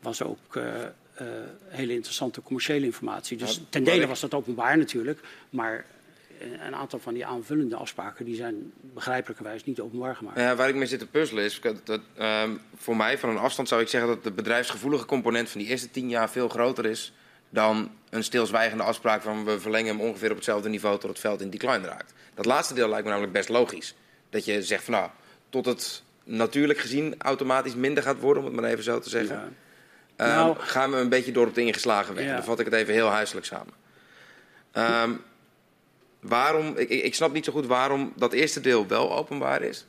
was 0.00 0.22
ook 0.22 0.56
eh, 0.56 0.84
eh, 0.84 1.26
hele 1.68 1.94
interessante 1.94 2.42
commerciële 2.42 2.84
informatie. 2.84 3.36
Dus 3.36 3.60
ten 3.68 3.84
dele 3.84 4.06
was 4.06 4.20
dat 4.20 4.34
openbaar 4.34 4.78
natuurlijk, 4.78 5.20
maar 5.50 5.86
een 6.40 6.74
aantal 6.74 6.98
van 6.98 7.14
die 7.14 7.26
aanvullende 7.26 7.76
afspraken 7.76 8.24
die 8.24 8.36
zijn 8.36 8.72
begrijpelijkerwijs 8.94 9.64
niet 9.64 9.80
openbaar 9.80 10.16
gemaakt. 10.16 10.38
Ja, 10.38 10.56
waar 10.56 10.68
ik 10.68 10.74
mee 10.74 10.86
zit 10.86 10.98
te 10.98 11.06
puzzelen 11.06 11.44
is, 11.44 11.60
dat, 11.60 11.86
dat, 11.86 12.00
ehm, 12.16 12.56
voor 12.76 12.96
mij 12.96 13.18
van 13.18 13.28
een 13.28 13.38
afstand 13.38 13.68
zou 13.68 13.80
ik 13.80 13.88
zeggen 13.88 14.10
dat 14.10 14.24
de 14.24 14.32
bedrijfsgevoelige 14.32 15.04
component 15.04 15.48
van 15.48 15.60
die 15.60 15.70
eerste 15.70 15.90
tien 15.90 16.08
jaar 16.08 16.30
veel 16.30 16.48
groter 16.48 16.86
is 16.86 17.12
dan 17.50 17.90
een 18.10 18.24
stilzwijgende 18.24 18.82
afspraak 18.82 19.22
van 19.22 19.44
we 19.44 19.60
verlengen 19.60 19.96
hem 19.96 20.06
ongeveer 20.06 20.30
op 20.30 20.36
hetzelfde 20.36 20.68
niveau 20.68 20.98
tot 20.98 21.10
het 21.10 21.18
veld 21.18 21.40
in 21.40 21.50
decline 21.50 21.86
raakt. 21.86 22.12
Dat 22.34 22.44
laatste 22.44 22.74
deel 22.74 22.88
lijkt 22.88 23.04
me 23.04 23.10
namelijk 23.10 23.32
best 23.32 23.48
logisch. 23.48 23.94
Dat 24.30 24.44
je 24.44 24.62
zegt 24.62 24.84
van 24.84 24.92
nou, 24.94 25.10
tot 25.48 25.66
het 25.66 26.02
natuurlijk 26.24 26.78
gezien 26.78 27.14
automatisch 27.18 27.74
minder 27.74 28.02
gaat 28.02 28.20
worden, 28.20 28.42
om 28.42 28.48
het 28.52 28.60
maar 28.60 28.70
even 28.70 28.84
zo 28.84 28.98
te 29.00 29.08
zeggen. 29.08 29.36
Ja. 29.36 29.48
Ehm, 30.16 30.36
Nou- 30.36 30.56
gaan 30.58 30.90
we 30.90 30.96
een 30.96 31.08
beetje 31.08 31.32
door 31.32 31.46
op 31.46 31.54
de 31.54 31.60
ingeslagen 31.64 32.14
weg. 32.14 32.24
Ja. 32.24 32.34
Dan 32.34 32.44
vat 32.44 32.58
ik 32.58 32.64
het 32.64 32.74
even 32.74 32.94
heel 32.94 33.08
huiselijk 33.08 33.46
samen. 33.46 33.72
Ehm, 34.72 35.12
waarom, 36.20 36.76
ik, 36.76 36.88
ik 36.88 37.02
ik 37.02 37.14
snap 37.14 37.32
niet 37.32 37.44
zo 37.44 37.52
goed 37.52 37.66
waarom 37.66 38.12
dat 38.16 38.32
eerste 38.32 38.60
deel 38.60 38.86
wel 38.86 39.16
openbaar 39.16 39.62
is. 39.62 39.86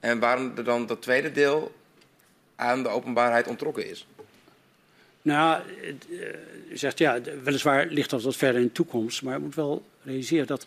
En 0.00 0.18
waarom 0.18 0.52
er 0.56 0.64
dan 0.64 0.86
dat 0.86 1.02
tweede 1.02 1.32
deel 1.32 1.74
aan 2.56 2.82
de 2.82 2.88
openbaarheid 2.88 3.46
ontrokken 3.46 3.88
is. 3.90 4.06
Nou, 5.26 5.60
eh, 5.82 6.70
u 6.70 6.76
zegt 6.76 6.98
ja, 6.98 7.20
weliswaar 7.42 7.86
ligt 7.86 8.10
dat 8.10 8.22
wat 8.22 8.36
verder 8.36 8.60
in 8.60 8.66
de 8.66 8.72
toekomst, 8.72 9.22
maar 9.22 9.34
je 9.34 9.44
moet 9.44 9.54
wel 9.54 9.84
realiseren 10.02 10.46
dat 10.46 10.66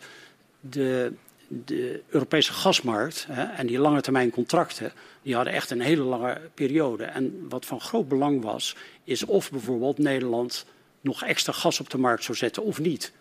de, 0.60 1.12
de 1.48 2.02
Europese 2.08 2.52
gasmarkt 2.52 3.26
hè, 3.28 3.42
en 3.42 3.66
die 3.66 3.78
lange 3.78 4.00
termijn 4.00 4.30
contracten, 4.30 4.92
die 5.22 5.34
hadden 5.34 5.52
echt 5.52 5.70
een 5.70 5.80
hele 5.80 6.02
lange 6.02 6.40
periode. 6.54 7.04
En 7.04 7.46
wat 7.48 7.66
van 7.66 7.80
groot 7.80 8.08
belang 8.08 8.42
was, 8.42 8.76
is 9.04 9.24
of 9.24 9.50
bijvoorbeeld 9.50 9.98
Nederland 9.98 10.66
nog 11.00 11.24
extra 11.24 11.52
gas 11.52 11.80
op 11.80 11.90
de 11.90 11.98
markt 11.98 12.24
zou 12.24 12.38
zetten 12.38 12.62
of 12.62 12.78
niet. 12.78 13.12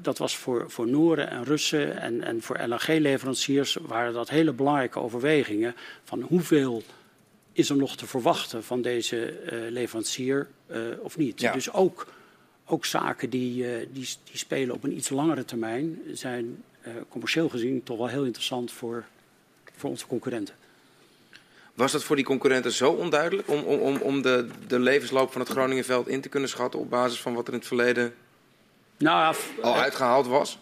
Dat 0.00 0.18
was 0.18 0.36
voor, 0.36 0.70
voor 0.70 0.88
Noorden 0.88 1.30
en 1.30 1.44
Russen 1.44 2.00
en, 2.00 2.22
en 2.22 2.42
voor 2.42 2.60
LNG-leveranciers 2.66 3.76
waren 3.80 4.12
dat 4.12 4.28
hele 4.28 4.52
belangrijke 4.52 4.98
overwegingen 4.98 5.74
van 6.04 6.20
hoeveel 6.20 6.82
is 7.58 7.70
er 7.70 7.76
nog 7.76 7.96
te 7.96 8.06
verwachten 8.06 8.64
van 8.64 8.82
deze 8.82 9.26
eh, 9.26 9.58
leverancier 9.70 10.48
eh, 10.66 10.80
of 11.00 11.16
niet. 11.16 11.40
Ja. 11.40 11.52
Dus 11.52 11.72
ook, 11.72 12.06
ook 12.64 12.84
zaken 12.84 13.30
die, 13.30 13.64
eh, 13.64 13.86
die, 13.92 14.08
die 14.24 14.38
spelen 14.38 14.74
op 14.74 14.84
een 14.84 14.96
iets 14.96 15.08
langere 15.08 15.44
termijn 15.44 16.00
zijn 16.12 16.62
commercieel 17.08 17.48
gezien 17.48 17.82
toch 17.82 17.98
wel 17.98 18.06
heel 18.06 18.24
interessant 18.24 18.72
voor, 18.72 19.04
voor 19.76 19.90
onze 19.90 20.06
concurrenten. 20.06 20.54
Was 21.78 21.92
dat 21.92 22.04
voor 22.04 22.16
die 22.16 22.24
concurrenten 22.24 22.72
zo 22.72 22.90
onduidelijk 22.90 23.48
om, 23.48 23.62
om, 23.62 23.80
om, 23.80 23.96
om 23.96 24.22
de, 24.22 24.48
de 24.66 24.78
levensloop 24.78 25.32
van 25.32 25.40
het 25.40 25.50
Groningenveld 25.50 26.08
in 26.08 26.20
te 26.20 26.28
kunnen 26.28 26.48
schatten 26.48 26.80
op 26.80 26.90
basis 26.90 27.20
van 27.20 27.34
wat 27.34 27.46
er 27.46 27.52
in 27.52 27.58
het 27.58 27.68
verleden 27.68 28.14
Nou 28.96 29.18
ja, 29.18 29.40
al 29.62 29.74
eh, 29.74 29.80
uitgehaald 29.80 30.26
was? 30.26 30.58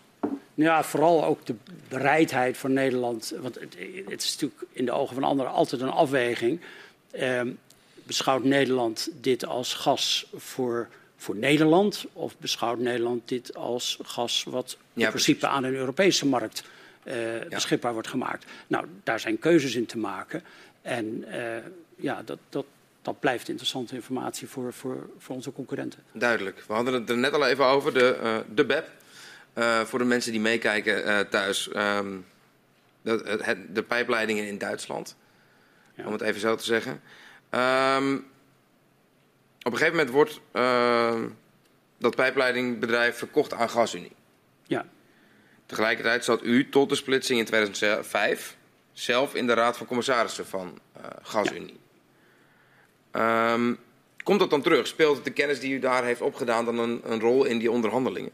Ja, 0.55 0.85
vooral 0.85 1.25
ook 1.25 1.47
de 1.47 1.55
bereidheid 1.89 2.57
van 2.57 2.73
Nederland. 2.73 3.35
Want 3.41 3.55
het, 3.55 3.77
het 4.09 4.23
is 4.23 4.33
natuurlijk 4.33 4.63
in 4.73 4.85
de 4.85 4.93
ogen 4.93 5.15
van 5.15 5.25
anderen 5.25 5.53
altijd 5.53 5.81
een 5.81 5.91
afweging. 5.91 6.61
Ehm, 7.19 7.49
beschouwt 8.03 8.45
Nederland 8.45 9.09
dit 9.21 9.47
als 9.47 9.75
gas 9.75 10.27
voor, 10.37 10.89
voor 11.17 11.37
Nederland? 11.37 12.05
Of 12.13 12.37
beschouwt 12.39 12.79
Nederland 12.79 13.29
dit 13.29 13.55
als 13.57 13.99
gas 14.03 14.45
wat 14.49 14.77
in 14.95 15.01
Ja, 15.03 15.09
principe 15.09 15.47
aan 15.47 15.65
een 15.65 15.75
Europese 15.75 16.27
markt 16.27 16.63
eh, 17.03 17.15
beschikbaar 17.49 17.93
wordt 17.93 18.09
gemaakt? 18.09 18.45
Nou, 18.67 18.87
daar 19.05 19.21
zijn 19.21 19.39
keuzes 19.39 19.75
in 19.75 19.87
te 19.87 19.99
maken. 19.99 20.43
En 20.83 21.25
eh, 21.29 21.63
ja, 21.97 22.23
dat, 22.25 22.39
dat, 22.49 22.65
dat 23.03 23.21
blijft 23.21 23.49
interessante 23.49 23.95
informatie 23.95 24.49
voor, 24.49 24.73
voor, 24.73 25.09
voor 25.19 25.35
onze 25.35 25.53
concurrenten. 25.53 26.03
Duidelijk. 26.13 26.65
We 26.67 26.73
hadden 26.73 26.95
het 26.95 27.11
er 27.11 27.19
net 27.19 27.33
al 27.33 27.47
even 27.47 27.65
over, 27.65 27.95
de, 27.95 28.15
eh, 28.15 28.37
de 28.55 28.65
BEP. 28.65 28.91
Eh, 29.53 29.81
voor 29.81 29.99
de 29.99 30.05
mensen 30.05 30.33
die 30.33 30.41
meekijken 30.41 31.29
thuis. 31.29 31.69
ehm, 31.69 32.17
het- 33.03 33.59
de 33.75 33.83
pijpleidingen 33.83 34.47
in 34.47 34.59
Duitsland. 34.59 35.17
Om 36.05 36.13
het 36.13 36.21
even 36.21 36.41
zo 36.41 36.55
te 36.55 36.65
zeggen. 36.65 37.01
Ehm, 37.51 38.15
op 39.63 39.73
een 39.73 39.79
gegeven 39.79 39.97
moment 39.97 40.11
wordt 40.11 40.41
ehm, 40.53 41.29
dat 41.99 42.17
pijpleidingbedrijf 42.17 43.17
verkocht 43.17 43.53
aan 43.53 43.71
GasUnie. 43.71 44.13
Ja, 44.63 44.87
Tegelijkertijd 45.67 46.25
zat 46.25 46.43
u 46.43 46.69
tot 46.69 46.89
de 46.89 46.95
splitsing 46.95 47.39
in 47.39 47.45
2005 47.45 48.57
zelf 48.93 49.35
in 49.35 49.47
de 49.47 49.55
Raad 49.55 49.77
van 49.77 49.87
Commissarissen 49.87 50.47
van 50.47 50.79
eh 50.93 51.03
GasUnie. 51.23 51.79
Ehm, 53.11 53.75
komt 54.23 54.41
dat 54.41 54.51
dan 54.51 54.63
terug? 54.63 54.87
Speelt 54.87 55.25
de 55.25 55.31
kennis 55.31 55.61
die 55.61 55.75
u 55.75 55.79
daar 55.79 56.05
heeft 56.05 56.21
opgedaan 56.21 56.65
dan 56.65 56.79
een, 56.79 57.01
een 57.05 57.21
rol 57.21 57.45
in 57.45 57.59
die 57.59 57.71
onderhandelingen? 57.71 58.31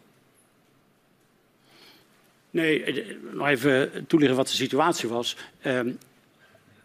Nee, 2.50 2.84
eh, 2.84 3.16
nog 3.32 3.48
even 3.48 4.06
toelichten 4.06 4.36
wat 4.36 4.48
de 4.48 4.54
situatie 4.54 5.08
was. 5.08 5.36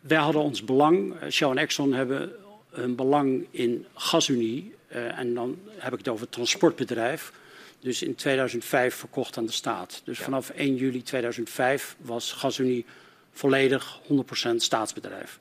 Wij 0.08 0.18
hadden 0.18 0.42
ons 0.42 0.64
belang, 0.64 1.20
eh, 1.20 1.30
Shell 1.30 1.50
en 1.50 1.58
Exxon 1.58 1.94
hebben 1.94 2.32
een 2.72 2.96
belang 2.96 3.48
in 3.52 3.86
GasUnie. 3.96 4.76
eh, 4.88 5.20
en 5.20 5.34
dan 5.34 5.58
heb 5.78 5.92
ik 5.92 5.98
het 5.98 6.08
over 6.08 6.22
het 6.22 6.32
transportbedrijf. 6.32 7.32
Dus 7.80 8.02
in 8.02 8.16
2005 8.16 8.96
verkocht 8.96 9.38
aan 9.38 9.46
de 9.46 9.52
staat. 9.52 10.02
Dus 10.06 10.18
Ja. 10.18 10.24
vanaf 10.24 10.52
1 10.56 10.76
juli 10.76 11.02
2005 11.04 11.96
was 12.00 12.32
GasUnie 12.32 12.86
volledig 13.32 14.00
100% 14.08 14.62
staatsbedrijf. 14.64 15.40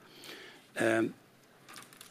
Ehm, 0.72 1.04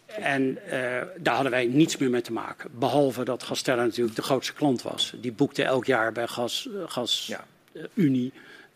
en 0.06 0.58
eh, 0.68 1.02
daar 1.18 1.34
hadden 1.34 1.52
wij 1.52 1.66
niets 1.66 1.98
meer 1.98 2.10
mee 2.10 2.22
te 2.22 2.34
maken. 2.34 2.70
Behalve 2.80 3.24
dat 3.24 3.44
Gasterra 3.44 3.84
natuurlijk 3.84 4.16
de 4.16 4.22
grootste 4.22 4.54
klant 4.54 4.82
was. 4.82 5.14
Die 5.22 5.32
boekte 5.32 5.64
elk 5.64 5.86
jaar 5.86 6.12
bij 6.12 6.28
Gas, 6.28 6.70
gas 6.86 7.26
Ja. 7.28 7.46
Unie 7.94 8.34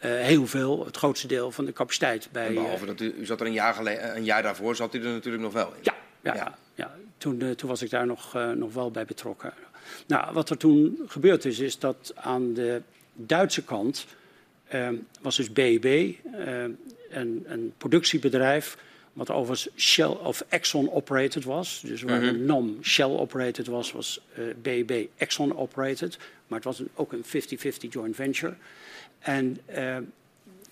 heel 0.08 0.48
veel, 0.48 0.86
het 0.86 0.98
grootste 0.98 1.28
deel 1.28 1.52
van 1.52 1.66
de 1.66 1.74
capaciteit 1.74 2.30
bij. 2.32 2.46
En 2.46 2.56
eh, 2.56 2.62
behalve 2.62 2.86
dat 2.86 3.02
u, 3.02 3.14
u 3.20 3.26
zat 3.26 3.40
er 3.40 3.46
een 3.46 3.54
jaar, 3.54 3.74
geleden, 3.74 4.16
een 4.16 4.24
jaar 4.24 4.44
daarvoor, 4.44 4.76
zat 4.76 4.96
u 4.96 5.04
er 5.04 5.12
natuurlijk 5.12 5.44
nog 5.44 5.54
wel 5.54 5.68
in. 5.68 5.80
ja, 5.82 5.96
ja, 6.22 6.36
ja. 6.36 6.58
ja. 6.76 6.96
Toen, 7.18 7.44
uh, 7.44 7.52
toen 7.52 7.70
was 7.70 7.82
ik 7.82 7.90
daar 7.90 8.06
nog, 8.06 8.34
nog 8.56 8.74
wel 8.74 8.92
bij 8.92 9.06
betrokken. 9.06 9.54
Nou, 10.08 10.34
wat 10.34 10.50
er 10.50 10.58
toen 10.58 11.00
gebeurd 11.08 11.46
is, 11.46 11.60
is 11.60 11.80
dat 11.80 12.12
aan 12.16 12.54
de 12.54 12.82
Duitse 13.14 13.64
kant 13.64 14.06
uh, 14.74 14.90
was 15.22 15.36
dus 15.36 15.52
BEB, 15.52 16.16
een, 17.10 17.44
een 17.48 17.74
productiebedrijf 17.78 18.78
wat 19.14 19.30
overigens 19.30 19.70
Shell 19.76 20.06
of 20.06 20.46
Exxon 20.50 20.92
operated 20.92 21.44
was. 21.44 21.82
Dus 21.86 22.02
waar 22.02 22.22
-hmm. 22.22 22.32
de 22.32 22.40
NAM 22.40 22.78
Shell 22.82 23.10
operated 23.10 23.68
was, 23.68 23.92
was 23.92 24.22
uh, 24.38 24.46
BEB 24.62 25.08
Exxon 25.18 25.58
operated. 25.58 26.18
Maar 26.48 26.58
het 26.58 26.68
was 26.68 26.80
een, 26.80 26.90
ook 26.94 27.14
een 27.14 27.26
50-50 27.26 27.28
joint 27.90 28.16
venture. 28.16 28.54
En 29.20 29.60
uh, 29.70 29.98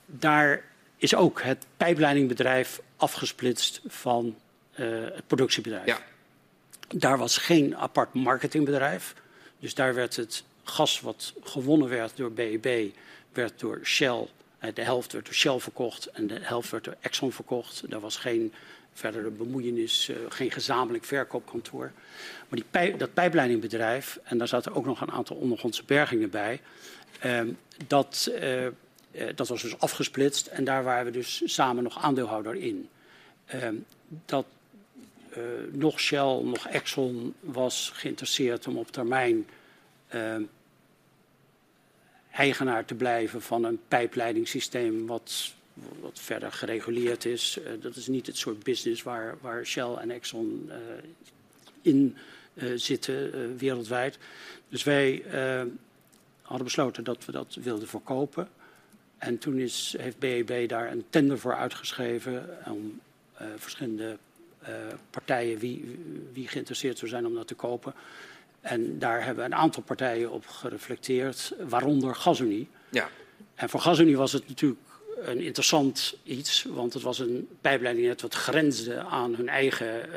daar 0.06 0.64
is 0.98 1.16
ook 1.16 1.42
het 1.42 1.66
pijpleidingbedrijf 1.78 2.82
afgesplitst 2.96 3.82
van 3.88 4.36
uh, 4.76 4.88
het 5.04 5.28
productiebedrijf. 5.28 5.86
Ja. 5.86 6.00
Daar 6.88 7.18
was 7.18 7.38
geen 7.38 7.76
apart 7.76 8.14
marketingbedrijf. 8.14 9.16
Dus 9.60 9.74
daar 9.74 9.94
werd 9.94 10.16
het 10.16 10.44
gas 10.64 11.00
wat 11.00 11.34
gewonnen 11.44 11.90
werd 11.90 12.18
door 12.18 12.32
BEB, 12.32 12.94
werd 13.32 13.60
door 13.60 13.80
Shell 13.84 14.28
de 14.74 14.82
helft 14.82 15.12
werd 15.12 15.26
door 15.26 15.34
Shell 15.34 15.60
verkocht 15.60 16.06
en 16.06 16.28
de 16.28 16.40
helft 16.42 16.70
werd 16.70 16.84
door 16.84 16.96
Exxon 17.00 17.32
verkocht. 17.32 17.84
Daar 17.90 18.00
was 18.00 18.18
geen 18.18 18.54
verdere 18.94 19.30
bemoeienis, 19.30 20.10
uh, 20.10 20.16
geen 20.30 20.52
gezamenlijk 20.52 21.04
verkoopkantoor. 21.06 21.92
Maar 22.50 22.60
die 22.60 22.66
pij 22.72 22.98
dat 22.98 23.14
pijpleidingbedrijf, 23.14 24.20
en 24.24 24.38
daar 24.38 24.48
zaten 24.48 24.74
ook 24.76 24.86
nog 24.86 25.02
een 25.02 25.12
aantal 25.12 25.36
ondergrondse 25.36 25.84
bergingen 25.86 26.30
bij, 26.30 26.62
dat, 27.88 28.32
uh, 28.42 28.68
dat 29.36 29.48
was 29.48 29.62
dus 29.62 29.80
afgesplitst 29.80 30.48
en 30.48 30.64
daar 30.64 30.84
waren 30.84 31.06
we 31.06 31.12
dus 31.12 31.42
samen 31.46 31.84
nog 31.84 32.04
aandeelhouder 32.04 32.56
in. 32.56 32.90
Ehm, 33.46 33.76
dat 34.26 34.46
nog 35.72 36.00
Shell, 36.00 36.40
nog 36.44 36.68
Exxon 36.68 37.34
was 37.40 37.92
geïnteresseerd 37.94 38.68
om 38.68 38.78
op 38.78 38.92
termijn 38.92 39.48
ehm, 40.08 40.44
eigenaar 42.32 42.86
te 42.86 42.96
blijven 42.96 43.42
van 43.42 43.64
een 43.64 43.80
pijpleidingssysteem 43.88 45.06
wat, 45.06 45.54
wat 46.02 46.20
verder 46.20 46.52
gereguleerd 46.52 47.26
is. 47.26 47.60
Dat 47.80 47.96
is 47.96 48.08
niet 48.08 48.28
het 48.28 48.38
soort 48.38 48.64
business 48.64 49.04
waar, 49.04 49.38
waar 49.42 49.66
Shell 49.66 49.94
en 49.94 50.12
Exxon 50.12 50.72
in 51.82 52.18
zitten 52.76 53.58
wereldwijd. 53.58 54.18
Dus 54.70 54.84
wij 54.84 55.24
hadden 56.48 56.66
besloten 56.66 57.04
dat 57.04 57.26
we 57.26 57.32
dat 57.32 57.58
wilden 57.62 57.88
verkopen. 57.88 58.48
En 59.18 59.38
toen 59.38 59.58
is, 59.58 59.96
heeft 59.98 60.20
BEB 60.20 60.70
daar 60.70 60.92
een 60.92 61.06
tender 61.10 61.40
voor 61.40 61.56
uitgeschreven 61.56 62.50
om 62.66 63.00
verschillende 63.56 64.18
partijen 65.10 65.60
wie, 65.60 66.00
wie 66.34 66.48
geïnteresseerd 66.48 66.98
zou 66.98 67.12
zijn 67.12 67.26
om 67.26 67.36
dat 67.36 67.48
te 67.48 67.56
kopen. 67.56 67.94
En 68.62 69.00
daar 69.00 69.26
hebben 69.26 69.46
een 69.46 69.56
aantal 69.56 69.84
partijen 69.84 70.32
op 70.32 70.48
gereflecteerd, 70.48 71.54
waaronder 71.68 72.16
Gasunie. 72.16 72.68
Ja. 72.90 73.10
En 73.56 73.70
voor 73.70 73.80
Gasunie 73.80 74.18
was 74.18 74.32
het 74.32 74.48
natuurlijk 74.48 74.82
een 75.22 75.40
interessant 75.40 76.16
iets, 76.24 76.64
want 76.64 76.94
het 76.94 77.04
was 77.04 77.20
een 77.20 77.48
pijpleidingnet 77.62 78.22
wat 78.22 78.34
grensde 78.34 79.00
aan 79.00 79.36
hun 79.36 79.50
eigen 79.50 80.10
uh, 80.10 80.16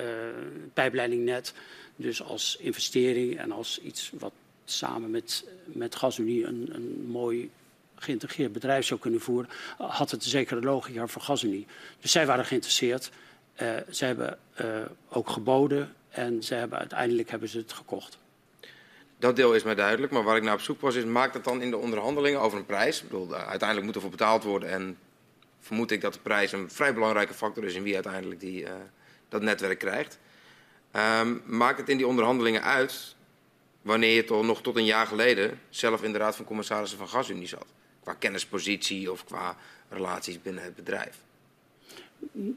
pijpleidingnet. 0.74 1.52
Dus 1.96 2.22
als 2.22 2.56
investering 2.60 3.38
en 3.38 3.52
als 3.52 3.80
iets 3.80 4.12
wat 4.18 4.32
samen 4.72 5.10
met, 5.10 5.44
met 5.64 5.96
Gasunie 5.96 6.44
een, 6.44 6.68
een 6.72 7.06
mooi 7.08 7.50
geïntegreerd 7.94 8.52
bedrijf 8.52 8.86
zou 8.86 9.00
kunnen 9.00 9.20
voeren, 9.20 9.50
had 9.78 10.10
het 10.10 10.24
een 10.24 10.30
zekere 10.30 10.60
logica 10.60 11.06
voor 11.06 11.22
Gasunie. 11.22 11.66
Dus 12.00 12.12
zij 12.12 12.26
waren 12.26 12.44
geïnteresseerd. 12.44 13.10
Uh, 13.62 13.68
zij 13.88 14.06
hebben 14.06 14.38
uh, 14.60 14.66
ook 15.08 15.30
geboden 15.30 15.94
en 16.08 16.42
ze 16.42 16.54
hebben, 16.54 16.78
uiteindelijk 16.78 17.30
hebben 17.30 17.48
ze 17.48 17.58
het 17.58 17.72
gekocht. 17.72 18.18
Dat 19.18 19.36
deel 19.36 19.54
is 19.54 19.62
mij 19.62 19.74
duidelijk, 19.74 20.12
maar 20.12 20.22
waar 20.22 20.36
ik 20.36 20.42
naar 20.42 20.54
op 20.54 20.60
zoek 20.60 20.80
was, 20.80 20.94
is 20.94 21.04
maakt 21.04 21.34
het 21.34 21.44
dan 21.44 21.62
in 21.62 21.70
de 21.70 21.76
onderhandelingen 21.76 22.40
over 22.40 22.58
een 22.58 22.66
prijs? 22.66 23.02
Ik 23.02 23.08
bedoel, 23.08 23.34
uiteindelijk 23.34 23.86
moet 23.86 23.94
er 23.94 24.00
voor 24.00 24.10
betaald 24.10 24.42
worden 24.42 24.68
en 24.70 24.98
vermoed 25.60 25.90
ik 25.90 26.00
dat 26.00 26.12
de 26.12 26.20
prijs 26.20 26.52
een 26.52 26.70
vrij 26.70 26.94
belangrijke 26.94 27.34
factor 27.34 27.64
is 27.64 27.74
in 27.74 27.82
wie 27.82 27.94
uiteindelijk 27.94 28.40
die, 28.40 28.66
dat 29.28 29.42
netwerk 29.42 29.78
krijgt. 29.78 30.18
Um, 30.92 31.42
maakt 31.46 31.78
het 31.78 31.88
in 31.88 31.96
die 31.96 32.06
onderhandelingen 32.06 32.62
uit 32.62 33.16
wanneer 33.82 34.14
je 34.14 34.24
toch 34.24 34.44
nog 34.44 34.62
tot 34.62 34.76
een 34.76 34.84
jaar 34.84 35.06
geleden 35.06 35.60
zelf 35.68 36.02
in 36.02 36.12
de 36.12 36.18
Raad 36.18 36.36
van 36.36 36.44
Commissarissen 36.44 36.98
van 36.98 37.08
Gasunie 37.08 37.48
zat? 37.48 37.66
Qua 38.02 38.14
kennispositie 38.14 39.12
of 39.12 39.24
qua 39.24 39.56
relaties 39.88 40.42
binnen 40.42 40.62
het 40.62 40.74
bedrijf? 40.74 41.18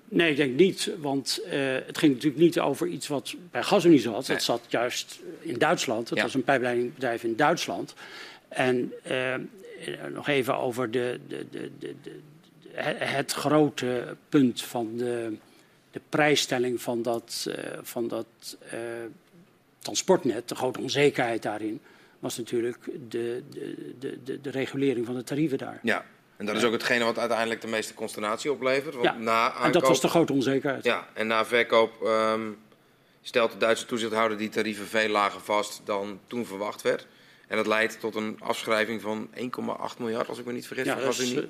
Nee, 0.08 0.32
ik 0.32 0.38
denk 0.38 0.56
niet. 0.56 0.92
Want 1.00 1.40
uh, 1.46 1.52
het 1.86 1.98
ging 1.98 2.14
natuurlijk 2.14 2.42
niet 2.42 2.60
over 2.60 2.88
iets 2.88 3.08
wat 3.08 3.36
bij 3.52 3.64
Gasunie 3.64 4.00
zat. 4.00 4.28
Nee. 4.28 4.38
Dat 4.38 4.46
zat 4.46 4.62
juist 4.68 5.20
in 5.40 5.58
Duitsland. 5.58 6.08
Dat 6.10 6.18
ja. 6.18 6.24
was 6.24 6.34
een 6.34 6.44
pijpleidingbedrijf 6.44 7.24
in 7.24 7.36
Duitsland. 7.36 7.94
En 8.48 8.94
uh, 9.08 9.36
nog 10.14 10.28
even 10.28 10.58
over 10.58 10.92
de, 10.92 11.20
de, 11.28 11.46
de, 11.52 11.72
de, 11.80 12.20
het 12.98 13.32
grote 13.32 14.16
punt 14.30 14.62
van 14.62 14.98
de, 14.98 15.38
de 15.92 16.02
prijsstelling 16.10 16.82
van 16.82 17.02
dat, 17.02 17.46
uh, 17.48 17.56
van 17.82 18.08
dat 18.08 18.58
transportnet. 19.84 20.50
De 20.50 20.56
grote 20.56 20.80
onzekerheid 20.80 21.42
daarin 21.42 21.82
was 22.20 22.38
natuurlijk 22.38 22.78
de, 23.10 23.44
de, 24.00 24.20
de, 24.24 24.42
de, 24.42 24.50
regulering 24.50 25.06
van 25.06 25.16
de 25.16 25.24
tarieven 25.24 25.58
daar. 25.58 25.80
Ja. 25.82 26.06
En 26.38 26.46
dat 26.46 26.56
is 26.56 26.64
ook 26.64 26.72
hetgene 26.72 27.04
wat 27.04 27.20
uiteindelijk 27.20 27.62
de 27.62 27.68
meeste 27.68 27.94
consternatie 27.94 28.52
oplevert. 28.52 28.94
Want 28.94 29.06
ja, 29.06 29.18
na 29.18 29.46
aankoop, 29.46 29.66
en 29.66 29.72
dat 29.72 29.88
was 29.88 30.02
de 30.02 30.08
grote 30.08 30.34
onzekerheid. 30.34 30.84
Ja, 30.84 31.08
en 31.14 31.28
na 31.28 31.46
verkoop 31.46 32.02
um, 32.04 32.58
stelt 33.22 33.52
de 33.52 33.58
Duitse 33.58 33.86
toezichthouder 33.86 34.38
die 34.38 34.50
tarieven 34.50 34.86
veel 34.86 35.10
lager 35.10 35.42
vast 35.42 35.82
dan 35.86 36.20
toen 36.28 36.46
verwacht 36.46 36.82
werd. 36.82 37.08
En 37.48 37.58
dat 37.58 37.68
leidt 37.68 38.00
tot 38.00 38.16
een 38.16 38.38
afschrijving 38.40 39.02
van 39.02 39.30
1,8 39.36 39.42
miljard, 39.98 40.30
als 40.30 40.40
ik 40.40 40.46
me 40.46 40.52
niet 40.52 40.68
vergis. 40.68 40.86
Ja, 40.86 40.96
dat, 40.96 41.20
uh, 41.20 41.44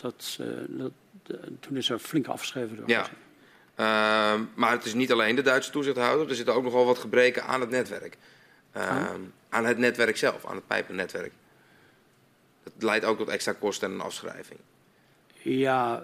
dat 0.00 0.38
uh, 0.38 1.36
toen 1.60 1.76
is 1.76 1.90
er 1.90 1.98
flink 1.98 2.26
afgeschreven. 2.26 2.76
Door 2.76 2.88
ja. 2.88 3.08
Uh, 3.80 4.34
maar 4.54 4.70
het 4.70 4.84
is 4.84 4.94
niet 4.94 5.12
alleen 5.12 5.34
de 5.34 5.42
Duitse 5.42 5.70
toezichthouder. 5.70 6.28
Er 6.28 6.34
zitten 6.34 6.54
ook 6.54 6.62
nogal 6.62 6.84
wat 6.84 6.98
gebreken 6.98 7.44
aan 7.44 7.60
het 7.60 7.70
netwerk. 7.70 8.16
Uh, 8.76 9.10
aan 9.48 9.64
het 9.64 9.78
netwerk 9.78 10.16
zelf, 10.16 10.46
aan 10.46 10.54
het 10.54 10.66
pijpennetwerk. 10.66 11.32
Het 12.62 12.82
leidt 12.82 13.04
ook 13.04 13.18
tot 13.18 13.28
extra 13.28 13.52
kosten 13.52 13.88
en 13.88 13.94
een 13.94 14.00
afschrijving. 14.00 14.60
Ja, 15.42 16.02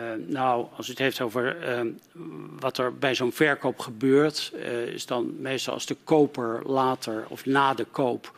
uh, 0.00 0.06
nou, 0.26 0.66
als 0.76 0.86
u 0.86 0.90
het 0.90 0.98
heeft 0.98 1.20
over 1.20 1.76
uh, 1.78 1.92
wat 2.58 2.78
er 2.78 2.98
bij 2.98 3.14
zo'n 3.14 3.32
verkoop 3.32 3.78
gebeurt, 3.78 4.52
uh, 4.54 4.86
is 4.86 5.06
dan 5.06 5.40
meestal 5.40 5.74
als 5.74 5.86
de 5.86 5.96
koper 6.04 6.60
later 6.66 7.24
of 7.28 7.46
na 7.46 7.74
de 7.74 7.84
koop 7.84 8.32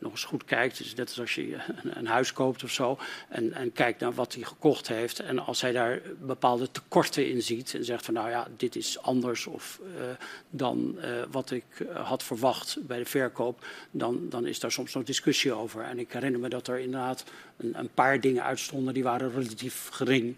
nog 0.00 0.12
eens 0.12 0.24
goed 0.24 0.44
kijkt. 0.44 0.78
Dus 0.78 0.94
net 0.94 1.08
als 1.08 1.20
als 1.20 1.34
je 1.34 1.54
een, 1.82 1.98
een 1.98 2.06
huis 2.06 2.32
koopt 2.32 2.64
of 2.64 2.70
zo. 2.70 2.98
En, 3.28 3.52
en, 3.52 3.72
kijkt 3.72 4.00
naar 4.00 4.14
wat 4.14 4.34
hij 4.34 4.42
gekocht 4.42 4.88
heeft. 4.88 5.20
En 5.20 5.38
als 5.38 5.60
hij 5.60 5.72
daar 5.72 6.00
bepaalde 6.20 6.70
tekorten 6.70 7.28
in 7.28 7.42
ziet. 7.42 7.74
En 7.74 7.84
zegt 7.84 8.04
van 8.04 8.14
nou 8.14 8.28
ja, 8.28 8.48
dit 8.56 8.76
is 8.76 9.02
anders 9.02 9.46
of, 9.46 9.80
uh, 9.84 10.02
dan 10.50 10.96
uh, 10.98 11.22
wat 11.30 11.50
ik 11.50 11.64
had 11.92 12.22
verwacht 12.22 12.76
bij 12.86 12.98
de 12.98 13.04
verkoop. 13.04 13.66
Dan, 13.90 14.28
dan 14.28 14.46
is 14.46 14.60
daar 14.60 14.72
soms 14.72 14.94
nog 14.94 15.04
discussie 15.04 15.52
over. 15.52 15.82
En 15.82 15.98
ik 15.98 16.12
herinner 16.12 16.40
me 16.40 16.48
dat 16.48 16.68
er 16.68 16.78
inderdaad 16.78 17.24
een, 17.56 17.78
een 17.78 17.90
paar 17.94 18.20
dingen 18.20 18.44
uitstonden. 18.44 18.94
Die 18.94 19.02
waren 19.02 19.32
relatief 19.32 19.88
gering. 19.88 20.36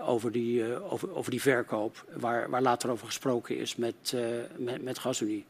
Over, 0.00 0.32
die, 0.32 0.82
over, 0.82 1.14
over 1.14 1.30
die 1.30 1.40
verkoop, 1.40 2.04
waar, 2.12 2.50
waar 2.50 2.62
later 2.62 2.90
over 2.90 3.06
gesproken 3.06 3.58
is 3.58 3.76
met, 3.76 4.12
uh, 4.14 4.22
met, 4.56 4.82
met 4.82 4.98
Gasunie. 4.98 5.44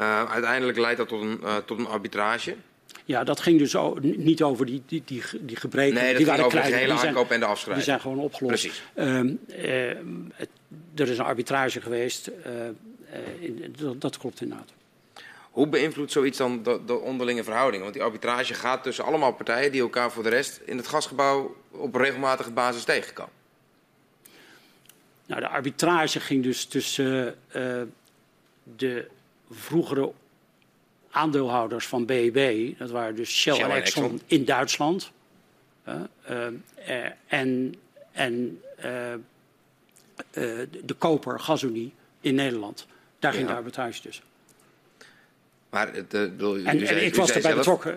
Uh, 0.00 0.30
uiteindelijk 0.30 0.78
leidt 0.78 0.98
dat 0.98 1.08
tot 1.08 1.22
een, 1.22 1.40
uh, 1.42 1.56
tot 1.56 1.78
een 1.78 1.86
arbitrage. 1.86 2.56
Ja, 3.04 3.24
dat 3.24 3.40
ging 3.40 3.58
dus 3.58 3.76
niet 4.00 4.42
over 4.42 4.66
die, 4.66 4.82
die, 4.86 5.02
die, 5.04 5.22
die 5.40 5.56
gebreken. 5.56 5.94
Nee, 5.94 6.06
dat 6.06 6.16
die 6.16 6.26
ging 6.26 6.28
waren 6.28 6.44
over 6.44 6.58
klein, 6.58 6.72
de 6.72 6.78
hele 6.78 7.00
die 7.00 7.08
aankoop 7.08 7.26
zijn, 7.26 7.40
en 7.40 7.46
de 7.46 7.52
afschrijving. 7.52 7.84
Die 7.84 7.84
zijn 7.84 8.00
gewoon 8.00 8.18
opgelost. 8.18 8.62
Precies. 8.62 8.82
Uh, 8.94 9.20
het, 10.34 10.48
er 10.94 11.08
is 11.08 11.18
een 11.18 11.24
arbitrage 11.24 11.80
geweest. 11.80 12.30
In, 13.40 13.74
dat, 13.78 14.00
dat, 14.00 14.18
klopt 14.18 14.40
inderdaad. 14.40 14.72
Hoe 15.50 15.66
beïnvloedt 15.66 16.12
zoiets 16.12 16.38
dan 16.38 16.62
de, 16.62 16.80
de, 16.86 16.98
onderlinge 16.98 17.44
verhoudingen? 17.44 17.82
Want 17.82 17.94
die 17.94 18.04
arbitrage 18.04 18.54
gaat 18.54 18.82
tussen 18.82 19.04
allemaal 19.04 19.32
partijen 19.32 19.72
die 19.72 19.80
elkaar 19.80 20.12
voor 20.12 20.22
de 20.22 20.28
rest 20.28 20.60
in 20.64 20.76
het 20.76 20.86
gasgebouw 20.86 21.56
op 21.70 21.94
regelmatige 21.94 22.50
basis 22.50 22.84
tegenkomen. 22.84 23.32
Nou, 25.26 25.40
de 25.40 25.48
arbitrage 25.48 26.20
ging 26.20 26.42
dus 26.42 26.64
tussen 26.64 27.34
de 28.76 29.06
vroegere 29.50 30.12
aandeelhouders 31.10 31.86
van 31.86 32.06
BEB, 32.06 32.78
dat 32.78 32.90
waren 32.90 33.16
dus 33.16 33.30
Shell, 33.30 33.54
Shell 33.54 33.64
en 33.64 33.70
Exxon, 33.70 34.04
Exxon, 34.04 34.20
in 34.26 34.44
Duitsland. 34.44 35.12
Uh, 35.88 35.94
uh, 36.30 37.06
en 37.26 37.74
en 38.12 38.60
uh, 38.78 38.84
de 40.84 40.94
koper 40.98 41.40
Gasunie 41.40 41.92
in 42.20 42.34
Nederland. 42.34 42.86
Daar 43.18 43.32
ging 43.32 43.46
de 43.46 43.54
arbitrage 43.54 44.00
tussen. 44.00 44.24
Maar 45.70 45.94
het, 45.94 46.14
uh, 46.14 46.20
bedoel, 46.20 46.56
en, 46.56 47.04
ik 47.04 47.14
was 47.14 47.30
erbij 47.30 47.54
betrokken. 47.54 47.96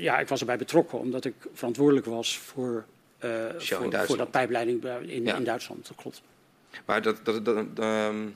Ja, 0.00 0.18
ik 0.18 0.28
was 0.28 0.40
erbij 0.40 0.56
betrokken 0.56 0.98
omdat 0.98 1.24
ik 1.24 1.34
verantwoordelijk 1.52 2.06
was 2.06 2.38
voor, 2.38 2.84
uh, 3.24 3.44
voor, 3.56 4.06
voor, 4.06 4.16
dat 4.16 4.30
pijpleiding 4.30 4.84
in, 4.84 5.24
ja. 5.24 5.36
in 5.36 5.44
Duitsland. 5.44 5.88
Dat 5.88 5.96
klopt. 5.96 6.22
Maar 6.84 7.02
dat, 7.02 7.24
dat, 7.24 7.44
dat, 7.44 7.66
ehm, 7.76 8.26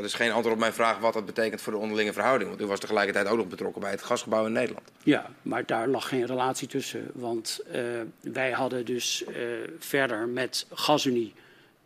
dat 0.00 0.10
is 0.10 0.16
geen 0.16 0.32
antwoord 0.32 0.54
op 0.54 0.60
mijn 0.60 0.72
vraag 0.72 0.98
wat 0.98 1.12
dat 1.12 1.26
betekent 1.26 1.60
voor 1.60 1.72
de 1.72 1.78
onderlinge 1.78 2.12
verhouding. 2.12 2.50
Want 2.50 2.62
u 2.62 2.66
was 2.66 2.80
tegelijkertijd 2.80 3.26
ook 3.26 3.36
nog 3.36 3.48
betrokken 3.48 3.80
bij 3.80 3.90
het 3.90 4.02
gasgebouw 4.02 4.46
in 4.46 4.52
Nederland. 4.52 4.90
Ja, 5.02 5.30
maar 5.42 5.66
daar 5.66 5.88
lag 5.88 6.08
geen 6.08 6.26
relatie 6.26 6.68
tussen. 6.68 7.10
Want 7.14 7.60
uh, 7.74 8.00
wij 8.20 8.50
hadden 8.50 8.84
dus 8.84 9.24
uh, 9.28 9.36
verder 9.78 10.28
met 10.28 10.66
GasUnie 10.72 11.32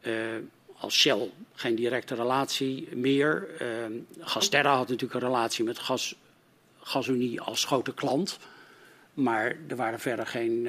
uh, 0.03 0.15
als 0.77 0.95
Shell 0.95 1.31
geen 1.55 1.75
directe 1.75 2.15
relatie 2.15 2.89
meer. 2.97 3.49
Gasterra 4.21 4.77
had 4.77 4.89
natuurlijk 4.89 5.15
een 5.15 5.29
relatie 5.29 5.65
met 5.65 5.79
gas, 5.79 6.15
GasUnie 6.81 7.41
als 7.41 7.65
grote 7.65 7.95
klant. 7.95 8.39
Maar 9.15 9.57
er 9.69 9.77
waren 9.77 10.01
verder 10.01 10.27
geen, 10.27 10.69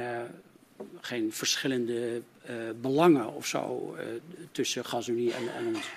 geen 1.01 1.33
verschillende 1.33 2.21
belangen 2.81 3.33
of 3.33 3.45
zo 3.45 3.95
tussen 4.51 4.85
GasUnie 4.85 5.33
en, 5.33 5.53
en 5.57 5.67
ons. 5.75 5.87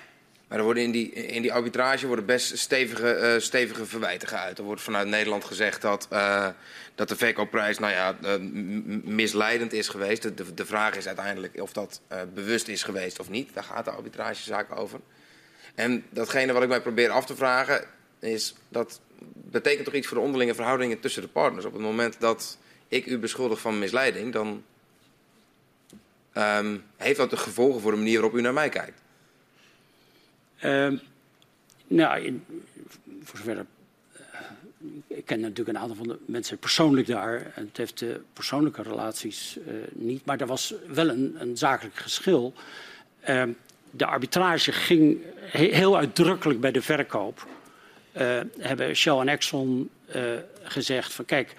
Maar 0.49 0.57
er 0.57 0.63
worden 0.63 0.83
in, 0.83 0.91
die, 0.91 1.11
in 1.11 1.41
die 1.41 1.53
arbitrage 1.53 2.07
worden 2.07 2.25
best 2.25 2.57
stevige, 2.57 3.19
uh, 3.35 3.41
stevige 3.41 3.85
verwijten 3.85 4.27
geuit. 4.27 4.57
Er 4.57 4.63
wordt 4.63 4.81
vanuit 4.81 5.07
Nederland 5.07 5.45
gezegd 5.45 5.81
dat, 5.81 6.07
uh, 6.13 6.47
dat 6.95 7.09
de 7.09 7.15
verkoopprijs 7.15 7.79
nou 7.79 7.93
ja, 7.93 8.17
uh, 8.23 8.33
misleidend 9.03 9.73
is 9.73 9.87
geweest. 9.87 10.21
De, 10.21 10.53
de, 10.53 10.65
vraag 10.65 10.95
is 10.95 11.07
uiteindelijk 11.07 11.61
of 11.61 11.73
dat 11.73 12.01
bewust 12.33 12.67
is 12.67 12.83
geweest 12.83 13.19
of 13.19 13.29
niet. 13.29 13.53
Daar 13.53 13.63
gaat 13.63 13.85
de 13.85 13.91
arbitragezaak 13.91 14.79
over. 14.79 14.99
En 15.75 16.05
datgene 16.09 16.53
wat 16.53 16.63
ik 16.63 16.69
mij 16.69 16.81
probeer 16.81 17.09
af 17.09 17.25
te 17.25 17.35
vragen 17.35 17.85
is 18.19 18.55
dat 18.69 19.01
betekent 19.33 19.85
toch 19.85 19.93
iets 19.93 20.07
voor 20.07 20.17
de 20.17 20.23
onderlinge 20.23 20.55
verhoudingen 20.55 20.99
tussen 20.99 21.21
de 21.21 21.27
partners. 21.27 21.65
Op 21.65 21.73
het 21.73 21.81
moment 21.81 22.19
dat 22.19 22.57
ik 22.87 23.05
u 23.05 23.17
beschuldig 23.17 23.59
van 23.59 23.79
misleiding, 23.79 24.33
dan 24.33 24.63
um, 26.33 26.83
heeft 26.97 27.17
dat 27.17 27.29
de 27.29 27.37
gevolgen 27.37 27.81
voor 27.81 27.91
de 27.91 27.97
manier 27.97 28.21
waarop 28.21 28.37
u 28.37 28.41
naar 28.41 28.53
mij 28.53 28.69
kijkt. 28.69 29.01
Uh, 30.65 30.99
nou, 31.87 32.21
in, 32.21 32.45
voor 33.23 33.37
zover 33.37 33.55
uh, 33.55 34.19
ik 35.07 35.25
ken 35.25 35.39
natuurlijk 35.39 35.69
een 35.69 35.83
aantal 35.83 35.95
van 35.95 36.07
de 36.07 36.17
mensen 36.25 36.57
persoonlijk 36.57 37.07
daar. 37.07 37.51
Het 37.53 37.77
heeft 37.77 37.99
de 37.99 38.21
persoonlijke 38.33 38.81
relaties 38.81 39.57
uh, 39.57 39.73
niet. 39.93 40.25
Maar 40.25 40.39
er 40.39 40.47
was 40.47 40.73
wel 40.87 41.09
een, 41.09 41.35
een 41.39 41.57
zakelijk 41.57 41.95
geschil. 41.95 42.53
Uh, 43.29 43.43
de 43.91 44.05
arbitrage 44.05 44.71
ging 44.71 45.17
he 45.39 45.63
heel 45.63 45.97
uitdrukkelijk 45.97 46.59
bij 46.59 46.71
de 46.71 46.81
verkoop. 46.81 47.47
Hebben 48.57 48.95
Shell 48.95 49.17
en 49.17 49.27
Exxon 49.27 49.89
gezegd 50.63 51.13
van 51.13 51.25
kijk, 51.25 51.55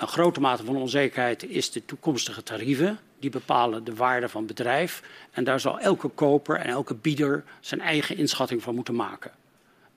een 0.00 0.08
grote 0.08 0.40
mate 0.40 0.64
van 0.64 0.76
onzekerheid 0.76 1.48
is 1.48 1.70
de 1.70 1.84
toekomstige 1.84 2.42
tarieven 2.42 2.98
die 3.18 3.30
bepalen 3.30 3.84
de 3.84 3.94
waarde 3.94 4.28
van 4.28 4.46
bedrijf. 4.46 5.02
En 5.30 5.44
daar 5.44 5.60
zal 5.60 5.78
elke 5.78 6.08
koper 6.08 6.56
en 6.56 6.66
elke 6.66 6.94
bieder 6.94 7.44
zijn 7.60 7.80
eigen 7.80 8.16
inschatting 8.16 8.62
van 8.62 8.74
moeten 8.74 8.94
maken. 8.94 9.30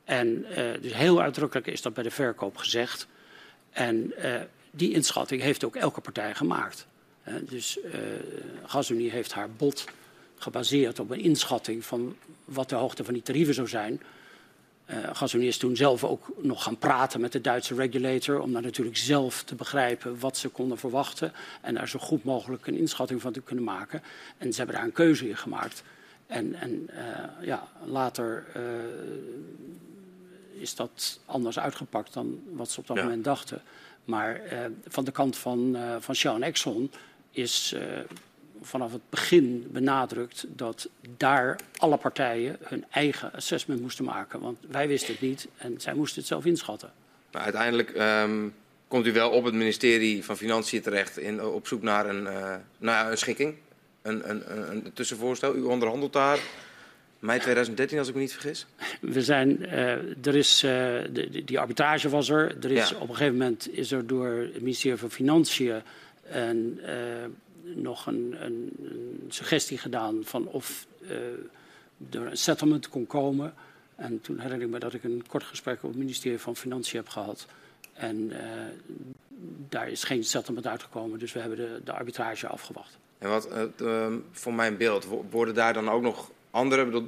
En 0.04 0.46
uh, 0.50 0.56
dus 0.82 0.94
heel 0.94 1.22
uitdrukkelijk 1.22 1.68
is 1.68 1.82
dat 1.82 1.94
bij 1.94 2.04
de 2.04 2.12
verkoop 2.12 2.58
gezegd. 2.58 3.08
En 3.72 4.14
uh, 4.20 4.36
die 4.72 4.94
inschatting 4.94 5.42
heeft 5.42 5.64
ook 5.64 5.76
elke 5.76 6.02
partij 6.02 6.36
gemaakt. 6.36 6.88
Uh, 7.28 7.34
dus 7.50 7.80
GasUnie 8.66 9.12
heeft 9.12 9.34
haar 9.34 9.50
bod 9.52 9.86
gebaseerd 10.36 11.00
op 11.00 11.10
een 11.10 11.20
inschatting 11.20 11.86
van 11.86 12.16
wat 12.46 12.70
de 12.70 12.76
hoogte 12.76 13.04
van 13.04 13.14
die 13.14 13.24
tarieven 13.24 13.54
zou 13.54 13.68
zijn. 13.68 14.02
Uh, 14.90 14.98
GasUnie 15.14 15.48
is 15.48 15.58
toen 15.58 15.76
zelf 15.76 16.04
ook 16.04 16.32
nog 16.38 16.64
gaan 16.64 16.78
praten 16.78 17.22
met 17.22 17.32
de 17.32 17.42
Duitse 17.42 17.76
regulator 17.76 18.40
om 18.40 18.54
daar 18.54 18.62
natuurlijk 18.62 18.98
zelf 18.98 19.44
te 19.44 19.56
begrijpen 19.56 20.20
wat 20.20 20.38
ze 20.38 20.50
konden 20.50 20.78
verwachten 20.78 21.34
en 21.62 21.74
daar 21.74 21.88
zo 21.88 22.00
goed 22.00 22.24
mogelijk 22.24 22.68
een 22.68 22.78
inschatting 22.78 23.22
van 23.22 23.34
te 23.34 23.42
kunnen 23.42 23.64
maken. 23.64 24.02
En 24.38 24.52
ze 24.52 24.58
hebben 24.58 24.76
daar 24.76 24.86
een 24.86 24.92
keuze 24.92 25.30
in 25.30 25.38
gemaakt. 25.38 25.84
En, 26.28 26.54
en 26.54 26.90
uh, 26.90 27.46
ja, 27.46 27.68
later 27.86 28.46
uh, 28.58 28.62
is 30.62 30.76
dat 30.76 31.20
anders 31.26 31.60
uitgepakt 31.60 32.14
dan 32.14 32.42
wat 32.52 32.72
ze 32.72 32.80
op 32.80 32.88
dat 32.88 32.98
ja. 32.98 33.04
moment 33.04 33.24
dachten. 33.24 33.62
Maar 34.06 34.42
van 34.88 35.04
de 35.04 35.12
kant 35.12 35.38
van, 35.38 35.78
van 36.00 36.16
Shell 36.16 36.34
en 36.34 36.44
Exxon 36.44 36.92
is 37.32 37.76
vanaf 38.66 38.92
het 38.92 39.02
begin 39.10 39.68
benadrukt 39.72 40.46
dat 40.50 40.90
daar 41.18 41.60
alle 41.78 41.98
partijen 41.98 42.58
hun 42.62 42.86
eigen 42.90 43.34
assessment 43.34 43.82
moesten 43.82 44.06
maken. 44.06 44.40
Want 44.40 44.58
wij 44.68 44.88
wisten 44.88 45.14
het 45.14 45.22
niet 45.22 45.48
en 45.58 45.82
zij 45.82 45.94
moesten 45.94 46.20
het 46.20 46.28
zelf 46.28 46.46
inschatten. 46.46 46.92
Maar 47.32 47.42
uiteindelijk 47.42 47.94
um, 47.98 48.54
komt 48.88 49.06
u 49.06 49.14
wel 49.14 49.30
op 49.30 49.44
het 49.44 49.54
ministerie 49.54 50.24
van 50.24 50.38
Financiën 50.38 50.82
terecht 50.82 51.18
in, 51.18 51.44
op 51.44 51.68
zoek 51.68 51.82
naar 51.82 52.10
een, 52.10 52.24
uh, 52.24 52.56
naar 52.78 53.12
een 53.12 53.18
schikking, 53.18 53.56
een, 54.02 54.30
een, 54.30 54.58
een, 54.58 54.72
een 54.72 54.94
tussenvoorstel. 54.94 55.56
U 55.56 55.62
onderhandelt 55.62 56.14
daar 56.14 56.40
mei 57.24 57.40
2013, 57.40 57.98
als 58.00 58.08
ik 58.08 58.14
me 58.14 58.20
niet 58.20 58.32
vergis? 58.32 58.66
We 59.02 59.22
zijn, 59.22 59.62
uh, 59.62 60.26
er 60.26 60.36
is, 60.36 60.64
uh, 60.64 60.72
de, 61.12 61.42
die 61.46 61.60
arbitrage 61.60 62.10
was 62.10 62.30
er. 62.30 62.56
er 62.62 62.72
is, 62.72 62.90
ja. 62.90 62.96
Op 62.96 63.10
een 63.10 63.16
gegeven 63.16 63.38
moment 63.38 63.70
is 63.72 63.92
er 63.92 64.08
door 64.08 64.28
het 64.28 64.60
ministerie 64.62 64.98
van 64.98 65.12
Financiën 65.12 65.82
een, 66.30 66.80
uh, 66.82 66.90
nog 67.76 68.06
een, 68.06 68.72
suggestie 69.30 69.78
gedaan 69.78 70.20
van 70.24 70.48
of 70.48 70.88
uh, 71.02 71.10
er 72.10 72.28
een 72.28 72.38
settlement 72.38 72.90
kon 72.90 73.08
komen. 73.08 73.54
En 73.96 74.22
toen 74.22 74.40
herinner 74.40 74.66
ik 74.66 74.74
me 74.74 74.80
dat 74.80 74.94
ik 74.94 75.04
een 75.04 75.24
kort 75.28 75.44
gesprek 75.44 75.84
op 75.84 75.90
het 75.90 75.98
ministerie 75.98 76.40
van 76.40 76.56
Financiën 76.56 77.00
heb 77.00 77.10
gehad. 77.10 77.46
En 77.94 78.18
uh, 78.18 78.38
daar 79.70 79.90
is 79.90 80.04
geen 80.04 80.24
settlement 80.24 80.68
uitgekomen, 80.68 81.20
dus 81.20 81.34
we 81.34 81.40
hebben 81.40 81.58
de, 81.58 81.82
de 81.84 81.92
arbitrage 81.92 82.48
afgewacht. 82.48 82.98
En 83.18 83.30
wat 83.30 83.48
uh, 83.82 84.08
voor 84.32 84.54
mijn 84.54 84.78
beeld, 84.78 85.08
worden 85.30 85.54
daar 85.54 85.74
dan 85.74 85.90
ook 85.90 86.02
nog 86.02 86.32
andere... 86.52 87.04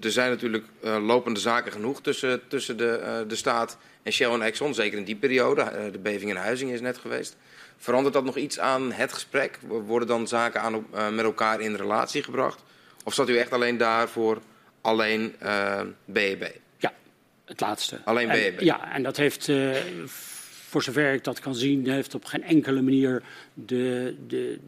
Er 0.00 0.12
zijn 0.12 0.30
natuurlijk 0.30 0.64
lopende 0.82 1.40
zaken 1.40 1.72
genoeg 1.72 2.02
tussen, 2.02 2.48
tussen 2.48 2.76
de, 2.76 3.24
de 3.28 3.36
staat 3.36 3.78
en 4.02 4.12
Shell 4.12 4.32
en 4.32 4.42
Exxon, 4.42 4.74
zeker 4.74 4.98
in 4.98 5.04
die 5.04 5.16
periode. 5.16 5.90
de 5.92 5.98
beving 5.98 6.30
in 6.30 6.36
Huizing 6.36 6.70
is 6.70 6.80
net 6.80 6.98
geweest. 6.98 7.36
Verandert 7.76 8.14
dat 8.14 8.24
nog 8.24 8.36
iets 8.36 8.58
aan 8.58 8.92
het 8.92 9.12
gesprek? 9.12 9.58
Worden 9.66 10.08
dan 10.08 10.28
zaken 10.28 10.60
aan, 10.60 10.86
uh, 10.94 11.08
met 11.08 11.24
elkaar 11.24 11.60
in 11.60 11.74
relatie 11.74 12.22
gebracht? 12.22 12.62
Of 13.04 13.14
zat 13.14 13.28
u 13.28 13.36
echt 13.36 13.52
alleen 13.52 13.76
daar 13.76 14.08
voor 14.08 14.38
alleen 14.80 15.34
uh, 15.42 15.80
BEB? 16.04 16.46
Ja, 16.76 16.92
het 17.44 17.60
laatste. 17.60 18.00
Alleen 18.04 18.28
BEB? 18.28 18.58
En, 18.58 18.64
ja, 18.64 18.92
en 18.92 19.02
dat 19.02 19.16
heeft, 19.16 19.48
uh, 19.48 19.76
voor 20.68 20.82
zover 20.82 21.12
ik 21.12 21.24
dat 21.24 21.40
kan 21.40 21.54
zien, 21.54 21.88
heeft 21.88 22.14
op 22.14 22.24
geen 22.24 22.42
enkele 22.42 22.82
manier 22.82 23.22
de, 23.54 24.16
de, 24.26 24.58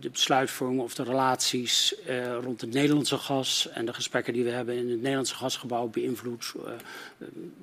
de 0.00 0.10
besluitvorming 0.10 0.80
of 0.80 0.94
de 0.94 1.02
relaties 1.02 1.94
uh, 2.08 2.36
rond 2.42 2.60
het 2.60 2.72
Nederlandse 2.72 3.18
gas 3.18 3.68
en 3.72 3.86
de 3.86 3.92
gesprekken 3.92 4.32
die 4.32 4.44
we 4.44 4.50
hebben 4.50 4.76
in 4.76 4.90
het 4.90 5.00
Nederlandse 5.00 5.34
gasgebouw 5.34 5.86
beïnvloed. 5.86 6.52
Uh, 6.56 6.62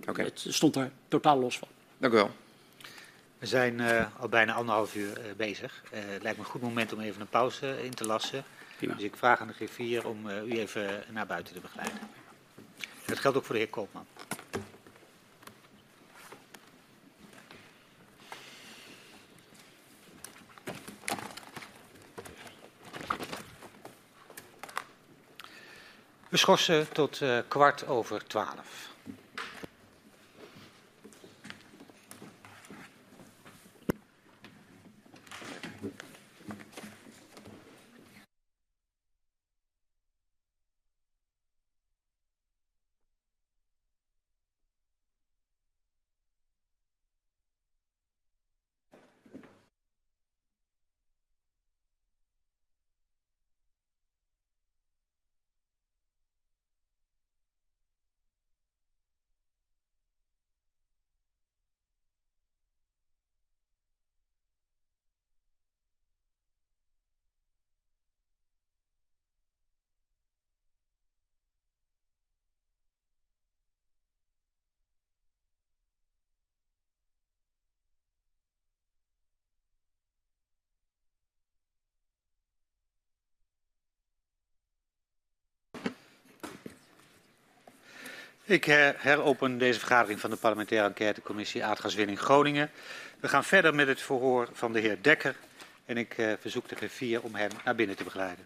okay. 0.08 0.26
Het 0.26 0.46
stond 0.50 0.76
er 0.76 0.92
totaal 1.08 1.40
los 1.40 1.58
van. 1.58 1.68
Dank 1.98 2.14
u 2.14 2.16
wel. 2.16 2.32
We 3.44 3.50
zijn 3.50 3.80
uh, 3.80 4.06
al 4.20 4.30
bijna 4.30 4.54
anderhalf 4.54 4.96
uur 4.96 5.26
uh, 5.26 5.34
bezig. 5.38 5.84
Uh, 5.84 6.00
het 6.06 6.22
lijkt 6.24 6.38
me 6.38 6.44
een 6.44 6.50
goed 6.50 6.62
moment 6.62 6.94
om 6.94 7.00
even 7.00 7.22
een 7.22 7.28
pauze 7.28 7.84
in 7.86 7.94
te 7.94 8.06
lassen. 8.06 8.44
Prima. 8.78 8.94
Dus 8.94 9.04
ik 9.04 9.16
vraag 9.16 9.40
aan 9.40 9.48
de 9.48 9.54
griffier 9.54 10.08
om 10.08 10.28
u 10.28 10.60
even 10.60 11.04
naar 11.10 11.26
buiten 11.26 11.54
te 11.54 11.60
begeleiden. 11.60 12.00
En 12.78 13.06
dat 13.06 13.20
geldt 13.20 13.38
ook 13.38 13.44
voor 13.44 13.56
de 13.56 13.62
heer 13.62 13.70
Koopman. 13.70 14.06
We 26.30 26.38
schorsen 26.38 26.92
tot 26.92 27.22
kwart 27.48 27.88
over 27.88 28.28
twaalf. 28.28 28.93
Ik 88.46 88.66
heropen 88.98 89.58
deze 89.58 89.80
vergadering 89.80 90.20
van 90.20 90.30
de 90.30 90.36
parlementaire 90.36 90.88
enquêtecommissie 90.88 91.66
Aardgaswinning 91.66 92.20
Groningen. 92.20 92.72
We 93.20 93.28
gaan 93.28 93.44
verder 93.44 93.76
met 93.76 93.88
het 93.88 94.02
verhoor 94.02 94.50
van 94.54 94.74
de 94.74 94.80
heer 94.80 94.98
Dekker 95.02 95.36
en 95.86 95.98
ik 95.98 96.18
uh, 96.18 96.34
verzoek 96.40 96.70
de 96.70 96.76
griffier 96.76 97.22
om 97.22 97.36
hem 97.36 97.50
naar 97.66 97.76
binnen 97.76 97.96
te 97.96 98.04
begeleiden. 98.04 98.46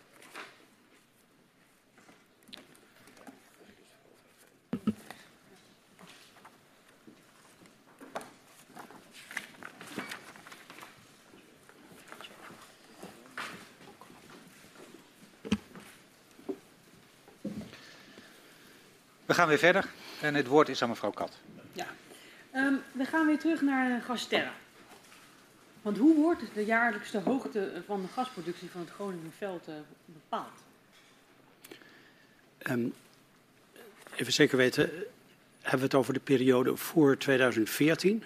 Gaan 19.37 19.47
weer 19.47 19.57
verder 19.57 19.85
en 20.21 20.35
het 20.35 20.47
woord 20.47 20.69
is 20.69 20.81
aan 20.81 20.89
mevrouw 20.89 21.11
Kat. 21.11 21.31
Ja. 21.73 21.87
Um, 22.55 22.81
we 22.91 23.05
gaan 23.05 23.27
weer 23.27 23.39
terug 23.39 23.61
naar 23.61 24.01
Gasterra. 24.01 24.53
Want 25.81 25.97
hoe 25.97 26.15
wordt 26.15 26.41
de 26.53 26.65
jaarlijkse 26.65 27.19
hoogte 27.19 27.81
van 27.85 28.01
de 28.01 28.07
gasproductie 28.07 28.69
van 28.69 28.81
het 28.81 28.89
Groningenveld 28.89 29.67
uh, 29.67 29.75
bepaald? 30.05 30.57
Um, 32.69 32.93
even 34.15 34.33
zeker 34.33 34.57
weten, 34.57 34.89
hebben 35.61 35.79
we 35.79 35.85
het 35.85 35.95
over 35.95 36.13
de 36.13 36.19
periode 36.19 36.77
voor 36.77 37.17
2014? 37.17 38.23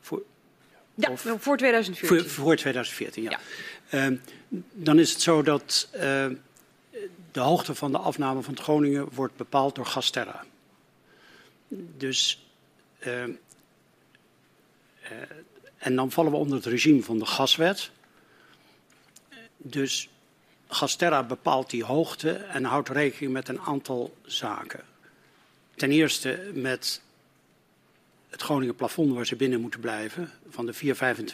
Voor, 0.00 0.22
ja, 0.94 1.10
of, 1.10 1.20
voor 1.38 1.56
2014. 1.56 2.18
Voor, 2.18 2.30
voor 2.30 2.56
2014, 2.56 3.22
ja. 3.22 3.40
ja. 3.90 4.06
Um, 4.06 4.20
dan 4.72 4.98
is 4.98 5.10
het 5.12 5.20
zo 5.20 5.42
dat 5.42 5.88
uh, 5.94 6.26
de 7.32 7.40
hoogte 7.40 7.74
van 7.74 7.92
de 7.92 7.98
afname 7.98 8.42
van 8.42 8.54
het 8.54 8.62
Groningen 8.62 9.08
wordt 9.12 9.36
bepaald 9.36 9.74
door 9.74 9.86
Gasterra. 9.86 10.44
Dus 11.96 12.46
uh, 13.06 13.22
en 15.78 15.96
dan 15.96 16.10
vallen 16.10 16.30
we 16.30 16.36
onder 16.36 16.56
het 16.56 16.66
regime 16.66 17.02
van 17.02 17.18
de 17.18 17.26
gaswet. 17.26 17.90
Dus 19.56 20.08
Gasterra 20.68 21.22
bepaalt 21.22 21.70
die 21.70 21.84
hoogte 21.84 22.32
en 22.32 22.64
houdt 22.64 22.88
rekening 22.88 23.32
met 23.32 23.48
een 23.48 23.60
aantal 23.60 24.16
zaken. 24.24 24.84
Ten 25.74 25.90
eerste 25.90 26.50
met 26.54 27.02
het 28.28 28.42
Groningen 28.42 28.74
plafond 28.74 29.14
waar 29.14 29.26
ze 29.26 29.36
binnen 29.36 29.60
moeten 29.60 29.80
blijven, 29.80 30.30
van 30.48 30.66
de 30.66 30.74
4,25 30.74 30.80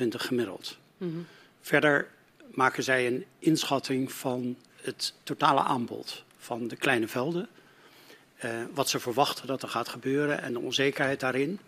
gemiddeld. 0.09 0.79
Mm 0.97 1.13
-hmm. 1.13 1.27
Verder 1.61 2.09
maken 2.51 2.83
zij 2.83 3.07
een 3.07 3.25
inschatting 3.39 4.13
van 4.13 4.57
het 4.83 5.15
totale 5.23 5.61
aanbod 5.61 6.25
van 6.37 6.69
de 6.69 6.77
kleine 6.77 7.09
velden. 7.09 7.49
Uh, 8.45 8.51
wat 8.75 8.89
ze 8.89 8.99
verwachten 8.99 9.47
dat 9.47 9.63
er 9.63 9.69
gaat 9.69 9.89
gebeuren 9.89 10.43
en 10.43 10.53
de 10.53 10.59
onzekerheid 10.59 11.21
daarin. 11.21 11.59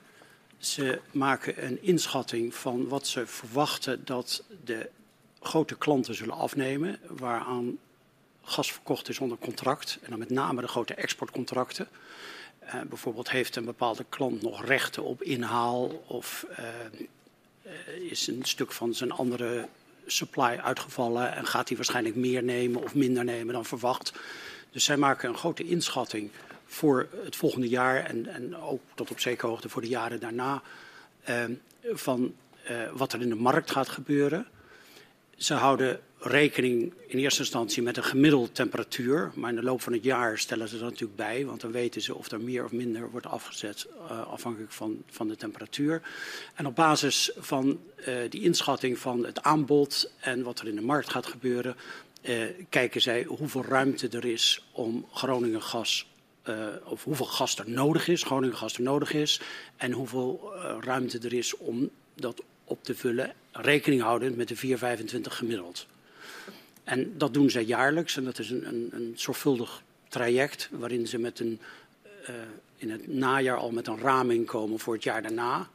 Ze 0.58 1.00
maken 1.10 1.64
een 1.64 1.82
inschatting 1.82 2.54
van 2.54 2.88
wat 2.88 3.06
ze 3.06 3.26
verwachten 3.26 4.04
dat 4.04 4.42
de 4.64 4.90
grote 5.40 5.76
klanten 5.76 6.14
zullen 6.14 6.34
afnemen, 6.34 6.98
waaraan 7.06 7.78
gas 8.42 8.72
verkocht 8.72 9.08
is 9.08 9.18
onder 9.18 9.38
contract. 9.38 9.98
En 10.02 10.10
dan 10.10 10.18
met 10.18 10.30
name 10.30 10.60
de 10.60 10.68
grote 10.68 10.94
exportcontracten. 10.94 11.88
Uh, 12.64 12.80
bijvoorbeeld 12.80 13.30
heeft 13.30 13.56
een 13.56 13.64
bepaalde 13.64 14.04
klant 14.08 14.42
nog 14.42 14.64
rechten 14.64 15.02
op 15.02 15.22
inhaal 15.22 16.04
of 16.06 16.46
uh, 16.50 18.10
is 18.10 18.26
een 18.26 18.44
stuk 18.44 18.72
van 18.72 18.94
zijn 18.94 19.10
andere 19.12 19.68
supply 20.06 20.58
uitgevallen 20.62 21.34
en 21.34 21.46
gaat 21.46 21.68
hij 21.68 21.76
waarschijnlijk 21.76 22.16
meer 22.16 22.42
nemen 22.42 22.82
of 22.82 22.94
minder 22.94 23.24
nemen 23.24 23.54
dan 23.54 23.64
verwacht. 23.64 24.12
Dus 24.70 24.84
zij 24.84 24.96
maken 24.96 25.28
een 25.28 25.36
grote 25.36 25.64
inschatting 25.64 26.30
voor 26.66 27.08
het 27.24 27.36
volgende 27.36 27.68
jaar 27.68 28.04
en, 28.04 28.26
en 28.26 28.56
ook 28.56 28.80
tot 28.94 29.10
op 29.10 29.20
zekere 29.20 29.46
hoogte 29.46 29.68
voor 29.68 29.82
de 29.82 29.88
jaren 29.88 30.20
daarna 30.20 30.62
uh, 31.28 31.44
van 31.92 32.34
uh, 32.70 32.90
wat 32.92 33.12
er 33.12 33.20
in 33.20 33.28
de 33.28 33.34
markt 33.34 33.70
gaat 33.70 33.88
gebeuren. 33.88 34.46
Ze 35.36 35.54
houden 35.54 36.00
rekening 36.26 36.92
in 37.06 37.18
eerste 37.18 37.40
instantie 37.40 37.82
met 37.82 37.96
een 37.96 38.04
gemiddelde 38.04 38.52
temperatuur, 38.52 39.32
maar 39.34 39.50
in 39.50 39.56
de 39.56 39.62
loop 39.62 39.82
van 39.82 39.92
het 39.92 40.04
jaar 40.04 40.38
stellen 40.38 40.68
ze 40.68 40.78
dat 40.78 40.90
natuurlijk 40.90 41.16
bij, 41.16 41.44
want 41.44 41.60
dan 41.60 41.72
weten 41.72 42.02
ze 42.02 42.14
of 42.14 42.30
er 42.30 42.40
meer 42.40 42.64
of 42.64 42.72
minder 42.72 43.10
wordt 43.10 43.26
afgezet 43.26 43.86
uh, 44.10 44.26
afhankelijk 44.26 44.72
van, 44.72 45.02
van 45.10 45.28
de 45.28 45.36
temperatuur. 45.36 46.02
En 46.54 46.66
op 46.66 46.74
basis 46.74 47.30
van 47.36 47.80
die 48.28 48.42
inschatting 48.42 48.98
van 48.98 49.24
het 49.24 49.42
aanbod 49.42 50.10
en 50.20 50.42
wat 50.42 50.60
er 50.60 50.68
in 50.68 50.74
de 50.74 50.82
markt 50.82 51.10
gaat 51.10 51.26
gebeuren, 51.26 51.76
kijken 52.68 53.00
zij 53.00 53.22
hoeveel 53.22 53.64
ruimte 53.64 54.08
er 54.08 54.24
is 54.24 54.64
om 54.72 55.06
Groningen 55.12 55.62
gas 55.62 56.06
of 56.84 57.04
hoeveel 57.04 57.26
gas 57.26 57.58
er 57.58 57.70
nodig 57.70 58.08
is, 58.08 58.22
Groningen 58.22 58.56
gas 58.56 58.74
er 58.74 58.82
nodig 58.82 59.12
is, 59.12 59.40
en 59.76 59.92
hoeveel 59.92 60.52
ruimte 60.80 61.18
er 61.18 61.32
is 61.32 61.56
om 61.56 61.90
dat 62.14 62.42
op 62.64 62.84
te 62.84 62.94
vullen, 62.94 63.32
rekening 63.52 64.02
houdend 64.02 64.36
met 64.36 64.48
de 64.48 64.56
4,25 64.56 65.20
gemiddeld. 65.20 65.86
En 66.84 67.18
dat 67.18 67.34
doen 67.34 67.50
zij 67.50 67.64
jaarlijks 67.64 68.16
en 68.16 68.24
dat 68.24 68.38
is 68.38 68.50
een, 68.50 68.68
een, 68.68 68.88
een 68.92 69.12
zorgvuldig 69.16 69.82
traject 70.08 70.68
waarin 70.72 71.06
ze 71.06 71.18
met 71.18 71.40
een, 71.40 71.60
uh, 72.28 72.34
in 72.76 72.90
het 72.90 73.06
najaar 73.06 73.56
al 73.56 73.70
met 73.70 73.86
een 73.86 73.98
raming 73.98 74.46
komen 74.46 74.78
voor 74.78 74.94
het 74.94 75.02
jaar 75.02 75.22
daarna. 75.22 75.68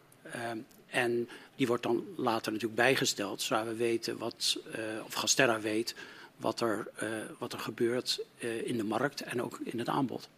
en 0.90 1.30
die 1.56 1.68
wordt 1.68 1.84
dan 1.84 2.06
later 2.15 2.52
natuurlijk 2.52 2.81
bijgesteld, 2.81 3.41
zodat 3.41 3.65
we 3.65 3.76
weten 3.76 4.18
wat, 4.18 4.60
of 5.06 5.14
Gasterra 5.14 5.60
weet, 5.60 5.95
wat 6.38 6.61
er, 6.61 6.88
wat 7.38 7.53
er 7.53 7.60
gebeurt 7.60 8.19
in 8.64 8.77
de 8.77 8.84
markt 8.84 9.22
en 9.22 9.41
ook 9.41 9.60
in 9.64 9.80
het 9.80 9.88
aanbod. 9.88 10.30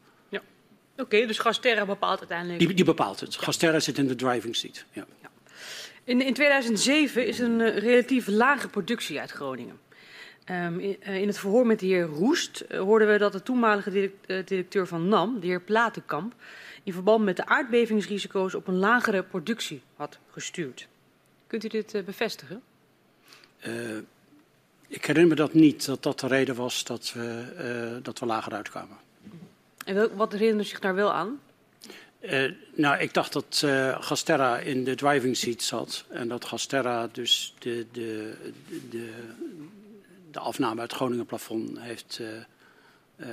Oké, 1.02 1.16
okay, 1.16 1.28
dus 1.28 1.38
Gasterra 1.38 1.86
bepaalt 1.86 2.20
uiteindelijk. 2.20 2.60
Die, 2.60 2.74
die 2.74 2.86
bepaalt 2.86 3.20
het. 3.20 3.34
Ja. 3.34 3.42
Gasterra 3.42 3.80
zit 3.80 3.98
in 3.98 4.08
de 4.08 4.16
driving 4.16 4.56
seat. 4.56 4.86
Ja. 4.94 5.06
ja. 5.22 5.30
In, 6.04 6.22
in 6.22 6.34
2007 6.34 7.28
is 7.28 7.40
een 7.40 7.80
relatief 7.80 8.28
lage 8.28 8.68
productie 8.68 9.20
uit 9.20 9.32
Groningen. 9.32 9.80
In, 10.46 10.80
uh, 10.80 11.22
in, 11.22 11.28
het 11.28 11.38
verhoor 11.38 11.66
met 11.66 11.80
de 11.80 11.86
heer 11.86 12.06
Roest 12.06 12.64
uh, 12.70 12.80
hoorden 12.80 13.12
we 13.12 13.18
dat 13.18 13.32
de 13.32 13.44
toenmalige 13.44 13.92
direct, 13.92 14.48
directeur 14.48 14.88
van 14.88 15.08
NAM, 15.08 15.40
de 15.40 15.48
heer 15.48 15.62
Platenkamp, 15.62 16.34
in 16.84 16.94
verband 16.94 17.24
met 17.24 17.36
de 17.36 17.46
aardbevingsrisico's 17.46 18.54
op 18.54 18.68
een 18.68 18.78
lagere 18.78 19.24
productie 19.24 19.82
had 19.96 20.20
gestuurd. 20.32 20.88
Kunt 21.48 21.64
u 21.64 21.68
dit 21.68 22.06
bevestigen? 22.06 22.62
ik 24.88 25.06
herinner 25.06 25.28
me 25.28 25.36
dat 25.36 25.54
niet, 25.54 25.86
dat 25.86 26.04
dat 26.04 26.20
de 26.20 26.28
reden 26.28 26.56
was 26.56 26.84
dat 26.84 27.14
we, 27.14 28.00
dat 28.04 28.20
we 28.20 28.26
lager 28.26 28.54
uitkwamen. 28.54 28.98
En 29.86 30.16
wat 30.16 30.32
herinnert 30.32 30.66
u 30.66 30.70
zich 30.70 30.80
daar 30.80 30.96
wel 30.96 31.14
aan? 31.14 31.40
Uh, 32.22 32.52
nou, 32.74 33.00
ik 33.00 33.14
dacht 33.14 33.34
dat 33.34 33.62
uh, 33.66 34.02
Gasterra 34.02 34.58
in 34.58 34.84
de 34.84 34.96
driving 34.96 35.38
seat 35.38 35.62
zat. 35.62 36.06
En 36.10 36.28
dat 36.28 36.46
Gasterra 36.46 37.08
dus 37.12 37.54
de, 37.60 37.86
de, 37.92 38.34
de, 38.90 39.14
de 40.32 40.40
afname 40.40 40.82
uit 40.82 40.90
het 40.92 41.00
Groningen 41.00 41.26
plafond 41.26 41.80
heeft, 41.80 42.20
uh, 43.18 43.28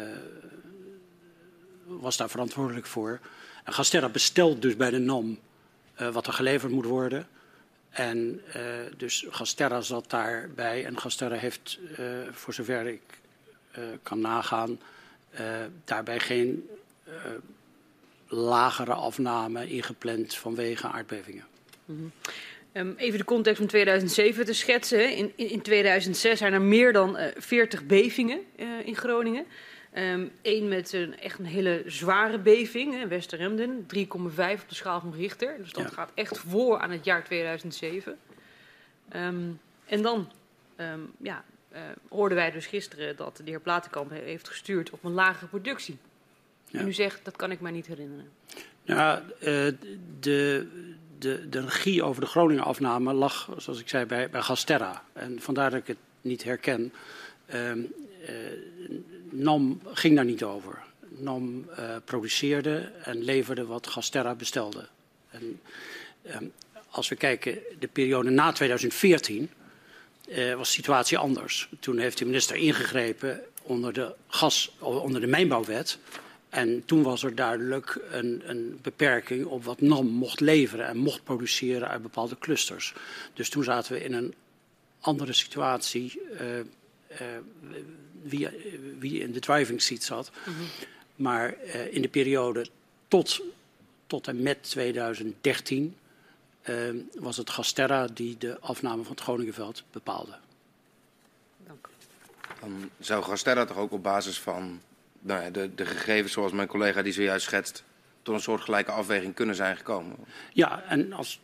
was 1.85 2.17
daar 2.17 2.31
verantwoordelijk 2.31 2.87
voor. 2.87 3.21
En 3.65 3.73
Gasterra 3.73 4.09
bestelt 4.09 4.63
dus 4.63 4.77
bij 4.77 4.91
de 4.91 4.99
NAM 4.99 5.39
wat 6.13 6.27
er 6.27 6.33
geleverd 6.33 6.73
moet 6.73 6.85
worden. 6.85 7.27
En 7.91 8.41
dus 8.97 9.27
Gasterra 9.31 9.81
zat 9.81 10.11
daarbij. 10.11 10.85
En 10.85 10.99
Gasterra 10.99 11.37
heeft, 11.37 11.79
voor 12.31 12.55
zover 12.55 12.87
ik 12.87 13.21
kan 14.03 14.21
nagaan 14.21 14.81
daarbij 15.85 16.21
geen 16.21 16.69
lagere 18.29 18.93
afname 18.93 19.69
ingepland 19.69 20.35
vanwege 20.35 20.87
aardbevingen. 20.87 21.45
-hmm. 21.85 22.13
Um, 22.79 22.95
even 22.97 23.19
de 23.19 23.25
context 23.25 23.59
van 23.59 23.67
2007 23.67 24.45
te 24.45 24.53
schetsen. 24.53 25.17
In, 25.17 25.33
in, 25.37 25.51
in 25.51 25.63
2006 25.63 26.39
zijn 26.39 26.53
er 26.53 26.63
meer 26.63 26.93
dan 26.93 27.19
uh, 27.19 27.25
40 27.37 27.87
bevingen 27.87 28.41
in 28.85 28.97
Groningen. 28.97 29.47
Eén 29.93 30.33
um, 30.45 30.69
met 30.69 30.93
een 30.93 31.19
echt 31.19 31.39
een 31.39 31.45
hele 31.45 31.83
zware 31.87 32.39
beving, 32.39 33.09
Westeremden, 33.09 33.87
3,5 33.97 34.07
op 34.07 34.29
de 34.69 34.75
schaal 34.75 35.01
van 35.01 35.15
Richter. 35.15 35.57
Dus 35.59 35.73
dat 35.73 35.83
ja. 35.83 35.89
gaat 35.89 36.11
echt 36.15 36.39
voor 36.39 36.79
aan 36.79 36.91
het 36.91 37.05
jaar 37.05 37.25
2007. 37.25 38.19
Um, 39.17 39.61
en 39.87 40.03
dan 40.03 40.31
ja, 41.19 41.45
uh, 41.73 41.81
hoorden 42.09 42.37
wij 42.37 42.51
dus 42.51 42.67
gisteren 42.67 43.17
dat 43.17 43.37
de 43.37 43.43
heer 43.45 43.61
Platenkamp 43.61 44.11
heeft 44.11 44.49
gestuurd 44.49 44.91
op 44.91 45.05
een 45.05 45.13
lagere 45.13 45.47
productie. 45.47 45.99
Ja. 46.67 46.81
En 46.81 46.89
u 46.89 46.93
zegt, 46.93 47.25
dat 47.25 47.37
kan 47.37 47.51
ik 47.51 47.61
mij 47.61 47.73
niet 47.73 47.87
herinneren. 47.87 48.31
Ja, 48.83 49.23
uh, 49.41 49.73
de, 50.21 50.67
de, 51.19 51.49
de 51.49 51.61
regie 51.61 52.03
over 52.03 52.21
de 52.21 52.27
Groningen 52.27 52.65
afname 52.65 53.13
lag, 53.13 53.51
zoals 53.57 53.81
ik 53.81 53.89
zei, 53.89 54.05
bij, 54.05 54.31
bij 54.31 54.43
Gasterra. 54.43 55.05
En 55.13 55.41
vandaar 55.41 55.71
dat 55.71 55.81
ik 55.81 55.87
het 55.87 55.97
niet 56.21 56.45
herken. 56.45 56.93
Uh, 57.55 57.73
NAM 59.31 59.81
ging 59.93 60.17
daar 60.17 60.25
niet 60.25 60.43
over. 60.43 60.79
NAM 61.09 61.67
produceerde 62.05 62.93
en 63.03 63.23
leverde 63.23 63.67
wat 63.67 63.87
Gasterra 63.87 64.35
bestelde. 64.35 64.89
En, 65.31 65.61
ehm, 66.23 66.45
als 66.91 67.09
we 67.09 67.17
kijken 67.17 67.59
de 67.79 67.89
periode 67.89 68.31
na 68.31 68.53
2014 68.53 69.51
uh, 70.29 70.55
was 70.55 70.69
de 70.69 70.75
situatie 70.75 71.19
anders. 71.19 71.69
Toen 71.81 71.99
heeft 71.99 72.19
de 72.19 72.25
minister 72.25 72.57
ingegrepen 72.57 73.41
onder 73.63 73.93
de, 73.93 74.15
gas, 74.29 74.77
onder 74.79 75.21
de 75.21 75.27
mijnbouwwet. 75.27 75.99
En 76.49 76.85
toen 76.85 77.03
was 77.03 77.23
er 77.23 77.35
duidelijk 77.35 78.01
een, 78.11 78.43
een, 78.45 78.79
beperking 78.83 79.47
op 79.47 79.65
wat 79.65 79.81
NAM 79.81 80.07
mocht 80.07 80.41
leveren 80.41 80.87
en 80.87 80.97
mocht 80.97 81.25
produceren 81.25 81.89
uit 81.89 82.03
bepaalde 82.03 82.39
clusters. 82.39 82.95
Dus 83.33 83.49
toen 83.49 83.65
zaten 83.65 83.93
we 83.93 84.05
in 84.05 84.13
een 84.13 84.35
andere 85.01 85.33
situatie 85.33 86.21
uh, 86.33 86.59
uh, 86.59 86.67
wie, 88.23 88.49
wie, 88.99 89.21
in 89.21 89.33
de 89.33 89.41
driving 89.41 89.83
seat 89.83 90.03
zat. 90.03 90.31
Mm 90.47 90.55
-hmm. 90.55 90.67
Maar 91.17 91.55
uh, 91.65 91.95
in 91.95 92.03
de 92.03 92.09
periode 92.09 92.67
tot, 93.09 93.41
tot 94.07 94.29
en 94.29 94.43
met 94.43 94.63
2013 94.63 95.97
was 97.19 97.37
het 97.37 97.51
Gasterra 97.51 98.07
die 98.07 98.39
de 98.39 98.61
afname 98.61 99.03
van 99.03 99.13
het 99.13 99.21
Groningenveld 99.21 99.85
bepaalde. 99.91 100.39
Dank. 101.67 101.89
Dan 102.61 102.91
zou 102.99 103.23
Gasterra 103.25 103.65
toch 103.65 103.77
ook 103.77 103.93
op 103.93 104.03
basis 104.03 104.41
van 104.41 104.81
nou 105.21 105.43
ja, 105.43 105.51
de, 105.51 105.75
de 105.75 105.87
gegevens 105.87 106.33
zoals 106.33 106.53
mijn 106.53 106.69
collega 106.69 107.03
die 107.03 107.13
zojuist 107.13 107.47
schetst, 107.47 107.85
tot 108.23 108.35
een 108.35 108.41
soortgelijke 108.41 108.91
afweging 108.91 109.35
kunnen 109.35 109.55
zijn 109.55 109.77
gekomen. 109.77 110.17
Ja, 110.53 110.83
en 110.83 111.13
als, 111.13 111.41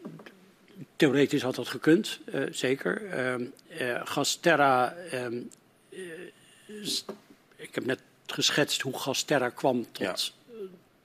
theoretisch 0.97 1.43
had 1.43 1.55
dat 1.55 1.69
gekund, 1.69 2.21
uh, 2.35 2.47
zeker. 2.51 3.03
Uh, 3.03 3.47
uh, 3.81 4.01
Gasterra, 4.05 4.95
ehm, 5.11 5.41
ik 7.57 7.75
heb 7.75 7.85
net 7.85 8.01
geschetst 8.27 8.81
hoe 8.81 8.99
Gasterra 8.99 9.49
kwam 9.49 9.87
tot, 9.93 9.99
ja. 9.99 10.17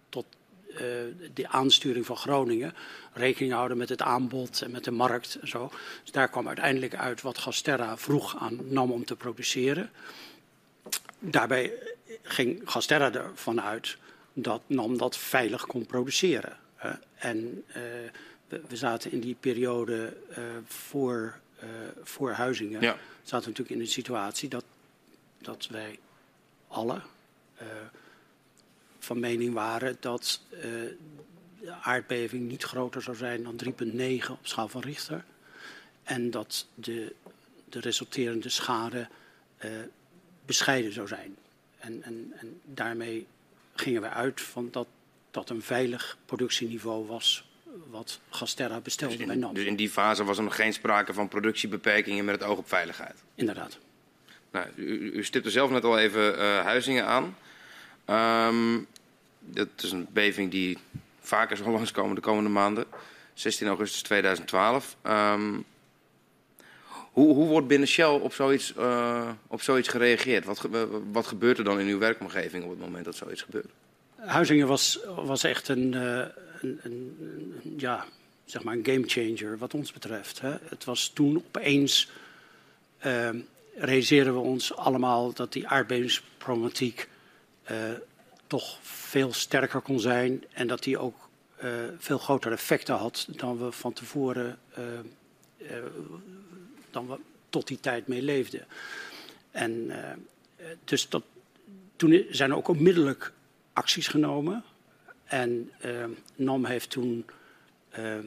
tot 0.10 0.26
de 1.34 1.48
aansturing 1.48 2.06
van 2.06 2.18
Groningen. 2.18 2.74
Rekening 3.14 3.54
houden 3.54 3.78
met 3.78 3.90
het 3.90 4.02
aanbod 4.02 4.62
en 4.62 4.72
met 4.72 4.84
de 4.84 4.92
markt 4.92 5.38
en 5.42 5.48
zo. 5.48 5.72
Dus 6.02 6.12
daar 6.12 6.30
kwam 6.30 6.48
uiteindelijk 6.48 6.96
uit 6.96 7.22
wat 7.22 7.38
Gasterra 7.38 7.98
vroeg 7.98 8.38
aan 8.38 8.60
NAM 8.62 8.92
om 8.92 9.06
te 9.06 9.16
produceren. 9.16 9.92
Daarbij 11.20 11.72
ging 12.22 12.62
Gasterra 12.66 13.14
ervan 13.14 13.62
uit 13.62 13.98
dat 14.34 14.62
NAM 14.68 14.98
dat 14.98 15.18
veilig 15.18 15.66
kon 15.66 15.86
produceren. 15.86 16.58
En 17.16 17.64
uh, 17.68 17.74
we, 18.48 18.62
we, 18.68 18.76
zaten 18.76 19.12
in 19.12 19.20
die 19.20 19.36
periode 19.40 20.18
uh, 20.30 20.38
voor, 20.66 21.40
voor 22.04 22.32
Huizingen, 22.32 22.82
ja. 22.82 22.98
zaten 23.24 23.40
we 23.40 23.50
natuurlijk 23.50 23.70
in 23.70 23.80
een 23.80 23.88
situatie 23.88 24.50
dat, 24.50 24.64
dat 25.42 25.68
wij 25.68 26.00
alle 26.68 27.02
van 29.00 29.20
mening 29.20 29.54
waren 29.54 29.98
dat 30.00 30.42
de 30.50 30.98
aardbeving 31.82 32.48
niet 32.50 32.64
groter 32.64 33.02
zou 33.02 33.18
zijn 33.18 33.44
dan 33.44 33.60
3,9 34.24 34.30
op 34.30 34.48
schaal 34.48 34.68
van 34.68 34.82
Richter. 34.82 35.26
En 36.04 36.32
dat 36.32 36.68
de, 36.76 37.16
de 37.70 37.80
resulterende 37.80 38.50
schade 38.50 39.08
bescheiden 40.46 40.94
zou 40.94 41.08
zijn. 41.08 41.38
En, 41.80 42.04
en, 42.04 42.34
en 42.36 42.62
daarmee 42.66 43.28
gingen 43.76 44.02
we 44.02 44.10
uit 44.10 44.42
van 44.42 44.68
dat 44.72 44.88
dat 45.32 45.50
een 45.50 45.62
veilig 45.62 46.18
productieniveau 46.26 47.06
was 47.08 47.50
wat 47.90 48.20
Gasterra 48.30 48.80
bestelde 48.80 49.18
dus 49.18 49.26
bij 49.26 49.36
NAM. 49.36 49.54
Dus 49.54 49.66
in 49.66 49.76
die 49.76 49.90
fase 49.90 50.24
was 50.24 50.38
er 50.38 50.44
nog 50.44 50.56
geen 50.56 50.74
sprake 50.74 51.14
van 51.14 51.28
productiebeperkingen 51.28 52.26
met 52.26 52.36
het 52.40 52.50
oog 52.50 52.58
op 52.58 52.68
veiligheid? 52.68 53.24
Inderdaad. 53.36 53.78
Nou, 54.52 54.68
u, 54.76 55.12
u 55.12 55.24
stipte 55.24 55.50
zelf 55.50 55.72
net 55.72 55.84
al 55.84 55.98
even 55.98 56.36
uh, 56.36 56.60
Huizingen 56.60 57.06
aan. 57.06 57.36
Um, 58.48 58.88
dat 59.40 59.68
is 59.78 59.92
een 59.92 60.08
beving 60.12 60.52
die 60.52 60.78
vaker 61.20 61.58
zal 61.58 61.72
langskomen 61.78 62.16
de 62.16 62.22
komende 62.22 62.50
maanden. 62.50 62.86
16 63.34 63.68
augustus 63.68 64.02
2012. 64.02 64.96
Um, 65.04 65.66
hoe, 67.12 67.34
hoe, 67.34 67.48
wordt 67.48 67.68
binnen 67.68 67.88
Shell 67.88 68.20
op 68.20 68.34
zoiets, 68.34 68.74
uh, 68.78 69.30
op 69.48 69.62
zoiets 69.62 69.88
gereageerd? 69.88 70.46
Wat, 70.46 70.68
wat, 71.12 71.28
gebeurt 71.28 71.58
er 71.58 71.64
dan 71.64 71.80
in 71.80 71.88
uw 71.88 71.98
werkomgeving 71.98 72.64
op 72.64 72.70
het 72.70 72.80
moment 72.80 73.06
dat 73.06 73.16
zoiets 73.16 73.42
gebeurt? 73.42 73.68
Huizingen 74.16 74.68
was, 74.68 75.00
was 75.16 75.44
echt 75.44 75.68
een, 75.68 75.94
uh, 75.94 76.26
een, 76.62 76.80
een, 76.84 77.18
een, 77.64 77.76
ja, 77.78 78.06
zeg 78.46 78.64
maar 78.64 78.74
een 78.74 78.86
gamechanger 78.86 79.58
wat 79.58 79.74
ons 79.74 79.92
betreft. 79.92 80.42
Hè. 80.42 80.56
Het 80.64 80.84
was 80.84 81.12
toen 81.14 81.38
opeens, 81.38 82.12
uh, 83.06 83.30
we 83.76 84.40
ons 84.42 84.76
allemaal 84.76 85.34
dat 85.34 85.54
die 85.54 85.68
aardbevingsproblematiek 85.68 87.10
toch 88.48 88.80
veel 88.82 89.34
sterker 89.34 89.82
kon 89.82 90.00
zijn. 90.00 90.44
En 90.52 90.68
dat 90.68 90.84
die 90.84 90.98
ook 90.98 91.30
veel 91.98 92.18
grotere 92.18 92.54
effecten 92.54 92.96
had 92.96 93.28
dan 93.30 93.58
we 93.58 93.72
van 93.72 93.94
tevoren 93.94 94.60
dan 96.92 97.08
we 97.08 97.18
tot 97.50 97.68
die 97.68 97.80
tijd 97.80 98.08
mee 98.08 98.22
leefden. 98.22 98.66
En 99.52 99.72
uh, 99.72 99.96
dus 100.84 101.10
dat, 101.10 101.24
toen 101.96 102.26
zijn 102.30 102.50
er 102.50 102.56
ook 102.56 102.68
onmiddellijk 102.68 103.34
acties 103.74 104.08
genomen. 104.08 104.64
En 105.26 105.72
uh, 105.86 106.06
NAM 106.36 106.66
heeft 106.66 106.90
toen 106.90 107.26
uh, 108.00 108.18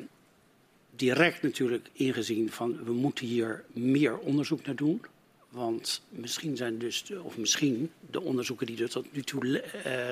direct 0.96 1.42
natuurlijk 1.42 1.88
ingezien 1.92 2.50
van 2.50 2.84
we 2.84 2.92
moeten 2.92 3.26
hier 3.26 3.64
meer 3.72 4.18
onderzoek 4.18 4.66
naar 4.66 4.76
doen. 4.76 5.02
Want 5.48 6.02
misschien 6.08 6.56
zijn 6.56 6.78
dus, 6.78 7.12
of 7.22 7.38
misschien 7.38 7.90
de 8.10 8.20
onderzoeken 8.20 8.66
die 8.66 8.82
er 8.82 8.90
tot 8.90 9.12
nu 9.12 9.22
toe 9.22 9.62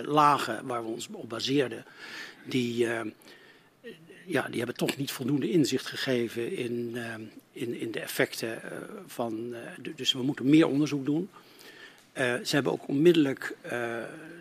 lagen, 0.04 0.66
waar 0.66 0.82
we 0.82 0.88
ons 0.88 1.08
op 1.10 1.28
baseerden, 1.28 1.84
die, 2.44 2.86
ja, 4.26 4.48
die 4.48 4.58
hebben 4.58 4.76
toch 4.76 4.96
niet 4.96 5.10
voldoende 5.10 5.50
inzicht 5.50 5.86
gegeven 5.86 6.56
in, 6.56 6.96
in, 7.60 7.80
in 7.80 7.90
de 7.90 8.00
effecten 8.00 8.48
uh, 8.48 8.78
van. 9.06 9.48
Uh, 9.50 9.92
dus 9.96 10.12
we 10.12 10.22
moeten 10.22 10.48
meer 10.48 10.66
onderzoek 10.66 11.04
doen. 11.04 11.30
ze 12.14 12.50
hebben 12.50 12.72
ook 12.72 12.88
onmiddellijk 12.88 13.56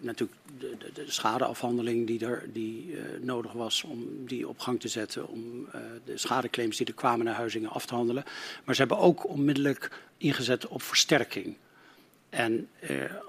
natuurlijk 0.01 0.39
de, 0.59 0.75
de, 0.77 0.91
de, 0.93 1.11
schadeafhandeling 1.11 2.07
die, 2.07 2.25
er, 2.25 2.43
die 2.53 2.95
nodig 3.21 3.51
was 3.51 3.83
om 3.83 4.25
die 4.25 4.47
op 4.47 4.59
gang 4.59 4.79
te 4.79 4.87
zetten, 4.87 5.27
om 5.27 5.67
de 6.05 6.17
schadeclaims 6.17 6.77
die 6.77 6.85
er 6.85 6.93
kwamen 6.93 7.25
naar 7.25 7.35
Huizingen 7.35 7.69
af 7.69 7.85
te 7.85 7.95
handelen. 7.95 8.23
Maar 8.63 8.75
ze 8.75 8.81
hebben 8.81 8.99
ook 8.99 9.27
onmiddellijk 9.27 9.91
ingezet 10.17 10.67
op 10.67 10.81
versterking. 10.81 11.55
En 12.29 12.67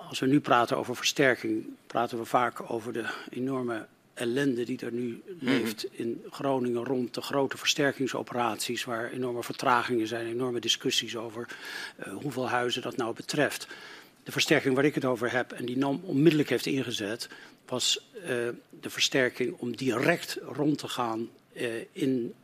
als 0.08 0.18
we 0.18 0.26
nu 0.26 0.40
praten 0.40 0.76
over 0.76 0.96
versterking, 0.96 1.66
praten 1.86 2.18
we 2.18 2.24
vaak 2.24 2.70
over 2.70 2.92
de 2.92 3.04
enorme 3.30 3.86
ellende 4.14 4.64
die 4.64 4.78
er 4.78 4.92
nu 4.92 5.22
leeft 5.38 5.86
in 5.90 6.24
Groningen 6.30 6.84
rond 6.84 7.14
de 7.14 7.20
grote 7.20 7.56
versterkingsoperaties, 7.56 8.84
waar 8.84 9.10
enorme 9.10 9.42
vertragingen 9.42 10.06
zijn, 10.06 10.26
enorme 10.26 10.60
discussies 10.60 11.16
over 11.16 11.48
uh, 12.06 12.14
hoeveel 12.14 12.48
huizen 12.48 12.82
dat 12.82 12.96
nou 12.96 13.14
betreft. 13.14 13.66
De 14.22 14.32
versterking 14.32 14.74
waar 14.74 14.84
ik 14.84 14.94
het 14.94 15.04
over 15.04 15.32
heb 15.32 15.52
en 15.52 15.64
die 15.64 15.78
NAM 15.78 16.00
onmiddellijk 16.04 16.48
heeft 16.48 16.66
ingezet, 16.66 17.28
was 17.66 18.10
uh, 18.16 18.26
de 18.80 18.90
versterking 18.90 19.54
om 19.58 19.76
direct 19.76 20.38
rond 20.42 20.78
te 20.78 20.88
gaan 20.88 21.28
uh, 21.52 21.66
in 21.92 22.34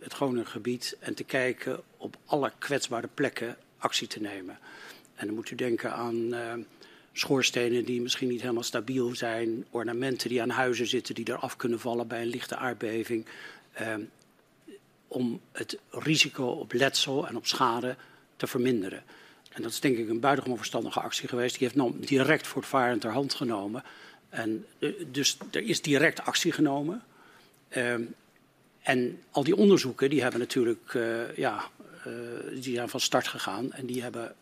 het 0.00 0.12
Groningengebied 0.12 0.96
en 0.98 1.14
te 1.14 1.24
kijken 1.24 1.80
op 1.96 2.16
alle 2.24 2.52
kwetsbare 2.58 3.08
plekken 3.14 3.56
actie 3.78 4.06
te 4.06 4.20
nemen. 4.20 4.58
En 5.14 5.26
dan 5.26 5.34
moet 5.34 5.50
u 5.50 5.54
denken 5.54 5.92
aan 5.92 6.34
schoorstenen 7.16 7.84
die 7.84 8.02
misschien 8.02 8.28
niet 8.28 8.40
helemaal 8.40 8.62
stabiel 8.62 9.14
zijn, 9.14 9.66
ornamenten 9.70 10.28
die 10.28 10.42
aan 10.42 10.50
huizen 10.50 10.86
zitten 10.86 11.14
die 11.14 11.28
eraf 11.28 11.56
kunnen 11.56 11.80
vallen 11.80 12.06
bij 12.06 12.22
een 12.22 12.28
lichte 12.28 12.56
aardbeving. 12.56 13.26
Eh, 13.72 13.94
om 15.08 15.40
het 15.52 15.78
risico 15.90 16.46
op 16.46 16.72
letsel 16.72 17.28
en 17.28 17.36
op 17.36 17.46
schade 17.46 17.96
te 18.36 18.46
verminderen. 18.46 19.02
En 19.52 19.62
dat 19.62 19.70
is 19.70 19.80
denk 19.80 19.98
ik 19.98 20.08
een 20.08 20.20
buitengewoon 20.20 20.58
verstandige 20.58 21.00
actie 21.00 21.28
geweest. 21.28 21.58
Die 21.58 21.66
heeft 21.66 21.78
NAM 21.78 22.00
direct 22.00 22.46
voortvarend 22.46 23.00
ter 23.00 23.10
hand 23.10 23.34
genomen. 23.34 23.82
En 24.28 24.66
uh, 24.78 24.92
dus 25.12 25.36
er 25.50 25.62
is 25.62 25.82
direct 25.82 26.20
actie 26.20 26.52
genomen. 26.52 27.02
Uh, 27.76 27.94
en 28.82 29.22
al 29.30 29.44
die 29.44 29.56
onderzoeken 29.56 30.10
die 30.10 30.22
hebben 30.22 30.40
natuurlijk 30.40 30.94
uh, 30.94 31.36
ja, 31.36 31.70
die 32.52 32.74
zijn 32.74 32.88
van 32.88 33.00
start 33.00 33.28
gegaan. 33.28 33.72
En 33.72 33.86
die 33.86 34.02
hebben 34.02 34.34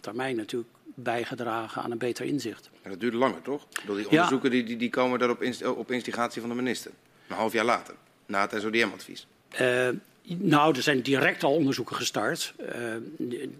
termijn 0.00 0.36
natuurlijk 0.36 0.70
bijgedragen 0.94 1.82
aan 1.82 1.90
een 1.90 1.98
beter 1.98 2.26
inzicht. 2.26 2.70
En 2.82 2.90
dat 2.90 3.00
duurde 3.00 3.16
langer, 3.16 3.42
toch? 3.42 3.66
Door 3.86 3.96
die 3.96 4.08
onderzoeken 4.08 4.50
ja. 4.50 4.56
die, 4.56 4.64
die, 4.64 4.76
die, 4.76 4.90
komen 4.90 5.18
daar 5.18 5.30
op, 5.30 5.42
inst 5.42 5.66
op 5.66 5.90
instigatie 5.90 6.40
van 6.40 6.50
de 6.50 6.56
minister. 6.56 6.90
Een 7.28 7.36
half 7.36 7.52
jaar 7.52 7.64
later, 7.64 7.94
na 8.26 8.48
het 8.48 8.60
SODM-advies. 8.62 9.26
Uh, 9.60 9.88
nou, 10.22 10.76
er 10.76 10.82
zijn 10.82 11.02
direct 11.02 11.44
al 11.44 11.54
onderzoeken 11.54 11.96
gestart. 11.96 12.54
Uh, 12.60 12.94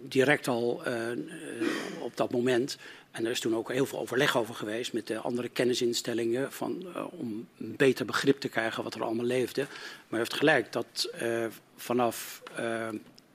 direct 0.01 0.47
al 0.47 0.83
uh, 0.87 0.93
op 1.99 2.17
dat 2.17 2.31
moment. 2.31 2.77
En 3.11 3.25
er 3.25 3.31
is 3.31 3.39
toen 3.39 3.55
ook 3.55 3.71
heel 3.71 3.85
veel 3.85 3.99
overleg 3.99 4.37
over 4.37 4.55
geweest 4.55 4.93
met 4.93 5.07
de 5.07 5.17
andere 5.17 5.49
kennisinstellingen. 5.49 6.51
Van, 6.51 6.85
om 7.11 7.47
een 7.57 7.75
beter 7.75 8.05
begrip 8.05 8.39
te 8.39 8.47
krijgen 8.47 8.83
wat 8.83 8.95
er 8.95 9.03
allemaal 9.03 9.25
leefde. 9.25 9.67
Maar 10.07 10.19
u 10.19 10.23
heeft 10.23 10.33
gelijk 10.33 10.71
dat 10.71 11.09
vanaf 11.75 12.41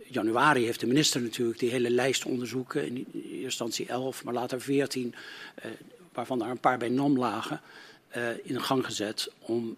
januari 0.08 0.64
heeft 0.64 0.80
de 0.80 0.86
minister 0.86 1.20
natuurlijk 1.20 1.58
die 1.58 1.70
hele 1.70 1.90
lijst 1.90 2.24
onderzoeken. 2.24 2.86
In 2.86 3.06
eerste 3.12 3.42
instantie 3.42 3.86
11, 3.86 4.24
maar 4.24 4.34
later 4.34 4.60
14, 4.60 5.14
eh, 5.54 5.70
waarvan 6.12 6.42
er 6.42 6.50
een 6.50 6.60
paar 6.60 6.78
bij 6.78 6.88
NAM 6.88 7.18
lagen, 7.18 7.60
eh, 8.08 8.22
in 8.42 8.62
gang 8.62 8.84
gezet. 8.84 9.32
Om 9.38 9.76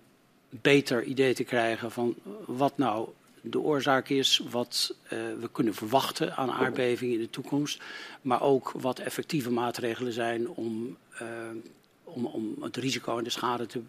beter 0.49 1.03
idee 1.03 1.35
te 1.35 1.45
krijgen 1.45 1.91
van 1.91 2.15
wat 2.47 2.79
nou 2.79 3.09
de 3.41 3.61
oorzaak 3.61 4.09
is, 4.09 4.43
wat 4.51 4.95
uh, 5.05 5.11
we 5.41 5.49
kunnen 5.53 5.75
verwachten 5.75 6.37
aan 6.37 6.51
aardbevingen 6.51 7.15
in 7.15 7.21
de 7.21 7.31
toekomst. 7.31 7.83
Maar 8.23 8.43
ook 8.43 8.73
wat 8.77 8.99
effectieve 8.99 9.51
maatregelen 9.51 10.13
zijn 10.13 10.49
om, 10.49 10.97
om, 12.14 12.26
om 12.26 12.56
het 12.60 12.76
risico 12.76 13.18
en 13.18 13.24
de 13.24 13.30
schade 13.30 13.66
te, 13.66 13.80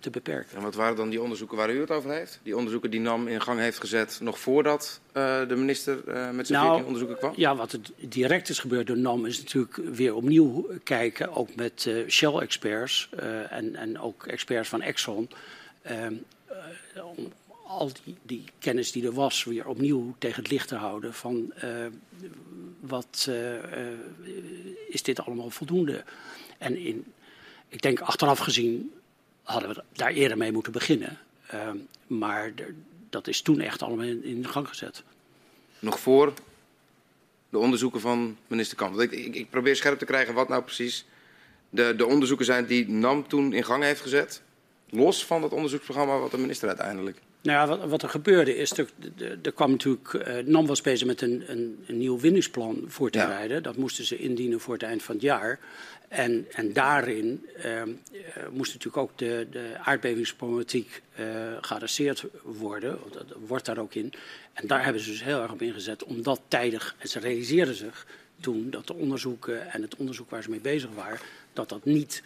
te 0.00 0.10
beperken. 0.10 0.56
En 0.56 0.62
wat 0.62 0.74
waren 0.74 0.96
dan 0.96 1.10
die 1.10 1.22
onderzoeken 1.22 1.56
waar 1.56 1.74
u 1.74 1.80
het 1.80 1.90
over 1.90 2.10
heeft? 2.10 2.40
Die 2.42 2.56
onderzoeken 2.56 2.90
die 2.90 3.00
NAM 3.00 3.28
in 3.28 3.40
gang 3.40 3.60
heeft 3.60 3.80
gezet 3.80 4.18
nog 4.22 4.38
voordat 4.38 5.00
uh, 5.16 5.48
de 5.48 5.56
minister 5.56 5.98
uh, 6.08 6.30
met 6.30 6.46
zijn 6.46 6.64
nou, 6.64 6.84
onderzoeken 6.84 7.18
kwam? 7.18 7.32
Ja, 7.36 7.56
wat 7.56 7.72
het 7.72 7.92
direct 7.98 8.48
is 8.48 8.58
gebeurd 8.58 8.86
door 8.86 8.98
NAM 8.98 9.26
is 9.26 9.38
natuurlijk 9.38 9.76
weer 9.76 10.14
opnieuw 10.14 10.66
kijken, 10.82 11.34
ook 11.34 11.54
met 11.54 11.84
uh, 11.88 12.08
Shell-experts 12.08 13.08
en, 13.50 13.76
en 13.76 14.00
ook 14.00 14.26
experts 14.26 14.68
van 14.68 14.82
Exxon. 14.82 15.30
Ehm, 15.82 16.14
om 17.16 17.32
al 17.66 17.90
die, 18.04 18.16
die, 18.22 18.44
kennis 18.58 18.92
die 18.92 19.06
er 19.06 19.12
was 19.12 19.44
weer 19.44 19.66
opnieuw 19.66 20.14
tegen 20.18 20.42
het 20.42 20.52
licht 20.52 20.68
te 20.68 20.74
houden 20.74 21.14
van 21.14 21.52
wat 22.80 23.30
is 24.88 25.02
dit 25.02 25.20
allemaal 25.20 25.50
voldoende. 25.50 26.04
En 26.58 26.76
in, 26.76 27.04
ik 27.72 27.82
denk 27.82 28.00
achteraf 28.00 28.38
gezien 28.38 28.92
hadden 29.42 29.74
we 29.74 29.82
daar 29.92 30.10
eerder 30.10 30.36
mee 30.36 30.52
moeten 30.52 30.72
beginnen. 30.72 31.18
Uh, 31.54 31.70
maar 32.06 32.52
dat 33.10 33.28
is 33.28 33.40
toen 33.40 33.60
echt 33.60 33.82
allemaal 33.82 34.06
in, 34.06 34.24
in 34.24 34.48
gang 34.48 34.68
gezet. 34.68 35.02
Nog 35.78 36.00
voor 36.00 36.32
de 37.50 37.58
onderzoeken 37.58 38.00
van 38.00 38.36
minister 38.46 38.76
Kamp. 38.76 39.00
Ik, 39.00 39.10
ik, 39.10 39.34
ik, 39.34 39.50
probeer 39.50 39.76
scherp 39.76 39.98
te 39.98 40.04
krijgen 40.04 40.34
wat 40.34 40.48
nou 40.48 40.62
precies 40.62 41.04
de, 41.70 41.96
de 41.96 42.06
onderzoeken 42.06 42.46
zijn 42.46 42.66
die 42.66 42.88
NAM 42.88 43.28
toen 43.28 43.52
in 43.52 43.64
gang 43.64 43.82
heeft 43.82 44.00
gezet. 44.00 44.42
Los 44.90 45.26
van 45.26 45.40
dat 45.40 45.52
onderzoeksprogramma 45.52 46.18
wat 46.18 46.30
de 46.30 46.38
minister 46.38 46.68
uiteindelijk. 46.68 47.20
Nou 47.42 47.58
ja, 47.58 47.76
wat, 47.76 47.88
wat 47.90 48.02
er 48.02 48.08
gebeurde 48.08 48.56
is, 48.56 48.78
er, 48.78 48.88
er 49.42 49.52
kwam 49.52 49.70
natuurlijk, 49.70 50.12
uh, 50.12 50.46
NAM 50.46 50.66
was 50.66 50.80
bezig 50.80 51.06
met 51.06 51.20
een, 51.20 51.44
een, 51.46 51.84
een 51.86 51.98
nieuw 51.98 52.18
winningsplan 52.18 52.84
voor 52.86 53.10
te 53.10 53.18
bereiden. 53.18 53.62
Dat 53.62 53.76
moesten 53.76 54.04
ze 54.04 54.18
indienen 54.18 54.60
voor 54.60 54.74
het 54.74 54.82
eind 54.82 55.02
van 55.02 55.14
het 55.14 55.24
jaar. 55.24 55.60
En, 56.12 56.46
en 56.50 56.72
daarin 56.72 57.46
uh, 57.64 57.82
moest 58.50 58.72
natuurlijk 58.72 59.02
ook 59.02 59.18
de, 59.18 59.46
de 59.50 59.74
aardbevingsproblematiek 59.82 61.02
uh, 61.20 61.26
geadresseerd 61.60 62.24
worden. 62.42 62.98
Dat 63.12 63.24
wordt 63.46 63.64
daar 63.64 63.78
ook 63.78 63.94
in. 63.94 64.12
En 64.52 64.66
daar 64.66 64.84
hebben 64.84 65.02
ze 65.02 65.10
dus 65.10 65.24
heel 65.24 65.42
erg 65.42 65.52
op 65.52 65.62
ingezet 65.62 66.04
om 66.04 66.22
dat 66.22 66.40
tijdig. 66.48 66.94
En 66.98 67.08
ze 67.08 67.18
realiseerden 67.18 67.74
zich 67.74 68.06
toen 68.40 68.70
dat 68.70 68.86
de 68.86 68.94
onderzoeken 68.94 69.70
en 69.70 69.82
het 69.82 69.96
onderzoek 69.96 70.30
waar 70.30 70.42
ze 70.42 70.50
mee 70.50 70.60
bezig 70.60 70.90
waren, 70.94 71.18
dat 71.52 71.68
dat 71.68 71.84
niet. 71.84 72.22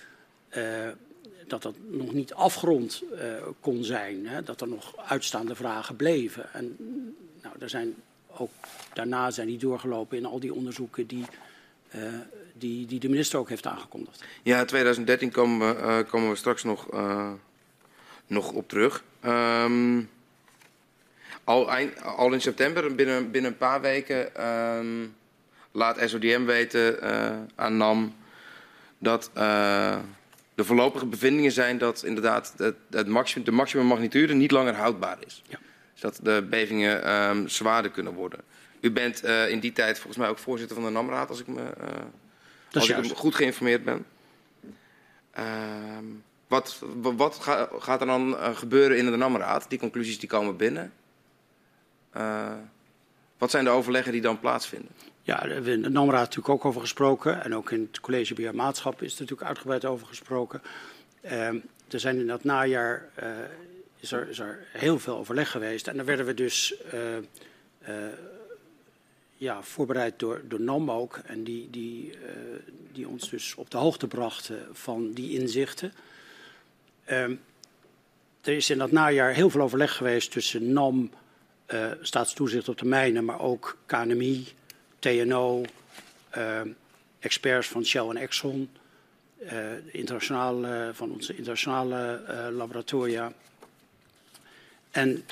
Uh, 0.56 0.88
dat 1.46 1.62
dat 1.62 1.74
nog 1.88 2.12
niet 2.12 2.34
afgerond 2.34 3.02
uh, 3.12 3.18
kon 3.60 3.84
zijn. 3.84 4.26
Hè? 4.26 4.42
Dat 4.42 4.60
er 4.60 4.68
nog 4.68 5.08
uitstaande 5.08 5.54
vragen 5.54 5.96
bleven. 5.96 6.52
En 6.52 6.76
nou, 7.42 7.68
zijn 7.68 7.94
ook 8.26 8.50
daarna 8.92 9.30
zijn 9.30 9.46
die 9.46 9.58
doorgelopen 9.58 10.18
in 10.18 10.26
al 10.26 10.40
die 10.40 10.54
onderzoeken 10.54 11.06
die 11.06 11.24
die, 12.58 12.86
die 12.86 13.00
de 13.00 13.08
minister 13.08 13.38
ook 13.38 13.48
heeft 13.48 13.66
aangekondigd. 13.66 14.24
Ja, 14.42 14.64
2013 14.64 15.30
komen 15.30 15.58
we, 15.58 15.82
uh, 15.82 16.10
komen 16.10 16.30
we 16.30 16.36
straks 16.36 16.62
nog, 16.62 16.94
uh, 16.94 17.32
nog 18.26 18.52
op 18.52 18.68
terug. 18.68 19.02
Um, 19.24 20.10
al, 21.44 21.70
eind, 21.70 22.02
al, 22.02 22.32
in 22.32 22.40
september, 22.40 22.94
binnen, 22.94 23.30
binnen 23.30 23.50
een 23.50 23.56
paar 23.56 23.80
weken, 23.80 24.46
um, 24.46 25.14
laat 25.72 25.98
SODM 26.04 26.44
weten 26.44 27.04
uh, 27.04 27.30
aan 27.54 27.76
NAM 27.76 28.14
dat 28.98 29.30
de 30.54 30.64
voorlopige 30.64 31.06
bevindingen 31.06 31.52
zijn 31.52 31.78
dat 31.78 32.02
inderdaad 32.04 32.54
het, 32.56 32.76
het 32.90 33.08
maximum, 33.08 33.44
de 33.44 33.50
maximum 33.50 33.86
magnitude 33.86 34.34
niet 34.34 34.50
langer 34.50 34.74
houdbaar 34.74 35.16
is. 35.26 35.42
Ja. 35.48 35.58
Dus 35.92 36.00
dat 36.00 36.20
de 36.22 36.46
bevingen 36.50 37.12
um, 37.12 37.48
zwaarder 37.48 37.90
kunnen 37.90 38.12
worden. 38.12 38.40
U 38.80 38.90
bent 38.90 39.24
in 39.24 39.60
die 39.60 39.72
tijd 39.72 39.96
volgens 39.96 40.16
mij 40.16 40.28
ook 40.28 40.38
voorzitter 40.38 40.76
van 40.76 40.84
de 40.84 40.90
NAM-raad, 40.90 41.28
als 41.28 41.40
ik 41.40 41.46
me 41.46 41.62
als 42.76 42.88
ik 42.88 43.16
goed 43.16 43.34
geïnformeerd 43.34 43.84
ben. 43.84 44.06
Uh, 45.38 45.44
wat, 46.46 46.82
wat 47.16 47.34
ga, 47.34 47.68
gaat 47.78 48.00
er 48.00 48.06
dan 48.06 48.30
uh, 48.30 48.56
gebeuren 48.56 48.98
in 48.98 49.10
de 49.10 49.16
NAM-raad? 49.16 49.66
Die 49.68 49.78
conclusies 49.78 50.18
die 50.18 50.28
komen 50.28 50.56
binnen. 50.56 50.92
Uh, 52.16 52.52
wat 53.38 53.50
zijn 53.50 53.64
de 53.64 53.70
overleggen 53.70 54.12
die 54.12 54.20
dan 54.20 54.40
plaatsvinden? 54.40 54.90
Ja, 55.22 55.36
daar 55.36 55.48
hebben 55.48 55.64
we 55.64 55.76
in 55.76 55.82
de 55.82 55.88
NAM-raad 55.88 56.20
natuurlijk 56.20 56.48
ook 56.48 56.64
over 56.64 56.80
gesproken. 56.80 57.44
En 57.44 57.54
ook 57.54 57.70
in 57.70 57.88
het 57.90 58.00
college 58.00 58.34
beheer 58.34 58.54
maatschap 58.54 59.02
is 59.02 59.14
er 59.14 59.20
natuurlijk 59.20 59.48
uitgebreid 59.48 59.84
over 59.84 60.06
gesproken. 60.06 60.62
Ehm, 61.20 61.58
er 61.90 62.00
zijn 62.00 62.18
in 62.18 62.26
dat 62.26 62.44
najaar 62.44 63.08
uh, 63.22 63.28
is, 64.00 64.12
er, 64.12 64.28
is 64.28 64.38
er 64.38 64.66
heel 64.72 64.98
veel 64.98 65.16
overleg 65.16 65.50
geweest. 65.50 65.88
En 65.88 65.96
daar 65.96 66.04
werden 66.04 66.26
we 66.26 66.34
dus 66.34 66.74
ja, 69.36 69.62
voorbereid 69.62 70.18
door, 70.18 70.40
door 70.44 70.60
NAM 70.60 70.90
ook. 70.90 71.20
En 71.24 71.44
die, 71.44 71.70
die, 71.70 72.12
uh, 72.12 72.18
die 72.92 73.08
ons 73.08 73.30
dus 73.30 73.54
op 73.54 73.70
de 73.70 73.76
hoogte 73.76 74.06
brachten 74.06 74.66
van 74.72 75.12
die 75.12 75.38
inzichten. 75.38 75.92
Um, 77.10 77.40
er 78.40 78.52
is 78.52 78.70
in 78.70 78.78
dat 78.78 78.90
najaar 78.90 79.32
heel 79.32 79.50
veel 79.50 79.60
overleg 79.60 79.96
geweest 79.96 80.30
tussen 80.30 80.72
NAM, 80.72 81.10
uh, 81.74 81.90
staatstoezicht 82.00 82.68
op 82.68 82.78
de 82.78 82.84
mijnen, 82.84 83.24
maar 83.24 83.40
ook 83.40 83.76
KNMI, 83.86 84.46
TNO, 84.98 85.64
uh, 86.36 86.60
experts 87.18 87.68
van 87.68 87.84
Shell 87.84 88.08
en 88.08 88.16
Exxon, 88.16 88.70
internationale, 89.86 90.90
van 90.92 91.12
onze 91.12 91.32
internationale 91.36 92.20
laboratoria. 92.52 93.32
En 94.90 95.24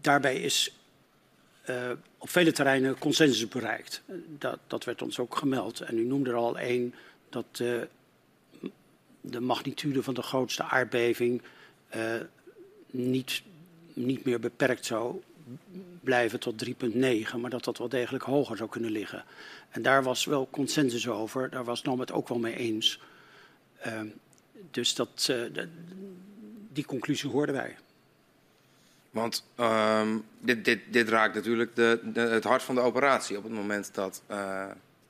daarbij 0.00 0.40
is 0.40 0.76
uh, 1.70 1.90
op 2.22 2.30
vele 2.30 2.52
terreinen 2.52 2.98
consensus 2.98 3.48
bereikt. 3.48 4.02
Dat, 4.38 4.58
dat, 4.66 4.84
werd 4.84 5.02
ons 5.02 5.18
ook 5.18 5.36
gemeld. 5.36 5.80
En 5.80 5.98
u 5.98 6.04
noemde 6.04 6.30
er 6.30 6.36
al 6.36 6.58
één 6.58 6.94
dat 7.28 7.58
uh, 7.62 7.80
de 9.20 9.40
magnitude 9.40 10.02
van 10.02 10.14
de 10.14 10.22
grootste 10.22 10.62
aardbeving 10.62 11.42
uh, 11.96 12.14
niet, 12.90 13.42
niet 13.92 14.24
meer 14.24 14.40
beperkt 14.40 14.86
zou 14.86 15.20
blijven 16.00 16.40
tot 16.40 16.64
3,9, 16.66 16.72
maar 17.36 17.50
dat 17.50 17.64
dat 17.64 17.78
wel 17.78 17.88
degelijk 17.88 18.24
hoger 18.24 18.56
zou 18.56 18.68
kunnen 18.70 18.90
liggen. 18.90 19.24
En 19.70 19.82
daar 19.82 20.02
was 20.02 20.24
wel 20.24 20.48
consensus 20.50 21.08
over, 21.08 21.50
daar 21.50 21.64
was 21.64 21.82
NAM 21.82 22.00
het 22.00 22.12
ook 22.12 22.28
wel 22.28 22.38
mee 22.38 22.56
eens. 22.56 23.00
dus 24.70 24.94
dat, 24.94 25.32
die 26.72 26.84
conclusie 26.84 27.30
hoorden 27.30 27.54
wij. 27.54 27.76
Want 29.12 29.44
um, 29.60 30.24
dit, 30.40 30.64
dit, 30.64 30.80
dit, 30.90 31.08
raakt 31.08 31.34
natuurlijk 31.34 31.76
de, 31.76 32.00
het 32.14 32.44
hart 32.44 32.62
van 32.62 32.74
de 32.74 32.80
operatie. 32.80 33.36
Op 33.36 33.42
het 33.42 33.52
moment 33.52 33.94
dat 33.94 34.22
uh, 34.30 34.64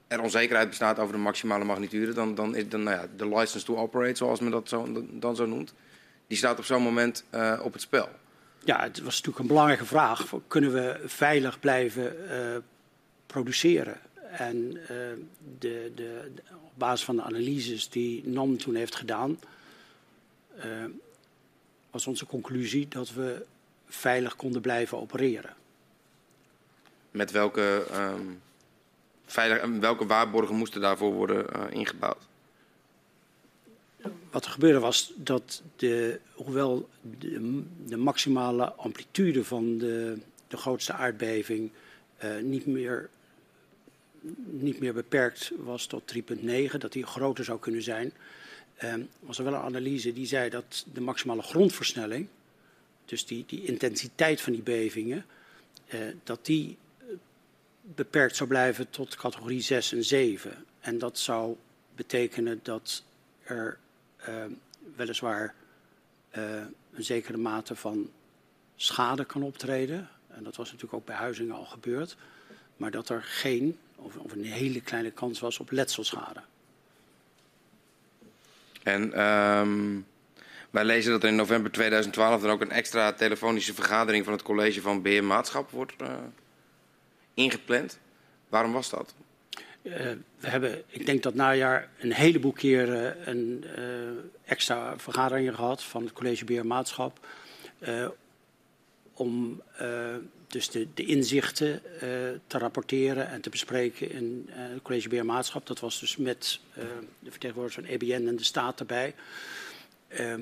er 0.07 0.21
onzekerheid 0.21 0.69
bestaat 0.69 0.99
over 0.99 1.13
de 1.15 1.21
maximale 1.21 1.65
magnitude, 1.65 2.13
dan, 2.13 2.35
dan 2.35 2.55
is 2.55 2.69
dan, 2.69 2.83
nou 2.83 2.97
ja, 2.97 3.07
de 3.17 3.29
license 3.29 3.67
to 3.67 3.77
operate, 3.77 4.17
zoals 4.17 4.41
men 4.41 4.51
dat 4.51 4.69
zo, 4.69 5.07
dan 5.11 5.37
zo 5.37 5.47
noemt, 5.47 5.75
die 6.27 6.37
staat 6.37 6.59
op 6.59 6.65
zo'n 6.65 6.83
moment 6.83 7.25
uh, 7.35 7.61
op 7.63 7.73
het 7.73 7.83
spel. 7.83 8.09
Ja, 8.65 8.83
het 8.83 8.97
was 8.97 9.15
natuurlijk 9.15 9.39
een 9.39 9.47
belangrijke 9.47 9.85
vraag. 9.85 10.35
Kunnen 10.47 10.73
we 10.73 11.01
veilig 11.05 11.61
blijven 11.61 12.17
uh, 12.25 12.57
produceren? 13.27 14.01
En 14.31 14.79
de, 15.59 16.31
op 16.53 16.73
basis 16.75 17.05
van 17.05 17.17
de 17.17 17.23
analyses 17.23 17.89
die 17.89 18.29
NAM 18.29 18.57
toen 18.57 18.75
heeft 18.75 18.95
gedaan, 18.95 19.39
was 21.91 22.07
onze 22.07 22.27
conclusie 22.27 22.89
dat 22.89 23.13
we 23.13 23.45
veilig 23.95 24.37
konden 24.37 24.61
blijven 24.61 24.99
opereren. 24.99 25.55
Met 27.11 27.31
welke, 27.31 27.85
um, 27.95 28.41
veilig, 29.27 29.79
welke 29.81 30.07
waarborgen 30.07 30.55
moesten 30.55 30.81
daarvoor 30.81 31.13
worden 31.13 31.47
uh, 31.57 31.63
ingebouwd? 31.71 32.27
Wat 34.31 34.45
er 34.45 34.51
gebeurde 34.51 34.79
was 34.79 35.13
dat, 35.17 35.63
de, 35.77 36.21
hoewel 36.35 36.89
de, 37.19 37.63
de 37.87 37.97
maximale 37.97 38.73
amplitude 38.73 39.45
van 39.45 39.79
de, 39.79 40.19
de 40.49 40.57
grootste 40.57 40.93
aardbeving 40.93 41.71
uh, 42.25 42.39
niet, 42.43 42.67
meer, 42.67 43.09
niet 44.45 44.81
meer 44.81 44.95
beperkt 44.95 45.53
was 45.57 45.87
tot 45.87 46.15
3,9, 46.15 46.77
dat 46.79 46.93
die 46.93 47.07
groter 47.07 47.45
zou 47.45 47.59
kunnen 47.59 47.83
zijn, 47.83 48.13
uh, 48.85 48.95
was 49.21 49.39
er 49.39 49.45
wel 49.45 49.55
een 49.55 49.61
analyse 49.61 50.13
die 50.13 50.27
zei 50.27 50.51
dat 50.51 50.87
de 50.93 51.01
maximale 51.01 51.43
grondversnelling, 51.43 52.29
dus 53.05 53.27
die, 53.27 53.45
die 53.47 53.65
intensiteit 53.65 54.41
van 54.41 54.53
die 54.53 54.63
bevingen, 54.63 55.25
eh, 55.87 56.01
dat 56.25 56.47
die 56.47 56.79
eh, 56.99 57.07
beperkt 57.81 58.37
zou 58.37 58.49
blijven 58.49 58.91
tot 58.91 59.17
categorie 59.17 59.61
6 59.61 59.93
en 59.93 60.05
7. 60.05 60.65
En 60.81 60.99
dat 60.99 61.19
zou 61.19 61.57
betekenen 61.95 62.61
dat 62.63 63.05
er 63.43 63.79
eh, 64.17 64.45
weliswaar 64.97 65.55
uh, 66.37 66.63
een 66.93 67.05
zekere 67.05 67.37
mate 67.37 67.77
van 67.77 68.11
schade 68.77 69.25
kan 69.25 69.43
optreden. 69.43 70.09
En 70.29 70.45
dat 70.45 70.57
was 70.57 70.67
natuurlijk 70.67 70.95
ook 70.95 71.07
bij 71.07 71.17
huizingen 71.17 71.55
al 71.55 71.65
gebeurd. 71.65 72.17
Maar 72.77 72.91
dat 72.91 73.09
er 73.09 73.23
geen, 73.23 73.79
of, 73.97 74.17
of 74.17 74.33
een 74.33 74.45
hele 74.45 74.81
kleine 74.81 75.11
kans 75.11 75.41
was 75.41 75.59
op 75.59 75.71
letselschade. 75.71 76.41
En 78.83 79.23
um, 79.23 80.07
wij 80.73 80.85
lezen 80.85 81.13
dat 81.13 81.23
er 81.23 81.29
in 81.29 81.37
november 81.37 81.71
2012 81.71 82.41
dan 82.41 82.51
ook 82.51 82.61
een 82.61 82.71
extra 82.71 83.13
telefonische 83.13 83.75
vergadering 83.75 84.25
van 84.25 84.33
het 84.33 84.43
college 84.43 84.81
van 84.81 85.03
Beheer 85.03 85.25
Maatschap 85.25 85.71
wordt 85.71 85.93
uh, 86.03 86.09
ingepland. 87.35 87.99
Waarom 88.49 88.73
was 88.73 88.91
dat? 88.91 89.15
Uh, 89.83 89.97
we 90.39 90.49
hebben, 90.49 90.83
ik 90.87 91.07
denk 91.07 91.23
dat 91.23 91.35
najaar 91.35 91.89
een 91.99 92.13
heleboel 92.13 92.53
keren 92.53 93.29
een 93.29 93.65
uh, 93.79 93.85
extra 94.45 94.99
vergaderingen 94.99 95.55
gehad 95.55 95.83
van 95.83 96.03
het 96.03 96.13
college 96.13 96.45
Beheer 96.45 96.67
Maatschap. 96.67 97.27
Om 99.15 99.63
dus 100.47 100.71
de, 100.71 100.89
de 100.95 101.05
inzichten 101.05 101.83
te 102.47 102.59
rapporteren 102.59 103.29
en 103.29 103.41
te 103.41 103.51
bespreken 103.51 104.11
in 104.11 104.49
het 104.51 104.83
college 104.83 105.09
Beheer 105.09 105.27
Maatschap. 105.27 105.67
Dat 105.67 105.81
was 105.81 106.01
dus 106.01 106.17
met 106.17 106.61
de 107.19 107.31
vertegenwoordigers 107.31 107.87
van 107.87 107.95
EBN 107.95 108.27
en 108.27 108.37
de 108.37 108.45
staat 108.45 108.81
erbij. 108.81 109.15
Ehm, 110.09 110.41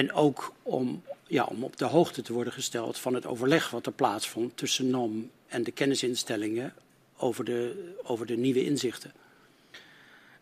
en 0.00 0.12
ook 0.12 0.52
om, 0.62 1.02
ja, 1.26 1.44
om 1.44 1.64
op 1.64 1.76
de 1.76 1.84
hoogte 1.84 2.22
te 2.22 2.32
worden 2.32 2.52
gesteld 2.52 2.98
van 2.98 3.14
het 3.14 3.26
overleg 3.26 3.70
wat 3.70 3.86
er 3.86 3.92
plaatsvond 3.92 4.56
tussen 4.56 4.90
NOM 4.90 5.30
en 5.46 5.62
de 5.62 5.70
kennisinstellingen 5.70 6.74
over 7.16 7.44
de, 7.44 7.92
over 8.02 8.26
de 8.26 8.36
nieuwe 8.36 8.64
inzichten. 8.64 9.12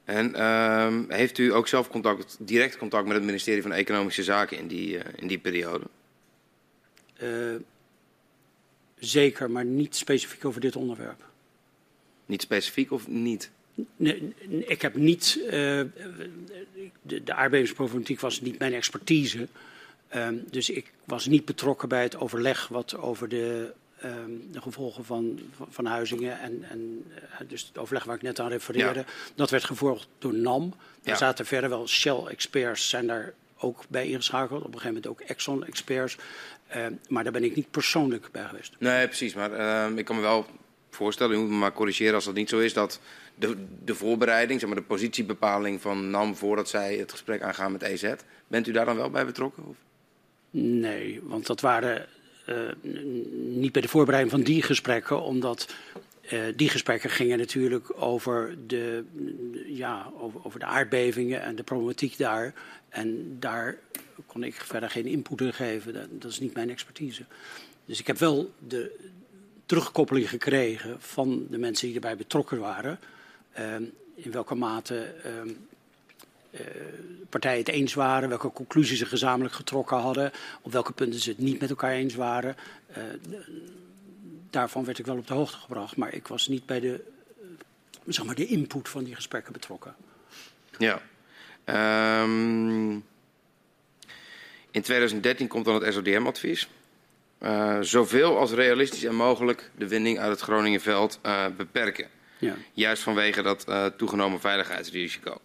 En 0.05 0.31
uh, 0.31 0.99
heeft 1.09 1.39
u 1.39 1.55
ook 1.55 1.69
zelf 1.69 1.89
contact, 1.89 2.37
direct 2.41 2.77
contact 2.77 3.07
met 3.07 3.17
het 3.17 3.25
ministerie 3.25 3.63
van 3.63 3.73
Economische 3.73 4.23
Zaken 4.23 4.59
in 4.59 4.69
die, 4.69 4.97
uh, 4.97 5.01
in 5.17 5.27
die 5.27 5.39
periode? 5.39 5.85
Uh, 7.23 7.55
zeker, 8.99 9.51
maar 9.51 9.65
niet 9.65 9.97
specifiek 9.97 10.45
over 10.45 10.61
dit 10.61 10.77
onderwerp. 10.77 11.25
Niet 12.27 12.43
specifiek 12.43 12.91
of 12.91 13.09
niet? 13.09 13.51
Nee, 13.97 14.35
ik 14.49 14.83
heb 14.83 14.95
niet. 14.95 15.39
Uh, 15.45 15.51
de, 15.51 17.25
de 17.25 17.35
aardbevingsproblematiek 17.35 18.21
was 18.21 18.41
niet 18.41 18.59
mijn 18.59 18.73
expertise. 18.73 19.49
Um, 20.15 20.45
dus 20.51 20.71
ik 20.71 20.93
was 21.05 21.27
niet 21.27 21.45
betrokken 21.45 21.89
bij 21.89 22.03
het 22.03 22.17
overleg 22.17 22.69
wat 22.69 22.97
over 22.97 23.29
de 23.29 23.73
um, 24.05 24.49
de 24.53 24.61
gevolgen 24.61 25.05
van, 25.05 25.41
van, 25.57 25.67
van 25.71 25.87
Huizingen 25.87 26.41
en, 26.41 26.65
en 26.71 27.05
uh, 27.11 27.49
dus 27.49 27.67
het 27.69 27.79
overleg 27.79 28.05
waar 28.05 28.17
ik 28.17 28.23
net 28.23 28.41
aan 28.41 28.49
refereerde, 28.49 28.99
ja. 28.99 29.05
dat 29.35 29.51
werd 29.51 29.65
gevolgd 29.65 30.09
door 30.19 30.35
NAM. 30.35 30.69
Daar 30.69 31.15
ja. 31.15 31.17
zaten 31.17 31.47
verder 31.47 31.71
wel 31.71 31.89
Shell-experts 31.89 32.89
zijn 32.89 33.07
daar 33.07 33.35
ook 33.59 33.85
bij 33.89 34.09
ingeschakeld. 34.09 34.61
Op 34.61 34.67
een 34.67 34.81
gegeven 34.81 34.95
moment 35.03 35.07
ook 35.07 35.21
Exxon-experts. 35.21 36.17
Uh, 36.77 36.87
maar 37.09 37.23
daar 37.23 37.33
ben 37.33 37.45
ik 37.45 37.57
niet 37.57 37.71
persoonlijk 37.71 38.29
bij 38.33 38.45
geweest. 38.45 38.75
Nee, 38.79 39.07
precies. 39.07 39.35
Maar 39.35 39.51
ik 39.99 40.05
kan 40.05 40.17
me 40.17 40.23
wel 40.23 40.47
voorstellen, 40.91 41.37
u 41.37 41.41
moet 41.41 41.49
me 41.49 41.57
maar 41.57 41.73
corrigeren 41.73 42.15
als 42.15 42.25
dat 42.25 42.35
niet 42.35 42.49
zo 42.49 42.59
is, 42.59 42.73
dat 42.73 43.01
de, 43.39 43.57
de 43.85 43.95
voorbereiding, 43.95 44.61
zeg 44.61 44.69
maar 44.69 44.79
de 44.79 44.85
positiebepaling 44.85 45.81
van 45.81 46.11
NAM 46.11 46.37
voordat 46.37 46.69
zij 46.69 46.97
het 46.97 47.11
gesprek 47.11 47.43
aangaan 47.43 47.73
met 47.73 47.83
EZ, 47.83 48.15
bent 48.47 48.67
u 48.67 48.73
daar 48.73 48.85
dan 48.85 48.97
wel 48.97 49.11
bij 49.11 49.27
betrokken? 49.27 49.65
Of? 49.67 49.77
Nee, 50.51 51.21
want 51.23 51.47
dat 51.47 51.61
waren 51.61 52.07
uh, 52.49 52.57
niet 53.33 53.73
bij 53.73 53.83
de 53.83 53.89
voorbereiding 53.89 54.35
van 54.35 54.45
die 54.45 54.63
gesprekken, 54.63 55.23
omdat 55.23 55.75
uh, 56.33 56.43
die 56.57 56.69
gesprekken 56.69 57.11
gingen 57.11 57.39
natuurlijk 57.39 58.03
over 58.03 58.57
de, 58.67 59.05
ja, 59.67 60.11
over, 60.19 60.45
over, 60.45 60.61
de 60.61 60.67
aardbevingen 60.67 61.43
en 61.43 61.57
de 61.57 61.63
problematiek 61.63 62.19
daar. 62.19 62.55
En 62.89 63.37
daar 63.39 63.79
kon 64.27 64.45
ik 64.45 64.55
verder 64.55 64.91
geen 64.91 65.07
input 65.07 65.41
in 65.41 65.53
geven. 65.53 65.93
Dat, 65.93 66.07
dat, 66.11 66.31
is 66.31 66.41
niet 66.41 66.55
mijn 66.55 66.71
expertise. 66.71 67.25
Dus 67.85 68.01
ik 68.01 68.07
heb 68.07 68.19
wel 68.19 68.53
de 68.69 68.97
terugkoppeling 69.67 70.29
gekregen 70.29 70.97
van 71.01 71.47
de 71.51 71.59
mensen 71.59 71.87
die 71.87 71.95
erbij 71.95 72.17
betrokken 72.17 72.59
waren. 72.59 72.99
Uh, 73.59 73.75
in 74.15 74.33
welke 74.33 74.55
mate 74.55 75.15
uh, 75.25 76.61
partijen 77.29 77.59
het 77.59 77.69
eens 77.69 77.95
waren, 77.95 78.29
welke 78.29 78.53
conclusies 78.53 78.99
ze 78.99 79.07
gezamenlijk 79.07 79.55
getrokken 79.55 79.97
hadden, 79.97 80.33
op 80.63 80.73
welke 80.73 80.93
punten 80.93 81.21
ze 81.21 81.31
het 81.31 81.39
niet 81.39 81.61
met 81.61 81.71
elkaar 81.71 81.93
eens 81.93 82.15
waren. 82.15 82.57
Uh, 82.91 82.97
daarvan 84.51 84.85
werd 84.85 84.99
ik 84.99 85.07
wel 85.07 85.17
op 85.17 85.27
de 85.27 85.35
hoogte 85.35 85.57
gebracht, 85.57 85.97
maar 85.97 86.15
ik 86.15 86.29
was 86.29 86.49
niet 86.49 86.67
bij 86.67 86.81
de, 86.81 87.05
zeg 88.07 88.25
maar, 88.25 88.35
de 88.35 88.47
input 88.47 88.89
van 88.89 89.05
die 89.05 89.15
gesprekken 89.15 89.53
betrokken. 89.53 89.95
Ja. 90.79 91.03
Um, 92.23 93.05
in 94.71 94.83
2013 94.83 95.49
komt 95.49 95.65
dan 95.65 95.83
het 95.83 95.95
SODM-advies. 95.95 96.69
Zoveel 97.81 98.39
als 98.39 98.53
realistisch 98.53 99.05
en 99.05 99.15
mogelijk 99.15 99.71
de 99.77 99.89
winning 99.89 100.19
uit 100.19 100.31
het 100.31 100.41
Groningenveld 100.41 101.21
beperken. 101.57 102.09
Ja. 102.39 102.57
Juist 102.73 103.03
vanwege 103.03 103.43
dat 103.43 103.69
uh, 103.69 103.87
toegenomen 103.87 104.41
veiligheidsrisico. 104.41 105.41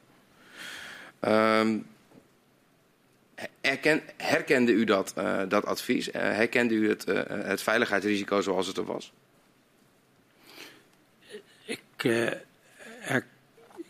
Um, 1.22 1.86
herken, 3.62 4.02
herkende 4.18 4.72
u 4.72 4.84
dat, 4.84 5.14
uh, 5.18 5.42
dat 5.50 5.66
advies? 5.66 6.08
Uh, 6.08 6.14
herkende 6.14 6.74
u 6.74 6.90
het, 6.90 7.06
het 7.28 7.62
veiligheidsrisico 7.62 8.42
zoals 8.42 8.68
het 8.68 8.78
er 8.78 8.86
was? 8.86 9.12
Ik 11.66 11.80
herken 13.00 13.28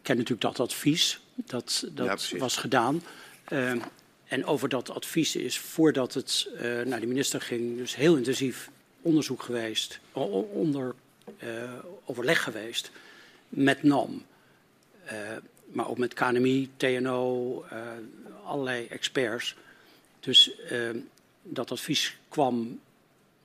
natuurlijk 0.04 0.42
dat 0.42 0.60
advies. 0.60 1.22
Dat, 1.36 1.88
dat 1.92 2.30
ja, 2.30 2.38
was 2.38 2.58
gedaan. 2.58 3.04
Ehm, 3.44 3.80
en 4.26 4.46
over 4.46 4.70
dat 4.70 4.90
advies 4.90 5.36
is 5.36 5.60
voordat 5.60 6.14
het 6.14 6.50
naar 6.86 7.00
de 7.00 7.08
minister 7.08 7.42
ging, 7.42 7.78
dus 7.78 7.96
heel 7.96 8.16
intensief 8.16 8.70
onderzoek 9.02 9.42
geweest, 9.42 10.00
onder 10.54 10.96
overleg 12.06 12.44
geweest 12.44 12.92
met 13.50 13.84
NAM 13.84 14.26
maar 15.74 15.90
ook 15.90 15.98
met 15.98 16.14
KNMI, 16.14 16.70
TNO, 16.78 17.66
uh, 17.74 17.80
allerlei 18.46 18.88
experts. 18.88 19.56
Dus 20.20 20.52
uh, 20.72 20.90
dat 21.42 21.72
advies 21.72 22.18
kwam 22.30 22.80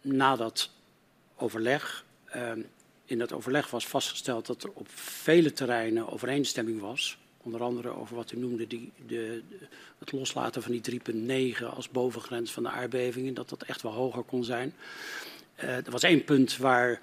na 0.00 0.36
dat 0.36 0.70
overleg. 1.36 2.04
Uh, 2.36 2.52
in 3.04 3.18
dat 3.18 3.32
overleg 3.32 3.70
was 3.70 3.86
vastgesteld 3.86 4.46
dat 4.46 4.62
er 4.62 4.70
op 4.70 4.88
vele 4.90 5.52
terreinen 5.52 6.12
overeenstemming 6.12 6.80
was. 6.80 7.18
Onder 7.42 7.62
andere 7.62 7.88
over 7.88 8.16
wat 8.16 8.32
u 8.32 8.38
noemde, 8.38 8.66
die, 8.66 8.92
de, 9.06 9.42
het 9.98 10.12
loslaten 10.12 10.62
van 10.62 10.80
die 10.80 11.00
3,9 11.58 11.64
als 11.74 11.88
bovengrens 11.88 12.52
van 12.52 12.62
de 12.62 12.68
aardbevingen. 12.68 13.34
Dat 13.34 13.48
dat 13.48 13.62
echt 13.62 13.82
wel 13.82 13.92
hoger 13.92 14.22
kon 14.22 14.44
zijn. 14.44 14.74
er 15.56 15.90
was 15.90 16.02
één 16.02 16.24
punt 16.24 16.56
waar 16.56 17.00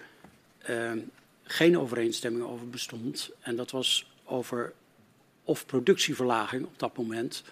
geen 1.43 1.79
overeenstemming 1.79 2.45
over 2.45 2.69
bestond. 2.69 3.29
En 3.39 3.55
dat 3.55 3.71
was 3.71 4.11
over 4.23 4.73
of 5.43 5.65
productieverlaging 5.65 6.65
op 6.65 6.79
dat 6.79 6.97
moment 6.97 7.43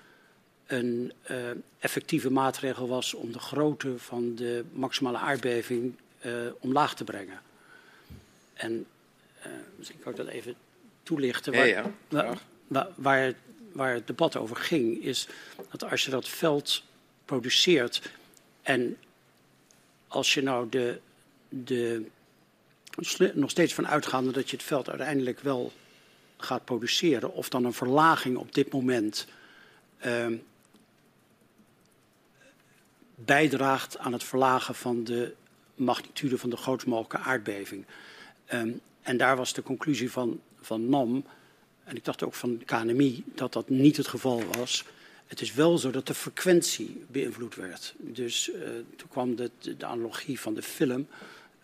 een 0.68 1.14
uh, 1.31 1.38
effectieve 1.80 2.31
maatregel 2.31 2.88
was 2.88 3.14
om 3.14 3.31
de 3.31 3.40
grootte 3.40 3.99
van 3.99 4.35
de 4.35 4.65
maximale 4.72 5.18
aardbeving 5.18 5.95
uh, 6.26 6.31
omlaag 6.60 6.95
te 6.95 7.03
brengen. 7.03 7.41
En 8.53 8.85
uh, 9.40 9.45
misschien 9.77 9.99
kan 9.99 10.11
ik 10.11 10.18
dat 10.18 10.27
even 10.27 10.56
toelichten. 11.03 11.53
Waar, 11.53 11.68
ja, 11.68 11.91
ja. 12.10 12.34
Waar, 12.68 12.88
waar, 12.95 13.34
waar, 13.72 13.94
het 13.94 14.07
debat 14.07 14.35
over 14.35 14.56
ging, 14.56 15.03
is 15.03 15.27
dat 15.72 15.84
als 15.84 16.06
je 16.06 16.11
dat 16.11 16.30
veld 16.30 16.84
produceert 17.26 18.02
en 18.61 18.98
als 20.07 20.34
je 20.34 20.41
nou 20.41 20.69
de, 20.69 20.99
de 21.49 22.06
nog 23.34 23.49
steeds 23.49 23.74
van 23.74 23.88
uitgaande 23.88 24.32
dat 24.32 24.49
je 24.49 24.56
het 24.56 24.65
veld 24.65 24.90
uiteindelijk 24.90 25.40
wel 25.40 25.72
gaat 26.38 26.65
produceren, 26.65 27.34
of 27.34 27.49
dan 27.49 27.65
een 27.65 27.74
verlaging 27.74 28.38
op 28.38 28.53
dit 28.53 28.72
moment 28.72 29.28
uh, 30.06 30.28
bijdraagt 33.15 33.98
aan 33.98 34.14
het 34.14 34.24
verlagen 34.24 34.76
van 34.76 35.03
de 35.03 35.34
magnitude 35.76 36.38
van 36.38 36.49
de 36.49 36.57
grootst 36.57 36.88
mogelijke 36.88 37.18
aardbeving. 37.30 37.86
Um, 38.53 38.82
en 39.02 39.18
daar 39.18 39.36
was 39.36 39.53
de 39.53 39.64
conclusie 39.64 40.11
van, 40.11 40.41
van 40.61 40.90
NAM, 40.90 41.26
en 41.84 41.95
ik 41.95 42.06
dacht 42.06 42.24
ook 42.24 42.34
van 42.34 42.61
KNMI, 42.65 43.24
dat 43.36 43.53
dat 43.53 43.70
niet 43.70 43.98
het 43.98 44.07
geval 44.07 44.44
was. 44.57 44.86
Het 45.28 45.41
is 45.41 45.53
wel 45.53 45.78
zo 45.78 45.91
dat 45.91 46.07
de 46.07 46.14
frequentie 46.14 47.06
beïnvloed 47.07 47.56
werd. 47.56 47.94
Dus 47.98 48.49
uh, 48.49 48.56
toen 48.95 49.10
kwam 49.10 49.36
de, 49.36 49.52
de 49.60 49.86
analogie 49.86 50.40
van 50.40 50.53
de 50.53 50.61
film. 50.61 51.07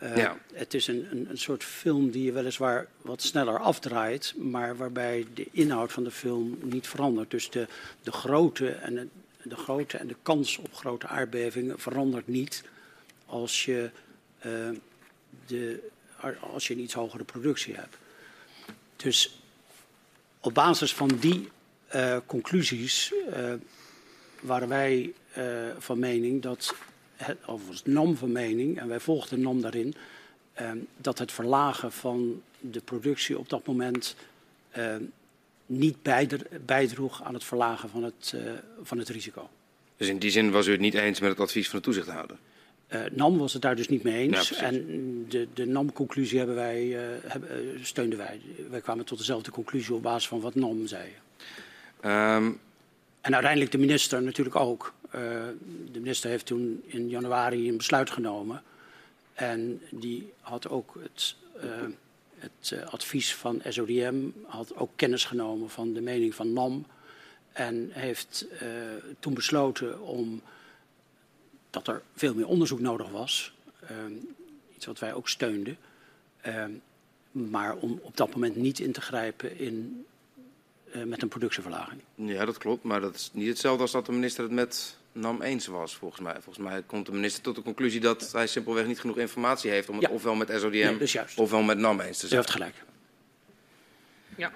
Uh, 0.04 0.18
ja. 0.18 0.38
Het 0.54 0.74
is 0.74 0.88
een, 0.88 1.08
een, 1.12 1.30
een, 1.30 1.38
soort 1.38 1.64
film 1.64 2.12
die 2.12 2.24
je 2.24 2.32
weliswaar 2.32 2.88
wat 3.02 3.22
sneller 3.22 3.60
afdraait, 3.60 4.34
maar 4.38 4.78
waarbij 4.78 5.26
de 5.34 5.48
inhoud 5.52 5.92
van 5.92 6.04
de 6.04 6.12
film 6.12 6.58
niet 6.62 6.88
verandert. 6.88 7.32
Dus 7.32 7.50
de, 7.50 7.68
de, 8.04 8.12
grootte, 8.12 8.70
en 8.70 8.96
de, 8.96 9.08
de 9.44 9.56
grootte 9.56 9.98
en 9.98 10.08
de 10.08 10.16
kans 10.22 10.58
op 10.58 10.74
grote 10.74 11.08
aardbevingen 11.08 11.80
verandert 11.80 12.28
niet 12.28 12.64
als 13.26 13.66
je, 13.66 13.90
uh, 14.46 14.70
de, 15.48 15.90
als 16.40 16.68
je 16.68 16.74
een 16.74 16.80
iets 16.80 16.94
hogere 16.94 17.24
productie 17.24 17.76
hebt. 17.76 17.98
Dus 18.96 19.42
op 20.40 20.54
basis 20.54 20.94
van 20.94 21.08
die 21.08 21.50
uh, 21.96 22.18
conclusies 22.26 23.14
waren 24.42 24.68
wij 24.68 25.14
van 25.78 26.00
mening 26.00 26.42
dat 26.42 26.76
was 27.46 27.84
NAM 27.86 28.16
van 28.16 28.32
mening, 28.32 28.80
en 28.80 28.88
wij 28.88 29.00
volgden 29.00 29.42
NAM 29.42 29.62
daarin, 29.62 29.96
uh, 30.62 30.72
dat 30.98 31.20
het 31.20 31.32
verlagen 31.32 31.92
van 31.92 32.42
de 32.60 32.82
productie 32.82 33.40
op 33.40 33.50
dat 33.50 33.66
moment 33.68 34.16
uh, 34.78 34.96
niet 35.66 35.98
bijdroeg 36.66 37.24
aan 37.24 37.34
het 37.34 37.44
verlagen 37.44 37.90
van 37.90 38.04
het, 38.04 38.34
uh, 38.36 38.52
van 38.84 38.98
het 38.98 39.10
risico. 39.10 39.50
Dus 39.98 40.08
in 40.08 40.20
die 40.20 40.32
zin 40.32 40.52
was 40.52 40.68
u 40.68 40.72
het 40.72 40.80
niet 40.80 40.94
eens 40.94 41.20
met 41.20 41.30
het 41.30 41.40
advies 41.40 41.70
van 41.70 41.80
de 41.80 41.86
toezichthouder? 41.86 42.38
Uh, 42.94 43.02
NAM 43.12 43.38
was 43.38 43.54
het 43.54 43.62
daar 43.62 43.76
dus 43.76 43.88
niet 43.88 44.04
mee 44.04 44.28
eens. 44.28 44.50
Ja, 44.50 44.62
en 44.62 45.26
de, 45.30 45.48
de 45.54 45.66
NAM-conclusie 45.66 46.38
hebben 46.38 46.56
wij, 46.56 46.86
uh, 46.86 47.00
hebben, 47.26 47.78
uh, 47.78 47.84
steunden 47.84 48.18
wij. 48.18 48.42
Wij 48.70 48.82
kwamen 48.82 49.06
tot 49.06 49.18
dezelfde 49.18 49.52
conclusie 49.52 49.94
op 49.94 50.02
basis 50.02 50.28
van 50.28 50.40
wat 50.40 50.56
NAM 50.56 50.88
zei. 50.88 51.04
Um, 52.06 52.60
en 53.22 53.34
uiteindelijk 53.34 53.72
de 53.72 53.78
minister 53.78 54.22
natuurlijk 54.24 54.56
ook. 54.56 54.94
De 55.12 56.00
minister 56.00 56.30
heeft 56.30 56.46
toen 56.46 56.84
in 56.86 57.10
januari 57.10 57.70
een 57.70 57.78
besluit 57.78 58.10
genomen. 58.10 58.64
En 59.34 59.82
die 59.90 60.32
had 60.40 60.70
ook 60.70 60.96
het, 61.02 61.36
het 62.36 62.84
advies 62.90 63.36
van 63.36 63.62
SODM, 63.68 64.28
had 64.46 64.76
ook 64.76 64.92
kennis 64.96 65.26
genomen 65.26 65.70
van 65.70 65.94
de 65.94 66.02
mening 66.02 66.36
van 66.36 66.54
NAM. 66.54 66.86
En 67.52 67.90
heeft 67.92 68.46
toen 69.20 69.34
besloten 69.34 70.02
om 70.02 70.42
dat 71.70 71.88
er 71.88 72.02
veel 72.16 72.34
meer 72.34 72.48
onderzoek 72.48 72.80
nodig 72.80 73.10
was. 73.10 73.54
Iets 74.76 74.86
wat 74.86 75.00
wij 75.00 75.14
ook 75.14 75.30
steunden. 75.30 75.78
Maar 77.32 77.76
om 77.76 78.00
op 78.02 78.18
dat 78.18 78.34
moment 78.34 78.56
niet 78.56 78.80
in 78.80 78.92
te 78.92 79.02
grijpen 79.02 79.58
in, 79.58 80.06
met 81.06 81.22
een 81.22 81.28
productieverlaging. 81.28 82.02
Ja, 82.16 82.46
dat 82.46 82.58
klopt. 82.58 82.84
Maar 82.84 83.02
dat 83.02 83.16
is 83.16 83.30
niet 83.34 83.48
hetzelfde 83.48 83.82
als 83.82 83.92
dat 83.92 84.06
de 84.06 84.12
minister 84.12 84.44
het 84.44 84.52
met 84.52 84.98
NAM 85.12 85.42
eens 85.42 85.68
was, 85.68 85.96
volgens 85.96 86.22
mij. 86.22 86.34
Volgens 86.34 86.58
mij 86.58 86.84
komt 86.86 87.06
de 87.06 87.12
minister 87.12 87.44
tot 87.44 87.56
de 87.56 87.62
conclusie 87.62 88.00
dat 88.00 88.32
hij 88.32 88.48
simpelweg 88.48 88.86
niet 88.86 89.00
genoeg 89.00 89.18
informatie 89.18 89.72
heeft... 89.72 89.90
om 89.90 89.96
het 89.96 90.08
ja. 90.08 90.14
ofwel 90.14 90.36
met 90.36 90.50
SODM 90.50 90.78
nee, 90.78 90.98
dus 90.98 91.36
ofwel 91.36 91.62
met 91.62 91.78
NAM 91.78 92.00
eens 92.00 92.18
te 92.18 92.28
zijn. 92.28 92.40
U 92.40 92.44
heeft 92.44 92.56
gelijk. 92.56 92.76
Ja. 94.36 94.52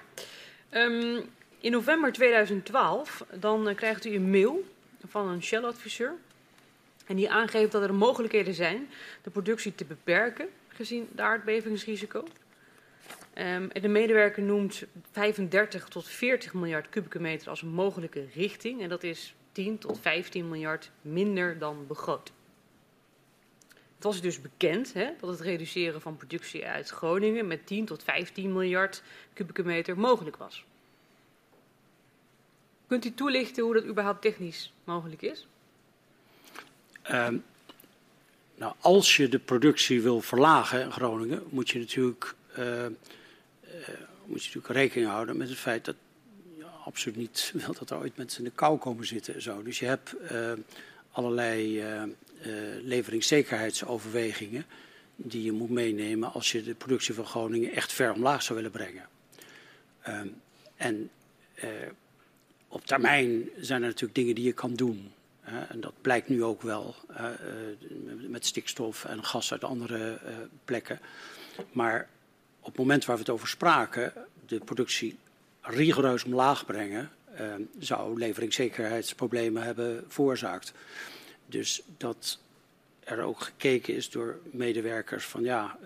Um, 0.71 1.29
in 1.59 1.71
november 1.71 2.11
2012 2.11 3.25
dan 3.39 3.69
uh, 3.69 3.75
krijgt 3.75 4.05
u 4.05 4.15
een 4.15 4.29
mail 4.29 4.63
van 5.07 5.27
een 5.27 5.43
Shell-adviseur... 5.43 6.15
En 7.05 7.15
die 7.15 7.31
aangeeft 7.31 7.71
dat 7.71 7.83
er 7.83 7.93
mogelijkheden 7.93 8.53
zijn 8.53 8.89
de 9.21 9.29
productie 9.29 9.75
te 9.75 9.85
beperken, 9.85 10.49
gezien 10.67 11.09
de 11.15 11.21
aardbevingsrisico. 11.21 12.23
Um, 13.37 13.69
en 13.71 13.81
de 13.81 13.87
medewerker 13.87 14.43
noemt 14.43 14.83
35 15.11 15.87
tot 15.87 16.07
40 16.07 16.53
miljard 16.53 16.89
kubieke 16.89 17.19
meter 17.19 17.49
als 17.49 17.61
een 17.61 17.73
mogelijke 17.73 18.25
richting. 18.33 18.81
En 18.81 18.89
dat 18.89 19.03
is 19.03 19.33
10 19.53 19.77
tot 19.77 19.99
15 19.99 20.49
miljard 20.49 20.91
minder 21.01 21.57
dan 21.57 21.87
begroot. 21.87 22.31
Het 23.95 24.03
was 24.03 24.21
dus 24.21 24.41
bekend 24.41 24.93
hè, 24.93 25.09
dat 25.19 25.29
het 25.29 25.39
reduceren 25.39 26.01
van 26.01 26.17
productie 26.17 26.65
uit 26.65 26.89
Groningen 26.89 27.47
met 27.47 27.67
10 27.67 27.85
tot 27.85 28.03
15 28.03 28.53
miljard 28.53 29.03
kubieke 29.33 29.63
meter 29.63 29.97
mogelijk 29.97 30.37
was. 30.37 30.65
Kunt 32.87 33.05
u 33.05 33.13
toelichten 33.13 33.63
hoe 33.63 33.73
dat 33.73 33.85
überhaupt 33.85 34.21
technisch 34.21 34.73
mogelijk 34.83 35.21
is? 35.21 35.47
Uh, 37.11 37.27
nou, 38.55 38.73
als 38.79 39.17
je 39.17 39.29
de 39.29 39.39
productie 39.39 40.01
wil 40.01 40.21
verlagen 40.21 40.81
in 40.81 40.91
Groningen, 40.91 41.43
moet 41.49 41.69
je 41.69 41.79
natuurlijk, 41.79 42.35
uh, 42.57 42.83
uh, 42.83 42.89
moet 44.25 44.43
je 44.43 44.51
natuurlijk 44.55 44.67
rekening 44.67 45.09
houden 45.09 45.37
met 45.37 45.49
het 45.49 45.57
feit 45.57 45.85
dat 45.85 45.95
absoluut 46.85 47.17
niet 47.17 47.51
wil 47.65 47.73
dat 47.73 47.89
er 47.89 47.97
ooit 47.97 48.17
mensen 48.17 48.43
in 48.43 48.49
de 48.49 48.55
kou 48.55 48.77
komen 48.77 49.05
zitten. 49.05 49.33
En 49.33 49.41
zo. 49.41 49.63
Dus 49.63 49.79
je 49.79 49.85
hebt 49.85 50.15
uh, 50.31 50.51
allerlei 51.11 51.83
leveringszekerheidsoverwegingen 52.83 54.65
die 55.15 55.43
je 55.43 55.51
moet 55.51 55.69
meenemen 55.69 56.33
als 56.33 56.51
je 56.51 56.63
de 56.63 56.73
productie 56.73 57.13
van 57.13 57.25
Groningen 57.25 57.71
echt 57.71 57.93
ver 57.93 58.13
omlaag 58.13 58.43
zou 58.43 58.55
willen 58.55 58.71
brengen. 58.71 59.07
Ehm, 60.01 60.27
en 60.75 61.09
op 62.67 62.85
termijn 62.85 63.49
zijn 63.59 63.81
er 63.81 63.87
natuurlijk 63.87 64.15
dingen 64.15 64.35
die 64.35 64.43
je 64.43 64.53
kan 64.53 64.73
doen 64.73 65.11
en 65.43 65.79
dat 65.79 65.93
blijkt 66.01 66.29
nu 66.29 66.43
ook 66.43 66.61
wel 66.61 66.95
met 68.27 68.45
stikstof 68.45 69.05
en 69.05 69.23
gas 69.23 69.51
uit 69.51 69.63
andere 69.63 70.19
plekken. 70.65 70.99
Maar 71.71 72.07
op 72.59 72.65
het 72.65 72.77
moment 72.77 73.05
waar 73.05 73.15
we 73.15 73.21
het 73.21 73.31
over 73.31 73.47
spraken, 73.47 74.13
de 74.45 74.59
productie 74.59 75.17
rigoureus 75.63 76.23
omlaag 76.23 76.65
brengen, 76.65 77.11
zou 77.79 78.19
leveringszekerheidsproblemen 78.19 79.63
hebben 79.63 80.05
veroorzaakt. 80.07 80.73
Dus 81.45 81.81
dat 81.97 82.39
er 82.99 83.21
ook 83.21 83.41
gekeken 83.41 83.95
is 83.95 84.09
door 84.09 84.39
medewerkers 84.43 85.25
van 85.25 85.43
ja, 85.43 85.77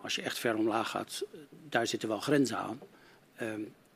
als 0.00 0.14
je 0.14 0.22
echt 0.22 0.38
ver 0.38 0.56
omlaag 0.56 0.90
gaat, 0.90 1.22
daar 1.68 1.86
zitten 1.86 2.08
wel 2.08 2.20
grenzen 2.20 2.56
aan. 2.56 2.80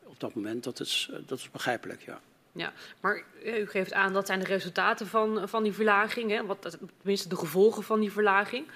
op 0.02 0.20
dat 0.20 0.34
moment, 0.34 0.64
dat 0.64 0.80
is, 0.80 1.10
dat 1.26 1.38
is 1.38 1.50
begrijpelijk, 1.50 2.02
ja. 2.02 2.20
Ja, 2.52 2.72
maar 3.00 3.22
u 3.44 3.66
geeft 3.66 3.92
aan 3.92 4.12
dat 4.12 4.26
zijn 4.26 4.38
de 4.38 4.44
resultaten 4.44 5.06
van, 5.06 5.48
van 5.48 5.62
die 5.62 5.72
verlaging, 5.72 6.30
hè, 6.30 6.46
wat, 6.46 6.78
tenminste 6.98 7.28
de 7.28 7.36
gevolgen 7.36 7.82
van 7.82 8.00
die 8.00 8.12
verlaging. 8.12 8.66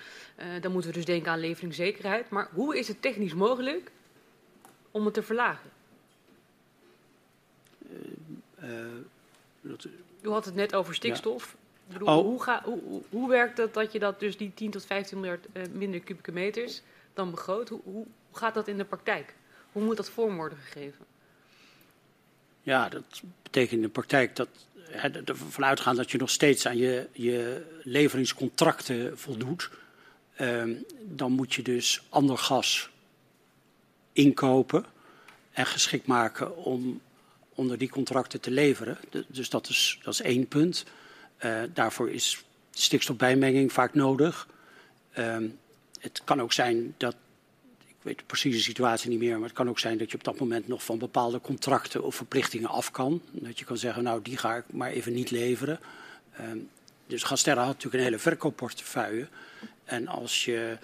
Dan 0.61 0.73
moeten 0.73 0.91
we 0.91 0.97
dus 0.97 1.07
denken 1.07 1.33
aan 1.33 1.41
leveringszekerheid. 1.41 2.31
Maar 2.31 2.49
hoe 2.53 2.79
is 2.79 2.89
het 2.89 3.03
technisch 3.03 3.35
mogelijk 3.35 3.91
om 4.91 5.05
het 5.05 5.15
te 5.15 5.23
verlagen? 5.23 5.71
Dat, 9.61 9.87
u 10.23 10.29
had 10.29 10.45
het 10.45 10.55
net 10.55 10.75
over 10.75 10.95
stikstof. 10.95 11.57
Ja. 11.89 11.93
Bedoel, 11.93 12.09
oh. 12.09 12.25
hoe, 12.25 12.43
ga, 12.43 12.63
hoe, 12.65 13.03
hoe, 13.09 13.29
werkt 13.29 13.59
het 13.59 13.75
dat 13.75 13.93
je 13.93 13.99
dat 13.99 14.21
dus 14.21 14.37
die 14.37 14.53
10 14.55 14.71
tot 14.71 14.87
15 14.87 15.21
miljard 15.21 15.47
minder 15.73 16.01
kubieke 16.01 16.33
meters 16.33 16.83
dan 17.15 17.31
begroot? 17.31 17.69
Hoe, 17.69 17.81
hoe 17.85 18.07
gaat 18.33 18.55
dat 18.55 18.69
in 18.69 18.77
de 18.77 18.85
praktijk? 18.85 19.35
Hoe 19.73 19.85
moet 19.85 19.97
dat 19.97 20.11
vorm 20.11 20.37
worden 20.37 20.59
gegeven? 20.59 21.05
Ja, 22.63 22.89
dat 22.89 23.23
betekent 23.43 23.73
in 23.73 23.83
de 23.83 23.89
praktijk 23.89 24.37
dat 24.37 24.49
ervan 25.25 25.65
uitgaan 25.65 25.97
dat 25.97 26.11
je 26.11 26.19
nog 26.19 26.31
steeds 26.31 26.67
aan 26.67 26.77
je, 26.77 27.09
je 27.13 27.67
leveringscontracten 27.83 29.19
voldoet. 29.19 29.71
Um, 30.41 30.85
dan 31.03 31.33
moet 31.33 31.55
je 31.55 31.63
dus 31.63 32.03
ander 32.09 32.39
gas 32.39 32.91
inkopen 34.13 34.85
en 35.53 35.67
geschikt 35.67 36.07
maken 36.07 36.57
om 36.57 37.01
onder 37.61 37.79
die 37.79 37.89
contracten 37.89 38.41
te 38.41 38.51
leveren. 38.51 38.99
Dus 39.29 39.51
dat 39.51 39.69
is, 39.69 39.99
dat 40.03 40.13
is 40.13 40.21
één 40.21 40.49
punt. 40.49 40.85
Uh, 41.45 41.63
daarvoor 41.75 42.11
is 42.11 42.45
stikstofbijmenging 42.71 43.73
vaak 43.73 43.95
nodig. 43.95 44.49
Um, 45.19 45.59
het 46.01 46.23
kan 46.25 46.41
ook 46.41 46.53
zijn 46.53 46.95
dat 46.97 47.15
ik 47.87 47.97
weet 48.03 48.19
de 48.19 48.25
precieze 48.25 48.63
situatie 48.63 49.11
niet 49.11 49.19
meer, 49.19 49.39
maar 49.39 49.49
het 49.49 49.57
kan 49.57 49.69
ook 49.69 49.79
zijn 49.79 49.99
dat 49.99 50.11
je 50.11 50.17
op 50.17 50.25
dat 50.25 50.39
moment 50.39 50.69
nog 50.69 50.85
van 50.85 50.99
bepaalde 50.99 51.41
contracten 51.41 52.03
of 52.03 52.15
verplichtingen 52.15 52.69
af 52.69 52.91
kan. 52.91 53.23
Dat 53.33 53.59
je 53.59 53.65
kan 53.65 53.77
zeggen, 53.77 54.03
nou 54.03 54.23
die 54.23 54.37
ga 54.37 54.57
ik 54.57 54.65
maar 54.73 54.91
even 54.91 55.13
niet 55.13 55.31
leveren. 55.31 55.81
Um, 56.41 56.69
dus 57.07 57.23
Gasterra 57.23 57.65
had 57.65 57.75
natuurlijk 57.75 57.95
een 57.95 58.11
hele 58.11 58.19
verkoopportefeuille. 58.19 59.29
En 59.85 60.07
als 60.07 60.45
je 60.45 60.79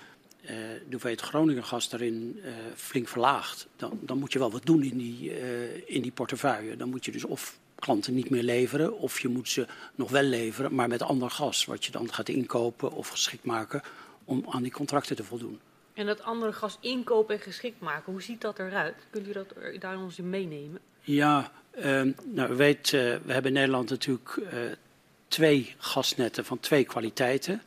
uh, 0.46 0.50
de 0.50 0.90
hoeveelheid 0.90 1.20
Groningen 1.20 1.64
gas 1.64 1.88
daarin 1.88 2.40
uh, 2.44 2.50
flink 2.74 3.08
verlaagt, 3.08 3.66
dan, 3.76 3.98
dan, 4.00 4.18
moet 4.18 4.32
je 4.32 4.38
wel 4.38 4.50
wat 4.50 4.66
doen 4.66 4.82
in 4.82 4.98
die, 4.98 5.40
uh, 5.40 5.74
in 5.86 6.02
die 6.02 6.12
portefeuille. 6.12 6.76
Dan 6.76 6.88
moet 6.88 7.04
je 7.04 7.12
dus 7.12 7.24
of 7.24 7.58
klanten 7.74 8.14
niet 8.14 8.30
meer 8.30 8.42
leveren, 8.42 8.98
of 8.98 9.20
je 9.20 9.28
moet 9.28 9.48
ze 9.48 9.66
nog 9.94 10.10
wel 10.10 10.22
leveren, 10.22 10.74
maar 10.74 10.88
met 10.88 11.02
ander 11.02 11.30
gas, 11.30 11.64
wat 11.64 11.84
je 11.84 11.92
dan 11.92 12.12
gaat 12.12 12.28
inkopen 12.28 12.92
of 12.92 13.08
geschikt 13.08 13.44
maken 13.44 13.82
om 14.24 14.44
aan 14.48 14.62
die 14.62 14.72
contracten 14.72 15.16
te 15.16 15.24
voldoen. 15.24 15.60
En 15.94 16.06
dat 16.06 16.22
andere 16.22 16.52
gas 16.52 16.78
inkopen 16.80 17.34
en 17.34 17.40
geschikt 17.40 17.80
maken, 17.80 18.12
hoe 18.12 18.22
ziet 18.22 18.40
dat 18.40 18.58
eruit? 18.58 18.94
Kunt 19.10 19.28
u 19.28 19.32
dat 19.32 19.54
daar 19.78 19.98
ons 19.98 20.18
in 20.18 20.30
meenemen? 20.30 20.80
Ja, 21.00 21.52
uh, 21.78 22.02
nou, 22.24 22.56
weet, 22.56 22.92
uh, 22.92 23.00
we 23.24 23.32
hebben 23.32 23.50
in 23.50 23.58
Nederland 23.58 23.90
natuurlijk 23.90 24.40
twee 25.28 25.74
gasnetten 25.78 26.44
van 26.44 26.60
twee 26.60 26.84
kwaliteiten. 26.84 27.62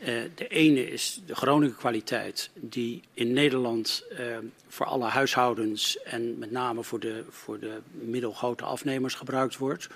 Uh, 0.00 0.06
de 0.34 0.48
ene 0.48 0.90
is 0.90 1.20
de 1.26 1.34
Groningen 1.34 1.76
kwaliteit, 1.76 2.50
die 2.54 3.02
in 3.14 3.32
Nederland 3.32 4.04
ehm, 4.16 4.44
voor 4.68 4.86
alle 4.86 5.04
huishoudens 5.04 6.02
en 6.02 6.38
met 6.38 6.50
name 6.50 6.82
voor 6.82 7.00
de, 7.00 7.24
voor 7.28 7.58
de 7.58 7.80
middelgrote 7.90 8.64
afnemers 8.64 9.14
gebruikt 9.14 9.56
wordt. 9.56 9.88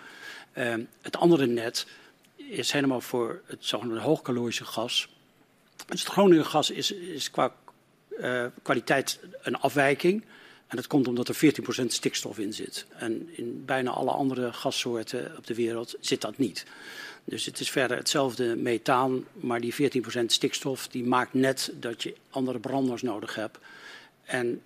Ehm, 0.52 0.84
het 1.02 1.16
andere 1.16 1.46
net 1.46 1.86
is 2.36 2.72
helemaal 2.72 3.00
voor 3.00 3.42
het 3.46 3.64
zogenaamde 3.64 4.00
hoogcalorische 4.00 4.64
gas. 4.64 5.08
Dus 5.86 6.00
het 6.00 6.12
Groningen 6.12 6.46
gas 6.46 6.70
is, 6.70 6.92
is 6.92 7.30
qua 7.30 7.54
kwaliteit 8.62 9.20
een 9.42 9.56
afwijking. 9.56 10.24
En 10.66 10.76
dat 10.76 10.86
komt 10.86 11.08
omdat 11.08 11.28
er 11.28 11.34
14% 11.34 11.86
stikstof 11.86 12.38
in 12.38 12.52
zit. 12.52 12.86
En 12.96 13.28
in 13.36 13.64
bijna 13.64 13.90
alle 13.90 14.10
andere 14.10 14.52
gassoorten 14.52 15.36
op 15.36 15.46
de 15.46 15.54
wereld 15.54 15.94
zit 16.00 16.20
dat 16.20 16.38
niet. 16.38 16.64
Dus 17.24 17.47
het 17.47 17.61
is 17.61 17.70
verder 17.70 17.97
hetzelfde 17.97 18.57
methaan, 18.57 19.24
maar 19.32 19.61
die 19.61 19.74
14% 19.74 19.77
stikstof 20.27 20.89
die 20.89 21.05
maakt 21.05 21.35
net 21.35 21.73
dat 21.74 22.03
je 22.03 22.15
andere 22.31 22.59
branders 22.59 23.03
nodig 23.03 23.35
hebt. 23.35 23.59
En 24.24 24.62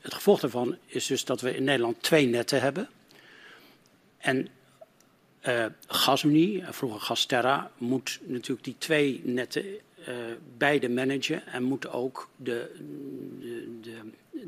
het 0.00 0.14
gevolg 0.14 0.40
daarvan 0.40 0.76
is 0.86 1.06
dus 1.06 1.24
dat 1.24 1.40
we 1.40 1.56
in 1.56 1.64
Nederland 1.64 2.02
twee 2.02 2.26
netten 2.26 2.60
hebben. 2.60 2.88
En 4.18 4.48
uh, 5.48 5.66
GasUnie, 5.86 6.64
vroeger 6.70 7.00
Gasterra, 7.00 7.70
moet 7.78 8.20
natuurlijk 8.22 8.64
die 8.64 8.76
twee 8.78 9.20
netten 9.24 9.64
uh, 9.64 10.14
beide 10.56 10.88
managen 10.88 11.46
en 11.46 11.62
moet 11.62 11.88
ook 11.88 12.28
de, 12.36 12.74
de, 13.40 13.78
de, 13.80 14.00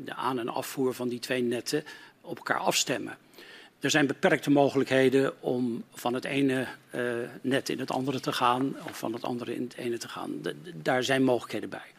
de, 0.03 0.13
aan- 0.13 0.39
en 0.39 0.49
afvoer 0.49 0.93
van 0.93 1.07
die 1.07 1.19
twee 1.19 1.41
netten 1.41 1.83
op 2.21 2.37
elkaar 2.37 2.59
afstemmen. 2.59 3.17
Er 3.79 3.89
zijn 3.89 4.07
beperkte 4.07 4.49
mogelijkheden 4.49 5.41
om 5.41 5.83
van 5.93 6.13
het 6.13 6.25
ene 6.25 6.67
uh, 6.95 7.01
net 7.41 7.69
in 7.69 7.79
het 7.79 7.91
andere 7.91 8.19
te 8.19 8.31
gaan 8.31 8.75
of 8.89 8.97
van 8.97 9.13
het 9.13 9.23
andere 9.23 9.55
in 9.55 9.63
het 9.63 9.75
ene 9.75 9.97
te 9.97 10.07
gaan. 10.07 10.41
Daar 10.73 11.03
zijn 11.03 11.23
mogelijkheden 11.23 11.69
bij. 11.69 11.91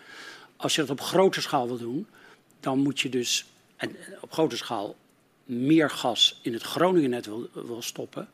Als 0.57 0.75
je 0.75 0.81
dat 0.81 0.91
op 0.91 1.01
grote 1.01 1.41
schaal 1.41 1.67
wil 1.67 1.79
doen, 1.79 2.07
dan 2.61 2.79
moet 2.79 3.01
je 3.01 3.09
dus 3.09 3.47
en 3.77 3.97
op 4.21 4.33
grote 4.33 4.57
schaal 4.57 4.97
meer 5.45 5.91
gas 5.91 6.41
in 6.43 6.53
het 6.53 6.63
Groningen-net 6.63 7.27
wil, 7.27 7.49
wil 7.53 7.83
stoppen. 7.83 8.29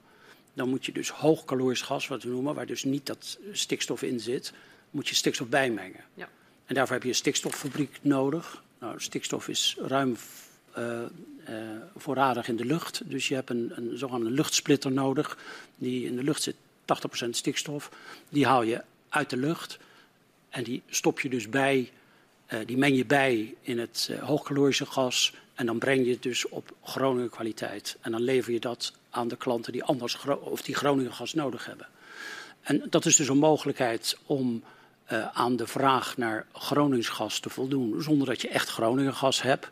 Dan 0.55 0.69
moet 0.69 0.87
je 0.87 0.93
dus 0.93 1.11
hoogkalorisch 1.11 1.83
gas, 1.83 2.09
wat 2.09 2.23
we 2.23 2.29
noemen, 2.29 2.55
waar 2.55 2.67
dus 2.67 2.85
niet 2.85 3.07
dat 3.07 3.39
stikstof 3.53 4.03
in 4.03 4.21
zit, 4.21 4.53
moet 4.91 5.09
je 5.09 5.15
stikstof 5.15 5.49
bijmengen. 5.49 6.05
Ja. 6.15 6.29
En 6.67 6.75
daarvoor 6.75 6.95
heb 6.95 7.03
je 7.03 7.09
een 7.09 7.15
stikstoffabriek 7.15 7.99
nodig. 8.01 8.63
Nou, 8.79 9.01
stikstof 9.01 9.49
is 9.49 9.77
ruim 9.79 10.17
voorradig 11.97 12.49
in 12.49 12.57
de 12.57 12.65
lucht. 12.65 13.03
Dus 13.05 13.29
je 13.29 13.35
hebt 13.35 13.51
een, 13.51 13.73
een 13.75 13.99
zogenaamde 13.99 14.31
luchtsplitter 14.31 14.93
nodig. 14.93 15.39
Die 15.77 16.07
in 16.07 16.17
de 16.17 16.23
lucht 16.23 16.43
zit 16.43 16.57
80% 17.27 17.29
stikstof. 17.31 17.91
Die 18.29 18.47
haal 18.47 18.63
je 18.63 18.83
uit 19.09 19.31
de 19.31 19.37
lucht. 19.37 19.79
En 20.49 20.65
die 20.65 20.83
stop 20.89 21.21
je 21.21 21.29
dus 21.29 21.49
bij, 21.49 21.91
uh, 22.53 22.59
die 22.67 22.77
meng 22.77 22.97
je 22.97 23.07
bij 23.07 23.55
in 23.61 23.79
het 23.79 24.11
hoogcalorische 24.21 24.87
gas. 24.87 25.35
En 25.55 25.67
dan 25.67 25.79
breng 25.79 26.05
je 26.05 26.11
het 26.11 26.23
dus 26.23 26.49
op 26.49 26.75
Groningen 26.83 27.31
kwaliteit. 27.31 27.97
En 28.01 28.11
dan 28.11 28.23
lever 28.23 28.53
je 28.53 28.61
dat 28.61 28.93
aan 29.11 29.29
de 29.29 29.37
klanten 29.37 29.73
die 29.73 29.85
anders 29.85 30.25
of 30.41 30.63
die 30.63 30.75
Groningen 30.75 31.13
gas 31.13 31.35
nodig 31.35 31.67
hebben. 31.67 31.87
En 32.61 32.83
dat 32.91 33.05
is 33.05 33.17
dus 33.17 33.29
een 33.29 33.39
mogelijkheid 33.39 34.19
om 34.27 34.63
uh, 35.13 35.29
aan 35.29 35.57
de 35.57 35.67
vraag 35.67 36.17
naar 36.17 36.47
Groningsgas 36.53 37.39
te 37.39 37.51
voldoen, 37.51 38.03
zonder 38.03 38.27
dat 38.27 38.41
je 38.41 38.49
echt 38.49 38.69
Groningen 38.69 39.15
gas 39.15 39.43
hebt. 39.43 39.69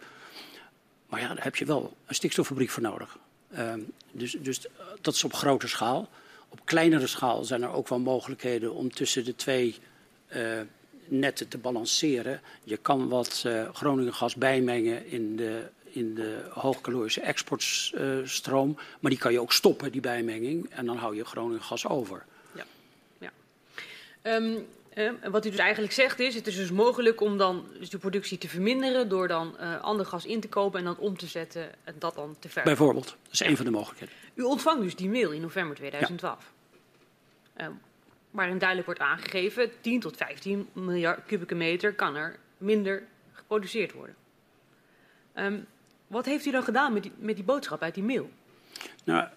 Maar 1.12 1.20
ja, 1.20 1.34
daar 1.34 1.44
heb 1.44 1.56
je 1.56 1.64
wel 1.64 1.96
een 2.06 2.14
stikstoffabriek 2.14 2.70
voor 2.70 2.82
nodig. 2.82 3.18
Uh, 3.54 3.74
dus, 4.12 4.36
dus 4.38 4.66
dat 5.00 5.14
is 5.14 5.24
op 5.24 5.32
grote 5.32 5.68
schaal. 5.68 6.08
Op 6.48 6.60
kleinere 6.64 7.06
schaal 7.06 7.44
zijn 7.44 7.62
er 7.62 7.70
ook 7.70 7.88
wel 7.88 7.98
mogelijkheden 7.98 8.74
om 8.74 8.92
tussen 8.92 9.24
de 9.24 9.34
twee 9.36 9.76
uh, 10.36 10.60
netten 11.04 11.48
te 11.48 11.58
balanceren. 11.58 12.40
Je 12.64 12.76
kan 12.76 13.08
wat 13.08 13.42
uh, 13.46 13.68
Groningen 13.72 14.14
gas 14.14 14.34
bijmengen 14.34 15.06
in 15.06 15.36
de, 15.36 15.68
in 15.84 16.14
de 16.14 16.46
hoogcalorische 16.50 17.20
exportstroom. 17.20 18.78
maar 19.00 19.10
die 19.10 19.20
kan 19.20 19.32
je 19.32 19.40
ook 19.40 19.52
stoppen, 19.52 19.92
die 19.92 20.00
bijmenging. 20.00 20.70
En 20.70 20.86
dan 20.86 20.96
hou 20.96 21.16
je 21.16 21.24
Groningen 21.24 21.62
gas 21.62 21.86
over. 21.86 22.24
Ja. 22.54 22.64
ja. 23.18 23.32
Um, 24.36 24.66
wat 25.30 25.46
u 25.46 25.50
dus 25.50 25.58
eigenlijk 25.58 25.92
zegt 25.92 26.20
is, 26.20 26.34
het 26.34 26.46
is 26.46 26.56
dus 26.56 26.70
mogelijk 26.70 27.20
om 27.20 27.38
dan 27.38 27.66
dus 27.78 27.90
de 27.90 27.98
productie 27.98 28.38
te 28.38 28.48
verminderen 28.48 29.08
door 29.08 29.28
dan 29.28 29.56
uh, 29.60 29.80
ander 29.80 30.06
gas 30.06 30.24
in 30.24 30.40
te 30.40 30.48
kopen 30.48 30.78
en 30.78 30.84
dan 30.84 30.98
om 30.98 31.16
te 31.16 31.26
zetten 31.26 31.70
en 31.84 31.94
dat 31.98 32.14
dan 32.14 32.36
te 32.38 32.48
verkopen. 32.48 32.76
Bijvoorbeeld, 32.76 33.06
dat 33.22 33.32
is 33.32 33.40
een 33.40 33.56
van 33.56 33.64
de 33.64 33.70
mogelijkheden. 33.70 34.14
U 34.34 34.42
ontvangt 34.42 34.82
dus 34.82 34.96
die 34.96 35.08
mail 35.08 35.30
in 35.30 35.40
november 35.40 35.76
2012. 35.76 36.52
Ja. 37.56 37.68
Uh, 37.68 37.74
waarin 38.30 38.58
duidelijk 38.58 38.86
wordt 38.86 39.00
aangegeven, 39.00 39.70
10 39.80 40.00
tot 40.00 40.16
15 40.16 40.68
miljard 40.72 41.26
kubieke 41.26 41.54
meter 41.54 41.94
kan 41.94 42.16
er 42.16 42.38
minder 42.58 43.02
geproduceerd 43.32 43.92
worden. 43.92 44.16
Um, 45.34 45.66
wat 46.06 46.24
heeft 46.24 46.46
u 46.46 46.50
dan 46.50 46.62
gedaan 46.62 46.92
met 46.92 47.02
die, 47.02 47.12
met 47.16 47.34
die 47.34 47.44
boodschap 47.44 47.82
uit 47.82 47.94
die 47.94 48.02
mail? 48.02 48.30
Nou, 49.04 49.28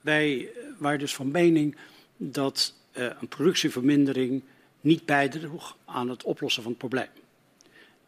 wij 0.00 0.52
waren 0.78 0.98
dus 0.98 1.14
van 1.14 1.30
mening 1.30 1.76
dat 2.16 2.74
een 2.94 3.28
productievermindering 3.28 4.42
niet 4.80 5.04
bijdroeg 5.04 5.76
aan 5.84 6.08
het 6.08 6.22
oplossen 6.22 6.62
van 6.62 6.70
het 6.70 6.80
probleem. 6.80 7.08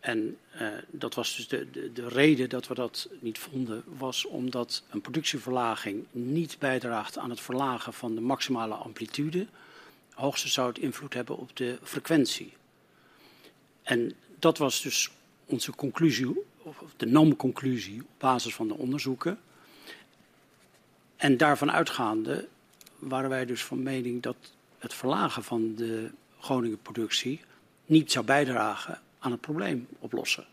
En 0.00 0.36
uh, 0.60 0.68
dat 0.90 1.14
was 1.14 1.36
dus 1.36 1.48
de, 1.48 1.70
de, 1.70 1.92
de, 1.92 2.08
reden 2.08 2.48
dat 2.48 2.66
we 2.66 2.74
dat 2.74 3.08
niet 3.20 3.38
vonden, 3.38 3.82
was 3.86 4.24
omdat 4.24 4.82
een 4.90 5.00
productieverlaging 5.00 6.06
niet 6.10 6.56
bijdraagt 6.58 7.18
aan 7.18 7.30
het 7.30 7.40
verlagen 7.40 7.92
van 7.92 8.14
de 8.14 8.20
maximale 8.20 8.74
amplitude. 8.74 9.46
Hoogste 10.14 10.48
zou 10.48 10.68
het 10.68 10.78
invloed 10.78 11.14
hebben 11.14 11.36
op 11.36 11.56
de 11.56 11.78
frequentie. 11.82 12.52
En 13.82 14.12
dat 14.38 14.58
was 14.58 14.82
dus 14.82 15.10
onze 15.44 15.72
conclusie, 15.72 16.44
of 16.62 16.82
de 16.96 17.06
NAM-conclusie 17.06 18.00
op 18.00 18.18
basis 18.18 18.54
van 18.54 18.68
de 18.68 18.74
onderzoeken. 18.74 19.38
En 21.16 21.36
daarvan 21.36 21.72
uitgaande 21.72 22.48
waren 22.98 23.30
wij 23.30 23.46
dus 23.46 23.64
van 23.64 23.82
mening 23.82 24.22
dat 24.22 24.36
het 24.86 24.94
verlagen 24.94 25.44
van 25.44 25.74
de 25.74 26.10
Groningen-productie 26.40 27.40
niet 27.86 28.12
zou 28.12 28.24
bijdragen 28.24 29.00
aan 29.18 29.30
het 29.30 29.40
probleem 29.40 29.86
oplossen. 29.98 30.46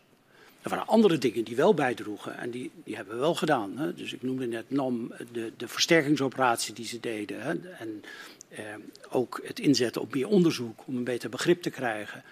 Er 0.62 0.70
waren 0.70 0.86
andere 0.86 1.18
dingen 1.18 1.44
die 1.44 1.56
wel 1.56 1.74
bijdroegen 1.74 2.38
en 2.38 2.50
die, 2.50 2.70
die 2.84 2.96
hebben 2.96 3.14
we 3.14 3.20
wel 3.20 3.34
gedaan. 3.34 3.78
Hè. 3.78 3.94
Dus 3.94 4.12
ik 4.12 4.22
noemde 4.22 4.46
net 4.46 4.70
NAM, 4.70 5.12
de, 5.32 5.52
de 5.56 5.68
versterkingsoperatie 5.68 6.74
die 6.74 6.86
ze 6.86 7.00
deden. 7.00 7.42
Hè. 7.42 7.50
En 7.78 8.02
eh, 8.48 8.64
ook 9.10 9.40
het 9.44 9.58
inzetten 9.58 10.02
op 10.02 10.14
meer 10.14 10.28
onderzoek 10.28 10.82
om 10.86 10.96
een 10.96 11.04
beter 11.04 11.30
begrip 11.30 11.62
te 11.62 11.70
krijgen. 11.70 12.22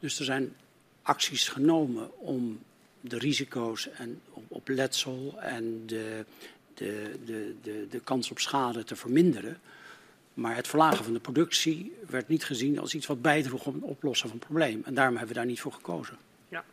Dus 0.00 0.18
er 0.18 0.24
zijn 0.24 0.54
acties 1.02 1.48
genomen 1.48 2.18
om 2.18 2.58
de 3.00 3.18
risico's 3.18 3.88
en 3.90 4.20
op, 4.30 4.44
op 4.48 4.68
letsel 4.68 5.34
en 5.40 5.82
de, 5.86 6.24
de, 6.74 7.14
de, 7.24 7.54
de, 7.62 7.86
de 7.90 8.00
kans 8.00 8.30
op 8.30 8.38
schade 8.38 8.84
te 8.84 8.96
verminderen. 8.96 9.60
Maar 10.38 10.56
het 10.56 10.68
verlagen 10.68 11.04
van 11.04 11.12
de 11.12 11.20
productie 11.20 11.92
werd 12.08 12.28
niet 12.28 12.44
gezien 12.44 12.78
als 12.78 12.94
iets 12.94 13.06
wat 13.06 13.22
bijdroeg 13.22 13.66
om 13.66 13.74
het 13.74 13.82
oplossen 13.82 14.28
van 14.28 14.38
het 14.38 14.46
probleem. 14.46 14.82
En 14.84 14.94
daarom 14.94 15.16
hebben 15.16 15.34
we 15.34 15.40
daar 15.40 15.50
niet 15.50 15.60
voor 15.60 15.72
gekozen. 15.72 16.16
Ja, 16.48 16.64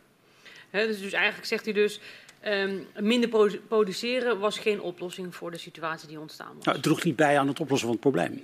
He, 0.70 0.86
dus, 0.86 1.00
dus 1.00 1.12
eigenlijk 1.12 1.46
zegt 1.46 1.66
u 1.66 1.72
dus, 1.72 2.00
um, 2.44 2.86
minder 3.00 3.58
produceren 3.68 4.38
was 4.38 4.58
geen 4.58 4.80
oplossing 4.80 5.34
voor 5.34 5.50
de 5.50 5.58
situatie 5.58 6.08
die 6.08 6.20
ontstaan 6.20 6.54
was. 6.54 6.64
Nou, 6.64 6.76
het 6.76 6.86
droeg 6.86 7.04
niet 7.04 7.16
bij 7.16 7.38
aan 7.38 7.48
het 7.48 7.60
oplossen 7.60 7.88
van 7.88 7.96
het 7.96 8.06
probleem. 8.10 8.42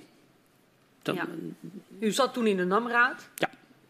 Dat, 1.01 1.15
ja. 1.15 1.27
U 1.99 2.11
zat 2.11 2.33
toen 2.33 2.47
in 2.47 2.57
de 2.57 2.65
NAM-raad. 2.65 3.29
Ja. 3.35 3.49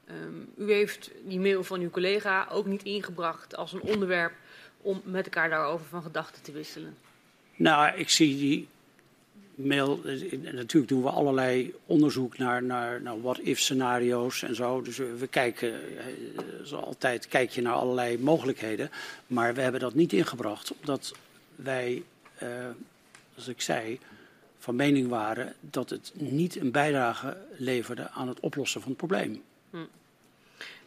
Um, 0.09 0.49
u 0.57 0.71
heeft 0.71 1.11
die 1.25 1.39
mail 1.39 1.63
van 1.63 1.79
uw 1.79 1.89
collega 1.89 2.47
ook 2.51 2.65
niet 2.65 2.83
ingebracht 2.83 3.55
als 3.55 3.73
een 3.73 3.81
onderwerp 3.81 4.33
om 4.81 5.01
met 5.03 5.25
elkaar 5.25 5.49
daarover 5.49 5.85
van 5.85 6.03
gedachten 6.03 6.41
te 6.41 6.51
wisselen. 6.51 6.97
Nou, 7.55 7.97
ik 7.97 8.09
zie 8.09 8.37
die 8.37 8.67
mail. 9.55 9.99
Natuurlijk 10.41 10.91
doen 10.91 11.03
we 11.03 11.09
allerlei 11.09 11.73
onderzoek 11.85 12.37
naar, 12.37 12.63
naar, 12.63 13.01
naar 13.01 13.21
what-if 13.21 13.59
scenario's 13.59 14.43
en 14.43 14.55
zo. 14.55 14.81
Dus 14.81 14.97
we, 14.97 15.27
kijken, 15.29 15.73
zoals 16.63 16.85
altijd, 16.85 17.27
kijk 17.27 17.49
je 17.49 17.61
naar 17.61 17.73
allerlei 17.73 18.19
mogelijkheden. 18.19 18.89
Maar 19.27 19.53
we 19.53 19.61
hebben 19.61 19.79
dat 19.81 19.93
niet 19.93 20.13
ingebracht, 20.13 20.73
omdat 20.79 21.13
wij, 21.55 22.03
uh, 22.43 22.49
als 23.35 23.47
ik 23.47 23.61
zei, 23.61 23.99
van 24.59 24.75
mening 24.75 25.09
waren 25.09 25.53
dat 25.59 25.89
het 25.89 26.11
niet 26.13 26.55
een 26.55 26.71
bijdrage 26.71 27.37
leverde 27.57 28.09
aan 28.09 28.27
het 28.27 28.39
oplossen 28.39 28.81
van 28.81 28.89
het 28.89 28.97
probleem. 28.97 29.43
Hm. 29.69 29.77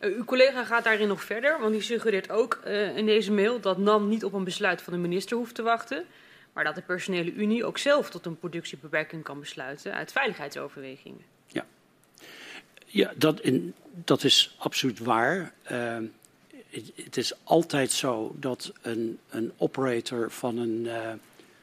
Uw 0.01 0.25
collega 0.25 0.65
gaat 0.65 0.85
daarin 0.85 1.09
nog 1.09 1.25
verder, 1.25 1.61
want 1.61 1.73
die 1.73 1.83
suggereert 1.83 2.31
ook 2.31 2.61
uh, 2.67 2.97
in 2.97 3.07
deze 3.07 3.33
mail 3.33 3.61
dat 3.61 3.79
NAM 3.79 4.09
niet 4.09 4.25
op 4.25 4.33
een 4.33 4.45
besluit 4.45 4.83
van 4.83 4.93
de 4.93 4.99
minister 4.99 5.37
hoeft 5.37 5.55
te 5.55 5.63
wachten 5.63 6.05
maar 6.57 6.65
dat 6.65 6.75
de 6.75 6.83
personele 6.83 7.33
unie 7.33 7.65
ook 7.65 7.79
zelf 7.79 8.11
tot 8.11 8.27
een 8.27 8.39
productiebeperking 8.39 9.23
kan 9.23 9.41
besluiten 9.41 9.95
uit 9.95 10.13
veiligheidsoverwegingen. 10.13 11.25
Ja, 11.47 11.67
ja 12.87 13.13
dat, 13.17 13.41
in, 13.41 13.75
dat 14.05 14.25
is 14.25 14.57
absoluut 14.59 14.99
waar. 14.99 15.53
Uh, 15.73 15.97
het, 16.95 17.17
is 17.17 17.33
altijd 17.45 17.93
zo 17.93 18.35
dat 18.39 18.73
een, 18.83 19.19
een 19.29 19.53
operator 19.57 20.31
van 20.31 20.59
een, 20.59 20.85
uh, 20.85 21.13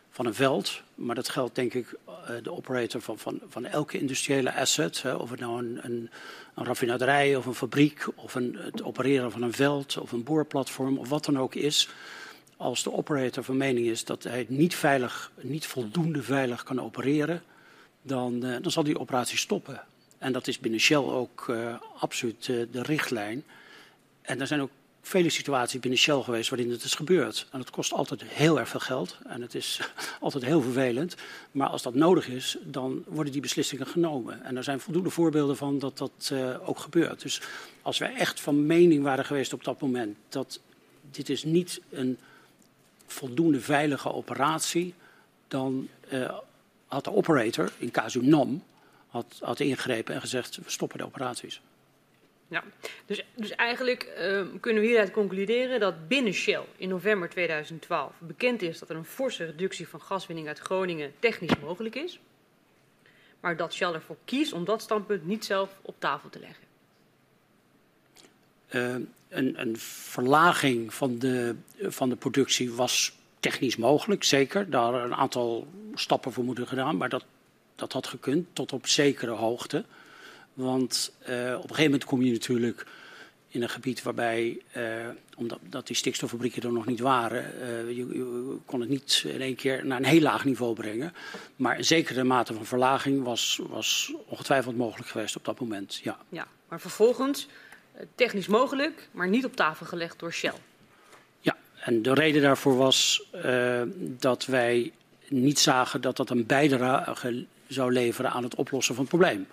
van 0.10 0.26
een 0.26 0.34
veld, 0.34 0.82
maar 0.96 1.16
dat 1.16 1.30
geldt 1.30 1.56
denk 1.56 1.74
ik 1.74 1.96
uh, 2.08 2.16
de 2.44 2.52
operator 2.52 3.02
van, 3.02 3.20
van, 3.20 3.42
van 3.50 3.66
elke 3.66 4.00
industriële 4.00 4.54
asset, 4.54 5.02
hè, 5.02 5.14
of 5.14 5.30
het 5.30 5.40
nou 5.40 5.60
een, 5.60 5.80
een, 5.82 6.10
een 6.56 6.66
raffinaderij 6.66 7.36
of 7.36 7.46
een 7.46 7.56
fabriek 7.56 8.08
of 8.16 8.36
een, 8.36 8.58
het 8.60 8.84
opereren 8.84 9.32
van 9.32 9.42
een 9.42 9.54
veld 9.54 9.98
of 9.98 10.12
een 10.12 10.24
boorplatform 10.24 10.98
of 10.98 11.10
wat 11.10 11.26
dan 11.26 11.40
ook 11.40 11.56
is 11.56 11.90
als 12.64 12.84
de 12.84 12.94
operator 12.94 13.44
van 13.44 13.58
mening 13.58 13.88
is 13.88 14.06
dat 14.06 14.24
hij 14.24 14.46
niet 14.50 14.76
veilig, 14.76 15.32
niet 15.42 15.66
voldoende 15.66 16.24
veilig 16.24 16.64
kan 16.64 16.82
opereren, 16.82 17.44
dan, 18.02 18.46
uh, 18.46 18.56
dan 18.62 18.72
zal 18.72 18.84
die 18.84 19.00
operatie 19.00 19.38
stoppen. 19.38 19.82
En 20.18 20.34
dat 20.34 20.48
is 20.48 20.60
binnen 20.60 20.80
Shell 20.80 20.98
ook 20.98 21.46
uh, 21.50 21.76
absoluut 22.00 22.48
uh, 22.48 22.66
de 22.72 22.82
richtlijn. 22.82 23.44
En 24.22 24.42
er 24.42 24.48
zijn 24.48 24.62
ook 24.62 24.70
vele 25.02 25.30
situaties 25.30 25.80
binnen 25.80 26.00
Shell 26.00 26.22
geweest 26.22 26.50
waarin 26.50 26.72
het 26.72 26.84
is 26.84 26.96
gebeurd. 26.96 27.48
En 27.52 27.58
dat 27.58 27.70
kost 27.70 27.94
altijd 27.94 28.24
heel 28.24 28.60
erg 28.60 28.70
veel 28.70 28.80
geld 28.80 29.18
en 29.28 29.42
het 29.42 29.56
is 29.56 29.80
altijd 30.20 30.44
heel 30.44 30.62
vervelend. 30.62 31.16
Maar 31.52 31.68
als 31.68 31.82
dat 31.82 31.96
nodig 31.96 32.28
is, 32.28 32.58
dan 32.64 33.04
worden 33.08 33.32
die 33.32 33.42
beslissingen 33.42 33.88
genomen. 33.88 34.44
En 34.44 34.58
er 34.58 34.64
zijn 34.64 34.80
voldoende 34.80 35.10
voorbeelden 35.10 35.58
van 35.58 35.80
dat 35.80 35.98
dat 35.98 36.34
ook 36.66 36.80
gebeurt. 36.80 37.22
Dus 37.22 37.42
als 37.82 37.98
wij 37.98 38.14
echt 38.14 38.40
van 38.40 38.66
mening 38.66 39.04
waren 39.04 39.26
geweest 39.26 39.54
op 39.54 39.64
dat 39.64 39.82
moment 39.82 40.18
dat 40.30 40.60
dit 41.12 41.30
is 41.30 41.44
niet 41.44 41.82
een 41.90 42.18
voldoende 43.14 43.62
veilige 43.62 44.14
operatie, 44.14 44.94
dan 45.48 45.90
uh, 46.14 46.38
had 46.88 47.04
de 47.04 47.12
operator, 47.12 47.72
in 47.78 47.92
casu 47.92 48.26
NAM, 48.26 48.64
had, 49.08 49.40
had 49.40 49.60
ingegrepen 49.60 50.16
en 50.16 50.22
gezegd, 50.22 50.56
we 50.56 50.70
stoppen 50.70 50.98
de 50.98 51.06
operaties. 51.06 51.62
Ja, 52.48 52.64
dus, 53.06 53.26
dus 53.36 53.52
eigenlijk 53.52 54.14
uh, 54.18 54.46
kunnen 54.60 54.82
we 54.82 54.88
hieruit 54.88 55.12
concluderen 55.12 55.80
dat 55.80 56.08
binnen 56.08 56.34
Shell 56.34 56.64
in 56.78 56.90
november 56.90 57.30
2012 57.30 58.14
bekend 58.20 58.62
is 58.62 58.80
dat 58.80 58.90
er 58.90 58.96
een 58.96 59.06
forse 59.06 59.46
reductie 59.46 59.88
van 59.88 60.02
gaswinning 60.02 60.48
uit 60.48 60.60
Groningen 60.60 61.14
technisch 61.20 61.60
mogelijk 61.60 61.96
is. 61.96 62.20
Maar 63.40 63.58
dat 63.58 63.74
Shell 63.74 63.92
ervoor 63.94 64.18
kiest 64.26 64.54
om 64.54 64.66
dat 64.66 64.82
standpunt 64.82 65.26
niet 65.26 65.46
zelf 65.46 65.76
op 65.82 65.96
tafel 66.00 66.30
te 66.30 66.40
leggen. 66.40 66.64
Uh, 68.70 68.96
een, 69.38 69.62
een, 69.62 69.78
verlaging 69.78 70.94
van 70.94 71.20
de, 71.20 71.56
van 71.82 72.10
de 72.10 72.16
productie 72.16 72.72
was 72.72 73.14
technisch 73.40 73.76
mogelijk, 73.76 74.24
zeker. 74.24 74.70
Daar 74.70 74.94
een 74.94 75.16
aantal 75.16 75.68
stappen 75.94 76.32
voor 76.32 76.44
moeten 76.44 76.68
gedaan, 76.68 76.98
maar 76.98 77.10
dat, 77.10 77.26
dat 77.76 77.94
had 77.94 78.08
gekund 78.08 78.48
tot 78.54 78.74
op 78.74 78.88
zekere 78.88 79.32
hoogte. 79.32 79.86
Want 80.54 81.14
uh, 81.22 81.28
op 81.56 81.64
een 81.64 81.70
gegeven 81.70 81.84
moment 81.84 82.06
kom 82.06 82.22
je 82.22 82.32
natuurlijk 82.32 82.88
in 83.48 83.62
een 83.62 83.70
gebied 83.70 84.04
waarbij, 84.04 84.62
uh, 84.78 84.84
omdat 85.38 85.60
dat 85.62 85.88
die 85.88 85.96
stikstoffabrieken 85.96 86.64
er 86.64 86.72
nog 86.72 86.86
niet 86.86 87.00
waren, 87.00 87.44
je, 87.96 88.08
je, 88.08 88.58
kon 88.66 88.80
het 88.80 88.90
niet 88.90 89.24
in 89.28 89.42
één 89.42 89.56
keer 89.56 89.86
naar 89.86 89.98
een 89.98 90.06
heel 90.06 90.22
laag 90.22 90.46
niveau 90.46 90.74
brengen. 90.74 91.14
Maar 91.56 91.78
een 91.78 91.86
zekere 91.86 92.24
mate 92.24 92.54
van 92.54 92.66
verlaging 92.66 93.24
was, 93.24 93.60
was 93.70 94.14
ongetwijfeld 94.26 94.78
mogelijk 94.78 95.10
geweest 95.10 95.36
op 95.36 95.46
dat 95.46 95.60
moment. 95.60 96.00
Ja, 96.04 96.18
ja 96.30 96.48
maar 96.74 96.82
vervolgens 96.82 97.48
technisch 98.16 98.48
mogelijk, 98.48 99.08
maar 99.12 99.28
niet 99.28 99.46
op 99.46 99.56
tafel 99.56 99.86
gelegd 99.86 100.20
door 100.20 100.34
Shell. 100.34 100.54
Ja, 101.40 101.58
en 101.80 102.02
de 102.02 102.14
reden 102.14 102.42
daarvoor 102.42 102.78
was 102.78 103.30
uh, 103.46 103.82
dat 103.98 104.46
wij 104.46 104.92
niet 105.28 105.60
zagen 105.60 106.02
dat 106.02 106.18
dat 106.18 106.30
een 106.30 106.46
bijdrage 106.46 107.46
zou 107.68 107.92
leveren 107.92 108.32
aan 108.32 108.44
het 108.44 108.56
oplossen 108.56 108.96
van 108.96 109.04
het 109.04 109.14
probleem. 109.14 109.48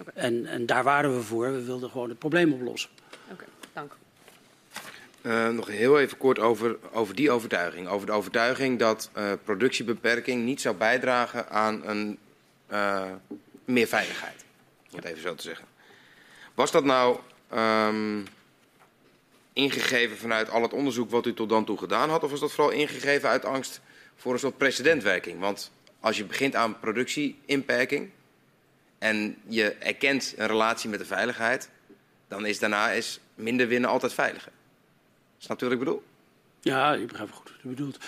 Okay. 0.00 0.14
En, 0.14 0.46
en, 0.46 0.66
daar 0.66 0.84
waren 0.84 1.16
we 1.16 1.22
voor. 1.22 1.52
We 1.52 1.64
wilden 1.64 1.90
gewoon 1.90 2.08
het 2.08 2.18
probleem 2.18 2.52
oplossen. 2.52 2.90
Oké, 3.24 3.32
okay, 3.32 3.46
dank. 3.72 3.96
Uh, 5.22 5.48
nog 5.48 5.66
heel 5.66 6.00
even 6.00 6.18
kort 6.18 6.38
over, 6.38 6.76
over 6.92 7.14
die 7.14 7.30
overtuiging. 7.30 7.88
Over 7.88 8.06
de 8.06 8.12
overtuiging 8.12 8.78
dat 8.78 9.10
uh, 9.16 9.32
productiebeperking 9.44 10.44
niet 10.44 10.60
zou 10.60 10.76
bijdragen 10.76 11.48
aan 11.48 11.86
een 11.86 12.18
uh, 12.72 13.04
meer 13.64 13.86
veiligheid. 13.86 14.44
Om 14.90 14.96
het 14.96 15.04
even 15.04 15.22
zo 15.22 15.34
te 15.34 15.42
zeggen. 15.42 15.64
Was 16.54 16.70
dat 16.70 16.84
nou 16.84 17.18
um, 17.54 18.26
ingegeven 19.52 20.16
vanuit 20.16 20.50
al 20.50 20.62
het 20.62 20.72
onderzoek 20.72 21.10
wat 21.10 21.26
u 21.26 21.34
tot 21.34 21.48
dan 21.48 21.64
toe 21.64 21.78
gedaan 21.78 22.10
had? 22.10 22.24
Of 22.24 22.30
was 22.30 22.40
dat 22.40 22.52
vooral 22.52 22.72
ingegeven 22.72 23.28
uit 23.28 23.44
angst 23.44 23.80
voor 24.16 24.32
een 24.32 24.38
soort 24.38 24.56
precedentwerking? 24.56 25.40
Want 25.40 25.70
als 26.00 26.16
je 26.16 26.24
begint 26.24 26.54
aan 26.54 26.80
productieinperking 26.80 28.10
en 28.98 29.36
je 29.48 29.70
erkent 29.70 30.34
een 30.36 30.46
relatie 30.46 30.90
met 30.90 30.98
de 30.98 31.04
veiligheid, 31.04 31.68
dan 32.28 32.46
is 32.46 32.58
daarna 32.58 32.90
is 32.90 33.20
minder 33.34 33.68
winnen 33.68 33.90
altijd 33.90 34.12
veiliger. 34.12 34.52
Snap 35.38 35.60
u 35.60 35.64
wat 35.64 35.72
ik 35.72 35.78
bedoel? 35.78 36.02
Ja, 36.60 36.94
ik 36.94 37.06
begrijp 37.06 37.30
goed 37.30 37.50
wat 37.50 37.64
u 37.64 37.68
bedoelt. 37.68 37.98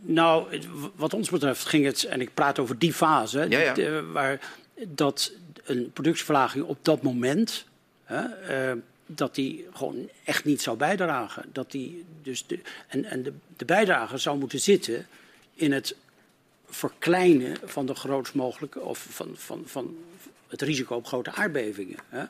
Nou, 0.00 0.60
wat 0.94 1.14
ons 1.14 1.30
betreft 1.30 1.66
ging 1.66 1.84
het, 1.84 2.04
en 2.04 2.20
ik 2.20 2.34
praat 2.34 2.58
over 2.58 2.78
die 2.78 2.92
fase, 2.92 3.46
ja, 3.48 3.58
ja. 3.58 3.74
Die, 3.74 3.90
waar 3.90 4.40
dat 4.86 5.32
een 5.64 5.90
productieverlaging 5.92 6.64
op 6.64 6.78
dat 6.82 7.02
moment, 7.02 7.66
hè, 8.10 8.72
uh, 8.72 8.80
dat 9.06 9.34
die 9.34 9.66
gewoon 9.72 10.08
echt 10.24 10.44
niet 10.44 10.62
zou 10.62 10.76
bijdragen. 10.76 11.44
Dat 11.52 11.70
die 11.70 12.04
dus 12.22 12.46
de, 12.46 12.60
en 12.88 13.04
en 13.04 13.22
de, 13.22 13.32
de 13.56 13.64
bijdrage 13.64 14.18
zou 14.18 14.38
moeten 14.38 14.60
zitten 14.60 15.06
in 15.54 15.72
het 15.72 15.96
verkleinen 16.68 17.56
van 17.64 17.86
de 17.86 17.94
grootst 17.94 18.34
mogelijke, 18.34 18.80
of 18.80 19.06
van, 19.10 19.30
van, 19.34 19.62
van 19.66 19.96
het 20.48 20.62
risico 20.62 20.94
op 20.94 21.06
grote 21.06 21.32
aardbevingen. 21.32 21.98
Hè. 22.08 22.24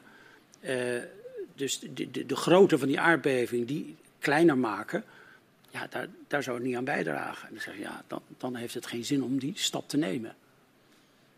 Uh, 0.62 1.02
dus 1.54 1.80
de, 1.80 2.10
de, 2.10 2.26
de 2.26 2.36
grootte 2.36 2.78
van 2.78 2.88
die 2.88 3.00
aardbeving, 3.00 3.66
die 3.66 3.96
kleiner 4.18 4.58
maken, 4.58 5.04
ja, 5.70 5.86
daar, 5.90 6.08
daar 6.28 6.42
zou 6.42 6.56
het 6.56 6.66
niet 6.66 6.76
aan 6.76 6.84
bijdragen. 6.84 7.48
En 7.48 7.54
dan 7.54 7.62
zeg 7.62 7.74
je, 7.74 7.80
ja, 7.80 8.02
dan, 8.06 8.22
dan 8.38 8.54
heeft 8.54 8.74
het 8.74 8.86
geen 8.86 9.04
zin 9.04 9.22
om 9.22 9.38
die 9.38 9.52
stap 9.56 9.88
te 9.88 9.96
nemen. 9.96 10.34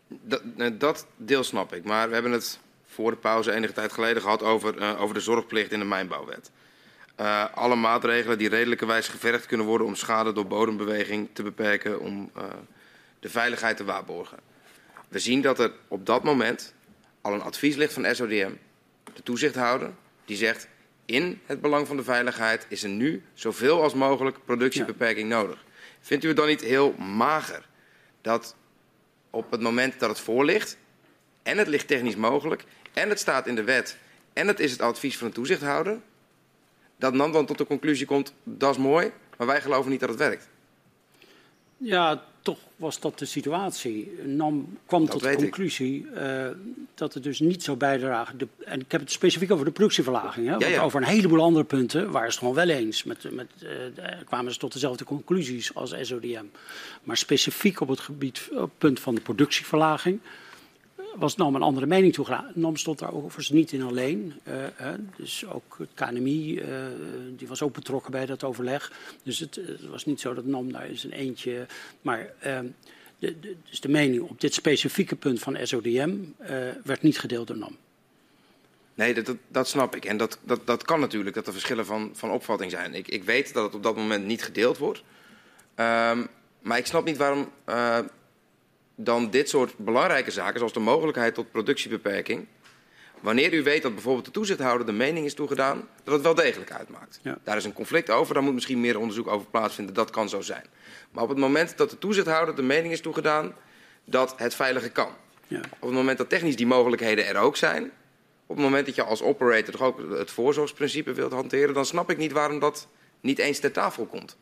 Dat, 0.07 0.41
dat 0.79 1.07
deel 1.17 1.43
snap 1.43 1.73
ik, 1.73 1.83
maar 1.83 2.07
we 2.07 2.13
hebben 2.13 2.31
het 2.31 2.59
voor 2.93 3.11
de 3.11 3.17
pauze 3.17 3.51
enige 3.51 3.73
tijd 3.73 3.93
geleden 3.93 4.21
gehad 4.21 4.43
over, 4.43 4.81
uh, 4.81 5.01
over 5.01 5.13
de 5.13 5.21
zorgplicht 5.21 5.71
in 5.71 5.79
de 5.79 5.85
mijnbouwwet. 5.85 6.51
Uh, 7.19 7.45
alle 7.53 7.75
maatregelen 7.75 8.37
die 8.37 8.49
redelijkerwijs 8.49 9.07
gevergd 9.07 9.45
kunnen 9.45 9.65
worden 9.65 9.87
om 9.87 9.95
schade 9.95 10.33
door 10.33 10.47
bodembeweging 10.47 11.29
te 11.33 11.43
beperken, 11.43 11.99
om 11.99 12.31
uh, 12.37 12.43
de 13.19 13.29
veiligheid 13.29 13.77
te 13.77 13.83
waarborgen. 13.83 14.37
We 15.07 15.19
zien 15.19 15.41
dat 15.41 15.59
er 15.59 15.71
op 15.87 16.05
dat 16.05 16.23
moment 16.23 16.73
al 17.21 17.33
een 17.33 17.41
advies 17.41 17.75
ligt 17.75 17.93
van 17.93 18.15
SODM, 18.15 18.51
de 19.13 19.23
toezichthouder, 19.23 19.91
die 20.25 20.37
zegt 20.37 20.67
in 21.05 21.41
het 21.45 21.61
belang 21.61 21.87
van 21.87 21.97
de 21.97 22.03
veiligheid 22.03 22.65
is 22.69 22.83
er 22.83 22.89
nu 22.89 23.23
zoveel 23.33 23.81
als 23.81 23.93
mogelijk 23.93 24.37
productiebeperking 24.45 25.29
ja. 25.29 25.41
nodig. 25.41 25.63
Vindt 26.01 26.23
u 26.23 26.27
het 26.27 26.37
dan 26.37 26.47
niet 26.47 26.61
heel 26.61 26.93
mager 26.93 27.65
dat 28.21 28.55
op 29.29 29.51
het 29.51 29.61
moment 29.61 29.99
dat 29.99 30.09
het 30.09 30.19
voorligt 30.19 30.77
en 31.43 31.57
het 31.57 31.67
ligt 31.67 31.87
technisch 31.87 32.15
mogelijk 32.15 32.63
en 32.93 33.09
het 33.09 33.19
staat 33.19 33.47
in 33.47 33.55
de 33.55 33.63
wet 33.63 33.97
en 34.33 34.47
het 34.47 34.59
is 34.59 34.71
het 34.71 34.81
advies 34.81 35.17
van 35.17 35.27
de 35.27 35.33
toezichthouder, 35.33 35.99
dat 36.97 37.13
NAM 37.13 37.31
dan 37.31 37.45
tot 37.45 37.57
de 37.57 37.65
conclusie 37.65 38.05
komt, 38.05 38.33
dat 38.43 38.71
is 38.71 38.81
mooi, 38.81 39.11
maar 39.37 39.47
wij 39.47 39.61
geloven 39.61 39.91
niet 39.91 39.99
dat 39.99 40.09
het 40.09 40.17
werkt. 40.17 40.49
Ja, 41.77 42.23
toch 42.41 42.59
was 42.75 42.99
dat 42.99 43.19
de 43.19 43.25
situatie. 43.25 44.11
NAM 44.23 44.77
kwam 44.85 45.01
dat 45.01 45.11
tot 45.11 45.21
de 45.21 45.35
conclusie 45.35 46.05
uh, 46.15 46.47
dat 46.95 47.13
het 47.13 47.23
dus 47.23 47.39
niet 47.39 47.63
zou 47.63 47.77
bijdragen. 47.77 48.37
De, 48.37 48.47
en 48.65 48.79
ik 48.79 48.91
heb 48.91 49.01
het 49.01 49.11
specifiek 49.11 49.51
over 49.51 49.65
de 49.65 49.71
productieverlaging. 49.71 50.47
Hè, 50.47 50.55
ja, 50.55 50.67
ja. 50.67 50.81
Over 50.81 51.01
een 51.01 51.07
heleboel 51.07 51.41
andere 51.41 51.65
punten 51.65 52.11
waren 52.11 52.19
ze 52.19 52.25
het 52.25 52.37
gewoon 52.37 52.67
wel 52.67 52.75
eens. 52.75 53.03
Met, 53.03 53.31
met, 53.31 53.47
uh, 53.63 53.69
kwamen 54.25 54.53
ze 54.53 54.59
tot 54.59 54.73
dezelfde 54.73 55.03
conclusies 55.03 55.75
als 55.75 55.95
SODM. 56.01 56.45
Maar 57.03 57.17
specifiek 57.17 57.79
op 57.79 57.87
het 57.87 57.99
gebied, 57.99 58.47
op 58.51 58.59
het 58.59 58.77
punt 58.77 58.99
van 58.99 59.15
de 59.15 59.21
productieverlaging 59.21 60.19
was 61.15 61.35
NAM 61.35 61.55
een 61.55 61.61
andere 61.61 61.85
mening 61.85 62.13
toegedaan. 62.13 62.51
NAM 62.53 62.77
stond 62.77 62.99
daar 62.99 63.13
overigens 63.13 63.49
niet 63.49 63.71
in 63.71 63.81
alleen. 63.81 64.33
Uh, 64.47 64.87
dus 65.15 65.45
ook 65.45 65.75
het 65.77 65.89
KNMI, 65.93 66.53
uh, 66.53 66.65
die 67.37 67.47
was 67.47 67.61
ook 67.61 67.73
betrokken 67.73 68.11
bij 68.11 68.25
dat 68.25 68.43
overleg. 68.43 68.91
Dus 69.23 69.39
het, 69.39 69.55
het 69.55 69.87
was 69.87 70.05
niet 70.05 70.19
zo 70.19 70.33
dat 70.33 70.45
NAM 70.45 70.71
daar 70.71 70.89
is 70.89 71.03
een 71.03 71.11
eentje... 71.11 71.65
Maar 72.01 72.33
ehm, 72.39 72.65
de, 73.19 73.39
de, 73.39 73.55
dus 73.69 73.81
de 73.81 73.89
mening 73.89 74.21
op 74.21 74.41
dit 74.41 74.53
specifieke 74.53 75.15
punt 75.15 75.39
van 75.39 75.57
SODM 75.61 76.15
werd 76.83 77.01
niet 77.01 77.19
gedeeld 77.19 77.47
door 77.47 77.57
NAM. 77.57 77.77
Nee, 78.95 79.23
dat, 79.23 79.35
dat, 79.47 79.67
snap 79.67 79.95
ik. 79.95 80.05
En 80.05 80.17
dat, 80.17 80.39
dat, 80.43 80.67
dat 80.67 80.83
kan 80.83 80.99
natuurlijk, 80.99 81.35
dat 81.35 81.47
er 81.47 81.53
verschillen 81.53 81.85
van, 81.85 82.09
van 82.13 82.31
opvatting 82.31 82.71
zijn. 82.71 82.93
Ik, 82.93 83.07
ik 83.07 83.23
weet 83.23 83.53
dat 83.53 83.63
het 83.63 83.75
op 83.75 83.83
dat 83.83 83.95
moment 83.95 84.25
niet 84.25 84.43
gedeeld 84.43 84.77
wordt. 84.77 85.03
Um, 85.75 86.27
maar 86.63 86.77
ik 86.77 86.85
snap 86.85 87.05
niet 87.05 87.17
waarom 87.17 87.51
dan 88.95 89.29
dit 89.29 89.49
soort 89.49 89.77
belangrijke 89.77 90.31
zaken, 90.31 90.57
zoals 90.57 90.73
de 90.73 90.79
mogelijkheid 90.79 91.33
tot 91.33 91.51
productiebeperking. 91.51 92.47
Wanneer 93.19 93.53
u 93.53 93.63
weet 93.63 93.81
dat 93.81 93.93
bijvoorbeeld 93.93 94.25
de 94.25 94.31
toezichthouder 94.31 94.85
de 94.85 94.91
mening 94.91 95.25
is 95.25 95.33
toegedaan, 95.33 95.87
dat 96.03 96.13
het 96.13 96.23
wel 96.23 96.35
degelijk 96.35 96.71
uitmaakt. 96.71 97.19
Ja. 97.21 97.37
Daar 97.43 97.57
is 97.57 97.65
een 97.65 97.73
conflict 97.73 98.09
over, 98.09 98.33
daar 98.33 98.43
moet 98.43 98.53
misschien 98.53 98.81
meer 98.81 98.99
onderzoek 98.99 99.27
over 99.27 99.47
plaatsvinden, 99.47 99.93
dat 99.93 100.09
kan 100.09 100.29
zo 100.29 100.41
zijn. 100.41 100.65
Maar 101.11 101.23
op 101.23 101.29
het 101.29 101.37
moment 101.37 101.77
dat 101.77 101.89
de 101.89 101.97
toezichthouder 101.97 102.55
de 102.55 102.61
mening 102.61 102.93
is 102.93 103.01
toegedaan 103.01 103.55
dat 104.05 104.33
het 104.37 104.55
veilige 104.55 104.89
kan. 104.89 105.11
Ja. 105.47 105.59
Op 105.59 105.87
het 105.87 105.97
moment 105.97 106.17
dat 106.17 106.29
technisch 106.29 106.55
die 106.55 106.67
mogelijkheden 106.67 107.27
er 107.27 107.37
ook 107.37 107.55
zijn, 107.55 107.91
op 108.45 108.55
het 108.55 108.65
moment 108.65 108.85
dat 108.85 108.95
je 108.95 109.03
als 109.03 109.21
operator 109.21 109.73
toch 109.73 109.81
ook 109.81 110.09
het 110.09 110.31
voorzorgsprincipe 110.31 111.13
wilt 111.13 111.31
hanteren, 111.31 111.73
dan 111.73 111.85
snap 111.85 112.09
ik 112.09 112.17
niet 112.17 112.31
waarom 112.31 112.59
dat 112.59 112.87
niet 113.21 113.39
eens 113.39 113.59
ter 113.59 113.71
tafel 113.71 114.05
komt. 114.05 114.37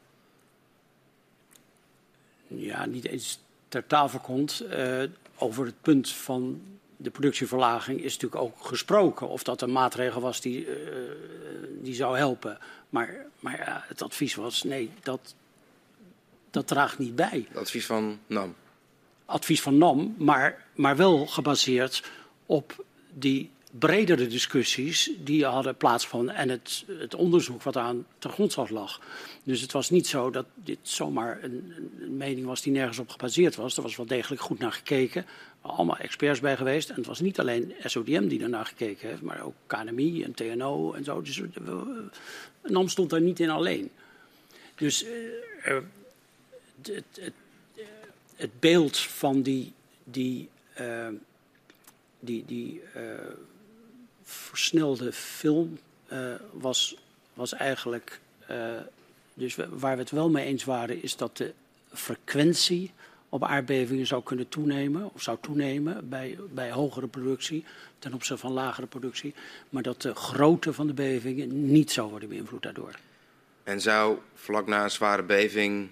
Ja, 2.48 2.86
niet 2.86 3.08
eens 3.08 3.40
ter 3.72 3.88
tafel 3.88 4.20
komt. 4.20 4.64
Uh, 4.64 5.04
over 5.38 5.66
het 5.66 5.82
punt 5.82 6.10
van 6.10 6.62
de 6.98 7.10
productieverlaging 7.10 8.04
is 8.04 8.14
natuurlijk 8.14 8.42
ook 8.42 8.66
gesproken. 8.66 9.28
Of 9.28 9.44
dat 9.44 9.62
een 9.62 9.72
maatregel 9.72 10.22
was 10.22 10.42
die, 10.42 10.66
uh, 10.66 10.76
die 11.82 11.94
zou 11.94 12.18
helpen. 12.18 12.58
Maar, 12.90 13.26
maar 13.40 13.58
ja, 13.58 13.84
het 13.88 14.02
advies 14.02 14.36
was 14.36 14.64
nee, 14.64 14.92
dat, 15.04 15.36
dat 16.50 16.68
draagt 16.68 16.98
niet 16.98 17.16
bij. 17.16 17.46
Het 17.48 17.58
advies 17.58 17.86
van 17.86 18.20
NAM? 18.28 18.56
Advies 19.26 19.62
van 19.62 19.78
NAM, 19.78 20.16
maar, 20.18 20.66
maar 20.76 20.96
wel 20.96 21.28
gebaseerd 21.28 22.04
op 22.46 22.86
die 23.14 23.52
bredere 23.80 24.28
discussies 24.28 25.12
die 25.24 25.46
hadden 25.46 25.76
plaatsgevonden 25.76 26.36
en 26.36 26.50
het, 26.50 26.86
het 26.88 27.16
onderzoek 27.16 27.64
wat 27.64 27.78
aan 27.78 28.06
ten 28.18 28.30
grondslag 28.30 28.70
lag. 28.70 29.02
Dus 29.44 29.62
het 29.62 29.72
was 29.72 29.90
niet 29.90 30.08
zo 30.08 30.30
dat 30.30 30.46
dit 30.56 30.78
zomaar 30.82 31.44
een, 31.44 31.74
een, 32.00 32.18
mening 32.18 32.46
was 32.46 32.62
die 32.62 32.74
nergens 32.74 33.00
op 33.00 33.10
gebaseerd 33.10 33.56
was. 33.56 33.78
Er 33.78 33.84
was 33.84 33.96
wel 33.96 34.06
degelijk 34.06 34.42
goed 34.42 34.60
naar 34.60 34.72
gekeken, 34.72 35.26
allemaal 35.62 35.98
experts 35.98 36.40
bij 36.40 36.58
geweest. 36.58 36.90
En 36.90 36.96
het 36.96 37.06
was 37.06 37.20
niet 37.20 37.40
alleen 37.40 37.74
SODM 37.84 38.28
die 38.28 38.40
daarnaar 38.40 38.66
gekeken 38.66 39.10
heeft, 39.10 39.22
maar 39.22 39.42
ook 39.42 39.56
KNMI 39.68 40.24
en 40.24 40.34
TNO 40.34 40.94
en 40.94 41.04
zo. 41.04 41.22
Dus 41.22 41.42
NAM 42.64 42.88
stond 42.88 43.10
daar 43.10 43.22
niet 43.22 43.40
in 43.40 43.50
alleen. 43.50 43.92
Dus 44.76 45.04
uh, 45.04 45.10
het, 45.62 47.06
het, 47.20 47.34
het, 48.36 48.60
beeld 48.60 48.98
van 48.98 49.42
die, 49.42 49.74
die, 50.04 50.50
uh, 50.80 51.08
die, 52.20 52.46
die 52.46 52.82
versnelde 54.32 55.12
film 55.14 55.80
uh, 56.14 56.20
was, 56.52 56.98
was 57.34 57.54
eigenlijk. 57.54 58.20
Uh, 58.52 58.58
dus 59.34 59.56
waar 59.56 59.96
we 59.96 60.02
het 60.02 60.12
wel 60.12 60.30
mee 60.30 60.46
eens 60.46 60.64
waren, 60.64 61.04
is 61.04 61.16
dat 61.16 61.38
de 61.38 61.54
frequentie 61.94 62.92
op 63.30 63.44
aardbevingen 63.44 64.08
zou 64.08 64.24
kunnen 64.24 64.50
toenemen, 64.50 65.10
of 65.14 65.22
zou 65.22 65.38
toenemen 65.42 66.10
bij, 66.10 66.38
bij 66.50 66.72
hogere 66.72 67.08
productie 67.08 67.66
ten 68.00 68.14
opzichte 68.14 68.42
van 68.42 68.52
lagere 68.52 68.88
productie, 68.88 69.34
maar 69.70 69.84
dat 69.84 70.02
de 70.02 70.16
grootte 70.16 70.74
van 70.74 70.88
de 70.88 70.94
bevingen 70.94 71.72
niet 71.72 71.92
zou 71.92 72.10
worden 72.10 72.30
beïnvloed 72.30 72.64
daardoor. 72.64 72.96
En 73.64 73.82
zou 73.82 74.18
vlak 74.36 74.68
na 74.68 74.84
een 74.84 74.92
zware 74.92 75.24
beving 75.24 75.90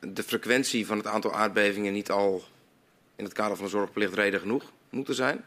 de 0.00 0.22
frequentie 0.22 0.86
van 0.86 0.96
het 0.96 1.06
aantal 1.06 1.34
aardbevingen 1.34 1.92
niet 1.92 2.10
al 2.10 2.44
in 3.16 3.24
het 3.24 3.32
kader 3.32 3.56
van 3.56 3.64
de 3.64 3.70
zorgplicht 3.70 4.14
reden 4.14 4.40
genoeg 4.40 4.72
moeten 4.90 5.14
zijn? 5.14 5.44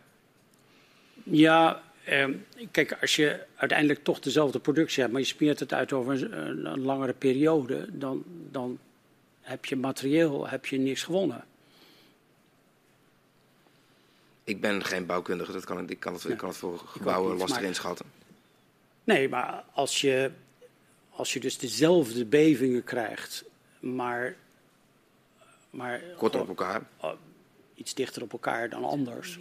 Ja, 1.23 1.81
eh, 2.05 2.29
kijk, 2.71 2.97
als 3.01 3.15
je 3.15 3.45
uiteindelijk 3.55 4.03
toch 4.03 4.19
dezelfde 4.19 4.59
productie 4.59 4.99
hebt, 5.01 5.11
maar 5.11 5.21
je 5.21 5.27
smeert 5.27 5.59
het 5.59 5.73
uit 5.73 5.93
over 5.93 6.33
een, 6.33 6.65
een 6.65 6.81
langere 6.81 7.13
periode, 7.13 7.87
dan, 7.91 8.23
dan 8.51 8.79
heb 9.41 9.65
je 9.65 9.75
materieel 9.75 10.47
heb 10.47 10.65
je 10.65 10.77
niks 10.77 11.03
gewonnen. 11.03 11.45
Ik 14.43 14.61
ben 14.61 14.83
geen 14.83 15.05
bouwkundige, 15.05 15.51
dat 15.51 15.65
kan, 15.65 15.89
ik, 15.89 15.99
kan 15.99 16.13
het, 16.13 16.23
ik 16.23 16.37
kan 16.37 16.49
het 16.49 16.57
voor 16.57 16.77
gebouwen 16.77 17.37
lastig 17.37 17.61
inschatten. 17.61 18.05
Nee, 19.03 19.29
maar 19.29 19.63
als 19.73 20.01
je, 20.01 20.31
als 21.09 21.33
je 21.33 21.39
dus 21.39 21.57
dezelfde 21.57 22.25
bevingen 22.25 22.83
krijgt, 22.83 23.43
maar. 23.79 24.35
maar 25.69 26.01
Korter 26.17 26.41
op 26.41 26.47
elkaar. 26.47 26.81
Oh, 27.01 27.13
iets 27.73 27.93
dichter 27.93 28.21
op 28.21 28.31
elkaar 28.31 28.69
dan 28.69 28.83
anders. 28.83 29.39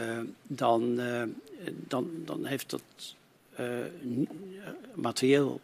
Uh, 0.00 0.18
dan, 0.42 1.00
uh, 1.00 1.22
dan, 1.66 2.10
dan 2.24 2.44
heeft 2.44 2.70
dat 2.70 2.82
uh, 3.60 3.66
materieel 4.94 5.60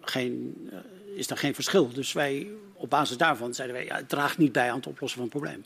geen 0.00 0.70
is 1.14 1.30
er 1.30 1.36
geen 1.36 1.54
verschil. 1.54 1.92
Dus 1.92 2.12
wij, 2.12 2.48
op 2.74 2.90
basis 2.90 3.16
daarvan 3.16 3.54
zeiden 3.54 3.76
wij, 3.76 3.84
ja, 3.84 3.96
het 3.96 4.08
draagt 4.08 4.38
niet 4.38 4.52
bij 4.52 4.70
aan 4.70 4.76
het 4.76 4.86
oplossen 4.86 5.20
van 5.20 5.28
het 5.28 5.38
probleem. 5.38 5.64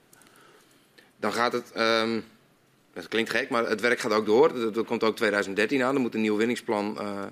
Dan 1.16 1.32
gaat 1.32 1.52
het, 1.52 1.72
um, 1.76 2.24
dat 2.92 3.08
klinkt 3.08 3.30
gek, 3.30 3.48
maar 3.50 3.68
het 3.68 3.80
werk 3.80 3.98
gaat 3.98 4.12
ook 4.12 4.26
door. 4.26 4.76
Er 4.76 4.84
komt 4.84 5.02
ook 5.02 5.16
2013 5.16 5.82
aan, 5.82 5.94
er 5.94 6.00
moet 6.00 6.14
een 6.14 6.20
nieuw 6.20 6.36
winningsplan 6.36 6.98
uh, 7.00 7.22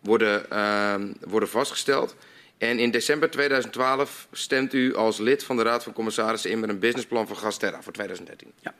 worden, 0.00 0.46
uh, 0.52 0.94
worden 1.20 1.48
vastgesteld. 1.48 2.16
En 2.58 2.78
in 2.78 2.90
december 2.90 3.30
2012 3.30 4.28
stemt 4.32 4.72
u 4.72 4.94
als 4.94 5.18
lid 5.18 5.44
van 5.44 5.56
de 5.56 5.62
Raad 5.62 5.82
van 5.82 5.92
Commissarissen 5.92 6.50
in 6.50 6.60
met 6.60 6.68
een 6.68 6.78
businessplan 6.78 7.26
voor 7.26 7.36
Gasterra 7.36 7.82
voor 7.82 7.92
2013. 7.92 8.52
Ja. 8.60 8.74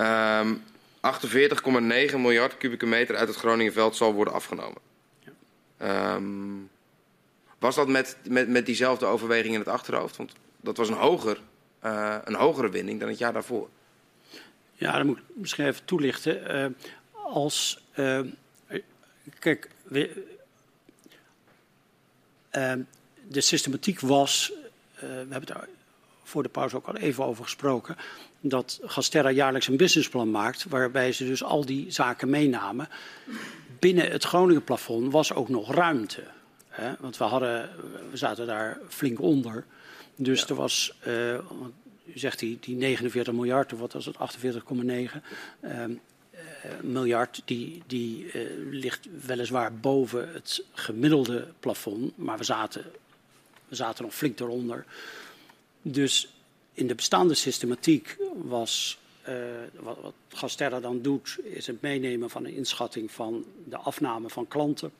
Um, 0.00 0.62
48,9 1.00 2.16
miljard 2.16 2.56
kubieke 2.56 2.86
meter 2.86 3.16
uit 3.16 3.28
het 3.28 3.36
Groningenveld 3.36 3.96
zal 3.96 4.12
worden 4.12 4.34
afgenomen. 4.34 4.80
Ja. 5.78 6.14
Um, 6.14 6.70
was 7.58 7.74
dat 7.74 7.88
met, 7.88 8.16
met, 8.22 8.48
met 8.48 8.66
diezelfde 8.66 9.06
overweging 9.06 9.54
in 9.54 9.60
het 9.60 9.68
achterhoofd? 9.68 10.16
Want 10.16 10.32
dat 10.60 10.76
was 10.76 10.88
een, 10.88 10.94
hoger, 10.94 11.40
uh, 11.84 12.16
een 12.24 12.34
hogere 12.34 12.68
winning 12.68 13.00
dan 13.00 13.08
het 13.08 13.18
jaar 13.18 13.32
daarvoor. 13.32 13.68
Ja, 14.74 14.96
dat 14.96 15.06
moet 15.06 15.18
ik 15.18 15.24
misschien 15.34 15.66
even 15.66 15.84
toelichten. 15.84 16.56
Uh, 16.56 16.66
als, 17.12 17.82
uh, 17.96 18.20
kijk, 19.38 19.70
we, 19.82 20.24
de 23.28 23.40
systematiek 23.40 24.00
was, 24.00 24.52
we 24.94 25.06
hebben 25.06 25.40
het 25.40 25.68
voor 26.30 26.42
de 26.42 26.48
pauze 26.48 26.76
ook 26.76 26.86
al 26.86 26.96
even 26.96 27.24
over 27.24 27.44
gesproken, 27.44 27.96
dat 28.40 28.80
Gasterra 28.82 29.30
jaarlijks 29.30 29.68
een 29.68 29.76
businessplan 29.76 30.30
maakt, 30.30 30.64
waarbij 30.68 31.12
ze 31.12 31.26
dus 31.26 31.42
al 31.42 31.64
die 31.64 31.90
zaken 31.90 32.30
meenamen. 32.30 32.88
Binnen 33.78 34.10
het 34.10 34.24
Groningen 34.24 34.64
plafond 34.64 35.12
was 35.12 35.32
ook 35.34 35.48
nog 35.48 35.74
ruimte. 35.74 36.22
Hè? 36.68 36.92
Want 37.00 37.16
we, 37.16 37.24
hadden, 37.24 37.70
we 38.10 38.16
zaten 38.16 38.46
daar 38.46 38.78
flink 38.88 39.20
onder. 39.20 39.64
Dus 40.16 40.40
ja. 40.40 40.46
er 40.46 40.54
was, 40.54 40.92
uh, 41.06 41.34
u 42.04 42.18
zegt 42.18 42.38
die, 42.38 42.58
die 42.60 42.76
49 42.76 43.34
miljard, 43.34 43.72
of 43.72 43.78
wat 43.78 43.92
was 43.92 44.06
het, 44.06 44.16
48,9 44.16 44.50
uh, 45.60 45.84
miljard, 46.82 47.42
die, 47.44 47.82
die 47.86 48.24
uh, 48.24 48.42
ligt 48.70 49.08
weliswaar 49.26 49.74
boven 49.74 50.32
het 50.32 50.64
gemiddelde 50.72 51.46
plafond, 51.60 52.16
maar 52.16 52.38
we 52.38 52.44
zaten, 52.44 52.84
we 53.68 53.74
zaten 53.74 54.04
nog 54.04 54.14
flink 54.14 54.40
eronder. 54.40 54.84
Dus 55.82 56.32
in 56.72 56.86
de 56.86 56.94
bestaande 56.94 57.34
systematiek 57.34 58.16
was 58.34 58.98
uh, 59.28 59.34
wat, 59.80 59.98
wat 60.00 60.14
Gasterra 60.28 60.80
dan 60.80 61.02
doet, 61.02 61.38
is 61.42 61.66
het 61.66 61.80
meenemen 61.80 62.30
van 62.30 62.44
een 62.44 62.54
inschatting 62.54 63.10
van 63.10 63.44
de 63.64 63.76
afname 63.76 64.28
van 64.28 64.48
klanten 64.48 64.92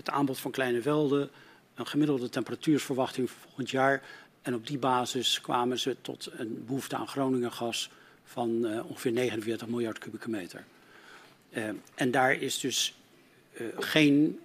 het 0.00 0.10
aanbod 0.10 0.38
van 0.38 0.50
kleine 0.50 0.82
velden, 0.82 1.30
een 1.74 1.86
gemiddelde 1.86 2.28
temperatuursverwachting 2.28 3.30
voor 3.30 3.40
volgend 3.42 3.70
jaar. 3.70 4.02
En 4.42 4.54
op 4.54 4.66
die 4.66 4.78
basis 4.78 5.40
kwamen 5.40 5.78
ze 5.78 5.96
tot 6.00 6.30
een 6.32 6.64
behoefte 6.66 6.96
aan 6.96 7.08
Groningen 7.08 7.52
gas 7.52 7.90
van 8.24 8.66
uh, 8.66 8.86
ongeveer 8.88 9.12
49 9.12 9.68
miljard 9.68 9.98
kubieke 9.98 10.30
meter. 10.30 10.64
Uh, 11.50 11.68
en 11.94 12.10
daar 12.10 12.32
is 12.32 12.60
dus 12.60 12.94
geen, 13.78 14.40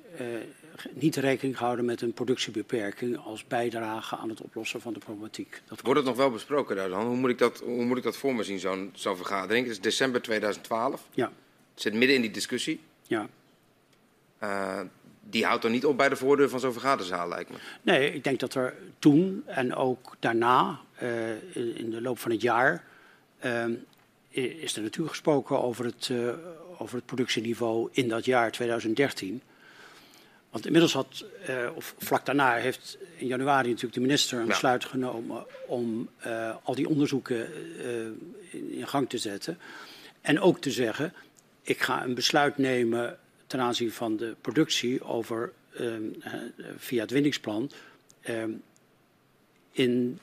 niet 0.94 1.16
rekening 1.16 1.58
gehouden 1.58 1.86
met 1.86 2.02
een 2.02 2.14
productiebeperking 2.14 3.18
als 3.18 3.48
bijdrage 3.48 4.16
aan 4.16 4.30
het 4.30 4.42
oplossen 4.42 4.82
van 4.82 4.94
de 4.94 5.00
problematiek. 5.00 5.62
Dat 5.68 5.82
Wordt 5.82 6.00
het 6.00 6.08
nog 6.08 6.18
wel 6.18 6.32
besproken 6.32 6.76
daar 6.76 6.90
dan? 6.90 7.06
Hoe 7.06 7.16
moet 7.16 7.30
ik 7.30 7.38
dat, 7.38 7.60
hoe 7.60 7.86
moet 7.86 7.98
ik 7.98 8.04
dat 8.04 8.18
voor 8.18 8.36
me 8.36 8.44
zien, 8.44 8.60
zo'n 8.60 8.92
zo 8.94 9.16
vergadering? 9.16 9.66
Het 9.66 9.76
is 9.76 9.82
december 9.82 10.22
2012. 10.22 11.08
Ja. 11.12 11.32
Het 11.74 11.82
zit 11.82 11.94
midden 11.94 12.16
in 12.16 12.22
die 12.22 12.32
discussie. 12.32 12.80
Ja 13.08 13.30
die 15.30 15.46
houdt 15.46 15.64
er 15.64 15.70
niet 15.70 15.86
op 15.86 15.98
bij 15.98 16.10
de 16.10 16.16
voordeur 16.16 16.50
van 16.50 16.60
zo'n 16.60 16.72
vergaderzaal, 16.72 17.28
lijkt 17.28 17.50
me. 17.50 17.56
Nee, 17.82 18.14
ik 18.14 18.24
denk 18.24 18.40
dat 18.40 18.54
er 18.54 18.74
toen 19.00 19.44
en 19.46 19.76
ook 19.76 20.16
daarna, 20.20 20.80
uh, 21.04 21.30
in 21.54 21.90
de 21.90 22.02
loop 22.02 22.20
van 22.20 22.32
het 22.32 22.42
jaar, 22.42 22.84
uh, 23.46 23.66
is 24.30 24.76
er 24.76 24.82
natuurlijk 24.82 25.10
gesproken 25.10 25.62
over 25.62 25.86
het, 25.86 26.10
uh, 26.12 26.30
over 26.78 26.96
het 26.96 27.06
productieniveau 27.06 27.90
in 27.92 28.10
dat 28.10 28.26
jaar 28.26 28.52
2013. 28.52 29.42
Want 30.56 30.68
inmiddels 30.68 30.94
had, 30.94 31.26
of 31.76 31.96
vlak 31.98 32.26
daarna, 32.26 32.54
heeft 32.54 32.98
in 33.18 33.28
januari 33.28 33.68
natuurlijk 33.68 33.94
de 33.94 34.00
minister 34.00 34.38
een 34.38 34.46
ja. 34.46 34.50
besluit 34.50 34.86
genomen 34.86 35.46
om 35.68 36.10
al 36.64 36.76
die 36.76 36.90
onderzoeken 36.90 37.50
in, 38.50 38.72
in 38.72 38.88
gang 38.88 39.10
te 39.10 39.18
zetten. 39.18 39.60
En 40.22 40.40
ook 40.40 40.62
te 40.62 40.72
zeggen, 40.72 41.14
ik 41.62 41.82
ga 41.82 42.04
een 42.04 42.14
besluit 42.14 42.58
nemen 42.58 43.18
ten 43.48 43.60
aanzien 43.60 43.92
van 43.92 44.18
de 44.18 44.36
productie 44.42 45.04
over, 45.04 45.52
via 46.78 47.02
het 47.02 47.12
winningsplan 47.12 47.72
in, 49.72 50.20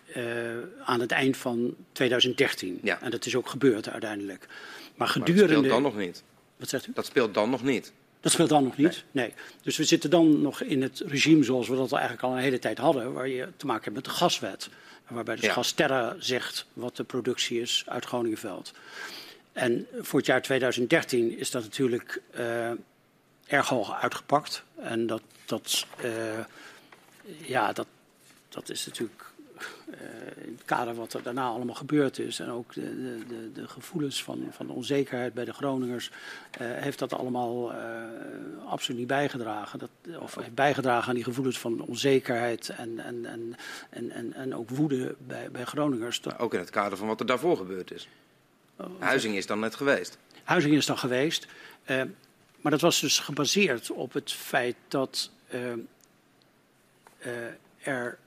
aan 0.85 1.01
het 1.01 1.11
eind 1.11 1.37
van 1.37 1.75
2013. 1.93 2.79
Ja. 2.83 3.01
En 3.01 3.11
dat 3.11 3.27
is 3.27 3.37
ook 3.37 3.49
gebeurd 3.49 3.89
uiteindelijk. 3.89 4.47
Maar 4.95 5.09
gedurende. 5.09 5.45
Maar 5.45 5.49
dat 5.49 5.65
speelt 5.65 5.83
dan 5.83 5.83
nog 5.83 5.97
niet. 5.97 6.23
Wat 6.57 6.69
zegt 6.69 6.87
u? 6.87 6.93
Dat 6.95 7.07
speelt 7.07 7.35
dan 7.35 7.51
nog 7.51 7.63
niet. 7.63 7.93
Dat 8.23 8.33
speelt 8.33 8.49
dan 8.49 8.65
nog 8.65 8.77
niet, 8.77 9.05
nee. 9.11 9.27
nee. 9.27 9.35
Dus 9.63 9.77
we 9.77 9.85
zitten 9.85 10.11
dan 10.11 10.43
nog 10.43 10.61
in 10.63 10.83
het 10.83 11.03
regime 11.07 11.45
zoals 11.45 11.69
we 11.69 11.77
dat 11.77 11.93
eigenlijk 11.93 12.23
al 12.23 12.33
een 12.33 12.43
hele 12.43 12.59
tijd 12.59 12.79
hadden, 12.79 13.13
waar 13.13 13.29
je 13.29 13.49
te 13.57 13.67
maken 13.67 13.85
hebt 13.85 13.95
met 13.95 14.05
de 14.05 14.11
gaswet. 14.11 14.69
Waarbij 15.09 15.35
dus 15.35 15.45
ja. 15.45 15.53
Gasterra 15.53 16.17
zegt 16.19 16.67
wat 16.73 16.97
de 16.97 17.05
productie 17.05 17.61
is 17.61 17.85
uit 17.87 18.05
Groningenveld. 18.05 18.73
En 19.53 19.87
voor 20.01 20.19
het 20.19 20.29
jaar 20.29 20.43
2013 20.43 21.39
is 21.39 21.51
dat 21.51 21.63
natuurlijk 21.63 22.23
uh, 22.39 22.71
erg 23.47 23.69
hoog 23.69 24.01
uitgepakt. 24.03 24.63
En 24.77 25.07
dat, 25.07 25.23
dat, 25.45 25.87
uh, 26.05 26.11
ja, 27.47 27.73
dat, 27.73 27.87
dat 28.49 28.71
is 28.71 28.87
natuurlijk 28.87 29.32
uh, 29.89 30.45
in 30.45 30.53
het 30.53 30.65
kader 30.65 30.95
wat 30.95 31.13
er 31.13 31.23
daarna 31.23 31.47
allemaal 31.47 31.75
gebeurd 31.75 32.19
is. 32.19 32.41
En 32.41 32.51
ook 32.51 32.75
de, 32.75 33.19
de, 33.29 33.53
de 33.53 33.69
gevoelens 33.69 34.23
van, 34.23 34.47
van 34.51 34.67
de 34.67 34.73
onzekerheid 34.73 35.35
bij 35.35 35.45
de 35.45 35.53
Groningers. 35.53 36.11
Uh, 36.11 36.67
heeft 36.71 36.99
dat 36.99 37.13
allemaal 37.13 37.73
absoluut 38.67 38.99
niet 38.99 39.07
bijgedragen. 39.07 39.79
Dat, 39.79 39.91
of 40.21 40.35
heeft 40.35 40.55
bijgedragen 40.55 41.09
aan 41.09 41.15
die 41.15 41.25
gevoelens 41.25 41.59
van 41.59 41.81
onzekerheid 41.81 42.69
en, 42.69 42.99
en, 42.99 43.27
en, 43.27 43.57
en, 43.91 44.11
en, 44.11 44.33
en 44.33 44.55
ook 44.55 44.71
woede 44.71 45.15
bij, 45.27 45.51
bij 45.51 45.65
Groningers. 45.65 46.39
Ook 46.39 46.55
in 46.55 46.61
het 46.61 46.71
kader 46.71 46.99
van 46.99 47.07
wat 47.07 47.21
er 47.21 47.27
daarvoor 47.27 47.57
gebeurd 47.57 47.93
is. 47.93 48.09
Huizing 48.99 49.37
is 49.37 49.47
dan 49.47 49.61
net 49.61 49.75
geweest. 49.75 50.19
Huizing 50.45 50.75
is 50.75 50.87
dan 50.87 50.99
geweest. 50.99 51.47
Maar 52.63 52.73
dat 52.73 52.81
was 52.81 53.01
dus 53.01 53.19
gebaseerd 53.19 53.91
op 53.91 54.13
het 54.13 54.33
feit 54.33 54.77
dat 54.89 55.31
uh, 55.55 55.61
uh, 57.27 57.33
er 57.83 58.19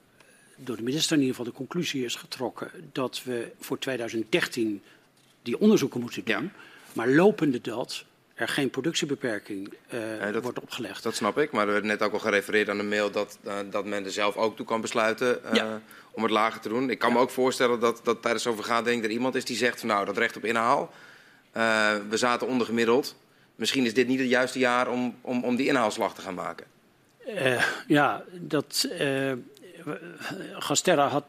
door 0.56 0.76
de 0.76 0.84
minister 0.84 1.15
in 1.15 1.22
ieder 1.22 1.36
geval 1.36 1.52
de 1.52 1.57
conclusie 1.57 2.06
is 2.06 2.15
getrokken 2.15 2.72
dat 2.91 3.23
we 3.23 3.52
voor 3.60 3.80
2013 3.80 4.82
die 5.41 5.60
onderzoeken 5.60 6.02
moeten 6.02 6.26
doen. 6.26 6.44
Ja. 6.44 6.49
Maar 6.94 7.10
lopende 7.10 7.61
dat 7.61 8.06
er 8.34 8.48
geen 8.48 8.69
productiebeperking 8.69 9.73
uh, 9.94 10.19
ja, 10.19 10.32
dat, 10.32 10.44
wordt 10.44 10.60
opgelegd. 10.60 11.03
Dat 11.03 11.15
snap 11.15 11.38
ik, 11.38 11.52
maar 11.52 11.65
er 11.65 11.73
werd 11.73 11.84
net 11.84 12.02
ook 12.02 12.14
al 12.14 12.19
gerefereerd 12.19 12.69
aan 12.69 12.77
de 12.77 12.84
mail 12.84 13.11
dat, 13.11 13.38
uh, 13.45 13.53
dat 13.69 13.86
men 13.86 14.06
er 14.06 14.11
zelf 14.11 14.36
ook 14.36 14.56
toe 14.56 14.65
kan 14.65 14.82
besluiten 14.82 15.40
uh, 15.45 15.53
ja. 15.53 15.82
om 16.11 16.23
het 16.23 16.32
lager 16.32 16.61
te 16.61 16.69
doen. 16.69 16.90
Ik 16.90 16.99
kan 16.99 17.14
me 17.14 17.19
ook 17.19 17.30
voorstellen 17.30 17.80
dat, 17.80 18.02
dat 18.03 18.22
tijdens 18.22 18.44
zo'n 18.44 18.56
vergadering 18.56 19.03
er 19.03 19.10
iemand 19.10 19.36
is 19.36 19.45
die 19.45 19.57
zegt 19.57 19.80
van 19.80 19.90
nou 19.90 20.06
dat 20.06 20.18
recht 20.18 20.38
op 20.38 20.45
inhaal, 20.45 20.94
we 22.10 22.18
zaten 22.18 22.48
ondergemiddeld. 22.48 23.15
Misschien 23.56 23.86
is 23.86 23.94
dit 23.94 24.07
niet 24.07 24.19
het 24.19 24.30
juiste 24.30 24.60
jaar 24.60 24.88
om, 24.88 25.15
om, 25.22 25.44
om 25.44 25.56
die 25.56 25.68
inhaalslag 25.68 26.15
te 26.15 26.22
gaan 26.22 26.34
maken. 26.34 26.65
Ja, 27.88 28.23
dat. 28.32 28.88
Uh, 29.88 29.94
Gasterra 30.53 31.07
had. 31.07 31.26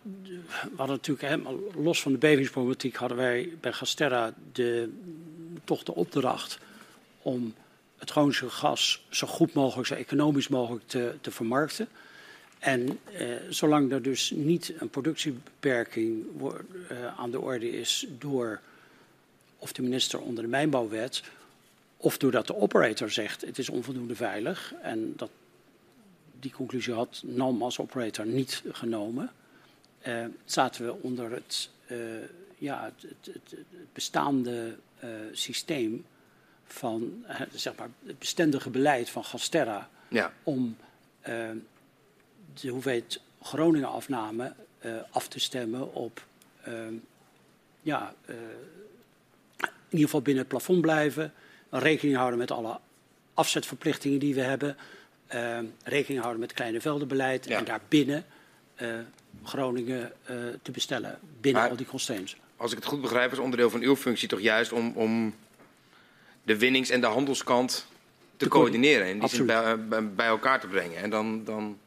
Natuurlijk 0.77 1.29
helemaal 1.29 1.59
los 1.75 2.03
van 2.03 2.13
de 2.13 2.19
bevingsproblematiek. 2.19 2.97
hadden 2.97 3.17
wij 3.17 3.53
bij 3.61 3.73
Gasterra 3.73 4.35
de, 4.53 4.93
toch 5.65 5.83
de 5.83 5.95
opdracht. 5.95 6.59
om 7.23 7.55
het 7.99 8.11
Groningse 8.11 8.51
gas 8.51 9.05
zo 9.09 9.27
goed 9.27 9.53
mogelijk, 9.53 9.89
zo 9.89 9.95
economisch 9.95 10.49
mogelijk 10.49 10.89
te, 10.89 11.15
te 11.21 11.31
vermarkten. 11.31 11.89
En 12.59 12.99
eh, 13.13 13.27
zolang 13.49 13.93
er 13.93 14.03
dus 14.03 14.31
niet 14.31 14.73
een 14.79 14.91
productiebeperking 14.91 16.25
uh, 16.41 16.51
aan 17.17 17.31
de 17.31 17.41
orde 17.41 17.71
is 17.71 18.07
door 18.19 18.61
of 19.59 19.73
de 19.73 19.83
minister 19.83 20.21
onder 20.21 20.43
de 20.43 20.51
mijnbouwwet, 20.51 21.23
of 21.97 22.19
doordat 22.19 22.47
de 22.47 22.57
operator 22.57 23.11
zegt 23.11 23.41
het 23.41 23.59
is 23.59 23.69
onvoldoende 23.69 24.15
veilig, 24.15 24.75
en 24.83 25.13
dat, 25.17 25.31
die 26.47 26.55
conclusie 26.55 26.95
had 26.95 27.23
NAM 27.25 27.63
als 27.63 27.79
operator 27.79 28.27
niet 28.27 28.63
genomen, 28.73 29.31
uh, 30.07 30.25
zaten 30.45 30.85
we 30.85 31.03
onder 31.03 31.31
het, 31.31 31.71
ja, 32.59 32.93
het, 33.01 33.17
het, 33.33 33.51
het 33.51 33.93
bestaande 33.93 34.77
systeem 35.33 36.05
van 36.65 37.25
zeg 37.55 37.77
maar, 37.77 37.89
het 38.07 38.19
bestendige 38.19 38.71
beleid 38.71 39.11
van 39.11 39.25
Gasterra 39.25 39.89
ja. 40.09 40.33
om 40.43 40.77
de 42.55 42.69
hoeveelheid 42.69 43.21
Groningen 43.43 43.89
afname 43.89 44.53
af 45.11 45.29
te 45.29 45.41
stemmen 45.41 45.95
op 45.95 46.27
ja, 47.83 48.15
in 49.59 49.67
ieder 49.89 50.05
geval 50.05 50.23
binnen 50.23 50.43
het 50.43 50.53
plafond 50.53 50.81
blijven, 50.81 51.33
rekening 51.71 52.17
houden 52.17 52.39
met 52.39 52.51
alle 52.51 52.79
afzetverplichtingen 53.35 54.19
die 54.19 54.35
we 54.35 54.41
hebben, 54.41 54.77
rekening 55.83 56.21
houden 56.21 56.41
met 56.41 56.49
het 56.49 56.59
kleine 56.59 56.81
veldenbeleid 56.81 57.49
ja. 57.49 57.59
en 57.59 57.65
daarbinnen 57.65 58.25
Groningen 59.45 60.13
te 60.63 60.71
bestellen 60.71 61.19
binnen 61.41 61.63
maar, 61.63 61.71
al 61.71 61.77
die 61.77 61.87
constraints. 61.87 62.37
Als 62.57 62.71
ik 62.71 62.77
het 62.77 62.87
goed 62.87 63.01
begrijp, 63.01 63.33
is 63.33 63.39
onderdeel 63.39 63.71
van 63.71 63.81
uw 63.81 63.97
functie 63.97 64.29
toch 64.29 64.41
juist 64.41 64.73
om, 64.73 64.93
om 64.95 65.35
de 66.43 66.59
winnings- 66.59 66.91
en 66.91 67.01
de 67.01 67.07
handelskant 67.07 67.87
te, 68.37 68.45
te 68.45 68.51
coördineren 68.51 69.07
en 69.07 69.19
die 69.19 69.29
zin 69.29 69.47
bij, 69.47 69.89
bij, 70.15 70.27
elkaar 70.27 70.61
te 70.61 70.67
brengen. 70.67 71.03
En 71.03 71.11
dan, 71.11 71.45
dan 71.45 71.79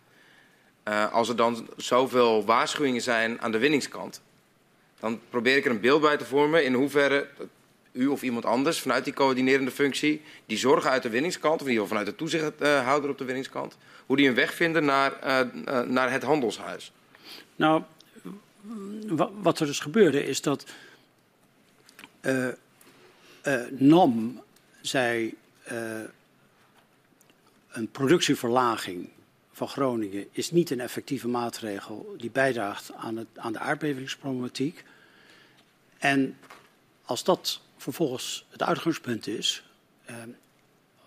uh, 0.88 1.14
als 1.14 1.30
er 1.30 1.36
dan 1.36 1.68
zoveel 1.78 2.46
waarschuwingen 2.46 3.02
zijn 3.02 3.42
aan 3.42 3.52
de 3.52 3.58
winningskant, 3.58 4.22
dan 5.00 5.20
probeer 5.30 5.58
ik 5.58 5.66
er 5.66 5.72
een 5.72 5.80
beeld 5.80 6.02
bij 6.02 6.18
te 6.18 6.26
vormen 6.26 6.64
in 6.64 6.74
hoeverre 6.74 7.28
u 7.92 8.08
of 8.08 8.22
iemand 8.22 8.46
anders 8.46 8.80
vanuit 8.80 9.04
die 9.04 9.14
coördinerende 9.14 9.72
functie 9.72 10.22
die 10.46 10.58
zorgen 10.58 10.90
uit 10.90 11.04
de 11.04 11.10
winningskant, 11.10 11.62
of 11.62 11.68
in 11.68 11.74
ieder 11.74 11.84
geval 11.84 11.98
vanuit 11.98 12.18
de 12.18 12.24
toezichthouder 12.24 13.10
op 13.10 13.18
de 13.18 13.26
winningskant, 13.26 13.78
hoe 14.06 14.18
die 14.18 14.28
een 14.28 14.36
weg 14.36 14.54
vinden 14.54 14.86
naar, 14.86 15.14
uh, 15.24 15.40
uh, 15.66 15.82
naar 15.82 16.12
het 16.12 16.24
handelshuis. 16.24 16.92
Nou, 17.56 17.84
wat 19.42 19.60
er 19.60 19.66
dus 19.66 19.80
gebeurde 19.80 20.24
is 20.24 20.42
dat 20.42 20.66
NAM 23.70 24.42
zei 24.82 25.34
een 27.72 27.92
productieverlaging 27.92 29.10
van 29.52 29.68
Groningen 29.68 30.28
is 30.32 30.52
niet 30.52 30.70
een 30.70 30.80
effectieve 30.80 31.28
maatregel 31.28 32.16
die 32.18 32.30
bijdraagt 32.30 32.94
aan, 32.94 33.18
het, 33.18 33.28
aan 33.36 33.54
de 33.54 33.60
aardbevingsproblematiek. 33.60 34.84
En 35.98 36.38
als 37.06 37.24
dat 37.24 37.62
vervolgens 37.80 38.46
het 38.50 38.64
uitgangspunt 38.64 39.28
is, 39.28 39.64
eh, 40.06 40.16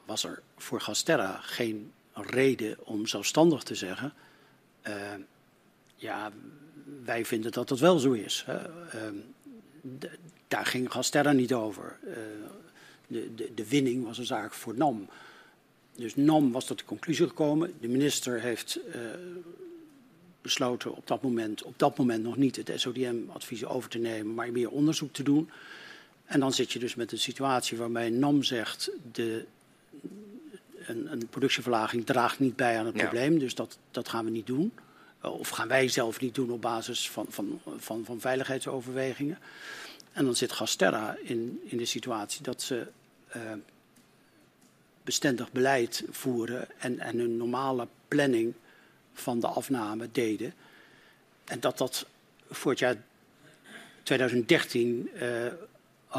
was 0.04 0.24
er 0.24 0.42
voor 0.56 0.80
Gasterra 0.80 1.40
geen 1.42 1.92
reden 2.12 2.76
om 2.86 3.06
zelfstandig 3.06 3.62
te 3.62 3.74
zeggen: 3.74 4.12
eh, 4.82 4.94
ja, 5.96 6.32
wij 7.04 7.24
vinden 7.24 7.52
dat 7.52 7.68
dat 7.68 7.78
wel 7.78 7.98
zo 7.98 8.12
is. 8.12 8.44
Uh, 8.48 8.56
daar 10.48 10.66
ging 10.66 10.92
Gasterra 10.92 11.32
niet 11.32 11.52
over. 11.52 11.98
Eh, 12.06 12.16
de, 13.06 13.34
de, 13.34 13.54
de 13.54 13.68
winning 13.68 14.04
was 14.04 14.18
een 14.18 14.26
zaak 14.26 14.52
voor 14.52 14.76
NAM. 14.76 15.08
Dus 15.96 16.16
NAM 16.16 16.52
was 16.52 16.64
tot 16.64 16.78
de 16.78 16.84
conclusie 16.84 17.26
gekomen. 17.26 17.72
De 17.80 17.88
minister 17.88 18.40
heeft 18.40 18.78
uh, 18.88 18.94
besloten 20.40 20.94
op 20.94 21.06
dat 21.06 21.22
moment, 21.22 21.62
op 21.62 21.78
dat 21.78 21.98
moment 21.98 22.22
nog 22.22 22.36
niet 22.36 22.56
het 22.56 22.72
SODM-advies 22.74 23.64
over 23.64 23.90
te 23.90 23.98
nemen, 23.98 24.34
maar 24.34 24.52
meer 24.52 24.70
onderzoek 24.70 25.12
te 25.12 25.22
doen. 25.22 25.50
En 26.32 26.40
dan 26.40 26.52
zit 26.52 26.72
je 26.72 26.78
dus 26.78 26.94
met 26.94 27.12
een 27.12 27.18
situatie 27.18 27.78
waarbij 27.78 28.10
NAM 28.10 28.42
zegt 28.42 28.90
de, 29.12 29.44
een, 30.86 31.12
een 31.12 31.26
productieverlaging 31.30 32.06
draagt 32.06 32.38
niet 32.38 32.56
bij 32.56 32.78
aan 32.78 32.86
het 32.86 32.94
ja. 32.94 33.02
probleem, 33.02 33.38
dus 33.38 33.54
dat, 33.54 33.78
dat 33.90 34.08
gaan 34.08 34.24
we 34.24 34.30
niet 34.30 34.46
doen. 34.46 34.72
Of 35.20 35.48
gaan 35.48 35.68
wij 35.68 35.88
zelf 35.88 36.20
niet 36.20 36.34
doen 36.34 36.50
op 36.50 36.60
basis 36.60 37.10
van, 37.10 37.26
van, 37.28 37.60
van, 37.76 38.04
van 38.04 38.20
veiligheidsoverwegingen. 38.20 39.38
En 40.12 40.24
dan 40.24 40.36
zit 40.36 40.52
Gasterra 40.52 41.16
in, 41.22 41.60
in 41.64 41.76
de 41.76 41.84
situatie 41.84 42.42
dat 42.42 42.62
ze 42.62 42.86
uh, 43.36 43.42
bestendig 45.04 45.52
beleid 45.52 46.04
voeren 46.10 46.80
en, 46.80 46.98
en 46.98 47.18
hun 47.18 47.36
normale 47.36 47.88
planning 48.08 48.54
van 49.12 49.40
de 49.40 49.46
afname 49.46 50.08
deden. 50.12 50.54
En 51.44 51.60
dat 51.60 51.78
dat 51.78 52.06
voor 52.50 52.70
het 52.70 52.80
jaar 52.80 52.96
2013 54.02 55.10
uh, 55.14 55.46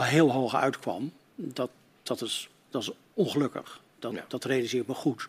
heel 0.01 0.31
hoog 0.31 0.55
uitkwam, 0.55 1.11
dat, 1.35 1.69
dat, 2.03 2.21
is, 2.21 2.49
dat 2.69 2.81
is 2.81 2.91
ongelukkig. 3.13 3.81
Dat, 3.99 4.13
ja. 4.13 4.25
dat 4.27 4.43
realiseert 4.43 4.87
me 4.87 4.93
goed. 4.93 5.27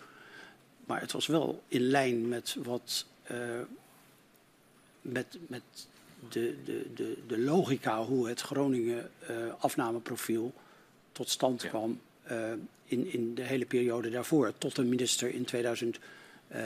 Maar 0.84 1.00
het 1.00 1.12
was 1.12 1.26
wel 1.26 1.62
in 1.68 1.80
lijn 1.80 2.28
met 2.28 2.56
wat. 2.62 3.06
Uh, 3.30 3.38
met, 5.00 5.38
met 5.46 5.62
de, 6.28 6.54
de, 6.64 6.86
de, 6.94 7.16
de 7.26 7.38
logica 7.38 8.02
hoe 8.02 8.28
het 8.28 8.40
Groningen 8.40 9.10
uh, 9.30 9.36
afnameprofiel 9.58 10.52
tot 11.12 11.28
stand 11.28 11.62
ja. 11.62 11.68
kwam 11.68 12.00
uh, 12.30 12.38
in, 12.84 13.12
in 13.12 13.34
de 13.34 13.42
hele 13.42 13.64
periode 13.64 14.10
daarvoor, 14.10 14.52
tot 14.58 14.76
de 14.76 14.82
minister 14.82 15.34
in 15.34 15.44
2000, 15.44 15.98
uh, 16.54 16.60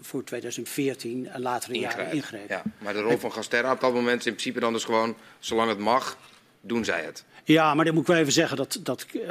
voor 0.00 0.24
2014 0.24 1.28
en 1.28 1.40
latere 1.40 1.78
jaren 1.78 2.12
ingreep. 2.12 2.48
Ja, 2.48 2.62
maar 2.78 2.92
de 2.92 3.00
rol 3.00 3.18
van 3.18 3.32
Gasterra 3.32 3.72
op 3.72 3.80
dat 3.80 3.94
moment 3.94 4.20
is 4.20 4.26
in 4.26 4.32
principe 4.32 4.60
dan 4.60 4.72
dus 4.72 4.84
gewoon, 4.84 5.16
zolang 5.38 5.68
het 5.68 5.78
mag, 5.78 6.18
doen 6.66 6.84
zij 6.84 7.04
het. 7.04 7.24
Ja, 7.44 7.74
maar 7.74 7.84
dan 7.84 7.94
moet 7.94 8.02
ik 8.02 8.08
wel 8.08 8.18
even 8.18 8.32
zeggen 8.32 8.56
dat, 8.56 8.78
dat 8.82 9.06
uh, 9.12 9.22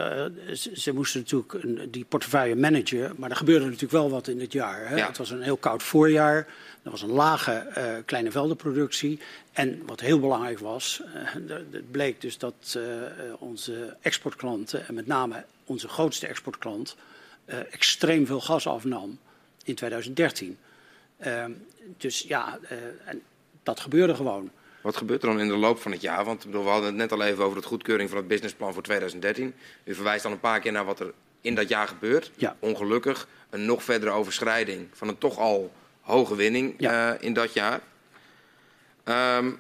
ze, 0.53 0.71
ze, 0.75 0.93
moesten 0.93 1.19
natuurlijk 1.19 1.53
een, 1.53 1.87
die 1.91 2.05
portefeuille 2.05 2.55
managen. 2.55 3.13
Maar 3.17 3.29
er 3.29 3.35
gebeurde 3.35 3.65
natuurlijk 3.65 3.91
wel 3.91 4.09
wat 4.09 4.27
in 4.27 4.39
het 4.39 4.51
jaar. 4.51 4.87
Hè? 4.89 4.95
Ja. 4.95 5.07
Het 5.07 5.17
was 5.17 5.29
een 5.29 5.41
heel 5.41 5.57
koud 5.57 5.83
voorjaar. 5.83 6.35
Er 6.83 6.91
was 6.91 7.01
een 7.01 7.11
lage 7.11 7.67
uh, 7.77 7.83
kleine 8.05 8.31
veldenproductie. 8.31 9.19
En 9.51 9.81
wat 9.85 9.99
heel 9.99 10.19
belangrijk 10.19 10.59
was, 10.59 11.01
uh, 11.05 11.53
het 11.71 11.91
bleek 11.91 12.21
dus 12.21 12.37
dat 12.37 12.79
onze 13.39 13.95
exportklanten, 14.01 14.87
en 14.87 14.93
met 14.93 15.07
name 15.07 15.45
onze 15.65 15.87
grootste 15.87 16.27
exportklant, 16.27 16.95
extreem 17.71 18.25
veel 18.25 18.41
gas 18.41 18.67
afnam 18.67 19.19
in 19.63 19.75
2013. 19.75 20.57
Ehm, 21.17 21.51
dus 21.97 22.21
ja, 22.27 22.59
en 23.05 23.21
dat 23.63 23.79
gebeurde 23.79 24.15
gewoon. 24.15 24.51
Wat 24.83 24.97
gebeurt 24.97 25.23
er 25.23 25.29
dan 25.29 25.39
in 25.39 25.47
de 25.47 25.57
loop 25.57 25.81
van 25.81 25.91
het 25.91 26.01
jaar? 26.01 26.25
Want 26.25 26.45
bedoel, 26.45 26.63
we 26.63 26.69
hadden 26.69 26.87
het 26.87 26.95
net 26.95 27.11
al 27.11 27.21
even 27.21 27.43
over 27.43 27.57
het 27.57 27.65
goedkeuring 27.65 28.09
van 28.09 28.17
het 28.17 28.27
businessplan 28.27 28.73
voor 28.73 28.83
2013. 28.83 29.53
U 29.83 29.93
verwijst 29.93 30.25
al 30.25 30.31
een 30.31 30.39
paar 30.39 30.59
keer 30.59 30.71
naar 30.71 30.85
wat 30.85 30.99
er 30.99 31.13
in 31.41 31.55
dat 31.55 31.69
jaar 31.69 31.87
gebeurt. 31.87 32.31
Ja. 32.35 32.55
Ongelukkig 32.59 33.27
een 33.49 33.65
nog 33.65 33.83
verdere 33.83 34.11
overschrijding 34.11 34.87
van 34.91 35.07
een 35.07 35.17
toch 35.17 35.37
al 35.37 35.71
hoge 36.01 36.35
winning 36.35 36.73
ja. 36.77 37.13
uh, 37.13 37.21
in 37.21 37.33
dat 37.33 37.53
jaar. 37.53 37.79
Um, 39.37 39.59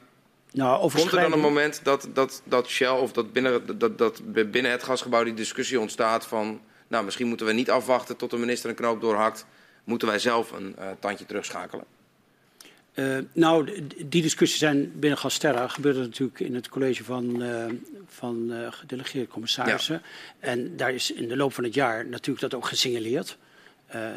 nou, 0.51 0.91
Komt 0.91 1.11
er 1.11 1.21
dan 1.21 1.31
een 1.31 1.39
moment 1.39 1.79
dat, 1.83 2.07
dat, 2.13 2.41
dat 2.43 2.67
Shell 2.67 2.97
of 2.97 3.11
dat 3.11 3.33
binnen, 3.33 3.79
dat, 3.79 3.97
dat 3.97 4.21
binnen 4.33 4.71
het 4.71 4.83
gasgebouw 4.83 5.23
die 5.23 5.33
discussie 5.33 5.79
ontstaat 5.79 6.25
van... 6.25 6.61
nou, 6.87 7.05
misschien 7.05 7.27
moeten 7.27 7.45
we 7.45 7.53
niet 7.53 7.69
afwachten 7.69 8.17
tot 8.17 8.29
de 8.29 8.37
minister 8.37 8.69
een 8.69 8.75
knoop 8.75 9.01
doorhakt. 9.01 9.45
Moeten 9.83 10.07
wij 10.07 10.19
zelf 10.19 10.51
een 10.51 10.75
uh, 10.79 10.85
tandje 10.99 11.25
terugschakelen? 11.25 11.85
Uh, 12.93 13.17
nou, 13.33 13.87
die 14.05 14.21
discussies 14.21 14.59
zijn 14.59 14.99
binnen 14.99 15.19
Gasterra 15.19 15.67
gebeurde 15.67 15.99
natuurlijk 15.99 16.39
in 16.39 16.55
het 16.55 16.69
college 16.69 17.03
van, 17.03 17.41
uh, 17.41 17.65
van 18.07 18.51
uh, 18.51 18.71
gedelegeerde 18.71 19.27
commissarissen. 19.27 20.01
Ja. 20.03 20.47
En 20.47 20.77
daar 20.77 20.93
is 20.93 21.11
in 21.11 21.27
de 21.27 21.35
loop 21.35 21.53
van 21.53 21.63
het 21.63 21.73
jaar 21.73 22.05
natuurlijk 22.05 22.39
dat 22.39 22.53
ook 22.53 22.67
gesignaleerd. 22.67 23.37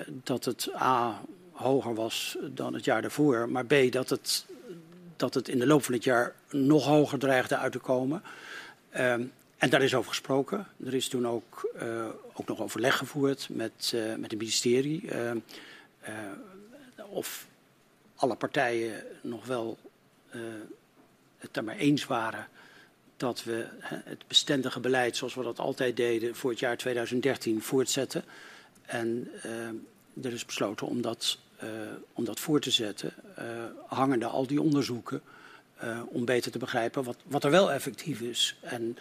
dat 0.07 0.45
het 0.45 0.71
A 0.75 1.21
hoger 1.53 1.95
was 1.95 2.37
dan 2.55 2.75
het 2.75 2.85
jaar 2.85 3.03
daarvoor, 3.03 3.49
maar 3.49 3.67
B 3.67 3.75
dat 3.91 4.11
het, 4.11 4.47
dat 5.17 5.35
het 5.35 5.49
in 5.49 5.59
de 5.59 5.67
loop 5.67 5.85
van 5.85 5.95
het 5.95 6.05
jaar 6.05 6.35
nog 6.51 6.85
hoger 6.85 7.19
dreigde 7.19 7.57
uit 7.57 7.73
te 7.73 7.79
komen. 7.79 8.23
en 8.91 9.33
daar 9.71 9.83
is 9.83 9.95
over 9.95 10.09
gesproken. 10.09 10.67
Er 10.85 10.95
is 10.95 11.09
toen 11.09 11.27
ook, 11.27 11.71
ook 12.33 12.47
nog 12.47 12.61
overleg 12.61 12.97
gevoerd 12.97 13.49
met, 13.51 13.95
met 14.19 14.31
het 14.31 14.39
ministerie. 14.39 15.09
of 17.09 17.47
alle 18.17 18.37
partijen 18.37 19.05
nog 19.21 19.47
wel 19.47 19.79
uh, 20.35 20.43
het 21.37 21.55
daarmee 21.55 21.79
eens 21.79 22.07
waren 22.07 22.49
dat 23.17 23.45
we 23.45 23.67
het 23.83 24.27
bestendige 24.27 24.81
beleid 24.81 25.17
zoals 25.17 25.35
we 25.35 25.43
dat 25.43 25.59
altijd 25.59 25.97
deden 25.97 26.37
voor 26.37 26.51
het 26.51 26.59
jaar 26.59 26.77
2013 26.77 27.63
voortzetten. 27.63 28.25
En 28.87 29.31
er 30.23 30.33
is 30.33 30.45
besloten 30.45 30.87
om 30.87 31.01
dat, 31.01 31.39
om 32.13 32.25
dat 32.25 32.41
voor 32.41 32.61
te 32.61 32.71
zetten, 32.71 33.15
hangende 33.87 34.27
al 34.27 34.47
die 34.47 34.61
onderzoeken, 34.61 35.23
om 36.07 36.25
beter 36.25 36.53
te 36.53 36.59
begrijpen 36.59 37.05
wat, 37.05 37.17
wat 37.25 37.45
er 37.45 37.51
wel 37.51 37.73
effectief 37.73 38.21
is. 38.21 38.57
En 38.61 38.97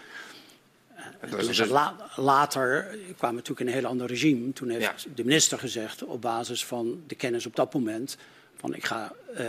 dus 1.29 1.65
la, 1.65 1.95
later 2.15 2.83
kwamen 2.83 3.17
we 3.19 3.25
natuurlijk 3.25 3.59
in 3.59 3.67
een 3.67 3.73
heel 3.73 3.85
ander 3.85 4.07
regime. 4.07 4.53
Toen 4.53 4.69
heeft 4.69 5.07
de 5.15 5.23
minister 5.23 5.59
gezegd, 5.59 6.03
op 6.03 6.21
basis 6.21 6.65
van 6.65 7.03
de 7.07 7.15
kennis 7.15 7.45
op 7.45 7.55
dat 7.55 7.73
moment, 7.73 8.17
van 8.55 8.75
ik 8.75 8.85
ga 8.85 9.13
uh, 9.39 9.45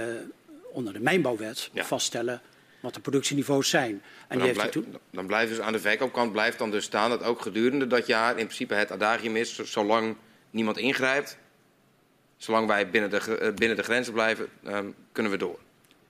onder 0.73 0.93
de 0.93 1.01
mijnbouwwet 1.01 1.71
ja. 1.73 1.85
vaststellen 1.85 2.41
wat 2.81 2.95
de 2.95 3.01
productieniveaus 3.01 3.69
zijn. 3.69 4.03
En 4.29 4.39
dan, 4.39 4.53
blijf, 4.53 4.71
toen... 4.71 4.97
dan 5.11 5.27
blijft 5.27 5.51
dus 5.51 5.61
aan 5.61 5.73
de 5.73 5.81
verkoopkant 5.81 6.33
blijft 6.33 6.59
dan 6.59 6.71
dus 6.71 6.85
staan 6.85 7.11
dat 7.11 7.23
ook 7.23 7.43
gedurende 7.43 7.87
dat 7.87 8.07
jaar 8.07 8.31
in 8.31 8.45
principe 8.45 8.75
het 8.75 8.91
adagium 8.91 9.37
is, 9.37 9.59
zolang 9.59 10.17
niemand 10.51 10.77
ingrijpt, 10.77 11.39
zolang 12.37 12.67
wij 12.67 12.91
binnen 12.91 13.11
de, 13.11 13.39
uh, 13.43 13.55
binnen 13.55 13.77
de 13.77 13.83
grenzen 13.83 14.13
blijven, 14.13 14.49
um, 14.67 14.95
kunnen 15.13 15.33
we 15.33 15.39
door. 15.39 15.59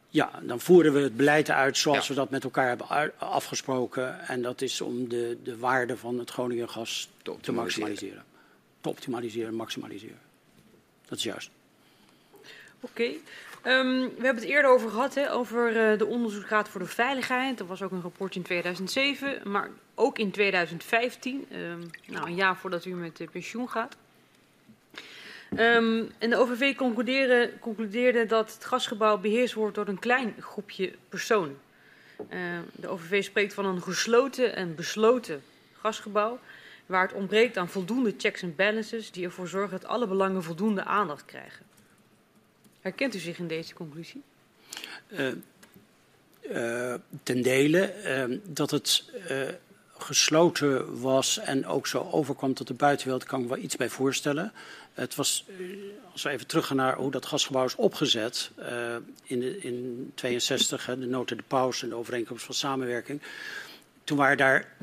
Ja, 0.08 0.30
dan 0.42 0.60
voeren 0.60 0.92
we 0.92 1.00
het 1.00 1.16
beleid 1.16 1.50
uit 1.50 1.76
zoals 1.76 2.08
we 2.08 2.14
dat 2.14 2.30
met 2.30 2.44
elkaar 2.44 2.68
hebben 2.68 3.12
afgesproken. 3.18 4.20
En 4.28 4.42
dat 4.42 4.60
is 4.60 4.80
om 4.80 5.08
de, 5.08 5.38
de 5.42 5.58
waarde 5.58 5.96
van 5.96 6.18
het 6.18 6.30
Groningen 6.30 6.68
gas 6.68 7.08
te, 7.22 7.34
te 7.40 7.52
maximaliseren. 7.52 8.24
Te 8.80 8.88
optimaliseren, 8.88 9.54
maximaliseren. 9.54 10.20
Dat 11.08 11.18
is 11.18 11.24
juist. 11.24 11.50
Oké. 12.80 12.92
Okay. 13.02 13.20
Um, 13.66 14.00
we 14.00 14.24
hebben 14.24 14.42
het 14.42 14.52
eerder 14.52 14.70
over 14.70 14.90
gehad, 14.90 15.14
hè, 15.14 15.32
over 15.32 15.92
uh, 15.92 15.98
de 15.98 16.06
onderzoeksraad 16.06 16.68
voor 16.68 16.80
de 16.80 16.86
veiligheid. 16.86 17.60
Er 17.60 17.66
was 17.66 17.82
ook 17.82 17.90
een 17.90 18.02
rapport 18.02 18.34
in 18.34 18.42
2007, 18.42 19.50
maar 19.50 19.70
ook 19.94 20.18
in 20.18 20.30
2015, 20.30 21.46
um, 21.52 21.90
nou, 22.06 22.26
een 22.26 22.34
jaar 22.34 22.56
voordat 22.56 22.84
u 22.84 22.94
met 22.94 23.26
pensioen 23.32 23.68
gaat. 23.68 23.96
Um, 25.58 26.10
en 26.18 26.30
de 26.30 26.36
OVV 26.36 26.74
concludeerde, 27.60 28.26
dat 28.26 28.54
het 28.54 28.64
gasgebouw 28.64 29.18
beheerst 29.18 29.54
wordt 29.54 29.74
door 29.74 29.88
een 29.88 29.98
klein 29.98 30.34
groepje 30.40 30.92
personen. 31.08 31.58
Uh, 32.30 32.38
de 32.72 32.88
OVV 32.88 33.24
spreekt 33.24 33.54
van 33.54 33.64
een 33.64 33.82
gesloten 33.82 34.56
en 34.56 34.74
besloten 34.74 35.42
gasgebouw, 35.80 36.38
waar 36.86 37.02
het 37.02 37.16
ontbreekt 37.16 37.56
aan 37.56 37.68
voldoende 37.68 38.14
checks 38.18 38.42
en 38.42 38.54
balances 38.56 39.10
die 39.10 39.24
ervoor 39.24 39.48
zorgen 39.48 39.80
dat 39.80 39.88
alle 39.88 40.06
belangen 40.06 40.42
voldoende 40.42 40.84
aandacht 40.84 41.24
krijgen. 41.24 41.66
Herkent 42.86 43.14
u 43.14 43.18
zich 43.18 43.38
in 43.38 43.48
deze 43.48 43.74
conclusie? 43.74 44.22
Uh, 45.08 45.32
uh, 46.50 46.94
ten 47.22 47.42
dele 47.42 47.94
dat 48.44 48.70
het 48.70 49.04
gesloten 49.98 51.00
was 51.00 51.38
en 51.38 51.66
ook 51.66 51.86
zo 51.86 52.08
overkwam 52.10 52.54
tot 52.54 52.66
de 52.66 52.74
buitenwereld, 52.74 53.24
kan 53.24 53.42
ik 53.42 53.48
wel 53.48 53.58
iets 53.58 53.76
bij 53.76 53.88
voorstellen. 53.88 54.52
Het 54.92 55.14
was, 55.14 55.44
eh, 55.48 55.66
als 56.12 56.22
we 56.22 56.30
even 56.30 56.46
teruggaan 56.46 56.76
naar 56.76 56.96
hoe 56.96 57.10
dat 57.10 57.26
gasgebouw 57.26 57.64
is 57.64 57.74
opgezet 57.74 58.50
in, 59.22 59.40
de, 59.40 59.58
in 59.58 60.12
62, 60.14 60.86
hè, 60.86 60.98
de 60.98 61.06
nota 61.06 61.34
de 61.34 61.42
paus 61.46 61.82
en 61.82 61.88
de 61.88 61.94
overeenkomst 61.94 62.44
van 62.44 62.54
samenwerking. 62.54 63.22
Toen 64.04 64.16
waren 64.16 64.36
daar 64.36 64.76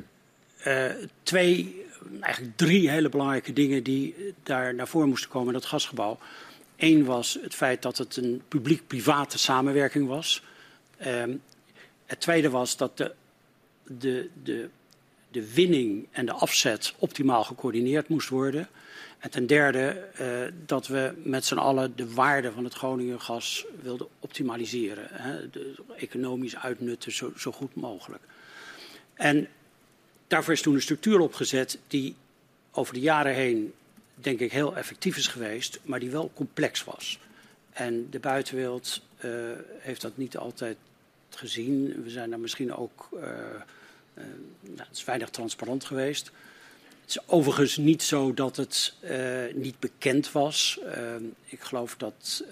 twee, 1.23 1.85
eigenlijk 2.19 2.57
drie 2.57 2.89
hele 2.89 3.09
belangrijke 3.09 3.53
dingen 3.53 3.84
die 3.84 4.34
daar 4.43 4.75
naar 4.75 4.88
voren 4.88 5.09
moesten 5.09 5.30
komen 5.30 5.47
in 5.47 5.53
dat 5.53 5.65
gasgebouw. 5.65 6.19
Eén 6.84 7.05
was 7.05 7.38
het 7.41 7.55
feit 7.55 7.81
dat 7.81 7.97
het 7.97 8.15
een 8.15 8.41
publiek-private 8.47 9.38
samenwerking 9.38 10.07
was. 10.07 10.43
Uh, 11.07 11.23
het 12.05 12.19
tweede 12.19 12.49
was 12.49 12.77
dat 12.77 12.97
de, 12.97 13.14
de, 13.84 14.30
de, 14.43 14.69
de 15.31 15.53
winning 15.53 16.07
en 16.11 16.26
de 16.26 16.31
afzet 16.31 16.93
optimaal 16.97 17.43
gecoördineerd 17.43 18.07
moest 18.07 18.30
worden. 18.30 18.68
En 19.19 19.30
ten 19.30 19.47
derde 19.47 20.10
uh, 20.22 20.27
dat 20.65 20.88
we 20.88 21.14
met 21.23 21.45
z'n 21.45 21.57
allen 21.57 21.95
de 21.95 22.14
waarde 22.14 22.51
van 22.51 22.64
het 22.64 22.73
Groningen 22.73 23.22
gas 23.22 23.65
wilden 23.81 24.07
optimaliseren. 24.19 25.07
Hè, 25.11 25.49
economisch 25.95 26.55
uitnutten 26.55 27.11
zo, 27.11 27.31
zo, 27.38 27.51
goed 27.51 27.76
mogelijk. 27.76 28.23
En 29.14 29.47
daarvoor 30.27 30.53
is 30.53 30.61
toen 30.61 30.73
een 30.73 30.81
structuur 30.81 31.19
opgezet 31.19 31.80
die 31.88 32.15
over 32.72 32.93
de 32.93 32.99
jaren 32.99 33.34
heen 33.34 33.73
denk 34.15 34.40
ik 34.40 34.52
heel 34.52 34.76
effectief 34.76 35.18
is 35.18 35.27
geweest, 35.27 35.80
maar 35.84 35.99
die 35.99 36.10
wel 36.10 36.31
complex 36.34 36.84
was. 36.84 37.19
En 37.73 38.10
de 38.10 38.19
buitenwereld 38.19 39.02
uh, 39.26 39.31
heeft 39.80 40.02
dat 40.02 40.18
niet 40.18 40.38
altijd 40.38 40.77
gezien. 41.30 42.03
We 42.03 42.10
zijn 42.10 42.30
daar 42.30 42.40
misschien 42.40 42.76
ook, 42.76 43.10
uh, 43.14 43.22
uh, 43.22 44.23
nou, 44.60 44.88
het 44.88 44.98
is 44.98 45.06
weinig 45.06 45.30
transparant 45.30 45.83
geweest. 45.83 46.32
Het 47.01 47.09
is 47.09 47.27
overigens 47.27 47.77
niet 47.77 48.03
zo 48.03 48.33
dat 48.33 48.56
het 48.56 48.93
niet 49.53 49.80
bekend 49.80 50.32
was. 50.32 50.80
Ik 51.45 51.61
geloof 51.61 51.95
dat 51.98 52.45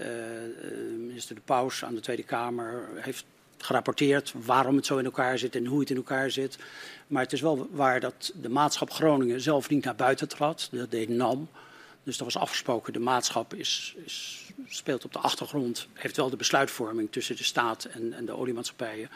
minister 0.97 1.35
De 1.35 1.41
Paus 1.41 1.83
aan 1.85 1.95
de 1.95 2.01
Tweede 2.01 2.23
Kamer 2.23 2.89
heeft 2.95 3.25
gerapporteerd 3.65 4.33
waarom 4.45 4.75
het 4.75 4.85
zo 4.85 4.97
in 4.97 5.05
elkaar 5.05 5.37
zit 5.37 5.55
en 5.55 5.65
hoe 5.65 5.79
het 5.79 5.89
in 5.89 5.95
elkaar 5.95 6.31
zit. 6.31 6.57
Maar 7.07 7.23
het 7.23 7.33
is 7.33 7.41
wel 7.41 7.69
waar 7.71 7.99
dat 7.99 8.33
de 8.41 8.49
maatschap 8.49 8.91
Groningen 8.91 9.41
zelf 9.41 9.69
niet 9.69 9.83
naar 9.83 9.95
buiten 9.95 10.27
trad. 10.27 10.69
Dat 10.71 10.91
deed 10.91 11.09
NAM. 11.09 11.49
Dus 12.03 12.17
er 12.17 12.23
was 12.23 12.37
afgesproken, 12.37 12.93
de 12.93 12.99
maatschap 12.99 13.53
is, 13.53 13.95
is, 14.05 14.45
speelt 14.67 15.05
op 15.05 15.13
de 15.13 15.19
achtergrond, 15.19 15.87
heeft 15.93 16.17
wel 16.17 16.29
de 16.29 16.35
besluitvorming 16.35 17.11
tussen 17.11 17.35
de 17.35 17.43
staat 17.43 17.83
en, 17.83 18.13
en 18.13 18.25
de 18.25 18.35
oliemaatschappijen, 18.37 19.09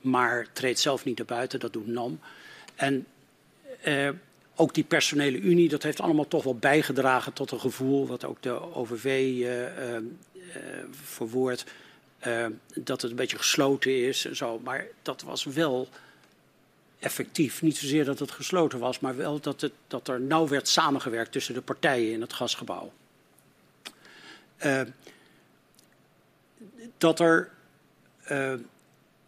maar 0.00 0.46
treedt 0.52 0.78
zelf 0.78 1.04
niet 1.04 1.16
naar 1.16 1.26
buiten, 1.26 1.60
dat 1.60 1.72
doet 1.72 1.86
NAM. 1.86 2.20
En 2.74 3.06
uh, 3.86 4.08
ook 4.54 4.74
die 4.74 4.84
personele 4.84 5.38
unie, 5.38 5.68
dat 5.68 5.82
heeft 5.82 6.00
allemaal 6.00 6.28
toch 6.28 6.44
wel 6.44 6.56
bijgedragen 6.56 7.32
tot 7.32 7.50
een 7.50 7.60
gevoel, 7.60 8.06
wat 8.06 8.24
ook 8.24 8.42
de 8.42 8.74
OVV 8.74 9.04
uh, 9.04 9.60
uh, 9.62 9.98
verwoordt, 10.90 11.64
uh, 12.26 12.46
dat 12.74 13.02
het 13.02 13.10
een 13.10 13.16
beetje 13.16 13.36
gesloten 13.36 14.06
is 14.06 14.24
en 14.24 14.36
zo. 14.36 14.58
Maar 14.58 14.86
dat 15.02 15.22
was 15.22 15.44
wel 15.44 15.88
effectief. 16.98 17.62
Niet 17.62 17.76
zozeer 17.76 18.04
dat 18.04 18.18
het 18.18 18.30
gesloten 18.30 18.78
was, 18.78 19.00
maar 19.00 19.16
wel 19.16 19.40
dat, 19.40 19.60
het, 19.60 19.72
dat 19.86 20.08
er 20.08 20.20
nauw 20.20 20.48
werd 20.48 20.68
samengewerkt 20.68 21.32
tussen 21.32 21.54
de 21.54 21.60
partijen 21.60 22.12
in 22.12 22.20
het 22.20 22.32
gasgebouw. 22.32 22.92
dat 26.98 27.20
er 27.20 27.50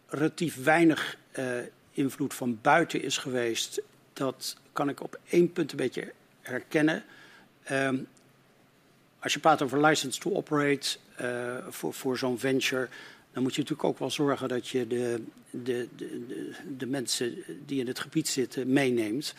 relatief 0.08 0.62
weinig 0.62 1.16
invloed 1.92 2.34
van 2.34 2.58
buiten 2.62 3.02
is 3.02 3.18
geweest, 3.18 3.80
dat 4.12 4.56
kan 4.72 4.88
ik 4.88 5.02
op 5.02 5.18
één 5.28 5.52
punt 5.52 5.70
een 5.70 5.76
beetje 5.76 6.12
herkennen. 6.40 7.04
Als 9.18 9.32
je 9.32 9.38
praat 9.38 9.62
over 9.62 9.86
license 9.86 10.20
to 10.20 10.32
operate 10.34 10.96
uh, 11.20 11.56
voor, 11.68 11.94
voor 11.94 12.18
zo'n 12.18 12.38
venture, 12.38 12.88
dan 13.32 13.42
moet 13.42 13.54
je 13.54 13.60
natuurlijk 13.60 13.88
ook 13.88 13.98
wel 13.98 14.10
zorgen 14.10 14.48
dat 14.48 14.68
je 14.68 14.86
de, 14.86 15.22
de, 15.50 15.88
de, 15.96 16.54
de, 16.76 16.86
mensen 16.86 17.44
die 17.66 17.80
in 17.80 17.86
het 17.86 17.98
gebied 17.98 18.28
zitten 18.28 18.72
meeneemt. 18.72 19.34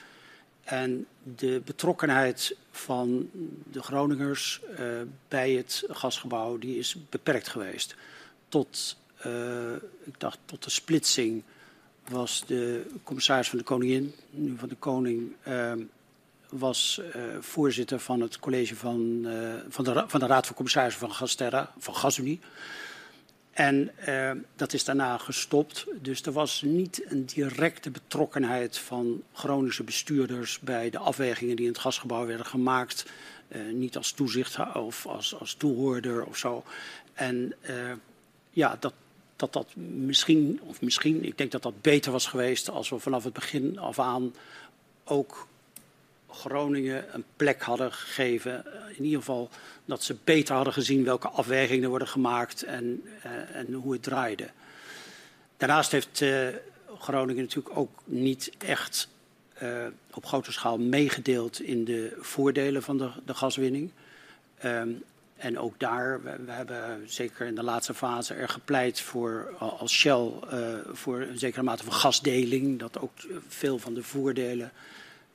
En 0.64 1.06
de 1.24 1.62
betrokkenheid 1.66 2.56
van 2.72 3.30
de 3.72 3.82
Groningers 3.82 4.62
uh, 4.80 5.02
bij 5.28 5.52
het 5.52 5.84
gasgebouw 5.88 6.58
die 6.58 6.78
is 6.78 6.96
beperkt 7.10 7.48
geweest. 7.48 7.96
Tot, 8.50 8.98
uh, 9.26 9.74
ik 10.04 10.20
dacht, 10.20 10.40
tot 10.46 10.64
de 10.64 10.70
splitsing 10.70 11.44
was 12.10 12.44
de 12.46 12.86
commissaris 13.04 13.50
van 13.50 13.58
de 13.58 13.64
koningin, 13.64 14.14
nu 14.30 14.58
van 14.58 14.70
de 14.70 14.76
koning, 14.76 15.36
was 16.50 17.02
uh, 17.16 17.24
voorzitter 17.40 18.00
van 18.00 18.22
het 18.22 18.40
college 18.40 18.76
van, 18.76 19.22
uh, 19.26 19.54
van, 19.70 19.84
de, 19.84 20.04
van 20.08 20.20
de 20.20 20.26
Raad 20.26 20.46
van 20.46 20.56
Commissarissen 20.56 21.02
van 21.02 21.12
Gasterra, 21.12 21.74
van 21.78 21.96
Gasunie. 21.96 22.40
En 23.52 23.92
dat 24.56 24.74
is 24.74 24.84
daarna 24.84 25.18
gestopt. 25.18 25.86
Dus 26.02 26.22
er 26.22 26.32
was 26.32 26.62
niet 26.62 27.02
een 27.06 27.26
directe 27.26 27.90
betrokkenheid 27.90 28.78
van 28.78 29.24
Groningse 29.34 29.84
bestuurders 29.84 30.60
bij 30.60 30.90
de 30.90 30.98
afwegingen 30.98 31.56
die 31.56 31.66
in 31.66 31.72
het 31.72 31.82
gasgebouw 31.82 32.26
werden 32.26 32.46
gemaakt. 32.46 33.06
niet 33.74 33.98
als 33.98 34.12
toezicht 34.12 34.58
of 34.74 35.06
als, 35.06 35.36
als 35.40 35.54
toehoorder 35.54 36.26
of 36.26 36.38
zo. 36.38 36.64
En 37.14 37.54
ja, 38.50 38.78
dat, 38.80 38.94
dat 39.36 39.54
dat 39.54 39.76
misschien, 39.76 40.60
of 40.64 40.82
misschien, 40.82 41.26
ik 41.26 41.38
denk 41.38 41.52
dat 41.52 41.64
dat 41.64 41.82
beter 41.82 42.12
was 42.12 42.28
geweest 42.28 42.70
als 42.70 42.90
we 42.90 43.00
vanaf 43.00 43.24
het 43.24 43.34
begin 43.34 43.80
af 43.80 44.00
aan 44.00 44.34
ook 45.04 45.48
Groningen 46.32 47.16
een 47.16 47.24
plek 47.36 47.62
hadden 47.62 47.94
gegeven. 47.94 48.66
In 48.98 49.04
ieder 49.04 49.20
geval 49.20 49.50
dat 49.86 50.04
ze 50.04 50.16
beter 50.24 50.56
hadden 50.56 50.74
gezien 50.74 51.04
welke 51.04 51.28
afwegingen 51.28 51.90
worden 51.90 52.08
gemaakt 52.08 52.64
en, 52.64 53.04
uh, 53.26 53.56
en 53.56 53.74
hoe 53.74 53.94
het 53.94 54.04
draaide. 54.04 54.50
Daarnaast 55.58 55.92
heeft 55.92 56.22
uh, 56.22 56.48
Groningen 57.00 57.44
natuurlijk 57.44 57.78
ook 57.78 58.02
niet 58.06 58.52
echt 58.58 59.10
op 60.14 60.26
grote 60.26 60.52
schaal 60.52 60.78
meegedeeld 60.78 61.62
in 61.62 61.86
de 61.86 62.18
voordelen 62.20 62.84
van 62.84 62.98
de, 62.98 63.10
de 63.26 63.34
gaswinning. 63.34 63.92
Um, 64.66 65.04
en 65.36 65.60
ook 65.60 65.80
daar, 65.80 66.24
we, 66.24 66.36
we, 66.46 66.52
hebben 66.52 67.04
zeker 67.06 67.48
in 67.48 67.56
de 67.56 67.64
laatste 67.64 67.94
fase 67.94 68.34
er 68.34 68.50
gepleit 68.50 69.02
voor 69.02 69.54
als 69.58 69.92
Shell 69.92 70.32
voor 70.92 71.22
een 71.22 71.40
zekere 71.40 71.64
mate 71.64 71.84
van 71.84 71.94
gasdeling. 71.94 72.80
Dat 72.80 73.00
ook 73.00 73.12
veel 73.48 73.80
van 73.80 73.94
de 73.94 74.04
voordelen 74.04 74.72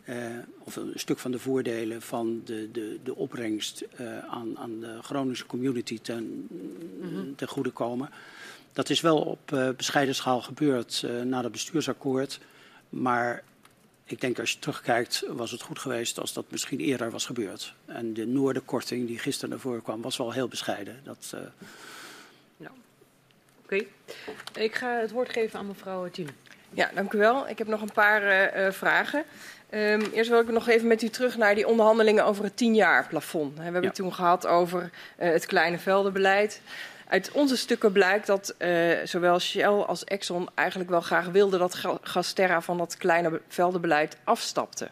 uh, 0.08 0.16
of 0.58 0.76
een 0.76 0.92
stuk 0.94 1.18
van 1.18 1.30
de 1.30 1.38
voordelen 1.38 2.02
van 2.02 2.42
de, 2.44 2.70
de, 2.72 2.98
de 3.04 3.14
opbrengst 3.14 3.84
uh, 4.00 4.18
aan, 4.18 4.58
aan 4.58 4.80
de 4.80 4.98
Groningse 5.02 5.46
community 5.46 6.00
ten, 6.00 6.46
mm 6.50 7.14
-hmm. 7.14 7.36
ten 7.36 7.48
goede 7.48 7.70
komen. 7.70 8.10
Dat 8.72 8.90
is 8.90 9.00
wel 9.00 9.18
op 9.18 9.50
uh, 9.52 9.68
bescheiden 9.76 10.14
schaal 10.14 10.42
gebeurd 10.42 11.06
na 11.24 11.42
het 11.42 11.52
bestuursakkoord. 11.52 12.40
Maar 12.88 13.42
ik 14.04 14.20
denk 14.20 14.38
als 14.38 14.52
je 14.52 14.58
terugkijkt, 14.58 15.24
was 15.28 15.50
het 15.50 15.62
goed 15.62 15.78
geweest 15.78 16.20
als 16.20 16.32
dat 16.32 16.44
misschien 16.48 16.80
eerder 16.80 17.10
was 17.10 17.26
gebeurd. 17.26 17.74
En 17.84 18.14
de 18.14 18.26
noordenkorting 18.26 19.06
die 19.06 19.18
gisteren 19.18 19.50
naar 19.50 19.58
voren 19.58 19.82
kwam, 19.82 20.02
was 20.02 20.16
wel 20.16 20.32
heel 20.32 20.48
bescheiden. 20.48 21.00
Dat, 21.04 21.36
nou, 22.56 22.72
Oké. 23.62 23.84
Okay. 24.52 24.64
Ik 24.64 24.74
ga 24.74 24.98
het 25.00 25.10
woord 25.10 25.30
geven 25.30 25.58
aan 25.58 25.66
mevrouw 25.66 26.10
Tien. 26.10 26.28
Ja, 26.70 26.90
dank 26.94 27.12
u 27.12 27.18
wel. 27.18 27.48
Ik 27.48 27.58
heb 27.58 27.66
nog 27.66 27.80
een 27.80 27.92
paar 27.92 28.72
vragen. 28.72 29.24
Um, 29.74 30.00
eerst 30.12 30.30
wil 30.30 30.40
ik 30.40 30.48
nog 30.48 30.68
even 30.68 30.86
met 30.86 31.02
u 31.02 31.08
terug 31.08 31.36
naar 31.36 31.54
die 31.54 31.68
onderhandelingen 31.68 32.24
over 32.24 32.44
het 32.44 32.56
tien 32.56 32.74
jaar 32.74 33.06
plafond. 33.06 33.56
We 33.56 33.62
hebben 33.62 33.80
ja. 33.80 33.86
het 33.86 33.96
toen 33.96 34.14
gehad 34.14 34.46
over 34.46 34.82
uh, 34.82 35.28
het 35.28 35.46
kleine 35.46 35.78
veldenbeleid. 35.78 36.60
Uit 37.08 37.30
onze 37.32 37.56
stukken 37.56 37.92
blijkt 37.92 38.26
dat 38.26 38.54
uh, 38.58 38.98
zowel 39.04 39.38
Shell 39.38 39.64
als 39.64 40.04
Exxon 40.04 40.48
eigenlijk 40.54 40.90
wel 40.90 41.00
graag 41.00 41.26
wilden 41.26 41.58
dat 41.58 41.74
Gasterra 42.02 42.60
van 42.60 42.78
dat 42.78 42.96
kleine 42.96 43.40
veldenbeleid 43.48 44.16
afstapte. 44.24 44.88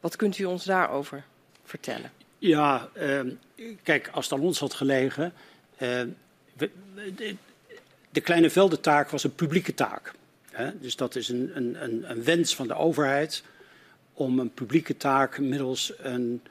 Wat 0.00 0.16
kunt 0.16 0.38
u 0.38 0.44
ons 0.44 0.64
daarover 0.64 1.24
vertellen? 1.64 2.10
Ja, 2.38 2.88
uh, 2.94 3.20
kijk, 3.82 4.08
als 4.12 4.24
het 4.24 4.38
aan 4.38 4.44
ons 4.44 4.58
had 4.58 4.74
gelegen. 4.74 5.32
We, 5.76 6.10
de, 6.54 7.36
de 8.10 8.20
kleine 8.20 8.50
veldentaak 8.50 9.10
was 9.10 9.24
een 9.24 9.34
publieke 9.34 9.74
taak. 9.74 10.12
Dus 10.80 10.96
dat 10.96 11.16
is 11.16 11.28
een, 11.28 11.50
een, 11.54 11.82
een, 11.82 12.10
een, 12.10 12.24
wens 12.24 12.54
van 12.54 12.66
de 12.66 12.74
overheid 12.74 13.42
om 14.12 14.38
een 14.38 14.50
publieke 14.50 14.96
taak 14.96 15.38
middels 15.38 15.92
een, 15.98 16.42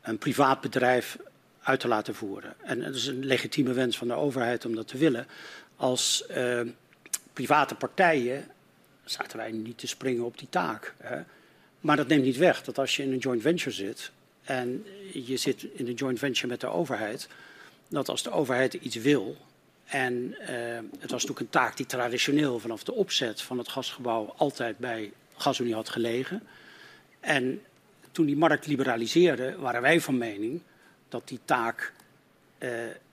een 0.00 0.18
privaat 0.18 0.60
bedrijf 0.60 1.18
uit 1.60 1.80
te 1.80 1.88
laten 1.88 2.14
voeren. 2.14 2.54
En 2.62 2.82
het 2.82 2.94
is 2.94 3.06
een 3.06 3.24
legitieme 3.24 3.72
wens 3.72 3.98
van 3.98 4.08
de 4.08 4.14
overheid 4.14 4.64
om 4.64 4.74
dat 4.74 4.88
te 4.88 4.98
willen. 4.98 5.26
Als 5.76 6.24
uh, 6.30 6.60
private 7.32 7.74
partijen 7.74 8.46
zaten 9.04 9.36
wij 9.36 9.52
niet 9.52 9.78
te 9.78 9.86
springen 9.86 10.24
op 10.24 10.38
die 10.38 10.48
taak. 10.50 10.94
Hè? 10.98 11.20
Maar 11.80 11.96
dat 11.96 12.08
neemt 12.08 12.24
niet 12.24 12.36
weg 12.36 12.62
dat 12.62 12.78
als 12.78 12.96
je 12.96 13.02
in 13.02 13.12
een 13.12 13.18
joint 13.18 13.42
venture 13.42 13.70
zit 13.70 14.10
en 14.44 14.86
je 15.12 15.36
zit 15.36 15.62
in 15.62 15.86
een 15.86 15.94
joint 15.94 16.18
venture 16.18 16.46
met 16.46 16.60
de 16.60 16.66
overheid, 16.66 17.28
dat 17.88 18.08
als 18.08 18.22
de 18.22 18.30
overheid 18.30 18.74
iets 18.74 18.96
wil, 18.96 19.36
en 19.88 20.36
uh, 20.40 20.46
het 21.00 21.10
was 21.10 21.10
natuurlijk 21.10 21.40
een 21.40 21.48
taak 21.48 21.76
die 21.76 21.86
traditioneel 21.86 22.58
vanaf 22.58 22.84
de 22.84 22.92
opzet 22.92 23.42
van 23.42 23.58
het 23.58 23.68
gasgebouw 23.68 24.34
altijd 24.36 24.78
bij 24.78 25.12
GasUnie 25.36 25.74
had 25.74 25.88
gelegen. 25.88 26.42
En 27.20 27.62
toen 28.12 28.26
die 28.26 28.36
markt 28.36 28.66
liberaliseerde, 28.66 29.56
waren 29.58 29.82
wij 29.82 30.00
van 30.00 30.18
mening 30.18 30.60
dat 31.08 31.28
die 31.28 31.40
taak 31.44 31.92
uh, 32.58 32.70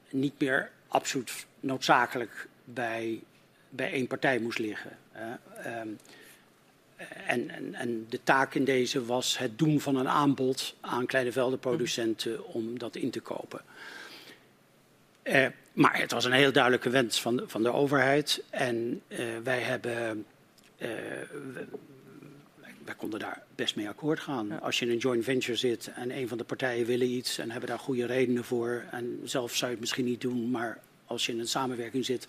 niet 0.10 0.34
meer 0.40 0.72
absoluut 0.88 1.46
noodzakelijk 1.60 2.48
bij, 2.64 3.24
bij 3.70 3.92
één 3.92 4.08
partij 4.08 4.40
moest 4.40 4.60
liggen. 4.60 4.98
Uh, 5.16 5.80
um, 5.80 5.98
en, 7.26 7.50
en, 7.50 7.74
en, 7.74 8.06
de 8.10 8.20
taak 8.24 8.54
in 8.54 8.64
deze 8.64 9.06
was 9.06 9.38
het 9.38 9.58
doen 9.58 9.80
van 9.80 9.96
een 9.96 10.10
aanbod 10.10 10.76
aan 10.82 11.06
kleine 11.06 11.32
veldenproducenten 11.32 12.46
om 12.46 12.80
dat 12.80 12.96
in 12.96 13.10
te 13.10 13.20
kopen. 13.20 13.62
Uh, 15.26 15.46
maar 15.74 16.00
het 16.00 16.12
was 16.12 16.26
een 16.26 16.32
heel 16.32 16.52
duidelijke 16.52 16.90
wens 16.90 17.22
van 17.22 17.36
de, 17.36 17.44
van 17.48 17.64
de 17.64 17.72
overheid. 17.72 18.44
En 18.50 19.02
uh, 19.08 19.20
wij 19.44 19.60
hebben. 19.60 20.26
Uh, 20.78 20.90
wij 22.86 22.96
konden 22.96 23.20
daar 23.20 23.44
best 23.56 23.76
mee 23.76 23.90
akkoord 23.90 24.20
gaan. 24.20 24.48
Ja. 24.48 24.56
Als 24.56 24.80
je 24.80 24.86
in 24.86 24.92
een 24.92 24.98
joint 24.98 25.24
venture 25.24 25.58
zit 25.58 25.92
en 25.96 26.18
een 26.18 26.28
van 26.28 26.38
de 26.38 26.44
partijen 26.44 26.86
willen 26.86 27.08
iets 27.08 27.38
en 27.38 27.52
hebben 27.52 27.70
daar 27.70 27.80
goede 27.80 28.06
redenen 28.06 28.44
voor. 28.44 28.84
En 28.92 29.22
zelf 29.24 29.56
zou 29.56 29.66
je 29.66 29.72
het 29.72 29.80
misschien 29.80 30.06
niet 30.06 30.22
doen, 30.22 30.50
maar 30.52 30.80
als 31.06 31.26
je 31.26 31.32
in 31.32 31.40
een 31.40 31.48
samenwerking 31.48 32.06
zit, 32.06 32.28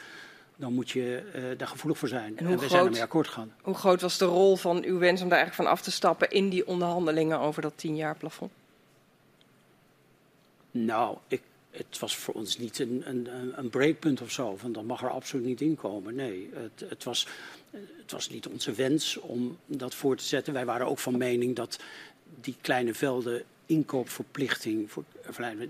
dan 0.56 0.72
moet 0.72 0.90
je 0.90 1.22
uh, 1.34 1.42
daar 1.58 1.68
gevoelig 1.68 1.98
voor 1.98 2.08
zijn. 2.08 2.38
En, 2.38 2.46
en 2.46 2.52
we 2.52 2.58
groot, 2.58 2.70
zijn 2.70 2.84
ermee 2.84 3.02
akkoord 3.02 3.28
gegaan. 3.28 3.52
Hoe 3.62 3.74
groot 3.74 4.00
was 4.00 4.18
de 4.18 4.24
rol 4.24 4.56
van 4.56 4.84
uw 4.84 4.98
wens 4.98 5.22
om 5.22 5.28
daar 5.28 5.38
eigenlijk 5.38 5.68
van 5.68 5.78
af 5.78 5.82
te 5.82 5.90
stappen 5.90 6.30
in 6.30 6.48
die 6.48 6.66
onderhandelingen 6.66 7.38
over 7.38 7.62
dat 7.62 7.72
tien 7.76 7.96
jaar 7.96 8.16
plafond? 8.16 8.52
Nou, 10.70 11.16
ik 11.28 11.42
het 11.76 11.98
was 11.98 12.16
voor 12.16 12.34
ons 12.34 12.58
niet 12.58 12.78
een, 12.78 13.02
een, 13.04 13.28
een 13.54 13.70
breekpunt 13.70 14.20
of 14.20 14.30
zo, 14.30 14.56
van 14.56 14.72
dat 14.72 14.84
mag 14.84 15.02
er 15.02 15.10
absoluut 15.10 15.46
niet 15.46 15.60
in 15.60 15.76
komen. 15.76 16.14
Nee, 16.14 16.50
het, 16.52 16.90
het, 16.90 17.04
was, 17.04 17.26
het 17.70 18.10
was 18.10 18.28
niet 18.28 18.46
onze 18.46 18.72
wens 18.72 19.16
om 19.16 19.58
dat 19.66 19.94
voor 19.94 20.16
te 20.16 20.24
zetten. 20.24 20.52
Wij 20.52 20.64
waren 20.64 20.86
ook 20.86 20.98
van 20.98 21.16
mening 21.16 21.56
dat 21.56 21.78
die 22.40 22.56
kleine 22.60 22.94
velden 22.94 23.42
inkoopverplichting 23.66 24.90
voor 24.90 25.04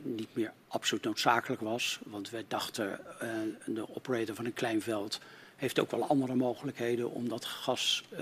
niet 0.03 0.35
meer 0.35 0.53
absoluut 0.69 1.05
noodzakelijk 1.05 1.61
was. 1.61 2.01
Want 2.05 2.31
wij 2.31 2.45
dachten, 2.49 3.01
uh, 3.23 3.75
de 3.75 3.95
operator 3.97 4.35
van 4.35 4.45
een 4.45 4.53
klein 4.53 4.83
veld 4.83 5.21
heeft 5.57 5.79
ook 5.79 5.91
wel 5.91 6.05
andere 6.05 6.35
mogelijkheden 6.35 7.11
om 7.11 7.29
dat 7.29 7.45
gas 7.45 8.05
uh, 8.13 8.19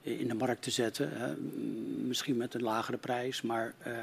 in 0.00 0.28
de 0.28 0.34
markt 0.34 0.62
te 0.62 0.70
zetten. 0.70 1.10
Misschien 2.06 2.36
met 2.36 2.54
een 2.54 2.62
lagere 2.62 2.98
prijs, 2.98 3.42
maar... 3.42 3.74
Uh, 3.86 3.98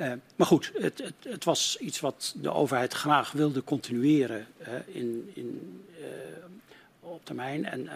uh, 0.00 0.12
maar 0.36 0.46
goed, 0.46 0.72
het, 0.74 0.98
het, 0.98 1.14
het, 1.22 1.44
was 1.44 1.76
iets 1.80 2.00
wat 2.00 2.34
de 2.36 2.52
overheid 2.52 2.92
graag 2.92 3.32
wilde 3.32 3.64
continueren 3.64 4.46
uh, 4.60 4.68
in, 4.86 5.30
in, 5.34 5.82
uh, 6.00 6.06
op 7.00 7.24
termijn. 7.24 7.64
En 7.64 7.88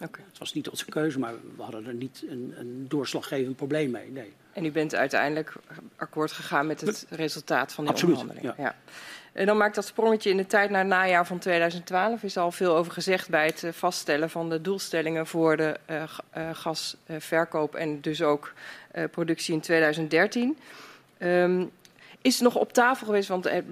okay. 0.00 0.24
het 0.28 0.38
was 0.38 0.52
niet 0.54 0.68
onze 0.68 0.84
keuze, 0.84 1.18
maar 1.18 1.34
we 1.56 1.62
hadden 1.62 1.86
er 1.86 1.94
niet 1.94 2.24
een, 2.28 2.54
een 2.56 2.84
doorslaggevend 2.88 3.56
probleem 3.56 3.90
mee. 3.90 4.10
Nee. 4.10 4.32
En 4.52 4.64
u 4.64 4.70
bent 4.70 4.94
uiteindelijk 4.94 5.54
akkoord 5.96 6.32
gegaan 6.32 6.66
met 6.66 6.80
het 6.80 7.06
resultaat 7.10 7.72
van 7.72 7.84
die 7.84 7.92
Absoluut, 7.92 8.16
onderhandeling? 8.16 8.56
Ja. 8.56 8.64
ja. 8.64 8.76
En 9.32 9.46
dan 9.46 9.56
maakt 9.56 9.74
dat 9.74 9.84
sprongetje 9.84 10.30
in 10.30 10.36
de 10.36 10.46
tijd 10.46 10.70
naar 10.70 10.80
het 10.80 10.88
najaar 10.88 11.26
van 11.26 11.38
2012. 11.38 12.22
Is 12.22 12.36
al 12.36 12.52
veel 12.52 12.76
over 12.76 12.92
gezegd 12.92 13.28
bij 13.28 13.46
het 13.46 13.64
vaststellen 13.76 14.30
van 14.30 14.48
de 14.48 14.60
doelstellingen 14.60 15.26
voor 15.26 15.56
de 15.56 15.76
uh, 15.90 16.02
gasverkoop 16.52 17.74
en 17.74 18.00
dus 18.00 18.22
ook 18.22 18.52
productie 19.10 19.54
in 19.54 19.60
2013. 19.60 20.58
Um, 21.18 21.70
is 22.22 22.36
er 22.36 22.44
nog 22.44 22.56
op 22.56 22.72
tafel 22.72 23.06
geweest, 23.06 23.28
want 23.28 23.46
eh, 23.46 23.62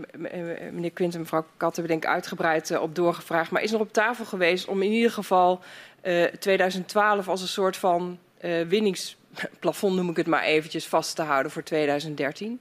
meneer 0.70 0.90
Quint 0.90 1.14
en 1.14 1.20
mevrouw 1.20 1.46
Kat 1.56 1.76
hebben 1.76 2.00
denk 2.00 2.12
uitgebreid 2.12 2.70
eh, 2.70 2.82
op 2.82 2.94
doorgevraagd, 2.94 3.50
maar 3.50 3.62
is 3.62 3.70
nog 3.70 3.80
op 3.80 3.92
tafel 3.92 4.24
geweest 4.24 4.66
om 4.66 4.82
in 4.82 4.92
ieder 4.92 5.10
geval 5.10 5.60
uh, 6.02 6.24
2012 6.24 7.28
als 7.28 7.40
een 7.40 7.48
soort 7.48 7.76
van 7.76 8.18
winningsplafond, 8.68 9.96
noem 9.96 10.10
ik 10.10 10.16
het 10.16 10.26
maar 10.26 10.42
eventjes, 10.42 10.86
vast 10.86 11.16
te 11.16 11.22
houden 11.22 11.52
voor 11.52 11.62
2013? 11.62 12.60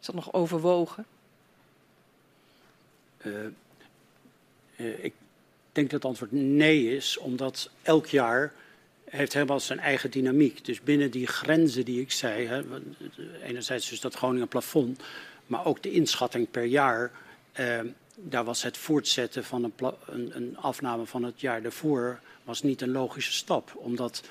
Is 0.00 0.06
dat 0.06 0.14
nog 0.14 0.32
overwogen? 0.32 1.06
ik 4.76 5.12
denk 5.72 5.90
dat 5.90 6.02
het 6.02 6.04
antwoord 6.04 6.32
nee 6.32 6.96
is, 6.96 7.18
omdat 7.18 7.70
elk 7.82 8.06
jaar 8.06 8.52
heeft 9.10 9.32
helemaal 9.32 9.60
zijn 9.60 9.78
eigen 9.78 10.10
dynamiek. 10.10 10.64
Dus 10.64 10.80
binnen 10.80 11.10
die 11.10 11.26
grenzen 11.26 11.84
die 11.84 12.00
ik 12.00 12.12
zei, 12.12 12.46
hè, 12.46 12.62
enerzijds 13.42 13.88
dus 13.88 14.00
dat 14.00 14.14
Groningen 14.14 14.48
plafond, 14.48 15.02
maar 15.46 15.64
ook 15.64 15.82
de 15.82 15.90
inschatting 15.90 16.50
per 16.50 16.64
jaar, 16.64 17.10
eh, 17.52 17.80
daar 18.16 18.44
was 18.44 18.62
het 18.62 18.76
voortzetten 18.76 19.44
van 19.44 19.64
een, 19.64 19.72
een, 20.06 20.36
een, 20.36 20.56
afname 20.56 21.06
van 21.06 21.22
het 21.22 21.40
jaar 21.40 21.62
daarvoor 21.62 22.20
was 22.44 22.62
niet 22.62 22.82
een 22.82 22.92
logische 22.92 23.32
stap, 23.32 23.72
omdat 23.74 24.22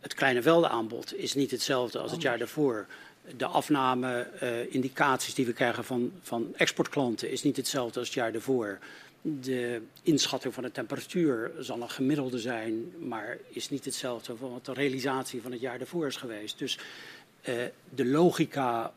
het 0.00 0.14
kleine 0.14 0.42
veldenaanbod 0.42 1.16
is 1.16 1.34
niet 1.34 1.50
hetzelfde 1.50 1.98
als 1.98 2.12
het 2.12 2.22
jaar 2.22 2.38
daarvoor. 2.38 2.86
De 3.36 3.46
afname-indicaties 3.46 5.30
uh, 5.30 5.36
die 5.36 5.46
we 5.46 5.52
krijgen 5.52 5.84
van, 5.84 6.12
van 6.22 6.52
exportklanten 6.56 7.30
is 7.30 7.42
niet 7.42 7.56
hetzelfde 7.56 7.98
als 7.98 8.08
het 8.08 8.16
jaar 8.16 8.32
daarvoor 8.32 8.78
de 9.26 9.82
inschatting 10.02 10.54
van 10.54 10.62
de 10.62 10.72
temperatuur 10.72 11.52
zal 11.58 11.82
een 11.82 11.90
gemiddelde 11.90 12.38
zijn, 12.38 12.92
maar 12.98 13.38
is 13.48 13.70
niet 13.70 13.84
hetzelfde 13.84 14.36
van 14.36 14.50
wat 14.50 14.64
de 14.64 14.72
realisatie 14.72 15.42
van 15.42 15.52
het 15.52 15.60
jaar 15.60 15.80
ervoor 15.80 16.06
is 16.06 16.16
geweest. 16.16 16.58
Dus 16.58 16.78
uh, 17.48 17.54
de 17.94 18.06
logica 18.06 18.92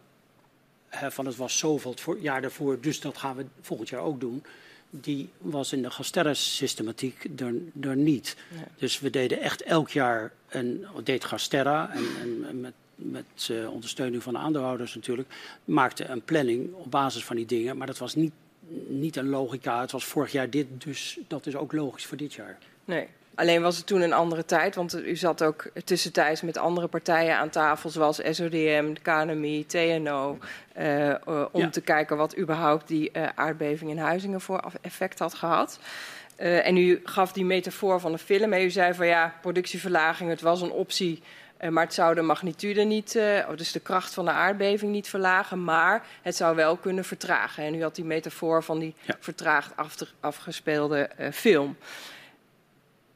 van 0.90 1.26
het 1.26 1.36
was 1.36 1.58
zoveel 1.58 1.92
het 1.92 2.22
jaar 2.22 2.42
daarvoor, 2.42 2.82
dus 2.82 3.00
dat 3.00 3.18
gaan 3.18 3.36
we 3.36 3.46
volgend 3.62 3.90
jaar 3.90 4.02
ook 4.02 4.20
doen, 4.20 4.44
die 4.90 5.30
was 5.38 5.74
in 5.74 5.82
de 5.82 5.92
Gasterra-systematiek 5.92 7.28
er, 7.82 7.96
niet. 7.96 8.36
Ja. 8.50 8.68
Dus 8.78 9.00
we 9.00 9.10
deden 9.10 9.42
echt 9.42 9.62
elk 9.62 9.90
jaar 9.90 10.34
een, 10.50 10.86
deed 11.04 11.26
Gasterra 11.26 11.92
en, 11.94 12.06
en 12.48 12.60
met 12.62 12.74
met 12.98 13.48
uh, 13.52 13.72
ondersteuning 13.72 14.24
van 14.24 14.34
de 14.34 14.40
aandeelhouders 14.40 14.96
natuurlijk, 14.96 15.34
maakte 15.66 16.06
een 16.06 16.22
planning 16.22 16.74
op 16.74 16.92
basis 16.92 17.26
van 17.26 17.36
die 17.36 17.46
dingen. 17.46 17.78
Maar 17.78 17.88
dat 17.88 17.98
was 17.98 18.16
niet 18.16 18.32
niet 18.88 19.16
een 19.16 19.30
logica. 19.30 19.82
Het 19.82 19.92
was 19.92 20.06
vorig 20.06 20.32
jaar 20.32 20.50
dit, 20.50 20.68
dus 20.84 21.20
dat 21.28 21.46
is 21.46 21.56
ook 21.56 21.72
logisch 21.72 22.06
voor 22.06 22.18
dit 22.18 22.34
jaar. 22.34 22.58
Nee. 22.86 23.08
Alleen 23.36 23.62
was 23.62 23.78
het 23.78 23.86
toen 23.86 24.02
een 24.02 24.14
andere 24.14 24.46
tijd, 24.46 24.76
want 24.76 24.96
u 25.06 25.16
zat 25.16 25.44
ook 25.44 25.70
tussentijds 25.84 26.42
met 26.42 26.58
andere 26.58 26.88
partijen 26.88 27.38
aan 27.38 27.50
tafel, 27.50 27.90
zoals 27.90 28.20
SODM, 28.30 28.94
KNMI, 29.02 29.66
TNO, 29.66 30.38
uh, 30.78 31.08
uh, 31.08 31.16
om 31.52 31.62
Ja. 31.62 31.70
te 31.70 31.82
kijken 31.82 32.18
wat 32.18 32.38
überhaupt 32.38 32.88
die 32.88 33.10
uh, 33.14 33.28
aardbeving 33.36 33.92
in 33.92 33.98
Huizingen 33.98 34.42
voor 34.42 34.72
effect 34.82 35.20
had 35.20 35.34
gehad. 35.34 35.80
En 36.38 36.78
u 36.78 37.02
gaf 37.04 37.32
die 37.32 37.46
metafoor 37.46 38.00
van 38.00 38.12
de 38.12 38.18
film. 38.18 38.54
En 38.54 38.62
u 38.62 38.70
zei 38.70 38.94
van 38.94 39.08
ja, 39.08 39.34
productieverlaging, 39.42 40.30
het 40.30 40.42
was 40.42 40.62
een 40.62 40.72
optie. 40.72 41.22
Uh, 41.61 41.69
maar 41.69 41.84
het 41.84 41.94
zou 41.94 42.16
de 42.16 42.22
magnitude 42.22 42.82
niet, 42.84 43.16
uh, 43.16 43.48
dus 43.56 43.72
de 43.72 43.80
kracht 43.80 44.14
van 44.14 44.26
de 44.26 44.32
aardbeving 44.32 44.92
niet 44.92 45.10
verlagen. 45.10 45.64
Maar 45.64 46.06
het 46.22 46.36
zou 46.36 46.56
wel 46.56 46.77
kunnen 46.77 47.06
vertragen. 47.06 47.64
En 47.64 47.76
u 47.76 47.82
had 47.82 47.95
die 47.95 48.06
metafoor 48.06 48.64
van 48.64 48.80
die 48.80 48.95
Ja. 49.02 49.16
vertraagd 49.19 49.77
af 49.77 49.95
afgespeelde 50.19 51.10
uh, 51.19 51.32
film. 51.32 51.77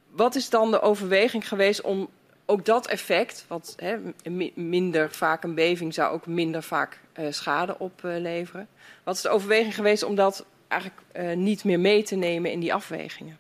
Wat 0.10 0.36
is 0.36 0.50
dan 0.50 0.72
de 0.72 0.82
overweging 0.82 1.48
geweest 1.48 1.82
om 1.82 2.10
ook 2.46 2.66
dat 2.66 2.88
effect, 2.88 3.46
wat 3.48 3.74
hè, 3.78 3.98
mi- 4.24 4.52
minder 4.56 5.12
vaak 5.12 5.44
een 5.44 5.56
beving 5.56 5.94
zou 5.94 6.14
ook 6.14 6.26
minder 6.26 6.64
vaak 6.64 7.00
uh, 7.20 7.32
schade 7.32 7.80
opleveren. 7.80 8.68
wat 9.04 9.16
is 9.16 9.22
de 9.22 9.30
overweging 9.30 9.76
geweest 9.76 10.04
om 10.04 10.16
dat 10.16 10.46
eigenlijk 10.68 11.02
uh, 11.16 11.36
niet 11.36 11.64
meer 11.64 11.80
mee 11.80 12.04
te 12.04 12.16
nemen 12.16 12.52
in 12.52 12.60
die 12.60 12.74
afwegingen? 12.74 13.38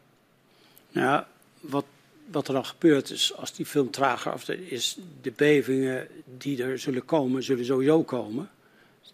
Nou 0.89 1.07
ja, 1.07 1.27
wat, 1.59 1.85
wat 2.31 2.47
er 2.47 2.53
dan 2.53 2.65
gebeurt 2.65 3.09
is, 3.09 3.35
als 3.35 3.53
die 3.53 3.65
film 3.65 3.91
trager 3.91 4.31
af 4.31 4.49
is, 4.49 4.97
de 5.21 5.31
bevingen 5.31 6.07
die 6.37 6.63
er 6.63 6.79
zullen 6.79 7.05
komen, 7.05 7.43
zullen 7.43 7.65
sowieso 7.65 8.03
komen. 8.03 8.49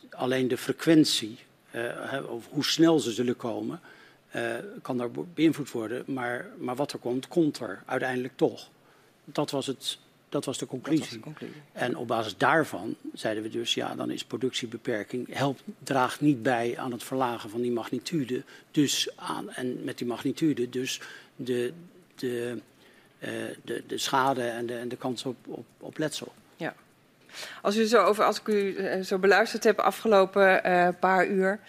Alleen 0.10 0.48
de 0.48 0.58
frequentie, 0.58 1.38
uh, 1.76 2.30
of 2.30 2.48
hoe 2.50 2.66
snel 2.66 3.00
ze 3.00 3.12
zullen 3.12 3.36
komen, 3.36 3.80
uh, 4.36 4.56
kan 4.82 4.98
daar 4.98 5.10
beïnvloed 5.34 5.72
worden. 5.72 6.04
Maar, 6.08 6.48
maar 6.58 6.76
wat 6.76 6.94
er 6.94 7.00
komt, 7.00 7.28
komt 7.28 7.60
er 7.60 7.84
uiteindelijk 7.86 8.34
toch. 8.38 8.70
Dat 9.24 9.52
was, 9.52 9.68
het, 9.68 9.98
dat 10.30 10.46
was 10.46 10.58
de 10.58 10.66
conclusie. 10.66 11.00
Dat 11.00 11.10
was 11.10 11.18
de 11.18 11.24
conclusie. 11.24 11.62
En 11.72 11.98
op 11.98 12.08
basis 12.08 12.38
daarvan 12.38 12.96
zeiden 13.14 13.44
we 13.44 13.50
dus, 13.50 13.74
ja, 13.74 13.96
dan 13.96 14.10
is 14.10 14.24
productiebeperking, 14.24 15.28
helpt, 15.34 15.64
draagt 15.84 16.22
niet 16.22 16.44
bij 16.44 16.78
aan 16.78 16.92
het 16.92 17.04
verlagen 17.04 17.50
van 17.50 17.62
die 17.62 17.72
magnitude. 17.72 18.44
Dus 18.72 19.10
aan, 19.16 19.50
en 19.50 19.84
met 19.84 19.98
die 19.98 20.08
magnitude 20.08 20.70
dus 20.70 21.02
de, 21.36 21.74
de, 22.16 22.62
de, 23.64 23.84
de 23.88 23.98
schade 23.98 24.42
en 24.42 24.66
de, 24.66 24.78
en 24.78 24.88
de 24.88 24.98
kans 24.98 25.26
op, 25.26 25.36
op, 25.80 25.98
letsel. 25.98 26.34
Ja. 26.56 26.74
Als, 27.62 27.78
u 27.78 27.86
zo 27.86 28.04
over, 28.04 28.24
als 28.24 28.40
ik 28.40 28.48
u 28.48 28.54
uh, 28.54 29.04
zo 29.04 29.18
beluisterd 29.18 29.64
heb 29.64 29.80
afgelopen 29.80 30.62
uh, 30.66 30.88
paar 31.00 31.28
uur. 31.28 31.60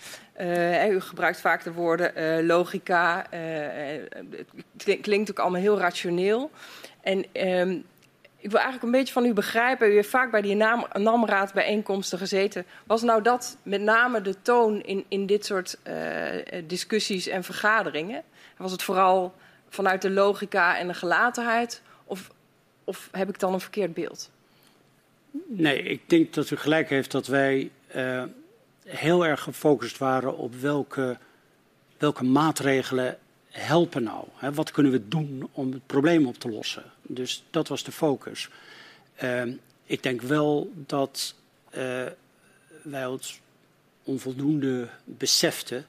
U 0.91 1.01
gebruikt 1.01 1.41
vaak 1.41 1.63
de 1.63 1.73
woorden 1.73 2.47
logica. 2.47 3.27
Het 3.31 4.99
klinkt 5.01 5.31
ook 5.31 5.39
allemaal 5.39 5.61
heel 5.61 5.79
rationeel. 5.79 6.51
En 7.01 7.19
um, 7.19 7.85
ik 8.37 8.51
wil 8.51 8.61
eigenlijk 8.61 8.83
een 8.83 8.99
beetje 8.99 9.13
van 9.13 9.25
u 9.25 9.33
begrijpen. 9.33 9.91
U 9.91 9.95
heeft 9.95 10.09
vaak 10.09 10.31
bij 10.31 10.41
die 10.41 10.55
NAM, 10.55 10.87
NAM-raad 10.93 11.53
bijeenkomsten 11.53 12.19
gezeten. 12.19 12.65
Was 12.87 13.03
nou 13.03 13.23
dat 13.23 13.57
met 13.63 13.81
name 13.81 14.21
de 14.21 14.43
toon 14.43 14.83
in, 14.83 15.05
in 15.09 15.27
dit 15.27 15.45
soort 15.45 15.79
discussies 16.65 17.27
en 17.27 17.45
vergaderingen? 17.45 18.23
Was 18.57 18.73
het 18.73 18.83
vooral 18.83 19.35
vanuit 19.69 20.03
de 20.03 20.11
logica 20.11 20.79
en 20.79 20.87
de 20.87 20.95
gelatenheid? 20.95 21.83
Of, 22.05 22.31
of 22.85 23.09
heb 23.13 23.29
ik 23.29 23.39
dan 23.39 23.53
een 23.53 23.61
verkeerd 23.61 23.95
beeld? 23.95 24.31
Nee, 25.47 25.83
ik 25.83 26.09
denk 26.09 26.35
dat 26.35 26.51
u 26.51 26.57
gelijk 26.57 26.89
heeft 26.89 27.11
dat 27.11 27.27
wij 27.27 27.71
uh, 27.97 28.25
heel 28.85 29.27
erg 29.27 29.43
gefocust 29.43 29.99
waren 29.99 30.37
op 30.37 30.55
welke, 30.55 31.19
welke 31.99 32.25
maatregelen 32.25 33.19
helpen 33.51 34.03
nou. 34.03 34.25
Hè? 34.35 34.53
Wat 34.53 34.71
kunnen 34.71 34.93
we 34.93 35.09
doen 35.09 35.49
om 35.53 35.73
het 35.73 35.87
probleem 35.87 36.27
op 36.27 36.39
te 36.39 36.49
lossen? 36.49 36.85
Dus 37.03 37.45
dat 37.51 37.69
was 37.69 37.83
de 37.85 37.93
focus. 37.93 38.49
Uh, 39.23 39.43
ik 39.85 40.03
denk 40.03 40.21
wel 40.21 40.73
dat 40.75 41.35
uh, 41.77 42.07
wij 42.83 43.07
ons 43.07 43.41
onvoldoende 44.03 44.89
beseften 45.05 45.87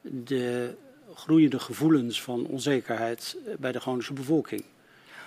de 0.00 0.74
groeiende 1.14 1.58
gevoelens 1.58 2.22
van 2.22 2.46
onzekerheid 2.46 3.36
bij 3.58 3.72
de 3.72 3.80
Groningse 3.80 4.12
bevolking. 4.12 4.64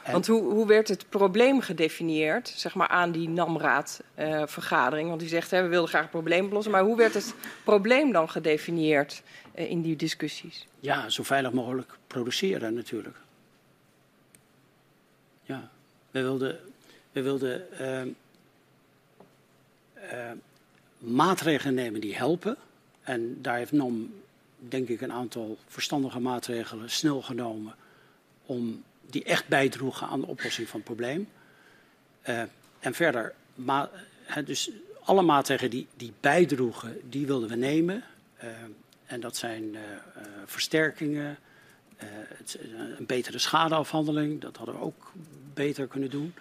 En 0.04 0.12
Want 0.12 0.28
hoe, 0.28 0.42
hoe, 0.42 0.68
werd 0.68 0.88
het 0.88 1.10
probleem 1.10 1.62
gedefinieerd, 1.62 2.54
zeg 2.56 2.76
maar, 2.76 2.88
aan 2.88 3.12
die 3.12 3.30
NAMRAAD-vergadering? 3.30 5.04
Uh, 5.04 5.10
Want 5.10 5.24
u 5.24 5.28
zegt, 5.28 5.52
hè, 5.52 5.62
we 5.62 5.68
wilden 5.68 5.90
graag 5.90 6.02
het 6.02 6.12
probleem 6.12 6.46
oplossen. 6.46 6.72
Maar 6.72 6.84
hoe 6.84 6.98
werd 6.98 7.14
het 7.14 7.34
probleem 7.64 8.12
dan 8.12 8.30
gedefinieerd 8.30 9.24
uh, 9.56 9.70
in 9.70 9.82
die 9.82 9.96
discussies? 9.96 10.68
Ja, 10.80 11.10
zo 11.10 11.24
veilig 11.24 11.52
mogelijk 11.52 11.98
produceren 12.08 12.74
natuurlijk. 12.74 13.18
Ja, 15.44 15.70
we 16.12 16.22
wilden, 16.22 16.60
we 17.12 17.22
wilden 17.22 17.66
uh, 20.12 20.32
maatregelen 20.98 21.74
nemen 21.74 22.02
die 22.02 22.16
helpen. 22.16 22.58
En 23.02 23.42
daar 23.42 23.58
heeft 23.58 23.72
NAM, 23.72 24.14
denk 24.70 24.88
ik, 24.88 25.02
een 25.02 25.12
aantal 25.12 25.58
verstandige 25.68 26.20
maatregelen 26.20 26.90
snel 26.90 27.22
genomen 27.22 27.76
om 28.46 28.84
die 29.02 29.24
echt 29.24 29.48
bijdroegen 29.48 30.08
aan 30.08 30.20
de 30.20 30.28
oplossing 30.28 30.68
van 30.68 30.80
het 30.80 30.88
probleem. 30.88 31.28
Uh, 32.28 32.42
en 32.80 32.94
verder, 32.94 33.34
ma 33.56 33.90
dus 34.46 34.72
alle 35.04 35.22
maatregelen 35.22 35.72
die, 35.72 35.88
die 35.96 36.14
bijdroegen, 36.20 37.00
die 37.10 37.26
wilden 37.26 37.50
we 37.50 37.56
nemen. 37.56 38.04
Uh, 38.44 38.50
en 39.06 39.20
dat 39.20 39.38
zijn 39.38 39.64
uh, 39.64 39.80
versterkingen, 40.46 41.38
het, 42.38 42.60
een 42.98 43.06
betere 43.06 43.38
schadeafhandeling, 43.38 44.42
dat 44.42 44.58
hadden 44.58 44.76
we 44.76 44.82
ook 44.82 45.12
beter 45.54 45.88
kunnen 45.88 46.10
doen. 46.10 46.34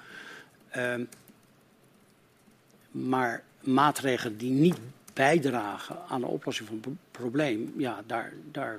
maar 2.91 3.43
maatregelen 3.61 4.37
die 4.37 4.51
niet 4.51 4.79
bijdragen 5.13 5.97
aan 6.09 6.21
de 6.21 6.27
oplossing 6.27 6.69
van 6.69 6.81
het 6.85 6.95
probleem, 7.11 7.75
ja, 7.77 8.03
daar, 8.07 8.33
daar 8.51 8.79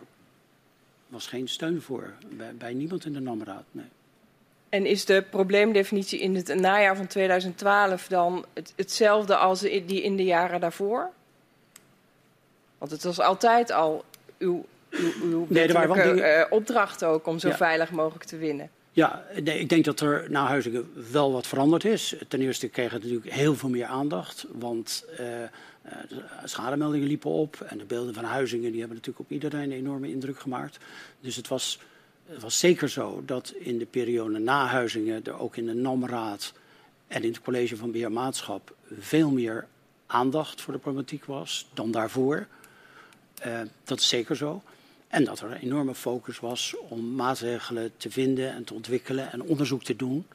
was 1.08 1.28
geen 1.28 1.48
steun 1.48 1.82
voor 1.82 2.14
bij, 2.30 2.56
bij 2.56 2.74
niemand 2.74 3.06
in 3.06 3.14
de 3.14 3.20
NAM-raad. 3.20 3.64
Nee. 3.72 3.86
En 4.70 4.86
is 4.86 5.06
de 5.06 5.24
probleemdefinitie 5.30 6.20
in 6.20 6.36
het 6.36 6.56
najaar 6.56 6.96
van 6.96 7.08
2012 7.08 8.08
dan 8.08 8.46
het, 8.54 8.74
hetzelfde 8.76 9.36
als 9.36 9.60
die 9.60 10.02
in 10.02 10.16
de 10.16 10.24
jaren 10.24 10.60
daarvoor? 10.60 11.10
Want 12.78 12.92
het 12.92 13.04
was 13.04 13.20
altijd 13.20 13.72
al 13.72 14.04
uw, 14.38 14.66
uw, 14.90 15.12
uw 15.24 15.46
nee, 15.50 15.68
er 15.68 15.74
waren 15.74 15.96
wel 15.96 16.14
dingen... 16.14 16.40
uh, 16.40 16.46
opdracht 16.50 17.04
ook 17.04 17.28
om 17.28 17.40
zo 17.40 17.48
ja. 17.48 17.56
veilig 17.56 17.92
mogelijk 17.92 18.26
te 18.26 18.38
winnen. 18.38 18.70
Ja, 18.92 19.24
nee, 19.44 19.60
ik 19.60 19.70
denk 19.70 19.86
dat 19.86 20.00
er 20.00 20.26
na 20.30 20.46
Huizingen 20.46 20.92
wel 21.12 21.32
wat 21.32 21.48
veranderd 21.48 21.86
is. 21.86 22.16
Ten 22.28 22.42
eerste 22.42 22.68
kreeg 22.68 22.92
het 22.92 23.02
natuurlijk 23.04 23.32
heel 23.32 23.56
veel 23.56 23.70
meer 23.70 23.86
aandacht, 23.86 24.46
want 24.52 25.06
uh, 25.20 25.28
de 25.84 26.24
schademeldingen 26.44 27.08
liepen 27.08 27.30
op 27.30 27.62
en 27.62 27.78
de 27.78 27.86
beelden 27.86 28.14
van 28.14 28.24
Huizingen 28.24 28.72
die 28.72 28.80
hebben 28.80 28.98
natuurlijk 28.98 29.26
op 29.26 29.32
iedereen 29.32 29.72
een 29.72 29.78
enorme 29.78 30.10
indruk 30.10 30.40
gemaakt. 30.40 30.78
Dus 31.20 31.36
het 31.36 31.48
was, 31.48 31.80
het 32.26 32.42
was 32.42 32.60
zeker 32.60 32.90
zo 32.90 33.24
dat 33.26 33.50
in 33.50 33.78
de 33.78 33.86
periode 33.86 34.40
na 34.40 34.66
Huizingen 34.66 35.24
er 35.24 35.40
ook 35.40 35.56
in 35.56 35.66
de 35.66 35.74
NAM-raad 35.74 36.54
en 37.08 37.24
in 37.24 37.32
het 37.32 37.42
college 37.42 37.78
van 37.78 37.92
beheermaatschap 37.92 38.76
veel 39.00 39.30
meer 39.30 39.68
aandacht 40.06 40.62
voor 40.62 40.74
de 40.74 40.80
problematiek 40.80 41.26
was 41.26 41.68
dan 41.74 41.92
daarvoor. 41.92 42.48
Uh, 43.46 43.60
dat 43.84 44.00
is 44.00 44.08
zeker 44.08 44.36
zo. 44.36 44.62
En 45.08 45.24
dat 45.24 45.40
er 45.40 45.52
een 45.52 45.58
enorme 45.58 45.96
focus 45.96 46.40
was 46.40 46.76
om 46.90 47.16
maatregelen 47.16 47.92
te 47.98 48.12
vinden 48.12 48.54
en 48.54 48.64
te 48.64 48.74
ontwikkelen 48.74 49.32
en 49.32 49.42
onderzoek 49.42 49.84
te 49.84 49.96
doen 49.96 50.26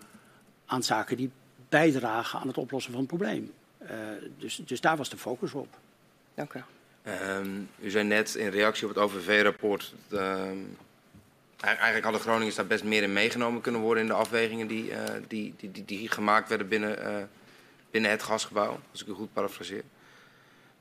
aan 0.67 0.83
zaken 0.83 1.17
die 1.17 1.31
bijdragen 1.68 2.41
aan 2.41 2.47
het 2.47 2.59
oplossen 2.59 2.93
van 2.93 3.01
het 3.01 3.09
probleem. 3.09 3.52
Uh, 3.91 3.94
dus, 4.39 4.60
dus 4.65 4.81
daar 4.81 4.97
was 4.97 5.08
de 5.08 5.17
focus 5.17 5.52
op. 5.52 5.68
Dank 6.34 6.55
u. 6.55 6.62
Um, 7.07 7.68
u 7.81 7.91
zei 7.91 8.05
net 8.05 8.34
in 8.34 8.49
reactie 8.49 8.89
op 8.89 8.94
het 8.94 9.05
OVV-rapport. 9.05 9.94
Um, 10.12 10.76
eigenlijk 11.60 12.02
hadden 12.02 12.20
Groningers 12.20 12.55
daar 12.55 12.67
best 12.67 12.84
meer 12.84 13.02
in 13.02 13.12
meegenomen 13.12 13.60
kunnen 13.60 13.81
worden 13.81 14.02
in 14.02 14.08
de 14.08 14.15
afwegingen 14.15 14.67
die, 14.67 14.91
uh, 14.91 14.97
die, 15.28 15.55
die, 15.57 15.70
die, 15.70 15.84
die, 15.84 16.08
gemaakt 16.08 16.49
werden 16.49 16.68
binnen, 16.68 16.99
uh, 16.99 17.23
binnen 17.91 18.10
het 18.10 18.23
gasgebouw. 18.23 18.81
Als 18.91 19.02
ik 19.02 19.08
u 19.08 19.12
goed 19.12 19.33
parafraseer. 19.33 19.83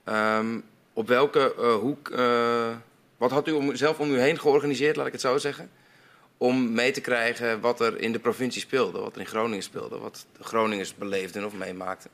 Um, 0.06 0.64
op 0.94 1.08
welke 1.08 1.54
hoek. 1.82 2.10
wat 3.18 3.32
had 3.32 3.48
u 3.48 3.52
om, 3.52 3.76
zelf 3.76 4.00
om 4.00 4.12
u 4.12 4.20
heen 4.20 4.40
georganiseerd, 4.40 4.96
laat 4.96 5.06
ik 5.06 5.12
het 5.12 5.22
zo 5.22 5.38
zeggen? 5.38 5.70
Om 6.38 6.74
mee 6.74 6.92
te 6.92 7.02
krijgen 7.02 7.60
wat 7.60 7.82
er 7.82 8.00
in 8.00 8.12
de 8.12 8.20
provincie 8.20 8.62
speelde, 8.62 9.00
wat 9.00 9.14
er 9.14 9.20
in 9.20 9.28
Groningen 9.28 9.64
speelde, 9.64 9.98
wat 9.98 10.26
de 10.38 10.44
Groningers 10.44 10.96
beleefden 10.96 11.46
of 11.46 11.54
meemaakten. 11.54 12.10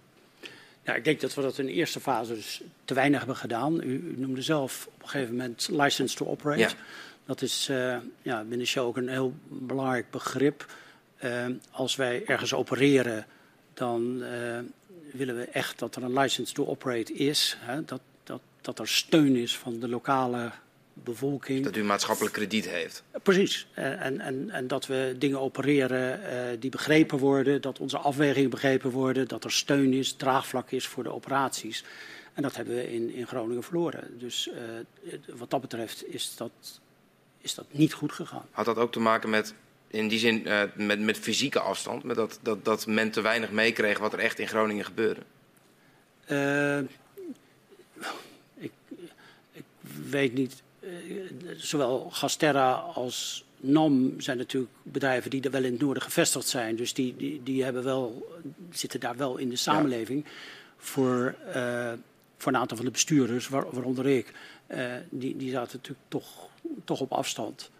Ja, 0.83 0.93
ik 0.93 1.03
denk 1.03 1.21
dat 1.21 1.33
we 1.33 1.41
dat 1.41 1.57
in 1.57 1.65
de 1.65 1.71
eerste 1.71 1.99
fase 1.99 2.33
dus 2.33 2.61
te 2.85 2.93
weinig 2.93 3.19
hebben 3.19 3.37
gedaan. 3.37 3.81
U, 3.83 4.13
u 4.15 4.15
noemde 4.17 4.41
zelf 4.41 4.87
op 4.93 5.01
een 5.01 5.09
gegeven 5.09 5.35
moment 5.35 5.67
license 5.71 6.15
to 6.15 6.25
operate. 6.25 6.59
Ja. 6.59 6.69
Dat 7.25 7.41
is 7.41 7.67
uh, 7.71 7.97
ja, 8.21 8.43
binnen 8.43 8.67
Shell 8.67 8.83
ook 8.83 8.97
een 8.97 9.09
heel 9.09 9.33
belangrijk 9.47 10.11
begrip. 10.11 10.65
Uh, 11.23 11.45
als 11.71 11.95
wij 11.95 12.25
ergens 12.25 12.53
opereren, 12.53 13.25
dan 13.73 14.17
uh, 14.21 14.59
willen 15.11 15.37
we 15.37 15.43
echt 15.43 15.79
dat 15.79 15.95
er 15.95 16.03
een 16.03 16.19
license 16.19 16.53
to 16.53 16.65
operate 16.65 17.13
is. 17.13 17.57
Hè, 17.59 17.85
dat, 17.85 18.01
dat, 18.23 18.41
dat 18.61 18.79
er 18.79 18.87
steun 18.87 19.35
is 19.35 19.57
van 19.57 19.79
de 19.79 19.87
lokale 19.87 20.51
bevolking. 20.93 21.63
Dat 21.63 21.75
u 21.75 21.83
maatschappelijk 21.83 22.35
krediet 22.35 22.69
heeft. 22.69 23.03
Precies. 23.23 23.67
En, 23.73 24.19
en, 24.19 24.49
en 24.49 24.67
dat 24.67 24.87
we 24.87 25.15
dingen 25.17 25.39
opereren 25.39 26.19
uh, 26.19 26.59
die 26.59 26.69
begrepen 26.69 27.17
worden, 27.17 27.61
dat 27.61 27.79
onze 27.79 27.97
afwegingen 27.97 28.49
begrepen 28.49 28.91
worden, 28.91 29.27
dat 29.27 29.43
er 29.43 29.51
steun 29.51 29.93
is, 29.93 30.13
draagvlak 30.13 30.71
is 30.71 30.87
voor 30.87 31.03
de 31.03 31.11
operaties. 31.11 31.83
En 32.33 32.41
dat 32.41 32.55
hebben 32.55 32.75
we 32.75 32.93
in, 32.93 33.13
in 33.13 33.27
Groningen 33.27 33.63
verloren. 33.63 34.19
Dus 34.19 34.49
uh, 35.03 35.13
wat 35.35 35.49
dat 35.49 35.61
betreft 35.61 36.13
is 36.13 36.35
dat, 36.35 36.51
is 37.37 37.53
dat 37.55 37.65
niet 37.71 37.93
goed 37.93 38.11
gegaan. 38.11 38.45
Had 38.51 38.65
dat 38.65 38.77
ook 38.77 38.91
te 38.91 38.99
maken 38.99 39.29
met, 39.29 39.53
in 39.87 40.07
die 40.07 40.19
zin, 40.19 40.47
uh, 40.47 40.63
met, 40.75 40.99
met 40.99 41.17
fysieke 41.17 41.59
afstand? 41.59 42.03
Met 42.03 42.15
dat, 42.15 42.39
dat, 42.41 42.65
dat 42.65 42.87
men 42.87 43.11
te 43.11 43.21
weinig 43.21 43.51
meekreeg 43.51 43.99
wat 43.99 44.13
er 44.13 44.19
echt 44.19 44.39
in 44.39 44.47
Groningen 44.47 44.85
gebeurde? 44.85 45.21
ik, 48.57 48.71
ik 49.51 49.63
weet 50.09 50.33
niet 50.33 50.63
zowel 51.55 52.09
Gasterra 52.09 52.71
als 52.73 53.45
NAM 53.63 54.21
zijn 54.21 54.37
natuurlijk 54.37 54.71
bedrijven 54.83 55.29
die 55.29 55.41
er 55.41 55.51
wel 55.51 55.63
in 55.63 55.71
het 55.71 55.81
noorden 55.81 56.03
gevestigd 56.03 56.47
zijn. 56.47 56.75
Dus 56.75 56.93
die, 56.93 57.15
die, 57.15 57.43
die 57.43 57.63
hebben 57.63 57.83
wel, 57.83 58.27
zitten 58.71 58.99
daar 58.99 59.17
wel 59.17 59.37
in 59.37 59.49
de 59.49 59.55
samenleving. 59.55 60.23
Ja. 60.25 60.31
Voor, 60.77 61.35
uh, 61.55 61.91
voor 62.37 62.51
een 62.51 62.57
aantal 62.57 62.77
van 62.77 62.85
de 62.85 62.91
bestuurders, 62.91 63.47
waar, 63.47 63.65
waaronder 63.69 64.07
ik, 64.07 64.33
uh, 64.67 64.93
die, 65.09 65.37
die 65.37 65.51
zaten 65.51 65.77
natuurlijk 65.77 66.07
toch, 66.07 66.47
toch 66.83 66.99
op 66.99 67.11
afstand. 67.11 67.71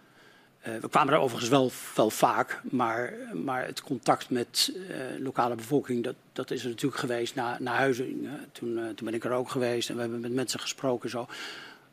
Uh, 0.67 0.75
we 0.77 0.90
kwamen 0.90 1.14
er 1.14 1.19
overigens 1.19 1.49
wel, 1.49 1.72
wel 1.95 2.09
vaak, 2.09 2.61
maar, 2.64 3.14
maar 3.33 3.65
het 3.65 3.82
contact 3.82 4.30
met 4.30 4.72
lokale 5.19 5.56
bevolking, 5.56 6.03
dat, 6.03 6.15
dat 6.33 6.51
is 6.51 6.64
er 6.64 6.69
natuurlijk 6.69 7.01
geweest 7.01 7.35
na, 7.35 7.57
na 7.59 7.75
Huizing. 7.75 8.27
Toen, 8.51 8.75
toen 8.95 9.06
ben 9.06 9.14
ik 9.14 9.23
er 9.23 9.32
ook 9.32 9.49
geweest 9.49 9.90
en 9.90 9.95
we 9.95 10.01
hebben 10.01 10.19
met 10.19 10.33
mensen 10.33 10.59
gesproken 10.59 11.09
zo. 11.09 11.27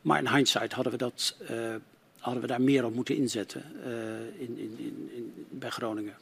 Maar 0.01 0.19
in 0.19 0.27
hindsight 0.27 0.73
hadden 0.73 0.91
we, 0.91 0.97
dat, 0.97 1.35
uh, 1.51 1.75
hadden 2.19 2.41
we 2.41 2.47
daar 2.47 2.61
meer 2.61 2.85
op 2.85 2.93
moeten 2.93 3.15
inzetten 3.15 3.63
uh, 3.85 4.41
in, 4.41 4.57
in, 4.57 5.09
in, 5.15 5.45
bij 5.49 5.69
Groningen. 5.69 6.13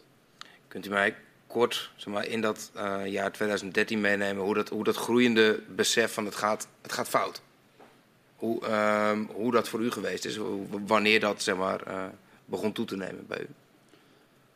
Kunt 0.68 0.86
u 0.86 0.90
mij 0.90 1.16
kort 1.48 1.92
zeg 1.96 2.14
maar, 2.14 2.28
in 2.28 2.42
dat 2.42 2.72
uh, 2.76 3.02
jaar 3.06 3.32
2013 3.32 4.02
meenemen 4.02 4.44
hoe 4.44 4.54
dat, 4.54 4.70
hoe 4.70 4.84
dat 4.84 4.96
groeiende 4.96 5.60
besef 5.76 6.14
van 6.14 6.26
het 6.26 6.36
gaat, 6.36 6.68
het 6.82 6.92
gaat 6.92 7.08
fout? 7.08 7.42
Hoe, 8.36 8.62
uh, 8.64 9.20
hoe 9.28 9.52
dat 9.52 9.70
voor 9.70 9.82
u 9.82 9.92
geweest 9.92 10.26
is, 10.26 10.40
wanneer 10.86 11.20
dat 11.20 11.44
zeg 11.44 11.56
maar, 11.56 12.12
begon 12.46 12.72
toe 12.72 12.86
te 12.86 12.96
nemen 12.96 13.28
bij 13.28 13.40
u? 13.40 13.48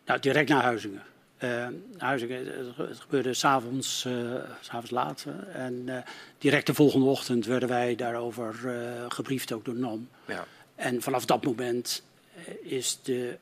Nou, 0.06 0.20
direct 0.20 0.50
naar 0.50 0.64
Huizingen. 0.64 1.04
Uh, 1.44 1.68
Huizingen, 1.98 2.48
het 2.76 3.00
gebeurde 3.00 3.34
s'avonds, 3.34 4.06
uh, 4.06 4.36
s'avonds 4.62 4.92
laat. 4.92 5.26
En 5.54 5.74
uh, 5.86 5.98
direct 6.38 6.66
de 6.66 6.74
volgende 6.74 7.06
ochtend 7.06 7.46
werden 7.46 7.70
wij 7.70 7.96
daarover 7.96 8.56
gebriefd, 9.10 9.52
ook 9.52 9.66
door 9.66 9.76
NAM. 9.76 10.10
Ja. 10.28 10.46
En 10.76 11.02
vanaf 11.02 11.26
dat 11.26 11.44
moment 11.44 12.04
is 12.62 13.00
de, 13.04 13.38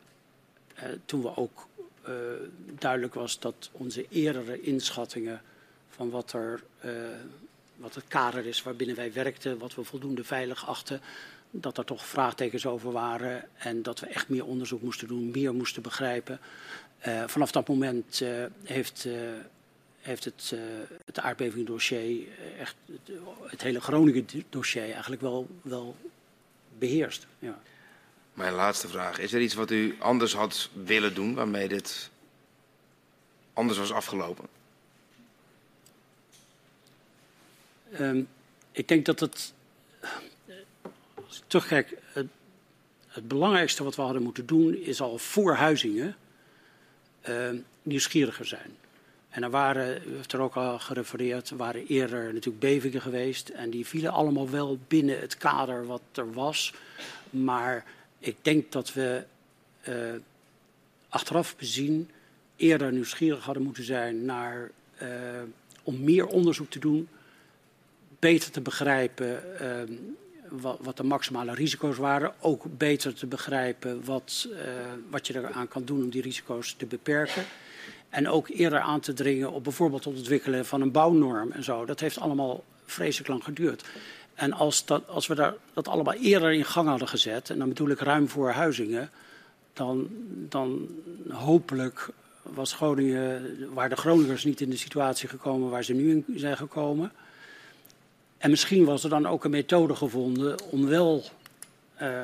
toen 1.06 1.22
we 1.22 1.36
ook 1.36 1.68
duidelijk 2.80 3.14
was 3.14 3.40
dat 3.40 3.70
onze 3.72 4.06
eerdere 4.10 4.62
inschattingen 4.62 5.42
van 5.90 6.10
wat, 6.10 6.34
er, 6.34 6.64
wat 7.76 7.96
het 7.96 8.08
kader 8.08 8.46
is 8.46 8.64
waarbinnen 8.64 8.96
wij 8.96 9.14
werkten, 9.14 9.58
wat 9.58 9.76
we 9.76 9.84
voldoende 9.84 10.24
veilig 10.24 10.68
achten, 10.68 11.02
dat 11.52 11.78
er 11.78 11.86
toch 11.86 12.06
vraagtekens 12.06 12.66
over 12.66 12.92
waren 12.92 13.44
en 13.58 13.84
dat 13.84 14.00
we 14.00 14.06
echt 14.06 14.30
meer 14.30 14.46
onderzoek 14.46 14.82
moesten 14.82 15.08
doen, 15.08 15.32
meer 15.32 15.54
moesten 15.54 15.82
begrijpen. 15.82 16.40
Uh, 17.08 17.24
vanaf 17.28 17.52
dat 17.52 17.68
moment 17.68 18.20
uh, 18.24 18.46
heeft, 18.64 19.06
uh, 19.06 19.14
heeft 20.02 20.24
het, 20.24 20.54
het 21.06 21.20
aardbevingdossier, 21.20 22.28
echt 22.60 22.76
het, 22.86 23.18
het, 23.46 23.62
hele 23.62 23.82
Groningen 23.82 24.28
dossier 24.50 24.92
eigenlijk 24.92 25.22
wel, 25.22 25.48
wel 25.62 25.96
beheerst. 26.78 27.28
Ja. 27.40 27.62
Mijn 28.34 28.54
laatste 28.54 28.88
vraag. 28.88 29.20
Is 29.20 29.34
er 29.34 29.42
iets 29.42 29.54
wat 29.54 29.72
u 29.72 29.96
anders 30.00 30.34
had 30.34 30.70
willen 30.74 31.14
doen 31.14 31.34
waarmee 31.34 31.68
dit 31.68 32.10
anders 33.54 33.78
was 33.78 33.92
afgelopen? 33.92 34.46
Um, 38.00 38.28
ik 38.72 38.88
denk 38.88 39.06
dat 39.06 39.20
het, 39.20 39.54
als 41.28 41.38
ik 41.38 41.44
terugkijk, 41.48 41.98
het, 42.14 42.28
het 43.08 43.28
belangrijkste 43.28 43.84
wat 43.84 43.96
we 43.96 44.02
hadden 44.02 44.24
moeten 44.24 44.46
doen 44.46 44.76
is 44.76 45.02
al 45.02 45.18
voor 45.18 45.56
Huizingen 45.56 46.16
nieuwsgieriger 47.84 48.46
zijn. 48.46 48.78
En 49.32 49.44
er 49.44 49.50
waren, 49.50 50.02
u 50.08 50.16
heeft 50.16 50.34
er 50.34 50.40
ook 50.40 50.56
al 50.56 50.80
gerefereerd, 50.80 51.50
er 51.50 51.58
waren 51.58 51.88
eerder 51.88 52.24
natuurlijk 52.24 52.60
bevingen 52.60 53.02
geweest. 53.02 53.50
En 53.50 53.70
die 53.70 53.88
vielen 53.88 54.12
allemaal 54.12 54.50
wel 54.50 54.80
binnen 54.88 55.20
het 55.20 55.38
kader 55.38 55.86
wat 55.86 56.02
er 56.14 56.34
was. 56.34 56.74
Maar 57.30 57.86
ik 58.20 58.36
denk 58.42 58.72
dat 58.72 58.94
we 58.94 59.24
uh, 59.90 59.96
achteraf 61.10 61.56
bezien 61.56 62.10
eerder 62.56 62.92
nieuwsgierig 62.92 63.44
hadden 63.44 63.64
moeten 63.64 63.84
zijn 63.84 64.26
naar, 64.26 64.72
uh, 65.02 65.08
om 65.84 66.04
meer 66.04 66.28
onderzoek 66.28 66.70
te 66.70 66.80
doen. 66.80 67.08
Beter 68.20 68.52
te 68.52 68.62
begrijpen 68.62 69.44
uh, 69.62 69.98
wat, 70.60 70.98
de 70.98 71.04
maximale 71.04 71.54
risico's 71.54 71.98
waren. 71.98 72.34
Ook 72.40 72.64
beter 72.78 73.14
te 73.14 73.26
begrijpen 73.26 74.06
wat, 74.06 74.48
uh, 74.52 74.58
wat 75.10 75.28
je 75.28 75.36
eraan 75.36 75.68
kan 75.68 75.84
doen 75.84 76.04
om 76.04 76.10
die 76.10 76.22
risico's 76.22 76.74
te 76.78 76.86
beperken. 76.86 77.44
En 78.10 78.30
ook 78.30 78.48
eerder 78.48 78.80
aan 78.80 79.00
te 79.00 79.14
dringen 79.14 79.52
op 79.52 79.64
bijvoorbeeld 79.64 80.04
het 80.04 80.16
ontwikkelen 80.16 80.66
van 80.66 80.82
een 80.82 80.92
bouwnorm 80.92 81.52
en 81.52 81.64
zo. 81.64 81.86
Dat 81.86 82.00
heeft 82.00 82.20
allemaal 82.20 82.64
vreselijk 82.86 83.30
lang 83.30 83.44
geduurd. 83.44 83.84
En 84.34 84.54
als, 84.54 84.86
dat, 84.86 85.08
als 85.08 85.28
we 85.28 85.36
daar, 85.36 85.54
dat 85.74 85.88
allemaal 85.88 86.14
eerder 86.14 86.52
in 86.52 86.66
gang 86.66 86.88
hadden 86.88 87.08
gezet, 87.08 87.50
en 87.50 87.58
dan 87.58 87.68
bedoel 87.68 87.90
ik 87.90 88.00
ruim 88.00 88.30
voor 88.30 88.50
Huizingen, 88.50 89.10
dan, 89.74 90.08
dan 90.50 90.90
hopelijk 91.30 92.10
was 92.44 92.74
Groningen, 92.74 93.56
waar 93.74 93.90
de 93.90 93.96
Groningers 93.96 94.44
niet 94.44 94.62
in 94.62 94.70
de 94.70 94.78
situatie 94.78 95.30
gekomen 95.30 95.70
waar 95.70 95.84
ze 95.84 95.94
nu 95.94 96.12
in 96.12 96.40
zijn 96.40 96.58
gekomen. 96.58 97.12
En 98.42 98.50
misschien 98.50 98.86
was 98.86 99.04
er 99.04 99.10
dan 99.10 99.26
ook 99.26 99.44
een 99.44 99.52
methode 99.52 99.96
gevonden 99.96 100.64
om 100.64 100.88
wel 100.88 101.24
uh, 102.02 102.24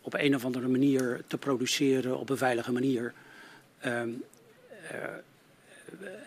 op 0.00 0.14
een 0.14 0.34
of 0.34 0.44
andere 0.44 0.68
manier 0.68 1.22
te 1.26 1.38
produceren 1.38 2.18
op 2.18 2.30
een 2.30 2.36
veilige 2.36 2.72
manier. 2.72 3.12
Um, 3.86 4.24
uh, 4.92 5.00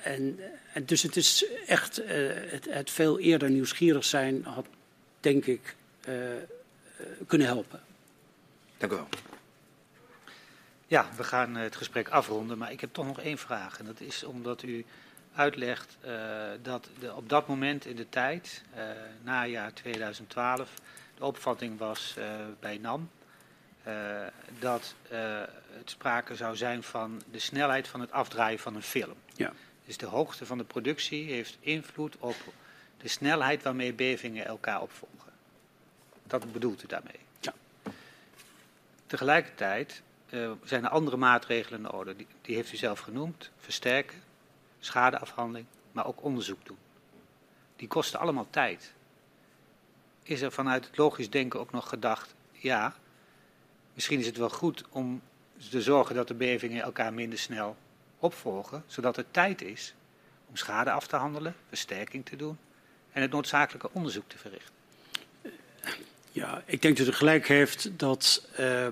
en, 0.04 0.40
en, 0.74 0.86
dus 0.86 1.02
het 1.02 1.16
is 1.16 1.46
echt, 1.68 2.02
uh, 2.02 2.08
het, 2.34 2.68
het, 2.70 2.92
veel 2.92 3.20
eerder 3.20 3.50
nieuwsgierig 3.50 4.06
zijn 4.06 4.44
had, 4.44 4.66
denk 5.20 5.46
ik, 5.46 5.76
kunnen 7.28 7.48
helpen. 7.48 7.80
Dank 8.78 8.92
u 8.92 8.96
wel. 8.96 9.08
Ja, 10.88 11.10
we 11.18 11.24
gaan 11.24 11.56
het 11.56 11.76
gesprek 11.76 12.10
afronden, 12.10 12.58
maar 12.58 12.72
ik 12.72 12.82
heb 12.82 12.94
toch 12.94 13.06
nog 13.06 13.20
één 13.20 13.38
vraag. 13.38 13.80
En 13.80 13.86
dat 13.86 14.00
is 14.00 14.24
omdat 14.24 14.64
u 14.64 14.86
uitlegt 15.38 15.98
uh, 16.06 16.12
dat 16.62 16.90
de, 17.00 17.14
op 17.14 17.30
dat 17.30 17.48
moment 17.48 17.86
in 17.86 17.96
de 17.96 18.10
tijd, 18.10 18.64
uh, 18.76 18.84
najaar 19.24 19.74
2012, 19.74 20.70
de 21.18 21.26
opvatting 21.26 21.78
was 21.78 22.16
uh, 22.18 22.26
bij 22.60 22.78
NAM 22.78 23.10
dat 24.60 24.96
het 25.78 25.90
sprake 25.90 26.36
zou 26.36 26.56
zijn 26.56 26.84
van 26.84 27.22
de 27.32 27.40
snelheid 27.40 27.88
van 27.88 28.00
het 28.00 28.12
afdraaien 28.12 28.60
van 28.60 28.76
een 28.76 28.84
film. 28.84 29.16
Ja. 29.36 29.54
Dus 29.86 29.98
de 29.98 30.06
hoogte 30.06 30.46
van 30.46 30.58
de 30.58 30.64
productie 30.64 31.32
heeft 31.32 31.58
invloed 31.60 32.18
op 32.18 32.36
de 32.98 33.08
snelheid 33.08 33.64
waarmee 33.64 33.94
bevingen 33.94 34.46
elkaar 34.46 34.82
opvolgen. 34.82 35.32
Dat 36.24 36.52
bedoelt 36.52 36.84
u 36.84 36.88
daarmee? 36.88 37.20
Ja. 37.40 37.54
Tegelijkertijd 39.06 40.02
zijn 40.64 40.84
er 40.84 40.90
andere 40.90 41.18
maatregelen 41.18 41.82
nodig. 41.82 42.16
Die, 42.16 42.28
die 42.42 42.56
heeft 42.56 42.74
u 42.74 42.76
zelf 42.78 43.00
genoemd. 43.00 43.50
Versterken, 43.60 44.22
schadeafhandeling, 44.88 45.66
maar 45.92 46.06
ook 46.06 46.24
onderzoek 46.24 46.66
doen. 46.66 46.78
Die 47.76 47.88
kosten 47.88 48.20
allemaal 48.20 48.48
tijd. 48.50 48.94
Is 50.24 50.42
er 50.42 50.52
vanuit 50.52 50.86
het 50.86 50.98
logisch 50.98 51.30
denken 51.30 51.60
ook 51.60 51.72
nog 51.72 51.90
gedacht, 51.90 52.36
ja, 52.52 52.96
misschien 53.94 54.20
is 54.20 54.26
het 54.26 54.38
wel 54.38 54.50
goed 54.50 54.84
om 54.90 55.22
te 55.70 55.82
zorgen 55.82 56.16
dat 56.16 56.28
de 56.28 56.34
bevingen 56.34 56.84
elkaar 56.84 57.14
minder 57.14 57.40
snel 57.40 57.78
opvolgen, 58.20 58.84
zodat 58.88 59.18
er 59.18 59.32
tijd 59.32 59.62
is 59.62 59.94
om 60.50 60.56
schade 60.56 60.92
af 60.92 61.08
te 61.08 61.16
handelen, 61.16 61.56
versterking 61.68 62.26
te 62.26 62.36
doen 62.36 62.58
en 63.12 63.22
het 63.22 63.32
noodzakelijke 63.32 63.90
onderzoek 63.92 64.30
te 64.30 64.38
verrichten. 64.38 64.74
Ja, 66.32 66.64
ik 66.66 66.82
denk 66.82 66.98
dat 66.98 67.08
u 67.08 67.12
gelijk 67.12 67.48
heeft 67.48 68.00
dat 68.00 68.48
uh, 68.60 68.86
uh, 68.86 68.92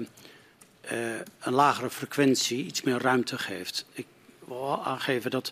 een 1.39 1.53
lagere 1.53 1.89
frequentie 1.89 2.65
iets 2.65 2.81
meer 2.81 3.01
ruimte 3.01 3.37
geeft. 3.37 3.85
Ik 3.91 4.07
wil 4.45 4.85
aangeven 4.85 5.31
dat 5.31 5.51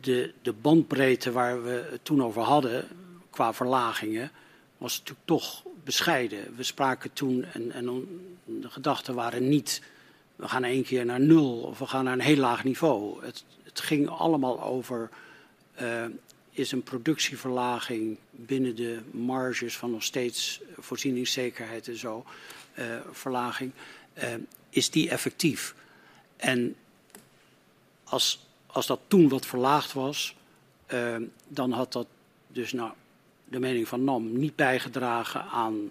de, 0.00 0.32
de 0.42 0.52
bandbreedte 0.52 1.32
waar 1.32 1.62
we 1.62 1.88
het 1.90 2.04
toen 2.04 2.22
over 2.22 2.42
hadden, 2.42 2.88
qua 3.30 3.54
verlagingen, 3.54 4.30
was 4.78 4.98
natuurlijk 4.98 5.26
toch 5.26 5.62
bescheiden. 5.84 6.56
We 6.56 6.62
spraken 6.62 7.12
toen, 7.12 7.44
en, 7.44 7.72
en 7.72 7.84
de 8.44 8.70
gedachten 8.70 9.14
waren 9.14 9.48
niet, 9.48 9.82
we 10.36 10.48
gaan 10.48 10.64
één 10.64 10.84
keer 10.84 11.04
naar 11.04 11.20
nul 11.20 11.60
of 11.60 11.78
we 11.78 11.86
gaan 11.86 12.04
naar 12.04 12.12
een 12.12 12.20
heel 12.20 12.36
laag 12.36 12.64
niveau. 12.64 13.24
Het, 13.24 13.44
het 13.62 13.80
ging 13.80 14.08
allemaal 14.08 14.62
over 14.62 15.10
uh, 15.82 16.04
is 16.50 16.72
een 16.72 16.82
productieverlaging 16.82 18.18
binnen 18.30 18.76
de 18.76 19.00
marges 19.10 19.76
van 19.76 19.90
nog 19.90 20.02
steeds 20.02 20.60
voorzieningszekerheid 20.76 21.88
en 21.88 21.98
zo, 21.98 22.24
uh, 22.78 22.84
verlaging, 23.10 23.72
uh, 24.18 24.34
is 24.70 24.90
die 24.90 25.10
effectief? 25.10 25.74
En 26.36 26.76
als, 28.04 28.45
als 28.76 28.86
dat 28.86 29.00
toen 29.06 29.28
wat 29.28 29.46
verlaagd 29.46 29.92
was, 29.92 30.36
uh, 30.92 31.16
dan 31.48 31.72
had 31.72 31.92
dat 31.92 32.06
dus 32.48 32.72
nou, 32.72 32.92
de 33.44 33.58
mening 33.58 33.88
van 33.88 34.04
NAM 34.04 34.38
niet 34.38 34.56
bijgedragen 34.56 35.42
aan, 35.42 35.90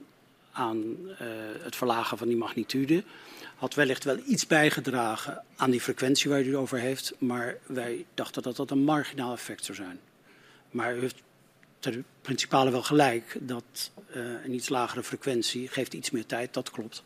aan 0.51 0.83
het 1.61 1.75
verlagen 1.75 2.17
van 2.17 2.27
die 2.27 2.37
magnitude 2.37 3.03
had 3.55 3.73
wellicht 3.73 4.03
wel 4.03 4.17
iets 4.25 4.47
bijgedragen 4.47 5.43
aan 5.55 5.71
die 5.71 5.81
frequentie 5.81 6.29
waar 6.29 6.41
u 6.41 6.45
het 6.45 6.55
over 6.55 6.77
heeft, 6.77 7.13
maar 7.17 7.57
wij 7.65 8.05
dachten 8.13 8.41
dat 8.41 8.55
dat 8.55 8.71
een 8.71 8.83
marginaal 8.83 9.33
effect 9.33 9.65
zou 9.65 9.77
zijn. 9.77 9.99
Maar 10.71 10.95
u 10.95 10.99
heeft 10.99 11.21
ter 11.79 12.03
principale 12.21 12.71
wel 12.71 12.83
gelijk 12.83 13.37
dat 13.39 13.91
uh, 14.15 14.43
een 14.43 14.53
iets 14.53 14.69
lagere 14.69 15.03
frequentie 15.03 15.67
geeft 15.67 15.93
iets 15.93 16.11
meer 16.11 16.25
tijd, 16.25 16.53
dat 16.53 16.71
klopt. 16.71 17.03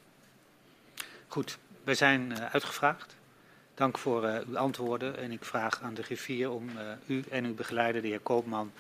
Goed, 1.28 1.58
wij 1.84 1.96
zijn 1.96 2.32
uh, 2.32 2.46
uitgevraagd. 2.46 3.16
Dank 3.80 3.98
voor 3.98 4.24
uh, 4.24 4.38
uw 4.48 4.58
antwoorden 4.58 5.18
en 5.18 5.32
ik 5.32 5.44
vraag 5.44 5.82
aan 5.82 5.94
de 5.94 6.04
griffier 6.04 6.52
om 6.52 6.70
u 7.06 7.24
en 7.30 7.46
uw 7.46 7.54
begeleider, 7.54 8.02
de 8.02 8.08
heer 8.08 8.20
Koopman, 8.20 8.72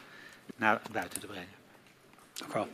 naar 0.55 0.81
buiten 0.91 1.19
te 1.19 1.27
brengen. 1.27 1.53
Dank 2.33 2.51
u 2.51 2.53
wel. 2.53 2.67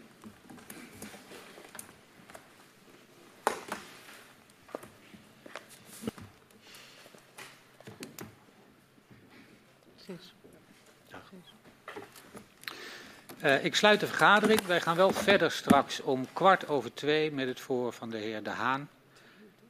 Uh, 13.44 13.66
ik 13.66 13.76
sluit 13.76 14.00
de 14.00 14.08
vergadering. 14.08 14.62
Wij 14.62 14.82
gaan 14.82 14.96
wel 14.96 15.12
verder 15.12 15.52
straks 15.52 16.02
om 16.02 16.28
kwart 16.34 16.68
over 16.68 16.94
twee 16.94 17.32
met 17.32 17.48
het 17.48 17.60
voor 17.60 17.94
van 17.94 18.10
de 18.10 18.18
heer 18.18 18.44
De 18.44 18.50
Haan. 18.50 18.90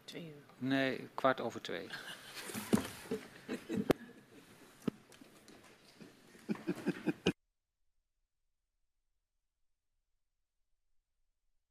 Twee 0.03 0.23
uur. 0.23 0.67
Nee, 0.67 1.09
kwart 1.15 1.41
over 1.41 1.61
twee. 1.61 1.87